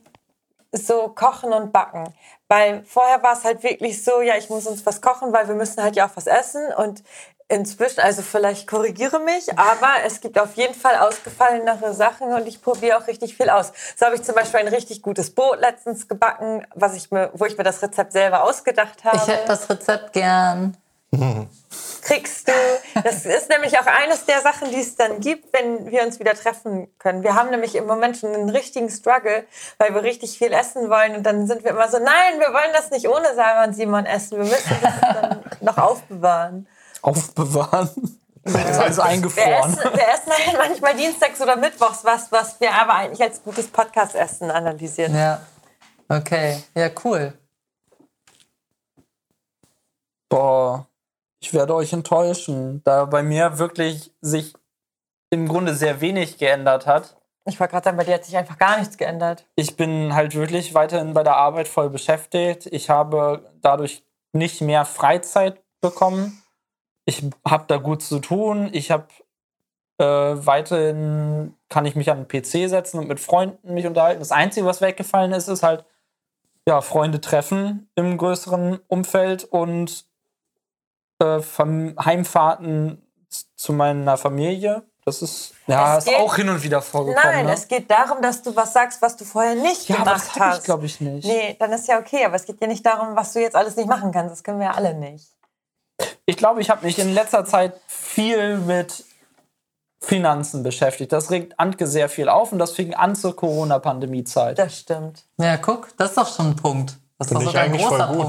so 0.74 1.10
kochen 1.10 1.54
und 1.54 1.72
backen. 1.72 2.14
Weil 2.48 2.84
vorher 2.86 3.24
war 3.24 3.34
es 3.34 3.46
halt 3.46 3.64
wirklich 3.64 4.04
so, 4.04 4.22
ja, 4.22 4.36
ich 4.38 4.50
muss 4.50 4.68
uns 4.68 4.86
was 4.86 5.02
kochen, 5.02 5.32
weil 5.32 5.48
wir 5.48 5.56
müssen 5.56 5.82
halt 5.82 5.96
ja 5.96 6.08
auch 6.08 6.16
was 6.16 6.28
essen. 6.28 6.62
Und 6.74 7.04
inzwischen, 7.48 8.02
also 8.02 8.22
vielleicht 8.22 8.68
korrigiere 8.68 9.20
mich, 9.20 9.58
aber 9.58 10.04
es 10.06 10.20
gibt 10.20 10.38
auf 10.38 10.56
jeden 10.56 10.74
Fall 10.74 10.98
ausgefallenere 10.98 11.94
Sachen 11.94 12.34
und 12.34 12.48
ich 12.48 12.62
probiere 12.62 12.98
auch 12.98 13.08
richtig 13.08 13.36
viel 13.36 13.50
aus. 13.50 13.72
So 13.98 14.06
habe 14.06 14.16
ich 14.16 14.24
zum 14.24 14.36
Beispiel 14.36 14.62
ein 14.62 14.70
richtig 14.70 15.02
gutes 15.02 15.34
Brot 15.34 15.60
letztens 15.60 16.08
gebacken, 16.08 16.66
was 16.76 16.96
ich 16.96 17.12
mir, 17.12 17.30
wo 17.34 17.46
ich 17.46 17.58
mir 17.58 17.64
das 17.64 17.82
Rezept 17.82 18.14
selber 18.14 18.44
ausgedacht 18.44 19.04
habe. 19.04 19.18
Ich 19.18 19.28
hätte 19.28 19.48
das 19.48 19.70
Rezept 19.70 20.14
gern. 20.14 20.78
Kriegst 22.02 22.48
du. 22.48 22.52
Das 23.04 23.26
ist 23.26 23.50
nämlich 23.50 23.78
auch 23.80 23.86
eines 23.86 24.26
der 24.26 24.42
Sachen, 24.42 24.70
die 24.72 24.80
es 24.80 24.96
dann 24.96 25.20
gibt, 25.20 25.54
wenn 25.54 25.90
wir 25.92 26.04
uns 26.04 26.20
wieder 26.20 26.34
treffen 26.34 26.88
können. 27.00 27.24
Wir 27.24 27.36
haben 27.36 27.50
nämlich 27.50 27.76
im 27.76 27.86
Moment 27.86 28.18
schon 28.18 28.34
einen 28.34 28.50
richtigen 28.50 28.90
Struggle, 28.90 29.46
weil 29.78 29.94
wir 29.94 30.04
richtig 30.04 30.38
viel 30.38 30.52
essen 30.54 30.90
wollen 30.90 31.16
und 31.16 31.24
dann 31.24 31.48
sind 31.48 31.64
wir 31.64 31.72
immer 31.72 31.90
so, 31.90 31.98
nein, 32.00 32.40
wir 32.40 32.48
wollen 32.54 32.72
das 32.74 32.92
nicht 32.92 33.08
ohne 33.08 33.34
Sarah 33.36 33.66
und 33.66 33.74
Simon 33.74 34.06
essen. 34.06 34.38
Wir 34.38 34.46
müssen 34.46 34.78
das 34.82 35.02
dann 35.02 35.44
noch 35.62 35.78
aufbewahren. 35.78 36.68
Aufbewahren. 37.02 38.20
Das 38.44 38.56
ist 38.56 38.80
alles 38.80 38.98
Wir 38.98 39.04
eingefroren. 39.04 39.74
essen, 39.74 39.84
wir 39.94 40.08
essen 40.08 40.32
halt 40.32 40.58
manchmal 40.58 40.96
dienstags 40.96 41.40
oder 41.42 41.56
mittwochs 41.58 42.04
was, 42.04 42.32
was 42.32 42.60
wir 42.60 42.74
aber 42.74 42.96
eigentlich 42.96 43.22
als 43.22 43.44
gutes 43.44 43.68
Podcast-Essen 43.68 44.50
analysieren. 44.50 45.16
Ja. 45.16 45.42
Okay. 46.10 46.64
Ja, 46.76 46.90
cool. 47.04 47.34
Boah, 50.28 50.88
ich 51.42 51.54
werde 51.54 51.76
euch 51.76 51.92
enttäuschen, 51.92 52.82
da 52.84 53.06
bei 53.06 53.24
mir 53.24 53.58
wirklich 53.58 54.14
sich 54.22 54.54
im 55.32 55.48
Grunde 55.48 55.74
sehr 55.76 56.00
wenig 56.00 56.38
geändert 56.38 56.86
hat. 56.86 57.18
Ich 57.46 57.60
wollte 57.60 57.72
gerade 57.72 57.86
sagen, 57.86 57.98
bei 57.98 58.04
dir 58.04 58.14
hat 58.14 58.26
sich 58.26 58.38
einfach 58.38 58.60
gar 58.60 58.78
nichts 58.78 58.98
geändert. 58.98 59.48
Ich 59.56 59.76
bin 59.76 60.14
halt 60.14 60.36
wirklich 60.36 60.76
weiterhin 60.76 61.14
bei 61.14 61.24
der 61.24 61.38
Arbeit 61.38 61.68
voll 61.68 61.90
beschäftigt. 61.90 62.68
Ich 62.68 62.90
habe 62.90 63.52
dadurch 63.62 64.04
nicht 64.34 64.62
mehr 64.62 64.86
Freizeit 64.86 65.62
bekommen. 65.82 66.44
Ich 67.06 67.24
habe 67.48 67.66
da 67.68 67.78
gut 67.78 68.04
zu 68.04 68.20
tun. 68.20 68.70
Ich 68.74 68.92
habe 68.92 69.08
äh, 69.98 70.04
weiterhin 70.04 71.56
kann 71.70 71.86
ich 71.86 71.96
mich 71.96 72.12
an 72.12 72.26
den 72.26 72.28
PC 72.28 72.70
setzen 72.70 73.00
und 73.00 73.08
mit 73.08 73.20
Freunden 73.20 73.74
mich 73.74 73.88
unterhalten. 73.88 74.20
Das 74.20 74.32
Einzige, 74.32 74.68
was 74.68 74.82
weggefallen 74.82 75.32
ist, 75.32 75.48
ist 75.48 75.64
halt 75.64 75.86
ja 76.68 76.82
Freunde 76.82 77.22
treffen 77.22 77.90
im 77.96 78.18
größeren 78.18 78.80
Umfeld 78.88 79.44
und 79.46 80.06
äh, 81.22 81.42
Heimfahrten 82.04 83.02
zu 83.56 83.74
meiner 83.74 84.18
Familie. 84.18 84.84
Das 85.06 85.22
ist 85.24 85.54
ja 85.66 85.98
Es 85.98 86.06
ist 86.06 86.10
geht- 86.12 86.20
auch 86.20 86.36
hin 86.36 86.48
und 86.50 86.62
wieder 86.62 86.82
vorgekommen. 86.82 87.24
Nein, 87.34 87.46
ne? 87.48 87.54
es 87.54 87.68
geht 87.68 87.90
darum, 87.90 88.22
dass 88.22 88.44
du 88.44 88.56
was 88.56 88.74
sagst, 88.74 89.02
was 89.02 89.18
du 89.18 89.26
vorher 89.26 89.56
nicht 89.56 89.90
ja, 89.90 89.96
aber 89.96 90.04
gemacht 90.06 90.26
das 90.28 90.36
habe 90.36 90.46
hast. 90.52 90.58
ich 90.60 90.64
glaube 90.66 90.86
ich 90.86 91.02
nicht. 91.02 91.26
Nee, 91.28 91.56
dann 91.60 91.72
ist 91.72 91.88
ja 91.88 91.98
okay, 91.98 92.24
aber 92.26 92.36
es 92.36 92.46
geht 92.46 92.62
ja 92.62 92.68
nicht 92.68 92.86
darum, 92.86 93.16
was 93.16 93.34
du 93.34 93.40
jetzt 93.42 93.56
alles 93.56 93.76
nicht 93.78 93.88
machen 93.90 94.12
kannst. 94.12 94.32
Das 94.32 94.44
können 94.44 94.60
wir 94.60 94.68
ja 94.68 94.74
alle 94.74 94.94
nicht. 94.94 95.28
Ich 96.26 96.38
glaube, 96.38 96.62
ich 96.62 96.70
habe 96.70 96.86
mich 96.86 97.00
in 97.00 97.14
letzter 97.14 97.46
Zeit 97.46 97.74
viel 97.88 98.58
mit 98.60 99.04
Finanzen 100.04 100.62
beschäftigt. 100.64 101.12
Das 101.12 101.30
regt 101.32 101.60
Antke 101.60 101.88
sehr 101.88 102.10
viel 102.10 102.28
auf 102.30 102.52
und 102.52 102.60
das 102.60 102.72
fing 102.72 102.94
an 102.94 103.16
zur 103.16 103.36
Corona-Pandemie-Zeit. 103.36 104.58
Das 104.60 104.78
stimmt. 104.80 105.24
Ja, 105.38 105.58
guck, 105.58 105.96
das 105.98 106.10
ist 106.10 106.18
doch 106.18 106.36
schon 106.36 106.48
ein 106.52 106.56
Punkt. 106.56 106.98
Das 107.18 107.28
ist 107.28 107.34
doch 107.36 107.42
sogar 107.42 107.64
ein 107.64 107.72
eigentlich 107.72 107.86
voll 107.86 108.00
großer 108.00 108.14
gut. 108.14 108.28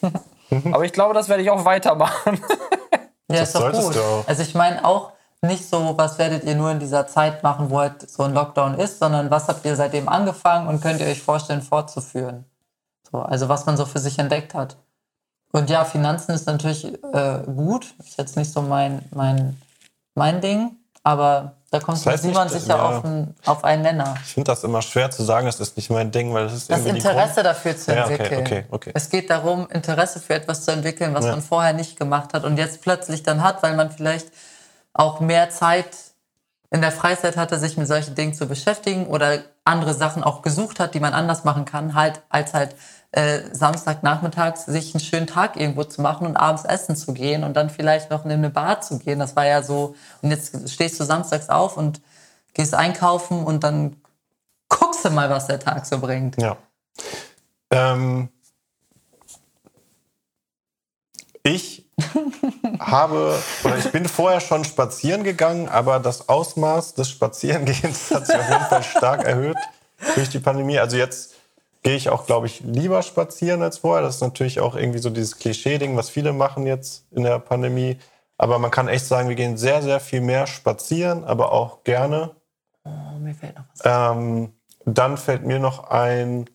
Punkt. 0.00 0.24
Aber 0.50 0.84
ich 0.84 0.92
glaube, 0.92 1.14
das 1.14 1.28
werde 1.28 1.42
ich 1.42 1.50
auch 1.50 1.64
weitermachen. 1.64 2.40
Ja, 3.28 3.40
Das 3.40 3.48
ist 3.48 3.54
doch 3.56 3.60
solltest 3.62 3.82
gut. 3.82 3.96
du 3.96 4.00
auch. 4.00 4.28
Also 4.28 4.42
ich 4.42 4.54
meine 4.54 4.84
auch 4.84 5.10
nicht 5.42 5.68
so, 5.68 5.98
was 5.98 6.16
werdet 6.18 6.44
ihr 6.44 6.54
nur 6.54 6.70
in 6.70 6.78
dieser 6.78 7.08
Zeit 7.08 7.42
machen, 7.42 7.70
wo 7.70 7.80
halt 7.80 8.08
so 8.08 8.22
ein 8.22 8.32
Lockdown 8.32 8.74
ist, 8.78 9.00
sondern 9.00 9.32
was 9.32 9.48
habt 9.48 9.64
ihr 9.64 9.74
seitdem 9.74 10.08
angefangen 10.08 10.68
und 10.68 10.80
könnt 10.80 11.00
ihr 11.00 11.08
euch 11.08 11.20
vorstellen, 11.22 11.60
fortzuführen. 11.60 12.44
So, 13.10 13.18
also 13.18 13.48
was 13.48 13.66
man 13.66 13.76
so 13.76 13.84
für 13.84 13.98
sich 13.98 14.20
entdeckt 14.20 14.54
hat. 14.54 14.76
Und 15.50 15.70
ja, 15.70 15.84
Finanzen 15.84 16.36
ist 16.36 16.46
natürlich 16.46 16.84
äh, 16.84 17.42
gut. 17.46 17.94
Ist 17.98 18.16
jetzt 18.16 18.36
nicht 18.36 18.52
so 18.52 18.62
mein, 18.62 19.04
mein, 19.12 19.60
mein 20.14 20.40
Ding, 20.40 20.76
aber 21.02 21.55
da 21.70 21.80
kommt 21.80 21.98
Das 21.98 22.06
heißt 22.06 22.22
Simon 22.22 22.44
nicht, 22.44 22.52
sicher 22.60 22.76
ja. 22.76 22.82
auf, 22.98 23.04
einen, 23.04 23.34
auf 23.44 23.64
einen 23.64 23.82
Nenner. 23.82 24.14
Ich 24.24 24.34
finde 24.34 24.52
das 24.52 24.62
immer 24.62 24.82
schwer 24.82 25.10
zu 25.10 25.24
sagen, 25.24 25.46
das 25.46 25.58
ist 25.60 25.76
nicht 25.76 25.90
mein 25.90 26.10
Ding, 26.12 26.32
weil 26.32 26.44
das 26.44 26.54
ist 26.54 26.70
Das 26.70 26.84
Interesse 26.84 27.42
dafür 27.42 27.76
zu 27.76 27.92
Ja, 27.94 28.04
okay, 28.04 28.12
entwickeln. 28.14 28.40
okay, 28.40 28.64
okay. 28.70 28.90
Es 28.94 29.10
geht 29.10 29.30
darum, 29.30 29.68
Interesse 29.70 30.20
für 30.20 30.34
etwas 30.34 30.64
zu 30.64 30.70
entwickeln, 30.70 31.12
was 31.14 31.24
Ja. 31.24 31.32
man 31.32 31.42
vorher 31.42 31.72
nicht 31.72 31.98
gemacht 31.98 32.34
hat 32.34 32.44
und 32.44 32.56
jetzt 32.56 32.82
plötzlich 32.82 33.22
dann 33.24 33.42
hat, 33.42 33.62
weil 33.62 33.74
man 33.74 33.90
vielleicht 33.90 34.28
auch 34.92 35.20
mehr 35.20 35.50
Zeit 35.50 35.88
in 36.70 36.80
der 36.80 36.92
Freizeit 36.92 37.36
hatte, 37.36 37.58
sich 37.58 37.76
mit 37.76 37.86
solchen 37.88 38.14
Dingen 38.14 38.34
zu 38.34 38.46
beschäftigen 38.46 39.06
oder 39.06 39.38
andere 39.64 39.94
Sachen 39.94 40.22
auch 40.24 40.42
gesucht 40.42 40.78
hat, 40.80 40.94
die 40.94 41.00
man 41.00 41.14
anders 41.14 41.44
machen 41.44 41.64
kann, 41.64 41.94
halt 41.94 42.20
als 42.28 42.54
halt 42.54 42.74
äh, 43.12 43.40
Samstagnachmittags 43.52 44.66
sich 44.66 44.94
einen 44.94 45.00
schönen 45.00 45.26
Tag 45.26 45.58
irgendwo 45.58 45.84
zu 45.84 46.02
machen 46.02 46.26
und 46.26 46.36
abends 46.36 46.64
essen 46.64 46.96
zu 46.96 47.14
gehen 47.14 47.44
und 47.44 47.54
dann 47.54 47.70
vielleicht 47.70 48.10
noch 48.10 48.24
in 48.24 48.32
eine 48.32 48.50
Bar 48.50 48.80
zu 48.80 48.98
gehen. 48.98 49.18
Das 49.18 49.36
war 49.36 49.46
ja 49.46 49.62
so. 49.62 49.94
Und 50.22 50.30
jetzt 50.30 50.68
stehst 50.70 51.00
du 51.00 51.04
samstags 51.04 51.48
auf 51.48 51.76
und 51.76 52.00
gehst 52.54 52.74
einkaufen 52.74 53.44
und 53.44 53.64
dann 53.64 53.96
guckst 54.68 55.04
du 55.04 55.10
mal, 55.10 55.30
was 55.30 55.46
der 55.46 55.60
Tag 55.60 55.86
so 55.86 55.98
bringt. 55.98 56.40
Ja. 56.40 56.56
Ähm, 57.70 58.28
ich 61.42 61.86
habe, 62.80 63.38
oder 63.64 63.78
ich 63.78 63.90
bin 63.92 64.06
vorher 64.06 64.40
schon 64.40 64.64
spazieren 64.64 65.24
gegangen, 65.24 65.68
aber 65.68 66.00
das 66.00 66.28
Ausmaß 66.28 66.94
des 66.94 67.08
Spazierengehens 67.08 68.10
hat 68.10 68.26
sich 68.26 68.36
auf 68.36 68.48
jeden 68.50 68.64
Fall 68.66 68.82
stark 68.82 69.24
erhöht 69.24 69.56
durch 70.14 70.28
die 70.28 70.40
Pandemie. 70.40 70.78
Also 70.78 70.96
jetzt 70.96 71.35
gehe 71.86 71.94
ich 71.94 72.08
auch, 72.08 72.26
glaube 72.26 72.48
ich, 72.48 72.62
lieber 72.62 73.00
spazieren 73.00 73.62
als 73.62 73.78
vorher. 73.78 74.02
Das 74.02 74.16
ist 74.16 74.20
natürlich 74.20 74.58
auch 74.58 74.74
irgendwie 74.74 74.98
so 74.98 75.08
dieses 75.08 75.38
Klischee-Ding, 75.38 75.96
was 75.96 76.10
viele 76.10 76.32
machen 76.32 76.66
jetzt 76.66 77.06
in 77.12 77.22
der 77.22 77.38
Pandemie. 77.38 77.96
Aber 78.36 78.58
man 78.58 78.72
kann 78.72 78.88
echt 78.88 79.06
sagen, 79.06 79.28
wir 79.28 79.36
gehen 79.36 79.56
sehr, 79.56 79.82
sehr 79.82 80.00
viel 80.00 80.20
mehr 80.20 80.48
spazieren, 80.48 81.22
aber 81.22 81.52
auch 81.52 81.84
gerne. 81.84 82.34
Oh, 82.82 83.20
mir 83.20 83.36
fällt 83.36 83.56
noch 83.56 83.66
was. 83.72 83.82
Ähm, 83.84 84.52
dann 84.84 85.16
fällt 85.16 85.46
mir 85.46 85.60
noch 85.60 85.88
ein, 85.88 86.50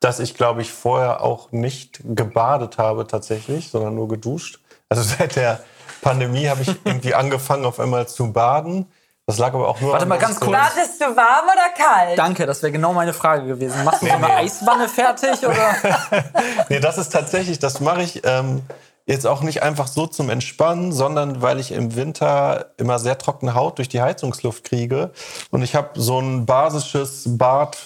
dass 0.00 0.20
ich, 0.20 0.34
glaube 0.34 0.62
ich, 0.62 0.72
vorher 0.72 1.20
auch 1.20 1.52
nicht 1.52 2.00
gebadet 2.02 2.78
habe 2.78 3.06
tatsächlich, 3.06 3.68
sondern 3.68 3.94
nur 3.94 4.08
geduscht. 4.08 4.60
Also 4.88 5.02
seit 5.18 5.36
der 5.36 5.62
Pandemie 6.00 6.48
habe 6.48 6.62
ich 6.62 6.74
irgendwie 6.86 7.12
angefangen, 7.12 7.66
auf 7.66 7.78
einmal 7.78 8.08
zu 8.08 8.32
baden. 8.32 8.86
Das 9.26 9.38
lag 9.38 9.54
aber 9.54 9.68
auch 9.68 9.80
nur 9.80 9.92
Warte 9.92 10.04
mal, 10.04 10.18
ganz 10.18 10.38
kurz. 10.38 10.52
Badest 10.52 11.00
du 11.00 11.04
warm 11.06 11.46
oder 11.46 11.70
kalt? 11.76 12.18
Danke, 12.18 12.44
das 12.44 12.62
wäre 12.62 12.72
genau 12.72 12.92
meine 12.92 13.14
Frage 13.14 13.46
gewesen. 13.46 13.82
Machst 13.82 14.02
du 14.02 14.06
so 14.06 14.12
eine 14.12 14.36
Eiswanne 14.36 14.88
fertig 14.88 15.46
oder? 15.46 15.74
Nee, 16.68 16.80
das 16.80 16.98
ist 16.98 17.10
tatsächlich, 17.10 17.58
das 17.58 17.80
mache 17.80 18.02
ich 18.02 18.22
ähm, 18.24 18.62
jetzt 19.06 19.26
auch 19.26 19.40
nicht 19.40 19.62
einfach 19.62 19.86
so 19.86 20.06
zum 20.06 20.28
Entspannen, 20.28 20.92
sondern 20.92 21.40
weil 21.40 21.58
ich 21.58 21.72
im 21.72 21.96
Winter 21.96 22.72
immer 22.76 22.98
sehr 22.98 23.16
trockene 23.16 23.54
Haut 23.54 23.78
durch 23.78 23.88
die 23.88 24.02
Heizungsluft 24.02 24.64
kriege. 24.64 25.10
Und 25.50 25.62
ich 25.62 25.74
habe 25.74 25.90
so 25.94 26.18
ein 26.18 26.44
basisches 26.44 27.24
Bad 27.26 27.78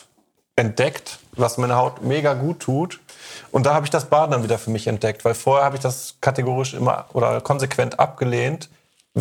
entdeckt, 0.57 1.19
was 1.33 1.57
meine 1.57 1.77
Haut 1.77 2.03
mega 2.03 2.35
gut 2.35 2.61
tut. 2.61 2.99
Und 3.53 3.65
da 3.67 3.75
habe 3.75 3.87
ich 3.87 3.91
das 3.91 4.07
Baden 4.07 4.33
dann 4.33 4.43
wieder 4.43 4.59
für 4.59 4.71
mich 4.71 4.89
entdeckt, 4.89 5.25
weil 5.25 5.35
vorher 5.35 5.65
habe 5.65 5.77
ich 5.77 5.83
das 5.83 6.17
kategorisch 6.21 6.75
immer 6.75 7.07
oder 7.13 7.41
konsequent 7.41 8.01
abgelehnt, 8.01 8.69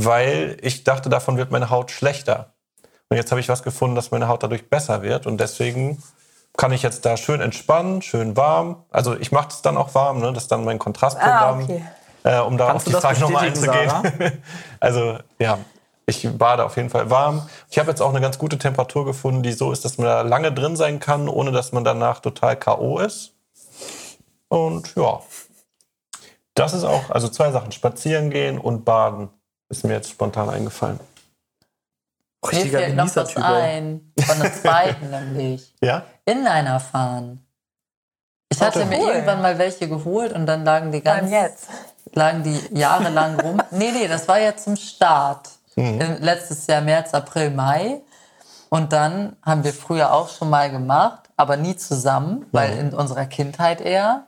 weil 0.06 0.58
ich 0.62 0.84
dachte, 0.84 1.10
davon 1.10 1.38
wird 1.38 1.52
meine 1.52 1.70
Haut 1.70 1.90
schlechter. 1.92 2.54
Und 3.10 3.18
jetzt 3.18 3.32
habe 3.32 3.42
ich 3.42 3.50
was 3.50 3.64
gefunden, 3.64 3.96
dass 3.96 4.12
meine 4.12 4.28
Haut 4.28 4.44
dadurch 4.44 4.70
besser 4.70 5.02
wird. 5.02 5.26
Und 5.26 5.40
deswegen 5.40 6.04
kann 6.56 6.72
ich 6.72 6.84
jetzt 6.84 7.06
da 7.06 7.18
schön 7.18 7.42
entspannen, 7.42 8.02
schön 8.02 8.38
warm. 8.38 8.84
Also 8.92 9.18
ich 9.18 9.32
mache 9.32 9.50
es 9.50 9.62
dann 9.62 9.78
auch 9.78 9.96
warm, 9.96 10.20
ne? 10.20 10.34
das 10.34 10.44
ist 10.44 10.52
dann 10.52 10.66
mein 10.66 10.78
Kontrastprogramm, 10.80 11.60
Ah, 11.60 11.64
okay. 11.64 11.84
äh, 12.24 12.40
um 12.40 12.58
da 12.58 12.68
Kannst 12.68 12.88
auf 12.88 12.94
die 12.94 13.00
Frage 13.00 13.20
nochmal 13.22 13.48
einzugehen. 13.48 14.42
also 14.80 15.18
ja, 15.40 15.60
ich 16.06 16.28
bade 16.38 16.64
auf 16.66 16.76
jeden 16.78 16.90
Fall 16.90 17.10
warm. 17.10 17.48
Ich 17.70 17.80
habe 17.80 17.90
jetzt 17.90 18.02
auch 18.02 18.10
eine 18.10 18.22
ganz 18.22 18.38
gute 18.38 18.58
Temperatur 18.58 19.06
gefunden, 19.06 19.44
die 19.44 19.54
so 19.54 19.72
ist, 19.72 19.84
dass 19.84 19.98
man 19.98 20.06
da 20.08 20.22
lange 20.22 20.52
drin 20.52 20.76
sein 20.76 21.00
kann, 21.00 21.28
ohne 21.28 21.52
dass 21.52 21.72
man 21.72 21.84
danach 21.84 22.20
total 22.20 22.56
K.O. 22.56 23.00
ist. 23.00 23.34
Und 24.48 24.96
ja, 24.96 25.22
das 26.56 26.74
ist 26.74 26.84
auch, 26.84 27.10
also 27.10 27.30
zwei 27.30 27.52
Sachen, 27.52 27.72
spazieren 27.72 28.30
gehen 28.30 28.58
und 28.58 28.84
baden, 28.84 29.30
ist 29.70 29.84
mir 29.84 29.94
jetzt 29.94 30.10
spontan 30.10 30.50
eingefallen. 30.50 31.00
Mir 32.44 32.52
Richtiger 32.52 32.80
fällt 32.80 32.96
noch 32.96 33.16
was 33.16 33.36
ein. 33.38 34.14
Von 34.20 34.40
der 34.40 34.54
zweiten 34.54 35.10
nämlich. 35.10 35.74
Ja? 35.82 36.04
Inliner 36.26 36.80
fahren. 36.80 37.44
Ich 38.50 38.62
hatte 38.62 38.86
mir 38.86 39.00
Cool. 39.00 39.10
irgendwann 39.10 39.42
mal 39.42 39.58
welche 39.58 39.90
geholt 39.90 40.32
und 40.34 40.46
dann 40.46 40.64
lagen 40.64 40.92
die 40.92 41.02
ganz 41.02 41.30
jetzt. 41.32 41.68
lagen 42.14 42.44
die 42.44 42.60
jahrelang 42.78 43.40
rum. 43.42 43.62
Nee, 43.72 43.92
nee, 43.92 44.08
das 44.08 44.28
war 44.28 44.40
ja 44.40 44.56
zum 44.56 44.76
Start. 44.78 45.50
Im- 45.76 46.00
Letztes 46.22 46.66
Jahr 46.68 46.82
März, 46.82 47.14
April, 47.14 47.52
Mai. 47.52 48.02
Und 48.70 48.94
dann 48.94 49.36
haben 49.44 49.64
wir 49.64 49.74
früher 49.74 50.14
auch 50.14 50.30
schon 50.30 50.50
mal 50.50 50.70
gemacht, 50.72 51.30
aber 51.38 51.58
nie 51.58 51.76
zusammen, 51.76 52.46
weil 52.52 52.78
in 52.78 52.94
unserer 52.94 53.26
Kindheit 53.26 53.82
eher. 53.82 54.27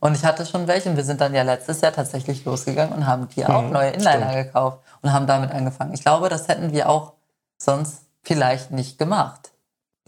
Und 0.00 0.14
ich 0.14 0.24
hatte 0.24 0.46
schon 0.46 0.68
welche 0.68 0.88
und 0.90 0.96
wir 0.96 1.04
sind 1.04 1.20
dann 1.20 1.34
ja 1.34 1.42
letztes 1.42 1.80
Jahr 1.80 1.92
tatsächlich 1.92 2.44
losgegangen 2.44 2.94
und 2.94 3.06
haben 3.06 3.28
die 3.34 3.44
auch 3.44 3.62
neue 3.62 3.90
Inliner 3.90 4.44
gekauft 4.44 4.78
und 5.02 5.12
haben 5.12 5.26
damit 5.26 5.50
angefangen. 5.50 5.92
Ich 5.92 6.02
glaube, 6.02 6.28
das 6.28 6.46
hätten 6.48 6.72
wir 6.72 6.88
auch 6.88 7.14
sonst 7.60 8.02
vielleicht 8.22 8.70
nicht 8.70 8.98
gemacht. 8.98 9.50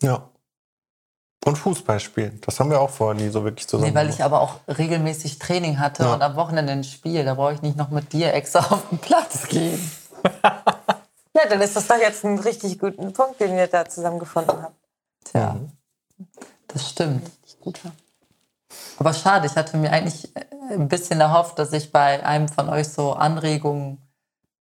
Ja. 0.00 0.28
Und 1.44 1.56
Fußball 1.56 1.98
spielen. 2.00 2.38
Das 2.46 2.60
haben 2.60 2.70
wir 2.70 2.80
auch 2.80 2.90
vorher 2.90 3.20
nie 3.20 3.30
so 3.30 3.42
wirklich 3.44 3.66
zusammen 3.66 3.90
Nee, 3.90 3.94
weil 3.98 4.08
ich 4.10 4.18
gemacht. 4.18 4.32
aber 4.32 4.40
auch 4.42 4.56
regelmäßig 4.68 5.38
Training 5.38 5.78
hatte 5.80 6.04
Ja. 6.04 6.12
und 6.14 6.22
am 6.22 6.36
Wochenende 6.36 6.72
ein 6.72 6.84
Spiel. 6.84 7.24
Da 7.24 7.34
brauche 7.34 7.54
ich 7.54 7.62
nicht 7.62 7.76
noch 7.76 7.88
mit 7.90 8.12
dir 8.12 8.32
extra 8.34 8.58
auf 8.72 8.88
den 8.90 8.98
Platz 8.98 9.48
gehen. 9.48 9.90
Ja, 11.32 11.48
dann 11.48 11.60
ist 11.62 11.76
das 11.76 11.86
doch 11.86 11.96
jetzt 11.96 12.24
ein 12.24 12.38
richtig 12.40 12.78
guter 12.78 13.02
Punkt, 13.12 13.40
den 13.40 13.56
ihr 13.56 13.68
da 13.68 13.88
zusammengefunden 13.88 14.62
habt. 14.62 14.74
Tja, 15.24 15.56
das 16.66 16.90
stimmt. 16.90 17.30
Aber 18.98 19.12
schade, 19.14 19.46
ich 19.46 19.56
hatte 19.56 19.76
mir 19.76 19.92
eigentlich 19.92 20.34
äh, 20.36 20.44
ein 20.74 20.88
bisschen 20.88 21.20
erhofft, 21.20 21.58
dass 21.58 21.72
ich 21.72 21.92
bei 21.92 22.24
einem 22.24 22.48
von 22.48 22.68
euch 22.68 22.88
so 22.88 23.12
Anregungen 23.14 23.98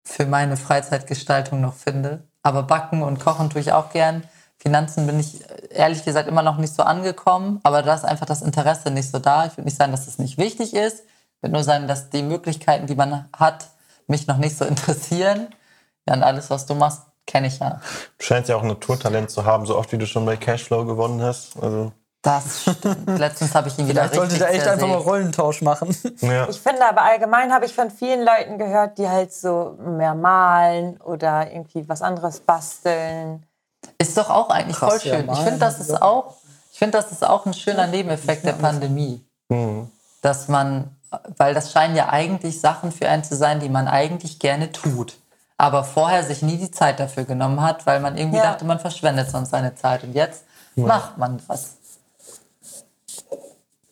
für 0.04 0.26
meine 0.26 0.58
Freizeitgestaltung 0.58 1.62
noch 1.62 1.74
finde. 1.74 2.28
Aber 2.44 2.64
backen 2.64 3.02
und 3.02 3.20
kochen 3.20 3.50
tue 3.50 3.62
ich 3.62 3.72
auch 3.72 3.90
gern. 3.90 4.24
Finanzen 4.58 5.06
bin 5.06 5.20
ich 5.20 5.50
äh, 5.50 5.68
ehrlich 5.72 6.04
gesagt 6.04 6.28
immer 6.28 6.44
noch 6.44 6.58
nicht 6.58 6.74
so 6.74 6.84
angekommen, 6.84 7.60
aber 7.64 7.82
da 7.82 7.94
ist 7.94 8.06
einfach 8.06 8.26
das 8.26 8.42
Interesse 8.42 8.92
nicht 8.92 9.12
so 9.12 9.20
da. 9.20 9.46
Ich 9.46 9.54
würde 9.54 9.66
nicht 9.66 9.78
sagen, 9.78 9.92
dass 9.92 10.08
es 10.08 10.20
nicht 10.20 10.38
wichtig 10.38 10.74
ist. 10.74 11.00
Ich 11.38 11.44
würde 11.44 11.54
nur 11.54 11.64
sagen, 11.64 11.88
dass 11.88 12.10
die 12.10 12.24
Möglichkeiten, 12.24 12.88
die 12.88 12.96
man 12.96 13.30
hat, 13.36 13.70
mich 14.08 14.28
noch 14.28 14.38
nicht 14.38 14.58
so 14.58 14.66
interessieren. 14.66 15.48
Ja, 16.08 16.14
und 16.14 16.24
alles, 16.24 16.50
was 16.50 16.66
du 16.66 16.76
machst, 16.76 17.04
kenne 17.26 17.48
ich 17.48 17.60
ja. 17.60 17.82
Du 18.18 18.26
scheinst 18.26 18.50
ja 18.50 18.56
auch 18.56 18.62
ein 18.62 18.68
Naturtalent 18.68 19.32
zu 19.32 19.46
haben, 19.46 19.66
so 19.66 19.78
oft 19.78 19.92
wie 19.92 19.98
du 19.98 20.06
schon 20.06 20.26
bei 20.26 20.38
Cashflow 20.38 20.86
gewonnen 20.86 21.22
hast. 21.22 21.58
Also, 21.62 21.92
Das 22.26 22.64
stimmt. 22.64 23.20
Letztens 23.20 23.54
habe 23.54 23.68
ich 23.68 23.78
ihn 23.78 23.88
wieder 23.88 24.10
Vielleicht 24.10 24.16
sollte 24.16 24.38
da 24.40 24.48
echt 24.48 24.68
einfach 24.68 24.88
mal. 24.88 24.98
Rollentausch 24.98 25.62
machen. 25.62 25.96
ja. 26.22 26.50
Ich 26.50 26.60
finde 26.60 26.84
aber 26.90 27.04
allgemein 27.04 27.54
habe 27.54 27.66
ich 27.66 27.74
von 27.76 27.92
vielen 27.92 28.26
Leuten 28.26 28.58
gehört, 28.58 28.98
die 28.98 29.08
halt 29.08 29.32
so 29.32 29.78
mehr 29.80 30.16
malen 30.16 30.98
oder 31.02 31.52
irgendwie 31.52 31.88
was 31.88 32.02
anderes 32.02 32.40
basteln. 32.40 33.44
Ist 34.00 34.18
doch 34.18 34.30
auch 34.32 34.50
eigentlich 34.50 34.76
Krass, 34.78 35.02
voll 35.04 35.08
ja, 35.12 35.16
schön. 35.18 35.26
ich 35.26 35.32
malen, 35.32 35.44
finde, 35.44 35.60
das 35.60 35.80
ist 35.80 35.92
ja. 35.92 36.02
auch, 36.02 36.34
ich 36.72 36.80
finde, 36.80 36.98
das 36.98 37.12
ist 37.12 37.26
auch 37.26 37.46
ein 37.46 37.54
schöner 37.54 37.86
Nebeneffekt 37.88 38.44
der 38.44 38.54
Pandemie. 38.54 39.24
Mhm. 39.50 39.92
Dass 40.24 40.48
man, 40.48 40.96
weil 41.38 41.54
das 41.54 41.72
scheinen 41.72 41.96
ja 41.96 42.10
eigentlich 42.10 42.60
Sachen 42.60 42.92
für 42.92 43.08
einen 43.08 43.24
zu 43.24 43.36
sein, 43.36 43.60
die 43.60 43.70
man 43.70 43.88
eigentlich 43.88 44.40
gerne 44.40 44.72
tut. 44.72 45.18
Aber 45.58 45.84
vorher 45.84 46.24
sich 46.24 46.42
nie 46.42 46.58
die 46.58 46.72
Zeit 46.72 47.00
dafür 47.00 47.24
genommen 47.26 47.62
hat, 47.62 47.86
weil 47.86 48.00
man 48.00 48.18
irgendwie 48.18 48.38
Ja. 48.40 48.46
dachte, 48.52 48.66
man 48.66 48.80
verschwendet 48.80 49.30
sonst 49.30 49.52
seine 49.52 49.76
Zeit. 49.76 50.04
Und 50.04 50.14
jetzt 50.14 50.44
macht 50.76 51.18
man 51.20 51.40
was. 51.48 51.76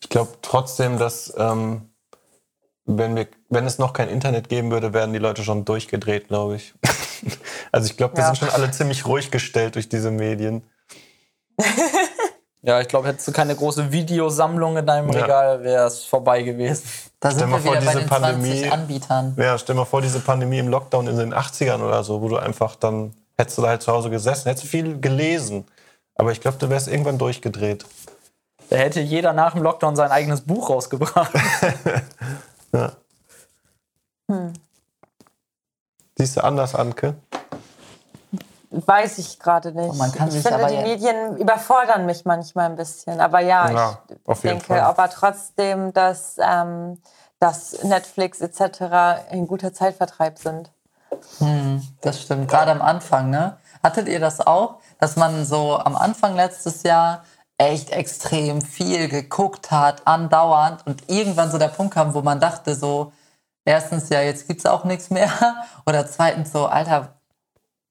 Ich 0.04 0.10
glaube 0.10 0.30
trotzdem, 0.42 0.98
dass 0.98 1.32
ähm, 1.38 1.88
wenn, 2.84 3.16
wir, 3.16 3.26
wenn 3.48 3.64
es 3.64 3.78
noch 3.78 3.94
kein 3.94 4.10
Internet 4.10 4.50
geben 4.50 4.70
würde, 4.70 4.92
wären 4.92 5.14
die 5.14 5.18
Leute 5.18 5.42
schon 5.44 5.64
durchgedreht, 5.64 6.28
glaube 6.28 6.56
ich. 6.56 6.74
also 7.72 7.86
ich 7.86 7.96
glaube, 7.96 8.14
wir 8.16 8.20
Ja. 8.22 8.26
sind 8.26 8.36
schon 8.36 8.50
alle 8.50 8.70
ziemlich 8.70 9.06
ruhig 9.06 9.30
gestellt 9.30 9.76
durch 9.76 9.88
diese 9.88 10.10
Medien. 10.10 10.62
Ja, 12.66 12.80
ich 12.80 12.88
glaube, 12.88 13.08
hättest 13.08 13.28
du 13.28 13.32
keine 13.32 13.54
große 13.54 13.92
Videosammlung 13.92 14.78
in 14.78 14.86
deinem 14.86 15.12
Ja. 15.12 15.20
Regal, 15.20 15.62
wäre 15.64 15.86
es 15.86 16.02
vorbei 16.04 16.40
gewesen. 16.40 16.82
Da 17.20 17.28
sind 17.28 17.40
Stell 17.40 17.48
mal 17.48 17.58
wir 17.62 17.62
vor, 17.62 17.72
wieder 17.72 17.84
bei 17.84 17.90
diese 17.92 18.00
den 18.04 18.08
Pandemie- 18.08 18.60
20 18.60 18.72
Anbietern. 18.72 19.36
Ja, 19.38 19.58
stell 19.58 19.74
mal 19.74 19.84
vor, 19.84 20.00
diese 20.00 20.20
Pandemie 20.20 20.60
im 20.60 20.68
Lockdown 20.68 21.06
in 21.08 21.18
den 21.18 21.34
80ern 21.34 21.82
oder 21.82 22.02
so, 22.04 22.22
wo 22.22 22.28
du 22.30 22.38
einfach 22.38 22.76
dann, 22.76 23.12
hättest 23.36 23.58
du 23.58 23.62
da 23.62 23.68
halt 23.68 23.82
zu 23.82 23.92
Hause 23.92 24.08
gesessen, 24.08 24.48
hättest 24.48 24.64
du 24.64 24.68
viel 24.68 24.98
gelesen. 24.98 25.66
Aber 26.14 26.32
ich 26.32 26.40
glaube, 26.40 26.56
du 26.58 26.70
wärst 26.70 26.88
irgendwann 26.88 27.18
durchgedreht. 27.18 27.84
Da 28.70 28.76
hätte 28.76 29.00
jeder 29.00 29.32
nach 29.32 29.52
dem 29.54 29.62
Lockdown 29.62 29.94
sein 29.96 30.10
eigenes 30.10 30.40
Buch 30.42 30.70
rausgebracht. 30.70 31.32
Ja. 32.72 32.90
Siehst 36.18 36.36
du 36.36 36.42
anders, 36.42 36.74
Anke? 36.74 37.14
Weiß 38.70 39.18
ich 39.18 39.38
gerade 39.38 39.70
nicht. 39.70 39.90
Oh, 39.90 39.94
man 39.94 40.10
kann 40.10 40.26
ich 40.26 40.34
sich 40.34 40.42
finde, 40.42 40.58
aber 40.58 40.68
die 40.68 40.74
ja- 40.74 40.82
Medien 40.82 41.36
überfordern 41.36 42.04
mich 42.06 42.24
manchmal 42.24 42.66
ein 42.66 42.74
bisschen. 42.74 43.20
Aber 43.20 43.38
ja, 43.40 43.70
Ja, 43.70 43.98
ich 44.08 44.16
auf 44.28 44.42
jeden 44.42 44.58
denke 44.58 44.66
Fall. 44.74 44.80
aber 44.80 45.08
trotzdem, 45.08 45.92
dass, 45.92 46.36
ähm, 46.38 47.00
dass 47.38 47.84
Netflix 47.84 48.40
etc. 48.40 48.82
ein 49.30 49.46
guter 49.46 49.72
Zeitvertreib 49.72 50.38
sind. 50.38 50.72
Das 52.00 52.20
stimmt, 52.22 52.48
gerade 52.48 52.72
am 52.72 52.82
Anfang, 52.82 53.30
ne? 53.30 53.56
Hattet 53.84 54.08
ihr 54.08 54.18
das 54.18 54.44
auch, 54.44 54.78
dass 54.98 55.14
man 55.14 55.44
so 55.44 55.76
am 55.78 55.94
Anfang 55.94 56.34
letztes 56.34 56.82
Jahr 56.82 57.22
echt 57.58 57.90
extrem 57.90 58.62
viel 58.62 59.08
geguckt 59.08 59.70
hat, 59.70 60.06
andauernd 60.06 60.86
und 60.86 61.08
irgendwann 61.08 61.50
so 61.50 61.58
der 61.58 61.68
Punkt 61.68 61.94
kam, 61.94 62.14
wo 62.14 62.20
man 62.22 62.40
dachte 62.40 62.74
so, 62.74 63.12
erstens, 63.64 64.08
ja, 64.08 64.20
jetzt 64.22 64.48
gibt's 64.48 64.66
auch 64.66 64.84
nichts 64.84 65.10
mehr 65.10 65.30
oder 65.86 66.06
zweitens 66.06 66.52
so, 66.52 66.66
Alter, 66.66 67.14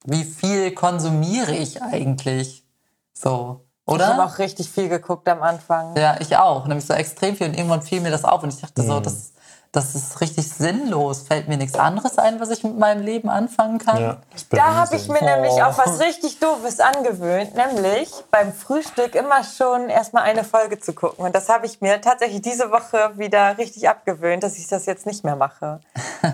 wie 0.06 0.23
viel 0.26 0.73
konsumiere 0.73 1.53
ich 1.56 1.81
eigentlich? 1.81 2.65
So, 3.14 3.65
Ich 3.88 3.94
oder? 3.94 4.07
habe 4.07 4.26
auch 4.26 4.38
richtig 4.38 4.69
viel 4.69 4.90
geguckt 4.90 5.27
am 5.30 5.41
Anfang. 5.41 5.95
Ja, 5.95 6.18
ich 6.19 6.35
auch. 6.35 6.68
Nämlich 6.68 6.85
so 6.85 6.94
extrem 6.94 7.35
viel. 7.38 7.48
Und 7.48 7.53
irgendwann 7.56 7.81
fiel 7.81 8.02
mir 8.02 8.11
das 8.11 8.26
auf. 8.26 8.44
Und 8.44 8.53
ich 8.53 8.60
dachte 8.60 8.81
Mhm. 8.81 8.88
so, 8.88 8.99
das, 8.99 9.31
das 9.74 9.95
ist 9.95 10.22
richtig 10.22 10.48
sinnlos. 10.50 11.24
Fällt 11.28 11.50
mir 11.50 11.58
nichts 11.58 11.76
anderes 11.76 12.18
ein, 12.20 12.40
was 12.40 12.50
ich 12.52 12.64
mit 12.64 12.78
meinem 12.78 13.02
Leben 13.04 13.28
anfangen 13.28 13.80
kann? 13.80 14.00
Ja, 14.02 14.18
Da 14.52 14.76
habe 14.76 14.95
ich 14.95 15.10
mir 15.10 15.20
Oh. 15.22 15.26
nämlich 15.26 15.62
auch 15.64 15.78
was 15.78 16.00
richtig 16.00 16.40
Doofes 16.40 16.80
angewöhnt, 16.80 17.56
nämlich 17.56 18.10
beim 18.32 18.54
Frühstück 18.54 19.16
immer 19.16 19.44
schon 19.44 19.90
erstmal 19.90 20.24
eine 20.24 20.44
Folge 20.44 20.80
zu 20.80 20.94
gucken. 20.94 21.26
Und 21.26 21.36
das 21.36 21.50
habe 21.50 21.66
ich 21.66 21.82
mir 21.82 22.00
tatsächlich 22.00 22.41
diese 22.44 22.72
Woche 22.72 23.18
wieder 23.18 23.58
richtig 23.58 23.90
abgewöhnt, 23.90 24.44
dass 24.44 24.58
ich 24.58 24.68
das 24.68 24.86
jetzt 24.86 25.06
nicht 25.08 25.24
mehr 25.26 25.36
mache. 25.36 25.80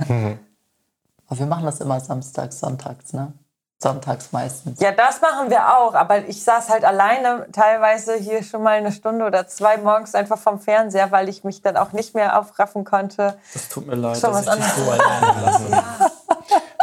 Aber 1.27 1.39
wir 1.39 1.45
machen 1.45 1.65
das 1.65 1.79
immer 1.79 1.99
samstags, 1.99 2.59
sonntags, 2.59 3.13
ne? 3.13 3.31
Sonntags 3.81 4.33
meistens. 4.33 4.81
Ja, 4.81 4.91
das 4.91 5.21
machen 5.21 5.49
wir 5.49 5.77
auch, 5.77 5.93
aber 5.95 6.25
ich 6.27 6.43
saß 6.43 6.67
halt 6.69 6.83
alleine 6.83 7.47
teilweise 7.53 8.15
hier 8.15 8.43
schon 8.43 8.61
mal 8.61 8.77
eine 8.77 8.91
Stunde 8.91 9.25
oder 9.25 9.47
zwei 9.47 9.77
morgens 9.77 10.15
einfach 10.15 10.37
vom 10.37 10.59
Fernseher, 10.59 11.11
weil 11.11 11.29
ich 11.29 11.45
mich 11.45 11.61
dann 11.61 11.77
auch 11.77 11.93
nicht 11.93 12.13
mehr 12.13 12.37
aufraffen 12.37 12.83
konnte. 12.83 13.37
Das 13.53 13.69
tut 13.69 13.87
mir 13.87 13.95
leid, 13.95 14.17
Schon 14.17 14.33
dass 14.33 14.45
was 14.47 14.57
ich 14.57 14.63
dich 14.65 14.73
so 14.73 14.91
alleine 14.91 15.41
lasse. 15.45 15.83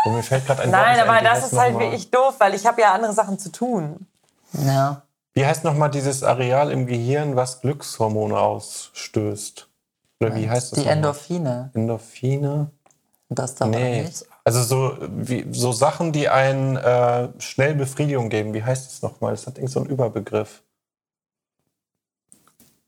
Und 0.07 0.15
mir 0.15 0.23
fällt 0.23 0.47
gerade 0.47 0.63
ein 0.63 0.71
Nein, 0.71 0.97
Wort 0.99 1.09
aber 1.09 1.21
das 1.23 1.53
ist 1.53 1.59
halt 1.59 1.75
mal- 1.75 1.81
wirklich 1.81 2.11
doof, 2.11 2.37
weil 2.39 2.55
ich 2.55 2.67
habe 2.67 2.81
ja 2.81 2.93
andere 2.95 3.13
Sachen 3.13 3.39
zu 3.39 3.53
tun. 3.53 4.07
Ja. 4.53 5.03
Wie 5.35 5.45
heißt 5.45 5.65
nochmal 5.65 5.91
dieses 5.91 6.23
Areal 6.23 6.71
im 6.71 6.87
Gehirn, 6.87 7.37
was 7.37 7.61
Glückshormone 7.61 8.39
ausstößt? 8.39 9.69
Oder 10.23 10.35
wie 10.35 10.49
heißt 10.49 10.73
das? 10.73 10.79
Die? 10.83 10.87
Endorphine. 10.89 11.71
Endorphine? 11.75 12.71
Das 13.29 13.55
da 13.55 13.67
Nee. 13.67 14.03
nicht. 14.05 14.25
Also 14.47 14.63
so, 14.63 14.97
wie, 15.11 15.45
so 15.51 15.73
Sachen, 15.73 16.13
die 16.13 16.29
einen 16.29 16.77
äh, 16.77 17.31
schnell 17.41 17.75
Befriedigung 17.75 18.29
geben. 18.29 18.55
Wie 18.55 18.63
heißt 18.63 18.87
das 18.87 19.03
nochmal? 19.03 19.33
Das 19.33 19.49
hat 19.49 19.59
irgend 19.59 19.73
so 19.73 19.81
einen 19.81 19.91
Überbegriff. 19.91 20.63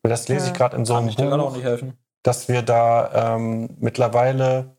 Das 0.05 0.28
lese 0.28 0.47
ich 0.47 0.55
gerade 0.55 0.76
in 0.76 0.85
so 0.85 0.94
einem 0.94 1.06
Kann 1.06 1.09
ich 1.09 1.16
dir 1.16 1.26
gerade 1.26 1.43
auch 1.43 1.48
Buch, 1.48 1.56
nicht 1.56 1.64
helfen. 1.64 1.98
dass 2.22 2.48
wir 2.48 2.62
da 2.62 3.35
ähm, 3.36 3.76
mittlerweile, 3.80 4.77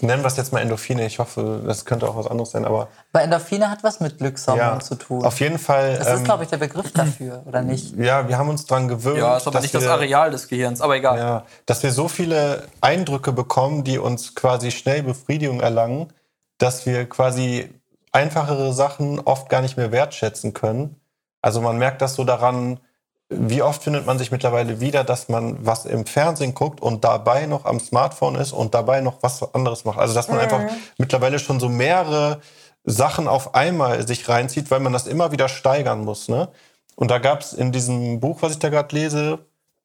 nennen 0.00 0.22
wir 0.22 0.26
es 0.28 0.36
jetzt 0.36 0.52
mal 0.52 0.60
Endorphine, 0.60 1.06
ich 1.06 1.18
hoffe, 1.18 1.62
das 1.66 1.84
könnte 1.84 2.08
auch 2.08 2.16
was 2.16 2.26
anderes 2.26 2.50
sein, 2.50 2.64
aber 2.64 2.88
Weil 3.12 3.24
Endorphine 3.24 3.70
hat 3.70 3.82
was 3.82 4.00
mit 4.00 4.18
Glückshormonen 4.18 4.74
ja, 4.74 4.80
zu 4.80 4.94
tun. 4.96 5.24
auf 5.24 5.40
jeden 5.40 5.58
Fall. 5.58 5.96
das 5.98 6.08
ist, 6.08 6.18
ähm, 6.18 6.24
glaube 6.24 6.44
ich, 6.44 6.50
der 6.50 6.58
Begriff 6.58 6.92
dafür, 6.92 7.42
oder 7.46 7.62
nicht? 7.62 7.96
ja, 7.96 8.28
wir 8.28 8.36
haben 8.38 8.48
uns 8.48 8.66
dran 8.66 8.88
gewöhnt. 8.88 9.18
Ja, 9.18 9.36
ist 9.36 9.46
aber 9.46 9.60
nicht 9.60 9.74
das 9.74 9.84
wir- 9.84 9.92
Areal 9.92 10.30
des 10.30 10.48
Gehirns, 10.48 10.80
aber 10.80 10.96
egal. 10.96 11.18
Ja, 11.18 11.44
dass 11.66 11.82
wir 11.82 11.92
so 11.92 12.08
viele 12.08 12.66
Eindrücke 12.80 13.32
bekommen, 13.32 13.84
die 13.84 13.98
uns 13.98 14.34
quasi 14.34 14.70
schnell 14.70 15.02
Befriedigung 15.02 15.60
erlangen, 15.60 16.12
dass 16.58 16.86
wir 16.86 17.08
quasi 17.08 17.70
einfachere 18.12 18.72
Sachen 18.72 19.20
oft 19.20 19.48
gar 19.48 19.60
nicht 19.62 19.76
mehr 19.76 19.92
wertschätzen 19.92 20.52
können. 20.54 20.96
Also 21.42 21.60
man 21.60 21.78
merkt 21.78 22.00
das 22.02 22.14
so 22.14 22.24
daran, 22.24 22.80
wie 23.28 23.62
oft 23.62 23.82
findet 23.82 24.06
man 24.06 24.18
sich 24.18 24.30
mittlerweile 24.30 24.80
wieder, 24.80 25.02
dass 25.02 25.28
man 25.28 25.64
was 25.64 25.84
im 25.84 26.06
Fernsehen 26.06 26.54
guckt 26.54 26.80
und 26.80 27.04
dabei 27.04 27.46
noch 27.46 27.64
am 27.64 27.80
Smartphone 27.80 28.36
ist 28.36 28.52
und 28.52 28.74
dabei 28.74 29.00
noch 29.00 29.22
was 29.22 29.54
anderes 29.54 29.84
macht. 29.84 29.98
Also 29.98 30.14
dass 30.14 30.28
man 30.28 30.38
einfach 30.38 30.62
mittlerweile 30.98 31.38
schon 31.38 31.58
so 31.58 31.68
mehrere 31.68 32.40
Sachen 32.84 33.26
auf 33.26 33.54
einmal 33.54 34.06
sich 34.06 34.28
reinzieht, 34.28 34.70
weil 34.70 34.78
man 34.80 34.92
das 34.92 35.08
immer 35.08 35.32
wieder 35.32 35.48
steigern 35.48 36.04
muss. 36.04 36.28
Ne? 36.28 36.48
Und 36.94 37.10
da 37.10 37.18
gab 37.18 37.40
es 37.40 37.52
in 37.52 37.72
diesem 37.72 38.20
Buch, 38.20 38.42
was 38.42 38.52
ich 38.52 38.58
da 38.60 38.68
gerade 38.68 38.94
lese, 38.94 39.40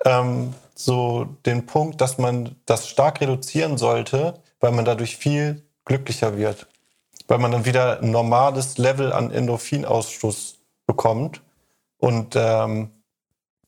ähm, 0.05 0.53
so 0.75 1.25
den 1.45 1.65
Punkt, 1.65 1.99
dass 1.99 2.19
man 2.19 2.55
das 2.65 2.87
stark 2.87 3.21
reduzieren 3.21 3.77
sollte, 3.77 4.35
weil 4.59 4.71
man 4.71 4.85
dadurch 4.85 5.17
viel 5.17 5.63
glücklicher 5.85 6.37
wird. 6.37 6.67
Weil 7.27 7.39
man 7.39 7.51
dann 7.51 7.65
wieder 7.65 8.01
ein 8.01 8.11
normales 8.11 8.77
Level 8.77 9.11
an 9.13 9.31
Endorphinausstoß 9.31 10.59
bekommt. 10.85 11.41
Und 11.97 12.35
ähm, 12.35 12.91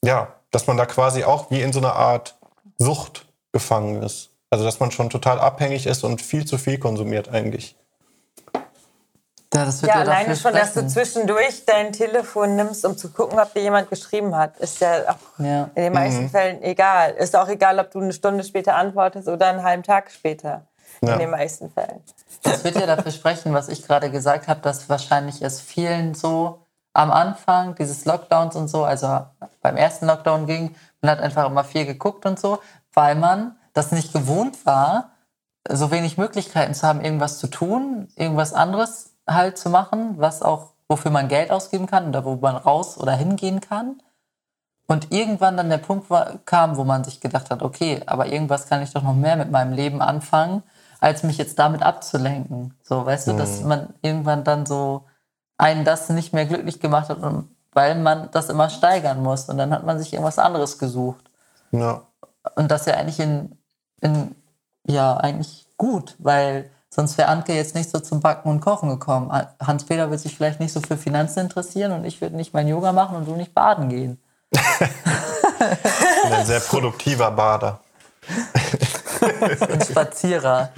ja, 0.04 0.28
dass 0.52 0.68
man 0.68 0.78
da 0.78 0.86
quasi 0.86 1.24
auch 1.24 1.50
wie 1.50 1.62
in 1.62 1.74
so 1.74 1.80
einer 1.80 1.96
Art 1.96 2.36
Sucht 2.78 3.26
gefangen 3.52 4.04
ist. 4.04 4.30
Also 4.50 4.66
dass 4.66 4.80
man 4.80 4.92
schon 4.92 5.10
total 5.10 5.40
abhängig 5.40 5.88
ist 5.88 6.04
und 6.04 6.22
viel 6.22 6.46
zu 6.46 6.58
viel 6.60 6.78
konsumiert 6.78 7.30
eigentlich. 7.30 7.76
Ja, 9.54 9.66
das 9.66 9.82
wird 9.84 9.92
Ja, 9.92 10.00
ja 10.00 10.06
dafür 10.06 10.18
alleine 10.20 10.36
schon, 10.36 10.54
dass 10.54 10.74
du 10.74 10.80
sprechen. 10.80 10.90
zwischendurch 10.90 11.66
dein 11.66 11.92
Telefon 11.94 12.56
nimmst, 12.56 12.86
um 12.86 12.98
zu 12.98 13.10
gucken, 13.12 13.40
ob 13.40 13.54
dir 13.54 13.62
jemand 13.62 13.90
geschrieben 13.90 14.36
hat. 14.36 14.58
Ist 14.58 14.80
ja 14.82 15.10
auch 15.10 15.40
Ja. 15.44 15.70
in 15.76 15.84
den 15.84 15.94
meisten 15.94 16.30
Fällen 16.30 16.62
egal. 16.64 17.12
Ist 17.12 17.36
auch 17.36 17.48
egal, 17.48 17.80
ob 17.80 17.92
du 17.92 18.00
eine 18.00 18.14
Stunde 18.14 18.44
später 18.44 18.76
antwortest 18.76 19.28
oder 19.28 19.48
einen 19.48 19.64
halben 19.64 19.84
Tag 19.84 20.12
später. 20.12 20.66
Ja. 21.02 21.14
In 21.14 21.20
den 21.20 21.30
meisten 21.32 21.70
Fällen. 21.72 22.02
Das 22.44 22.64
wird 22.64 22.76
ja 22.76 22.86
dafür 22.86 23.12
sprechen, 23.12 23.54
was 23.54 23.68
ich 23.70 23.86
gerade 23.86 24.10
gesagt 24.10 24.48
habe, 24.48 24.62
dass 24.62 24.90
wahrscheinlich 24.90 25.42
es 25.42 25.60
vielen 25.62 26.14
so 26.16 26.63
am 26.94 27.12
Anfang 27.12 27.76
dieses 27.76 28.06
Lockdowns 28.06 28.56
und 28.56 28.68
so, 28.68 28.84
also 28.84 29.26
beim 29.62 29.76
ersten 29.76 30.06
Lockdown 30.06 30.46
ging, 30.46 30.76
man 31.02 31.12
hat 31.12 31.20
einfach 31.20 31.48
immer 31.48 31.64
viel 31.64 31.86
geguckt 31.86 32.26
und 32.26 32.40
so, 32.40 32.60
weil 32.94 33.16
man 33.16 33.56
das 33.74 33.92
nicht 33.92 34.14
gewohnt 34.14 34.66
war, 34.66 35.10
so 35.68 35.92
wenig 35.92 36.18
Möglichkeiten 36.18 36.74
zu 36.74 36.86
haben, 36.86 37.02
irgendwas 37.02 37.40
zu 37.40 37.48
tun, 37.48 38.10
irgendwas 38.16 38.54
anderes 38.54 39.16
halt 39.28 39.58
zu 39.58 39.70
machen, 39.70 40.16
was 40.18 40.42
auch, 40.42 40.74
wofür 40.88 41.12
man 41.12 41.30
Geld 41.30 41.50
ausgeben 41.50 41.88
kann 41.88 42.10
oder 42.10 42.26
wo 42.26 42.36
man 42.36 42.56
raus 42.56 42.98
oder 42.98 43.14
hingehen 43.14 43.62
kann. 43.62 44.02
Und 44.86 45.12
irgendwann 45.12 45.58
dann 45.58 45.70
der 45.70 45.78
Punkt 45.78 46.10
war, 46.10 46.40
kam, 46.46 46.76
wo 46.76 46.84
man 46.84 47.04
sich 47.06 47.22
gedacht 47.22 47.50
hat, 47.50 47.64
okay, 47.64 48.04
aber 48.06 48.28
irgendwas 48.28 48.68
kann 48.68 48.82
ich 48.82 48.92
doch 48.92 49.02
noch 49.02 49.16
mehr 49.16 49.38
mit 49.38 49.50
meinem 49.50 49.72
Leben 49.72 50.02
anfangen, 50.02 50.62
als 51.00 51.24
mich 51.24 51.38
jetzt 51.38 51.58
damit 51.58 51.82
abzulenken. 51.82 52.78
So, 52.84 53.06
weißt 53.06 53.28
du, 53.28 53.34
dass 53.34 53.62
man 53.62 53.94
irgendwann 54.02 54.44
dann 54.44 54.66
so 54.66 55.06
einen 55.64 55.86
das 55.86 56.10
nicht 56.10 56.34
mehr 56.34 56.46
glücklich 56.46 56.82
gemacht 56.82 57.08
hat, 57.08 57.20
und, 57.20 57.48
weil 57.72 57.96
man 57.96 58.30
das 58.32 58.50
immer 58.50 58.70
steigern 58.70 59.24
muss. 59.24 59.48
Und 59.48 59.58
dann 59.58 59.72
hat 59.72 59.86
man 59.86 59.98
sich 59.98 60.12
irgendwas 60.12 60.38
anderes 60.38 60.78
gesucht. 60.78 61.24
Ja. 61.72 62.02
Und 62.56 62.70
das 62.70 62.86
ja 62.86 62.96
eigentlich 62.96 63.22
in, 63.22 63.58
in 64.02 64.36
ja, 64.86 65.16
eigentlich 65.16 65.66
gut, 65.78 66.16
weil 66.20 66.70
sonst 66.90 67.18
wäre 67.18 67.30
Anke 67.30 67.54
jetzt 67.54 67.76
nicht 67.76 67.90
so 67.90 68.02
zum 68.02 68.20
Backen 68.20 68.50
und 68.50 68.60
Kochen 68.60 68.90
gekommen. 68.90 69.32
Hans-Peter 69.66 70.12
wird 70.12 70.20
sich 70.20 70.36
vielleicht 70.36 70.60
nicht 70.60 70.74
so 70.74 70.82
für 70.82 70.98
Finanzen 70.98 71.40
interessieren 71.40 71.94
und 71.94 72.04
ich 72.04 72.20
würde 72.20 72.36
nicht 72.36 72.54
mein 72.54 72.68
Yoga 72.68 72.92
machen 72.92 73.16
und 73.16 73.26
du 73.26 73.36
nicht 73.38 73.54
baden 73.54 73.88
gehen. 73.88 74.22
Ein 76.30 76.46
sehr 76.46 76.60
produktiver 76.60 77.32
Bader. 77.32 77.80
Ein 79.42 79.82
Spazierer 79.82 80.70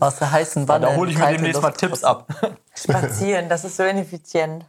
aus 0.00 0.16
der 0.16 0.30
heißen 0.30 0.68
Wanne. 0.68 0.86
Da 0.86 0.94
hole 0.96 1.10
ich 1.10 1.18
mir 1.18 1.26
demnächst 1.32 1.62
mal. 1.62 1.70
Tipps 1.72 2.04
ab. 2.04 2.26
Spazieren, 2.74 3.48
das 3.48 3.64
ist 3.64 3.76
so 3.76 3.84
ineffizient. 3.84 4.64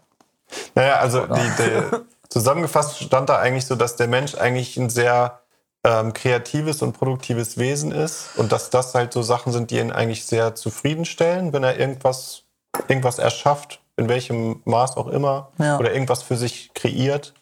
Naja, 0.76 0.98
also 0.98 1.26
die, 1.26 1.52
der, 1.58 2.02
zusammengefasst 2.30 3.02
stand 3.04 3.30
da 3.30 3.38
eigentlich 3.38 3.66
so, 3.66 3.76
dass 3.76 3.96
der 3.96 4.08
Mensch 4.08 4.36
eigentlich 4.36 4.78
ein 4.78 4.90
sehr 4.90 5.42
ähm, 5.84 6.14
kreatives 6.14 6.82
und 6.82 6.94
produktives 6.94 7.58
Wesen 7.58 7.92
ist 7.92 8.30
und 8.38 8.52
dass 8.52 8.70
das 8.70 8.94
halt 8.96 9.14
so 9.14 9.22
Sachen 9.22 9.52
sind, 9.52 9.72
die 9.72 9.78
ihn 9.80 9.92
eigentlich 9.92 10.26
sehr 10.26 10.56
zufriedenstellen, 10.56 11.54
wenn 11.54 11.64
er 11.64 11.80
irgendwas, 11.80 12.44
irgendwas 12.88 13.20
erschafft, 13.20 13.80
in 13.98 14.08
welchem 14.10 14.62
Maß 14.66 14.98
auch 14.98 15.08
immer, 15.08 15.52
Ja. 15.58 15.78
oder 15.80 15.92
irgendwas 15.94 16.24
für 16.24 16.38
sich 16.38 16.74
kreiert. 16.74 17.34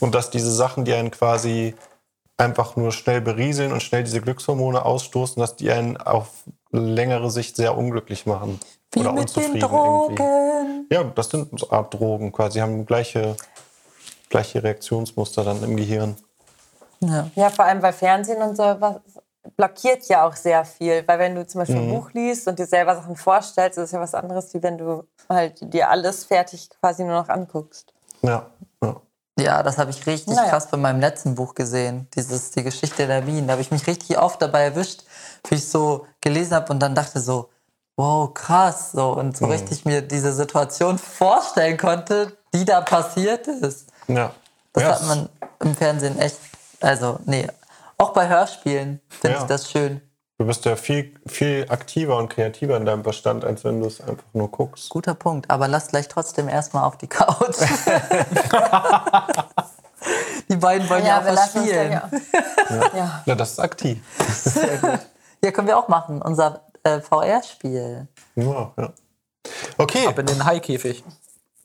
Und 0.00 0.14
dass 0.14 0.30
diese 0.30 0.52
Sachen, 0.52 0.84
die 0.84 0.92
einen 0.94 1.10
quasi 1.10 1.74
einfach 2.38 2.76
nur 2.76 2.92
schnell 2.92 3.20
berieseln 3.20 3.72
und 3.72 3.82
schnell 3.82 4.04
diese 4.04 4.20
Glückshormone 4.20 4.84
ausstoßen, 4.84 5.40
dass 5.40 5.56
die 5.56 5.70
einen 5.70 5.96
auf 5.96 6.28
längere 6.70 7.30
Sicht 7.30 7.56
sehr 7.56 7.76
unglücklich 7.76 8.26
machen. 8.26 8.60
Wie 8.92 9.00
oder 9.00 9.12
mit 9.12 9.22
unzufrieden 9.22 9.60
den 9.60 9.70
irgendwie. 9.70 10.14
Drogen. 10.14 10.86
Ja, 10.90 11.04
das 11.04 11.28
sind 11.28 11.58
so 11.58 11.68
eine 11.68 11.78
Art 11.78 11.92
Drogen 11.92 12.32
quasi. 12.32 12.60
haben 12.60 12.86
gleiche, 12.86 13.36
gleiche 14.30 14.62
Reaktionsmuster 14.62 15.44
dann 15.44 15.62
im 15.62 15.76
Gehirn. 15.76 16.16
Ja. 17.00 17.30
Ja, 17.34 17.50
vor 17.50 17.64
allem, 17.64 17.82
weil 17.82 17.92
Fernsehen 17.92 18.40
und 18.42 18.56
so 18.56 18.62
was 18.62 18.96
blockiert 19.56 20.08
ja 20.08 20.26
auch 20.26 20.36
sehr 20.36 20.64
viel. 20.64 21.06
Weil 21.06 21.18
wenn 21.18 21.34
du 21.34 21.46
zum 21.46 21.60
Beispiel 21.60 21.76
Mhm. 21.76 21.88
ein 21.90 21.94
Buch 21.94 22.12
liest 22.12 22.48
und 22.48 22.58
dir 22.58 22.66
selber 22.66 22.94
Sachen 22.96 23.16
vorstellst, 23.16 23.78
ist 23.78 23.84
es 23.84 23.92
ja 23.92 24.00
was 24.00 24.14
anderes, 24.14 24.52
wie 24.54 24.62
wenn 24.62 24.78
du 24.78 25.04
halt 25.28 25.56
dir 25.72 25.88
alles 25.90 26.24
fertig 26.24 26.68
quasi 26.80 27.04
nur 27.04 27.14
noch 27.20 27.28
anguckst. 27.28 27.92
Ja, 28.22 28.46
ja. 29.38 29.62
Das 29.62 29.78
habe 29.78 29.90
ich 29.90 30.06
richtig 30.06 30.34
Naja. 30.36 30.50
krass 30.50 30.68
bei 30.70 30.76
meinem 30.76 31.00
letzten 31.00 31.34
Buch 31.34 31.54
gesehen. 31.54 32.08
Dieses, 32.14 32.50
die 32.50 32.62
Geschichte 32.62 33.06
der 33.06 33.22
Bienen. 33.22 33.46
Da 33.46 33.52
habe 33.52 33.62
ich 33.62 33.70
mich 33.70 33.86
richtig 33.86 34.18
oft 34.18 34.40
dabei 34.42 34.64
erwischt, 34.64 35.04
wie 35.48 35.54
ich 35.56 35.68
so 35.68 36.06
gelesen 36.20 36.54
habe 36.54 36.72
und 36.72 36.80
dann 36.80 36.94
dachte 36.94 37.20
so, 37.20 37.48
wow, 37.96 38.32
krass. 38.32 38.92
So, 38.92 39.10
und 39.12 39.36
so 39.36 39.46
richtig 39.46 39.84
mir 39.84 40.02
diese 40.02 40.32
Situation 40.32 40.98
vorstellen 40.98 41.76
konnte, 41.76 42.36
die 42.54 42.64
da 42.64 42.80
passiert 42.80 43.46
ist. 43.48 43.88
ja. 44.08 44.32
Das 44.74 44.82
ja, 44.82 44.90
hat 44.90 45.02
man 45.06 45.28
im 45.60 45.74
Fernsehen 45.74 46.18
echt, 46.18 46.38
also, 46.80 47.18
nee. 47.24 47.48
Auch 47.96 48.10
bei 48.12 48.28
Hörspielen 48.28 49.00
finde 49.08 49.36
Ja. 49.38 49.42
ich 49.42 49.48
das 49.48 49.68
schön. 49.70 50.00
Du 50.38 50.46
bist 50.46 50.64
ja 50.64 50.76
viel, 50.76 51.12
viel 51.26 51.66
aktiver 51.68 52.16
und 52.16 52.28
kreativer 52.28 52.76
in 52.76 52.86
deinem 52.86 53.02
Verstand, 53.02 53.44
als 53.44 53.64
wenn 53.64 53.80
du 53.80 53.88
es 53.88 54.00
einfach 54.00 54.24
nur 54.32 54.48
guckst. 54.48 54.88
Guter 54.88 55.14
Punkt. 55.14 55.50
Aber 55.50 55.66
lass 55.66 55.88
gleich 55.88 56.06
trotzdem 56.06 56.48
erstmal 56.48 56.84
auf 56.84 56.96
die 56.96 57.08
Couch. 57.08 57.56
die 60.48 60.56
beiden 60.56 60.88
wollen 60.88 61.04
ja, 61.04 61.18
auch 61.20 61.24
was 61.24 61.48
spielen. 61.50 61.90
ja. 61.90 62.08
ja. 62.94 63.22
Ja, 63.26 63.34
das 63.34 63.50
ist 63.52 63.58
aktiv. 63.58 63.98
Ja, 65.42 65.50
können 65.50 65.66
wir 65.66 65.76
auch 65.76 65.88
machen. 65.88 66.22
Unser 66.22 66.62
äh, 66.84 67.00
VR-Spiel. 67.00 68.06
Ja, 68.36 68.72
ja. 68.76 68.92
Okay, 69.76 70.06
Ab 70.06 70.18
in 70.18 70.26
den 70.26 70.44
Haikäfig. 70.44 71.02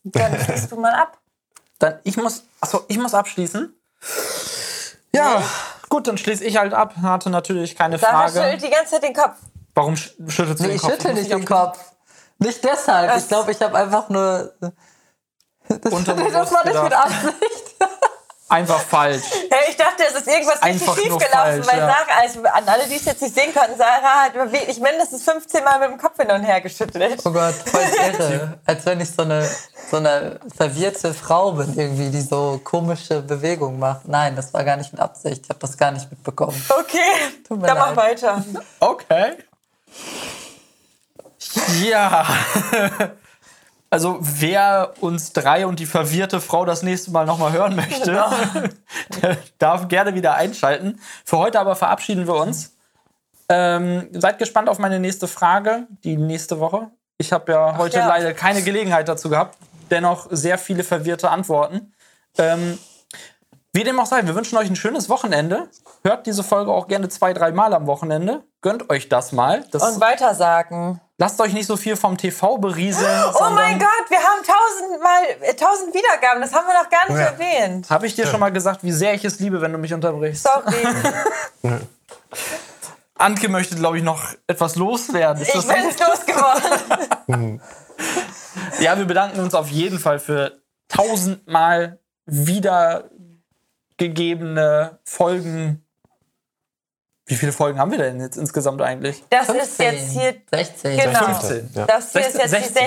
Dann 0.04 0.40
schließt 0.40 0.72
du 0.72 0.80
mal 0.80 0.94
ab. 0.94 1.20
Dann, 1.80 2.00
ich 2.04 2.18
muss, 2.18 2.44
achso, 2.60 2.82
ich 2.88 2.98
muss 2.98 3.14
abschließen. 3.14 3.74
Ja, 5.14 5.44
gut, 5.94 6.08
dann 6.08 6.18
schließe 6.18 6.44
ich 6.44 6.58
halt 6.58 6.74
ab. 6.74 6.96
Hatte 7.02 7.30
natürlich 7.30 7.76
keine 7.76 8.00
Sarah 8.00 8.28
Frage. 8.28 8.32
schüttelt 8.42 8.64
die 8.64 8.70
ganze 8.70 8.92
Zeit 8.94 9.04
den 9.04 9.14
Kopf. 9.14 9.36
Warum 9.76 9.94
sch- 9.94 10.12
schüttelst 10.30 10.60
du 10.60 10.64
Nee, 10.64 10.70
den 10.70 10.76
ich 10.76 10.82
Kopf? 10.82 10.92
schüttel 10.92 11.12
muss 11.12 11.20
nicht 11.20 11.32
den? 11.42 11.46
Kopf. 11.46 11.80
Nicht 12.40 12.64
deshalb. 12.64 13.12
Was? 13.12 13.22
Ich 13.24 13.28
glaube, 13.28 13.52
ich 13.52 13.62
habe 13.62 13.78
einfach 13.78 14.10
nur. 14.10 14.54
Das, 15.70 15.80
das 15.82 16.52
war 16.52 16.66
nicht 16.66 16.84
mit. 16.84 16.94
Absicht. 16.94 17.76
Einfach 18.50 18.80
falsch. 18.82 19.24
Hey, 19.50 19.70
ich 19.70 19.78
dachte, 19.78 20.04
es 20.08 20.16
ist 20.16 20.28
irgendwas 20.28 20.56
richtig 20.64 20.82
Einfach 20.82 20.96
schief 20.96 21.18
gelaufen, 21.18 21.64
falsch, 21.64 21.68
weil 21.68 21.78
ja. 21.78 21.88
Sarah, 21.88 22.22
also 22.22 22.44
an 22.44 22.68
alle, 22.68 22.88
die 22.88 22.96
es 22.96 23.06
jetzt 23.06 23.22
nicht 23.22 23.36
sehen 23.36 23.54
konnten, 23.54 23.78
Sarah 23.78 24.24
hat 24.26 24.34
wirklich 24.34 24.80
mindestens 24.80 25.24
15 25.24 25.64
Mal 25.64 25.80
mit 25.80 25.90
dem 25.90 25.98
Kopf 26.00 26.18
hin 26.18 26.30
und 26.32 26.44
her 26.44 26.60
geschüttelt. 26.62 27.22
Oh 27.24 27.32
Gott, 27.32 27.54
voll 27.54 27.82
irre. 28.20 28.60
Als 28.66 28.86
wenn 28.86 29.00
ich 29.00 29.12
so 29.12 29.22
eine, 29.22 29.48
so 29.92 29.98
eine 29.98 30.40
verwirrte 30.56 31.14
Frau 31.14 31.52
bin, 31.54 31.78
irgendwie, 31.78 32.10
die 32.10 32.22
so 32.22 32.60
komische 32.64 33.22
Bewegungen 33.22 33.80
macht. 33.80 34.08
Nein, 34.08 34.36
das 34.36 34.54
war 34.54 34.64
gar 34.64 34.78
nicht 34.78 34.92
mit 34.92 35.02
Absicht. 35.02 35.42
Ich 35.44 35.50
habe 35.50 35.60
das 35.60 35.78
gar 35.78 35.92
nicht 35.92 36.10
mitbekommen. 36.10 36.60
Okay, 36.80 36.98
Tut 37.48 37.62
mir 37.62 37.68
dann 37.68 37.78
mach 37.78 37.96
leid. 37.96 38.22
weiter. 38.24 38.44
Okay. 38.80 39.34
Ja. 41.84 42.26
Also 43.94 44.18
wer 44.22 44.96
uns 45.02 45.34
drei 45.34 45.68
und 45.68 45.80
die 45.80 45.86
verwirrte 45.86 46.42
Frau 46.42 46.66
das 46.66 46.82
nächste 46.82 47.12
Mal 47.12 47.28
nochmal 47.28 47.52
hören 47.52 47.76
möchte, 47.76 48.12
der 49.22 49.38
darf 49.60 49.88
gerne 49.88 50.16
wieder 50.16 50.34
einschalten. 50.34 51.00
Für 51.24 51.38
heute 51.38 51.60
aber 51.60 51.76
verabschieden 51.76 52.26
wir 52.26 52.34
uns. 52.34 52.76
Ähm, 53.50 54.10
seid 54.12 54.40
gespannt 54.40 54.68
auf 54.68 54.80
meine 54.80 55.00
nächste 55.00 55.28
Frage, 55.28 55.86
die 56.04 56.18
nächste 56.18 56.60
Woche. 56.60 56.90
Ich 57.20 57.32
habe 57.32 57.52
ja 57.52 57.78
heute 57.78 58.00
ja. 58.00 58.08
leider 58.08 58.34
keine 58.34 58.64
Gelegenheit 58.64 59.08
dazu 59.08 59.30
gehabt. 59.30 59.60
Dennoch 59.92 60.26
sehr 60.32 60.58
viele 60.58 60.84
verwirrte 60.84 61.30
Antworten. 61.30 61.94
Ähm, 62.40 62.80
wie 63.74 63.84
dem 63.84 64.00
auch 64.00 64.08
sei, 64.08 64.26
wir 64.26 64.34
wünschen 64.34 64.58
euch 64.58 64.72
ein 64.72 64.76
schönes 64.76 65.08
Wochenende. 65.08 65.70
Hört 66.04 66.26
diese 66.26 66.44
Folge 66.44 66.72
auch 66.72 66.88
gerne 66.88 67.10
zwei, 67.10 67.32
drei 67.32 67.52
Mal 67.52 67.76
am 67.76 67.86
Wochenende. 67.86 68.44
Gönnt 68.62 68.90
euch 68.90 69.08
das 69.08 69.34
mal. 69.34 69.66
Das 69.70 69.84
Und 69.84 70.02
weitersagen. 70.02 71.00
Lasst 71.18 71.40
euch 71.42 71.54
nicht 71.54 71.68
so 71.68 71.76
viel 71.78 71.96
vom 71.96 72.18
TV 72.18 72.58
berieseln. 72.58 73.24
Oh 73.40 73.50
mein 73.52 73.78
Gott, 73.80 73.88
wir 74.10 74.18
haben 74.20 74.42
tausendmal, 74.44 75.24
äh, 75.42 75.54
tausend 75.56 75.94
Wiedergaben. 75.94 76.42
Das 76.42 76.54
haben 76.54 76.66
wir 76.68 76.74
noch 76.82 76.90
gar 76.90 77.08
nicht 77.08 77.18
Ja. 77.20 77.28
erwähnt. 77.32 77.88
Habe 77.90 78.08
ich 78.08 78.16
dir 78.16 78.26
schon 78.28 78.40
mal 78.40 78.52
gesagt, 78.52 78.84
wie 78.84 78.92
sehr 78.92 79.14
ich 79.14 79.24
es 79.26 79.40
liebe, 79.40 79.62
wenn 79.62 79.72
du 79.72 79.78
mich 79.78 79.94
unterbrichst? 79.94 80.44
Sorry. 80.44 80.88
Anke 83.16 83.48
möchte, 83.48 83.76
glaube 83.76 84.00
ich, 84.00 84.04
noch 84.04 84.22
etwas 84.48 84.76
loswerden. 84.76 85.44
Ist 85.44 85.54
Ich 85.56 85.68
bin 85.68 85.84
losgeworden. 85.86 87.62
Ja, 88.80 88.96
wir 88.98 89.06
bedanken 89.06 89.40
uns 89.40 89.56
auf 89.56 89.70
jeden 89.70 89.98
Fall 89.98 90.20
für 90.20 90.62
tausendmal 90.88 92.00
wiedergegebene 92.26 95.00
Folgen. 95.04 95.83
Wie 97.34 97.38
viele 97.38 97.52
Folgen 97.52 97.80
haben 97.80 97.90
wir 97.90 97.98
denn 97.98 98.22
jetzt 98.22 98.38
insgesamt 98.38 98.80
eigentlich? 98.84 99.24
Das 99.32 99.50
ist 99.50 99.82
15, 99.82 99.92
jetzt 99.92 100.12
hier. 100.12 100.36
16. 100.54 100.98
Genau. 101.00 101.26
15. 101.26 101.72
Ja. 101.74 101.86
Das 101.88 102.12
hier 102.12 102.28
ist 102.28 102.38
jetzt 102.38 102.52
16. 102.52 102.74
die 102.74 102.80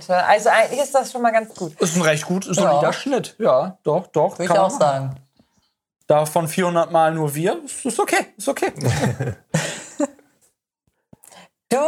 16. 0.00 0.14
Also 0.16 0.48
eigentlich 0.48 0.80
ist 0.80 0.92
das 0.92 1.12
schon 1.12 1.22
mal 1.22 1.30
ganz 1.30 1.54
gut. 1.54 1.80
Ist 1.80 1.94
ein 1.94 2.02
recht 2.02 2.26
gut, 2.26 2.42
solider 2.42 2.82
Ja. 2.82 2.92
Schnitt. 2.92 3.36
Ja, 3.38 3.78
doch, 3.84 4.08
doch. 4.08 4.40
Würde 4.40 4.52
ich 4.52 4.58
auch 4.58 4.70
machen. 4.70 4.80
sagen. 4.80 5.14
Davon 6.08 6.48
400 6.48 6.90
Mal 6.90 7.14
nur 7.14 7.32
wir. 7.32 7.62
Ist, 7.64 7.86
ist 7.86 8.00
okay, 8.00 8.26
ist 8.36 8.48
okay. 8.48 8.72
Du, 11.68 11.78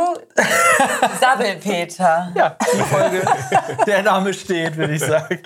Sabbelpeter. 1.20 2.32
Ja, 2.35 2.57
die 2.73 2.81
Folge, 2.85 3.23
der 3.86 4.03
Name 4.03 4.32
steht, 4.32 4.78
würde 4.78 4.95
ich 4.95 5.01
sagen. 5.03 5.43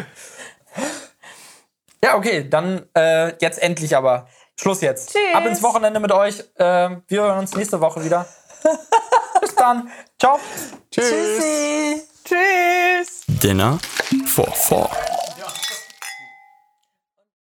Ja, 2.05 2.15
okay, 2.15 2.49
dann 2.49 2.87
äh, 2.95 3.33
jetzt 3.41 3.61
endlich 3.61 3.97
aber. 3.97 4.29
Schluss 4.61 4.81
jetzt. 4.81 5.13
Tschüss. 5.13 5.35
Ab 5.35 5.47
ins 5.47 5.63
Wochenende 5.63 6.01
mit 6.01 6.13
euch. 6.13 6.41
Äh, 6.57 6.91
wir 7.07 7.23
hören 7.23 7.39
uns 7.39 7.55
nächste 7.55 7.81
Woche 7.81 8.05
wieder. 8.05 8.27
Bis 9.41 9.55
dann. 9.55 9.91
Ciao. 10.19 10.39
Tschüss. 10.91 11.09
Tschüssi. 11.11 12.03
Tschüss. 12.25 13.23
Dinner 13.43 13.79
for 14.27 14.53
Four. 14.53 14.91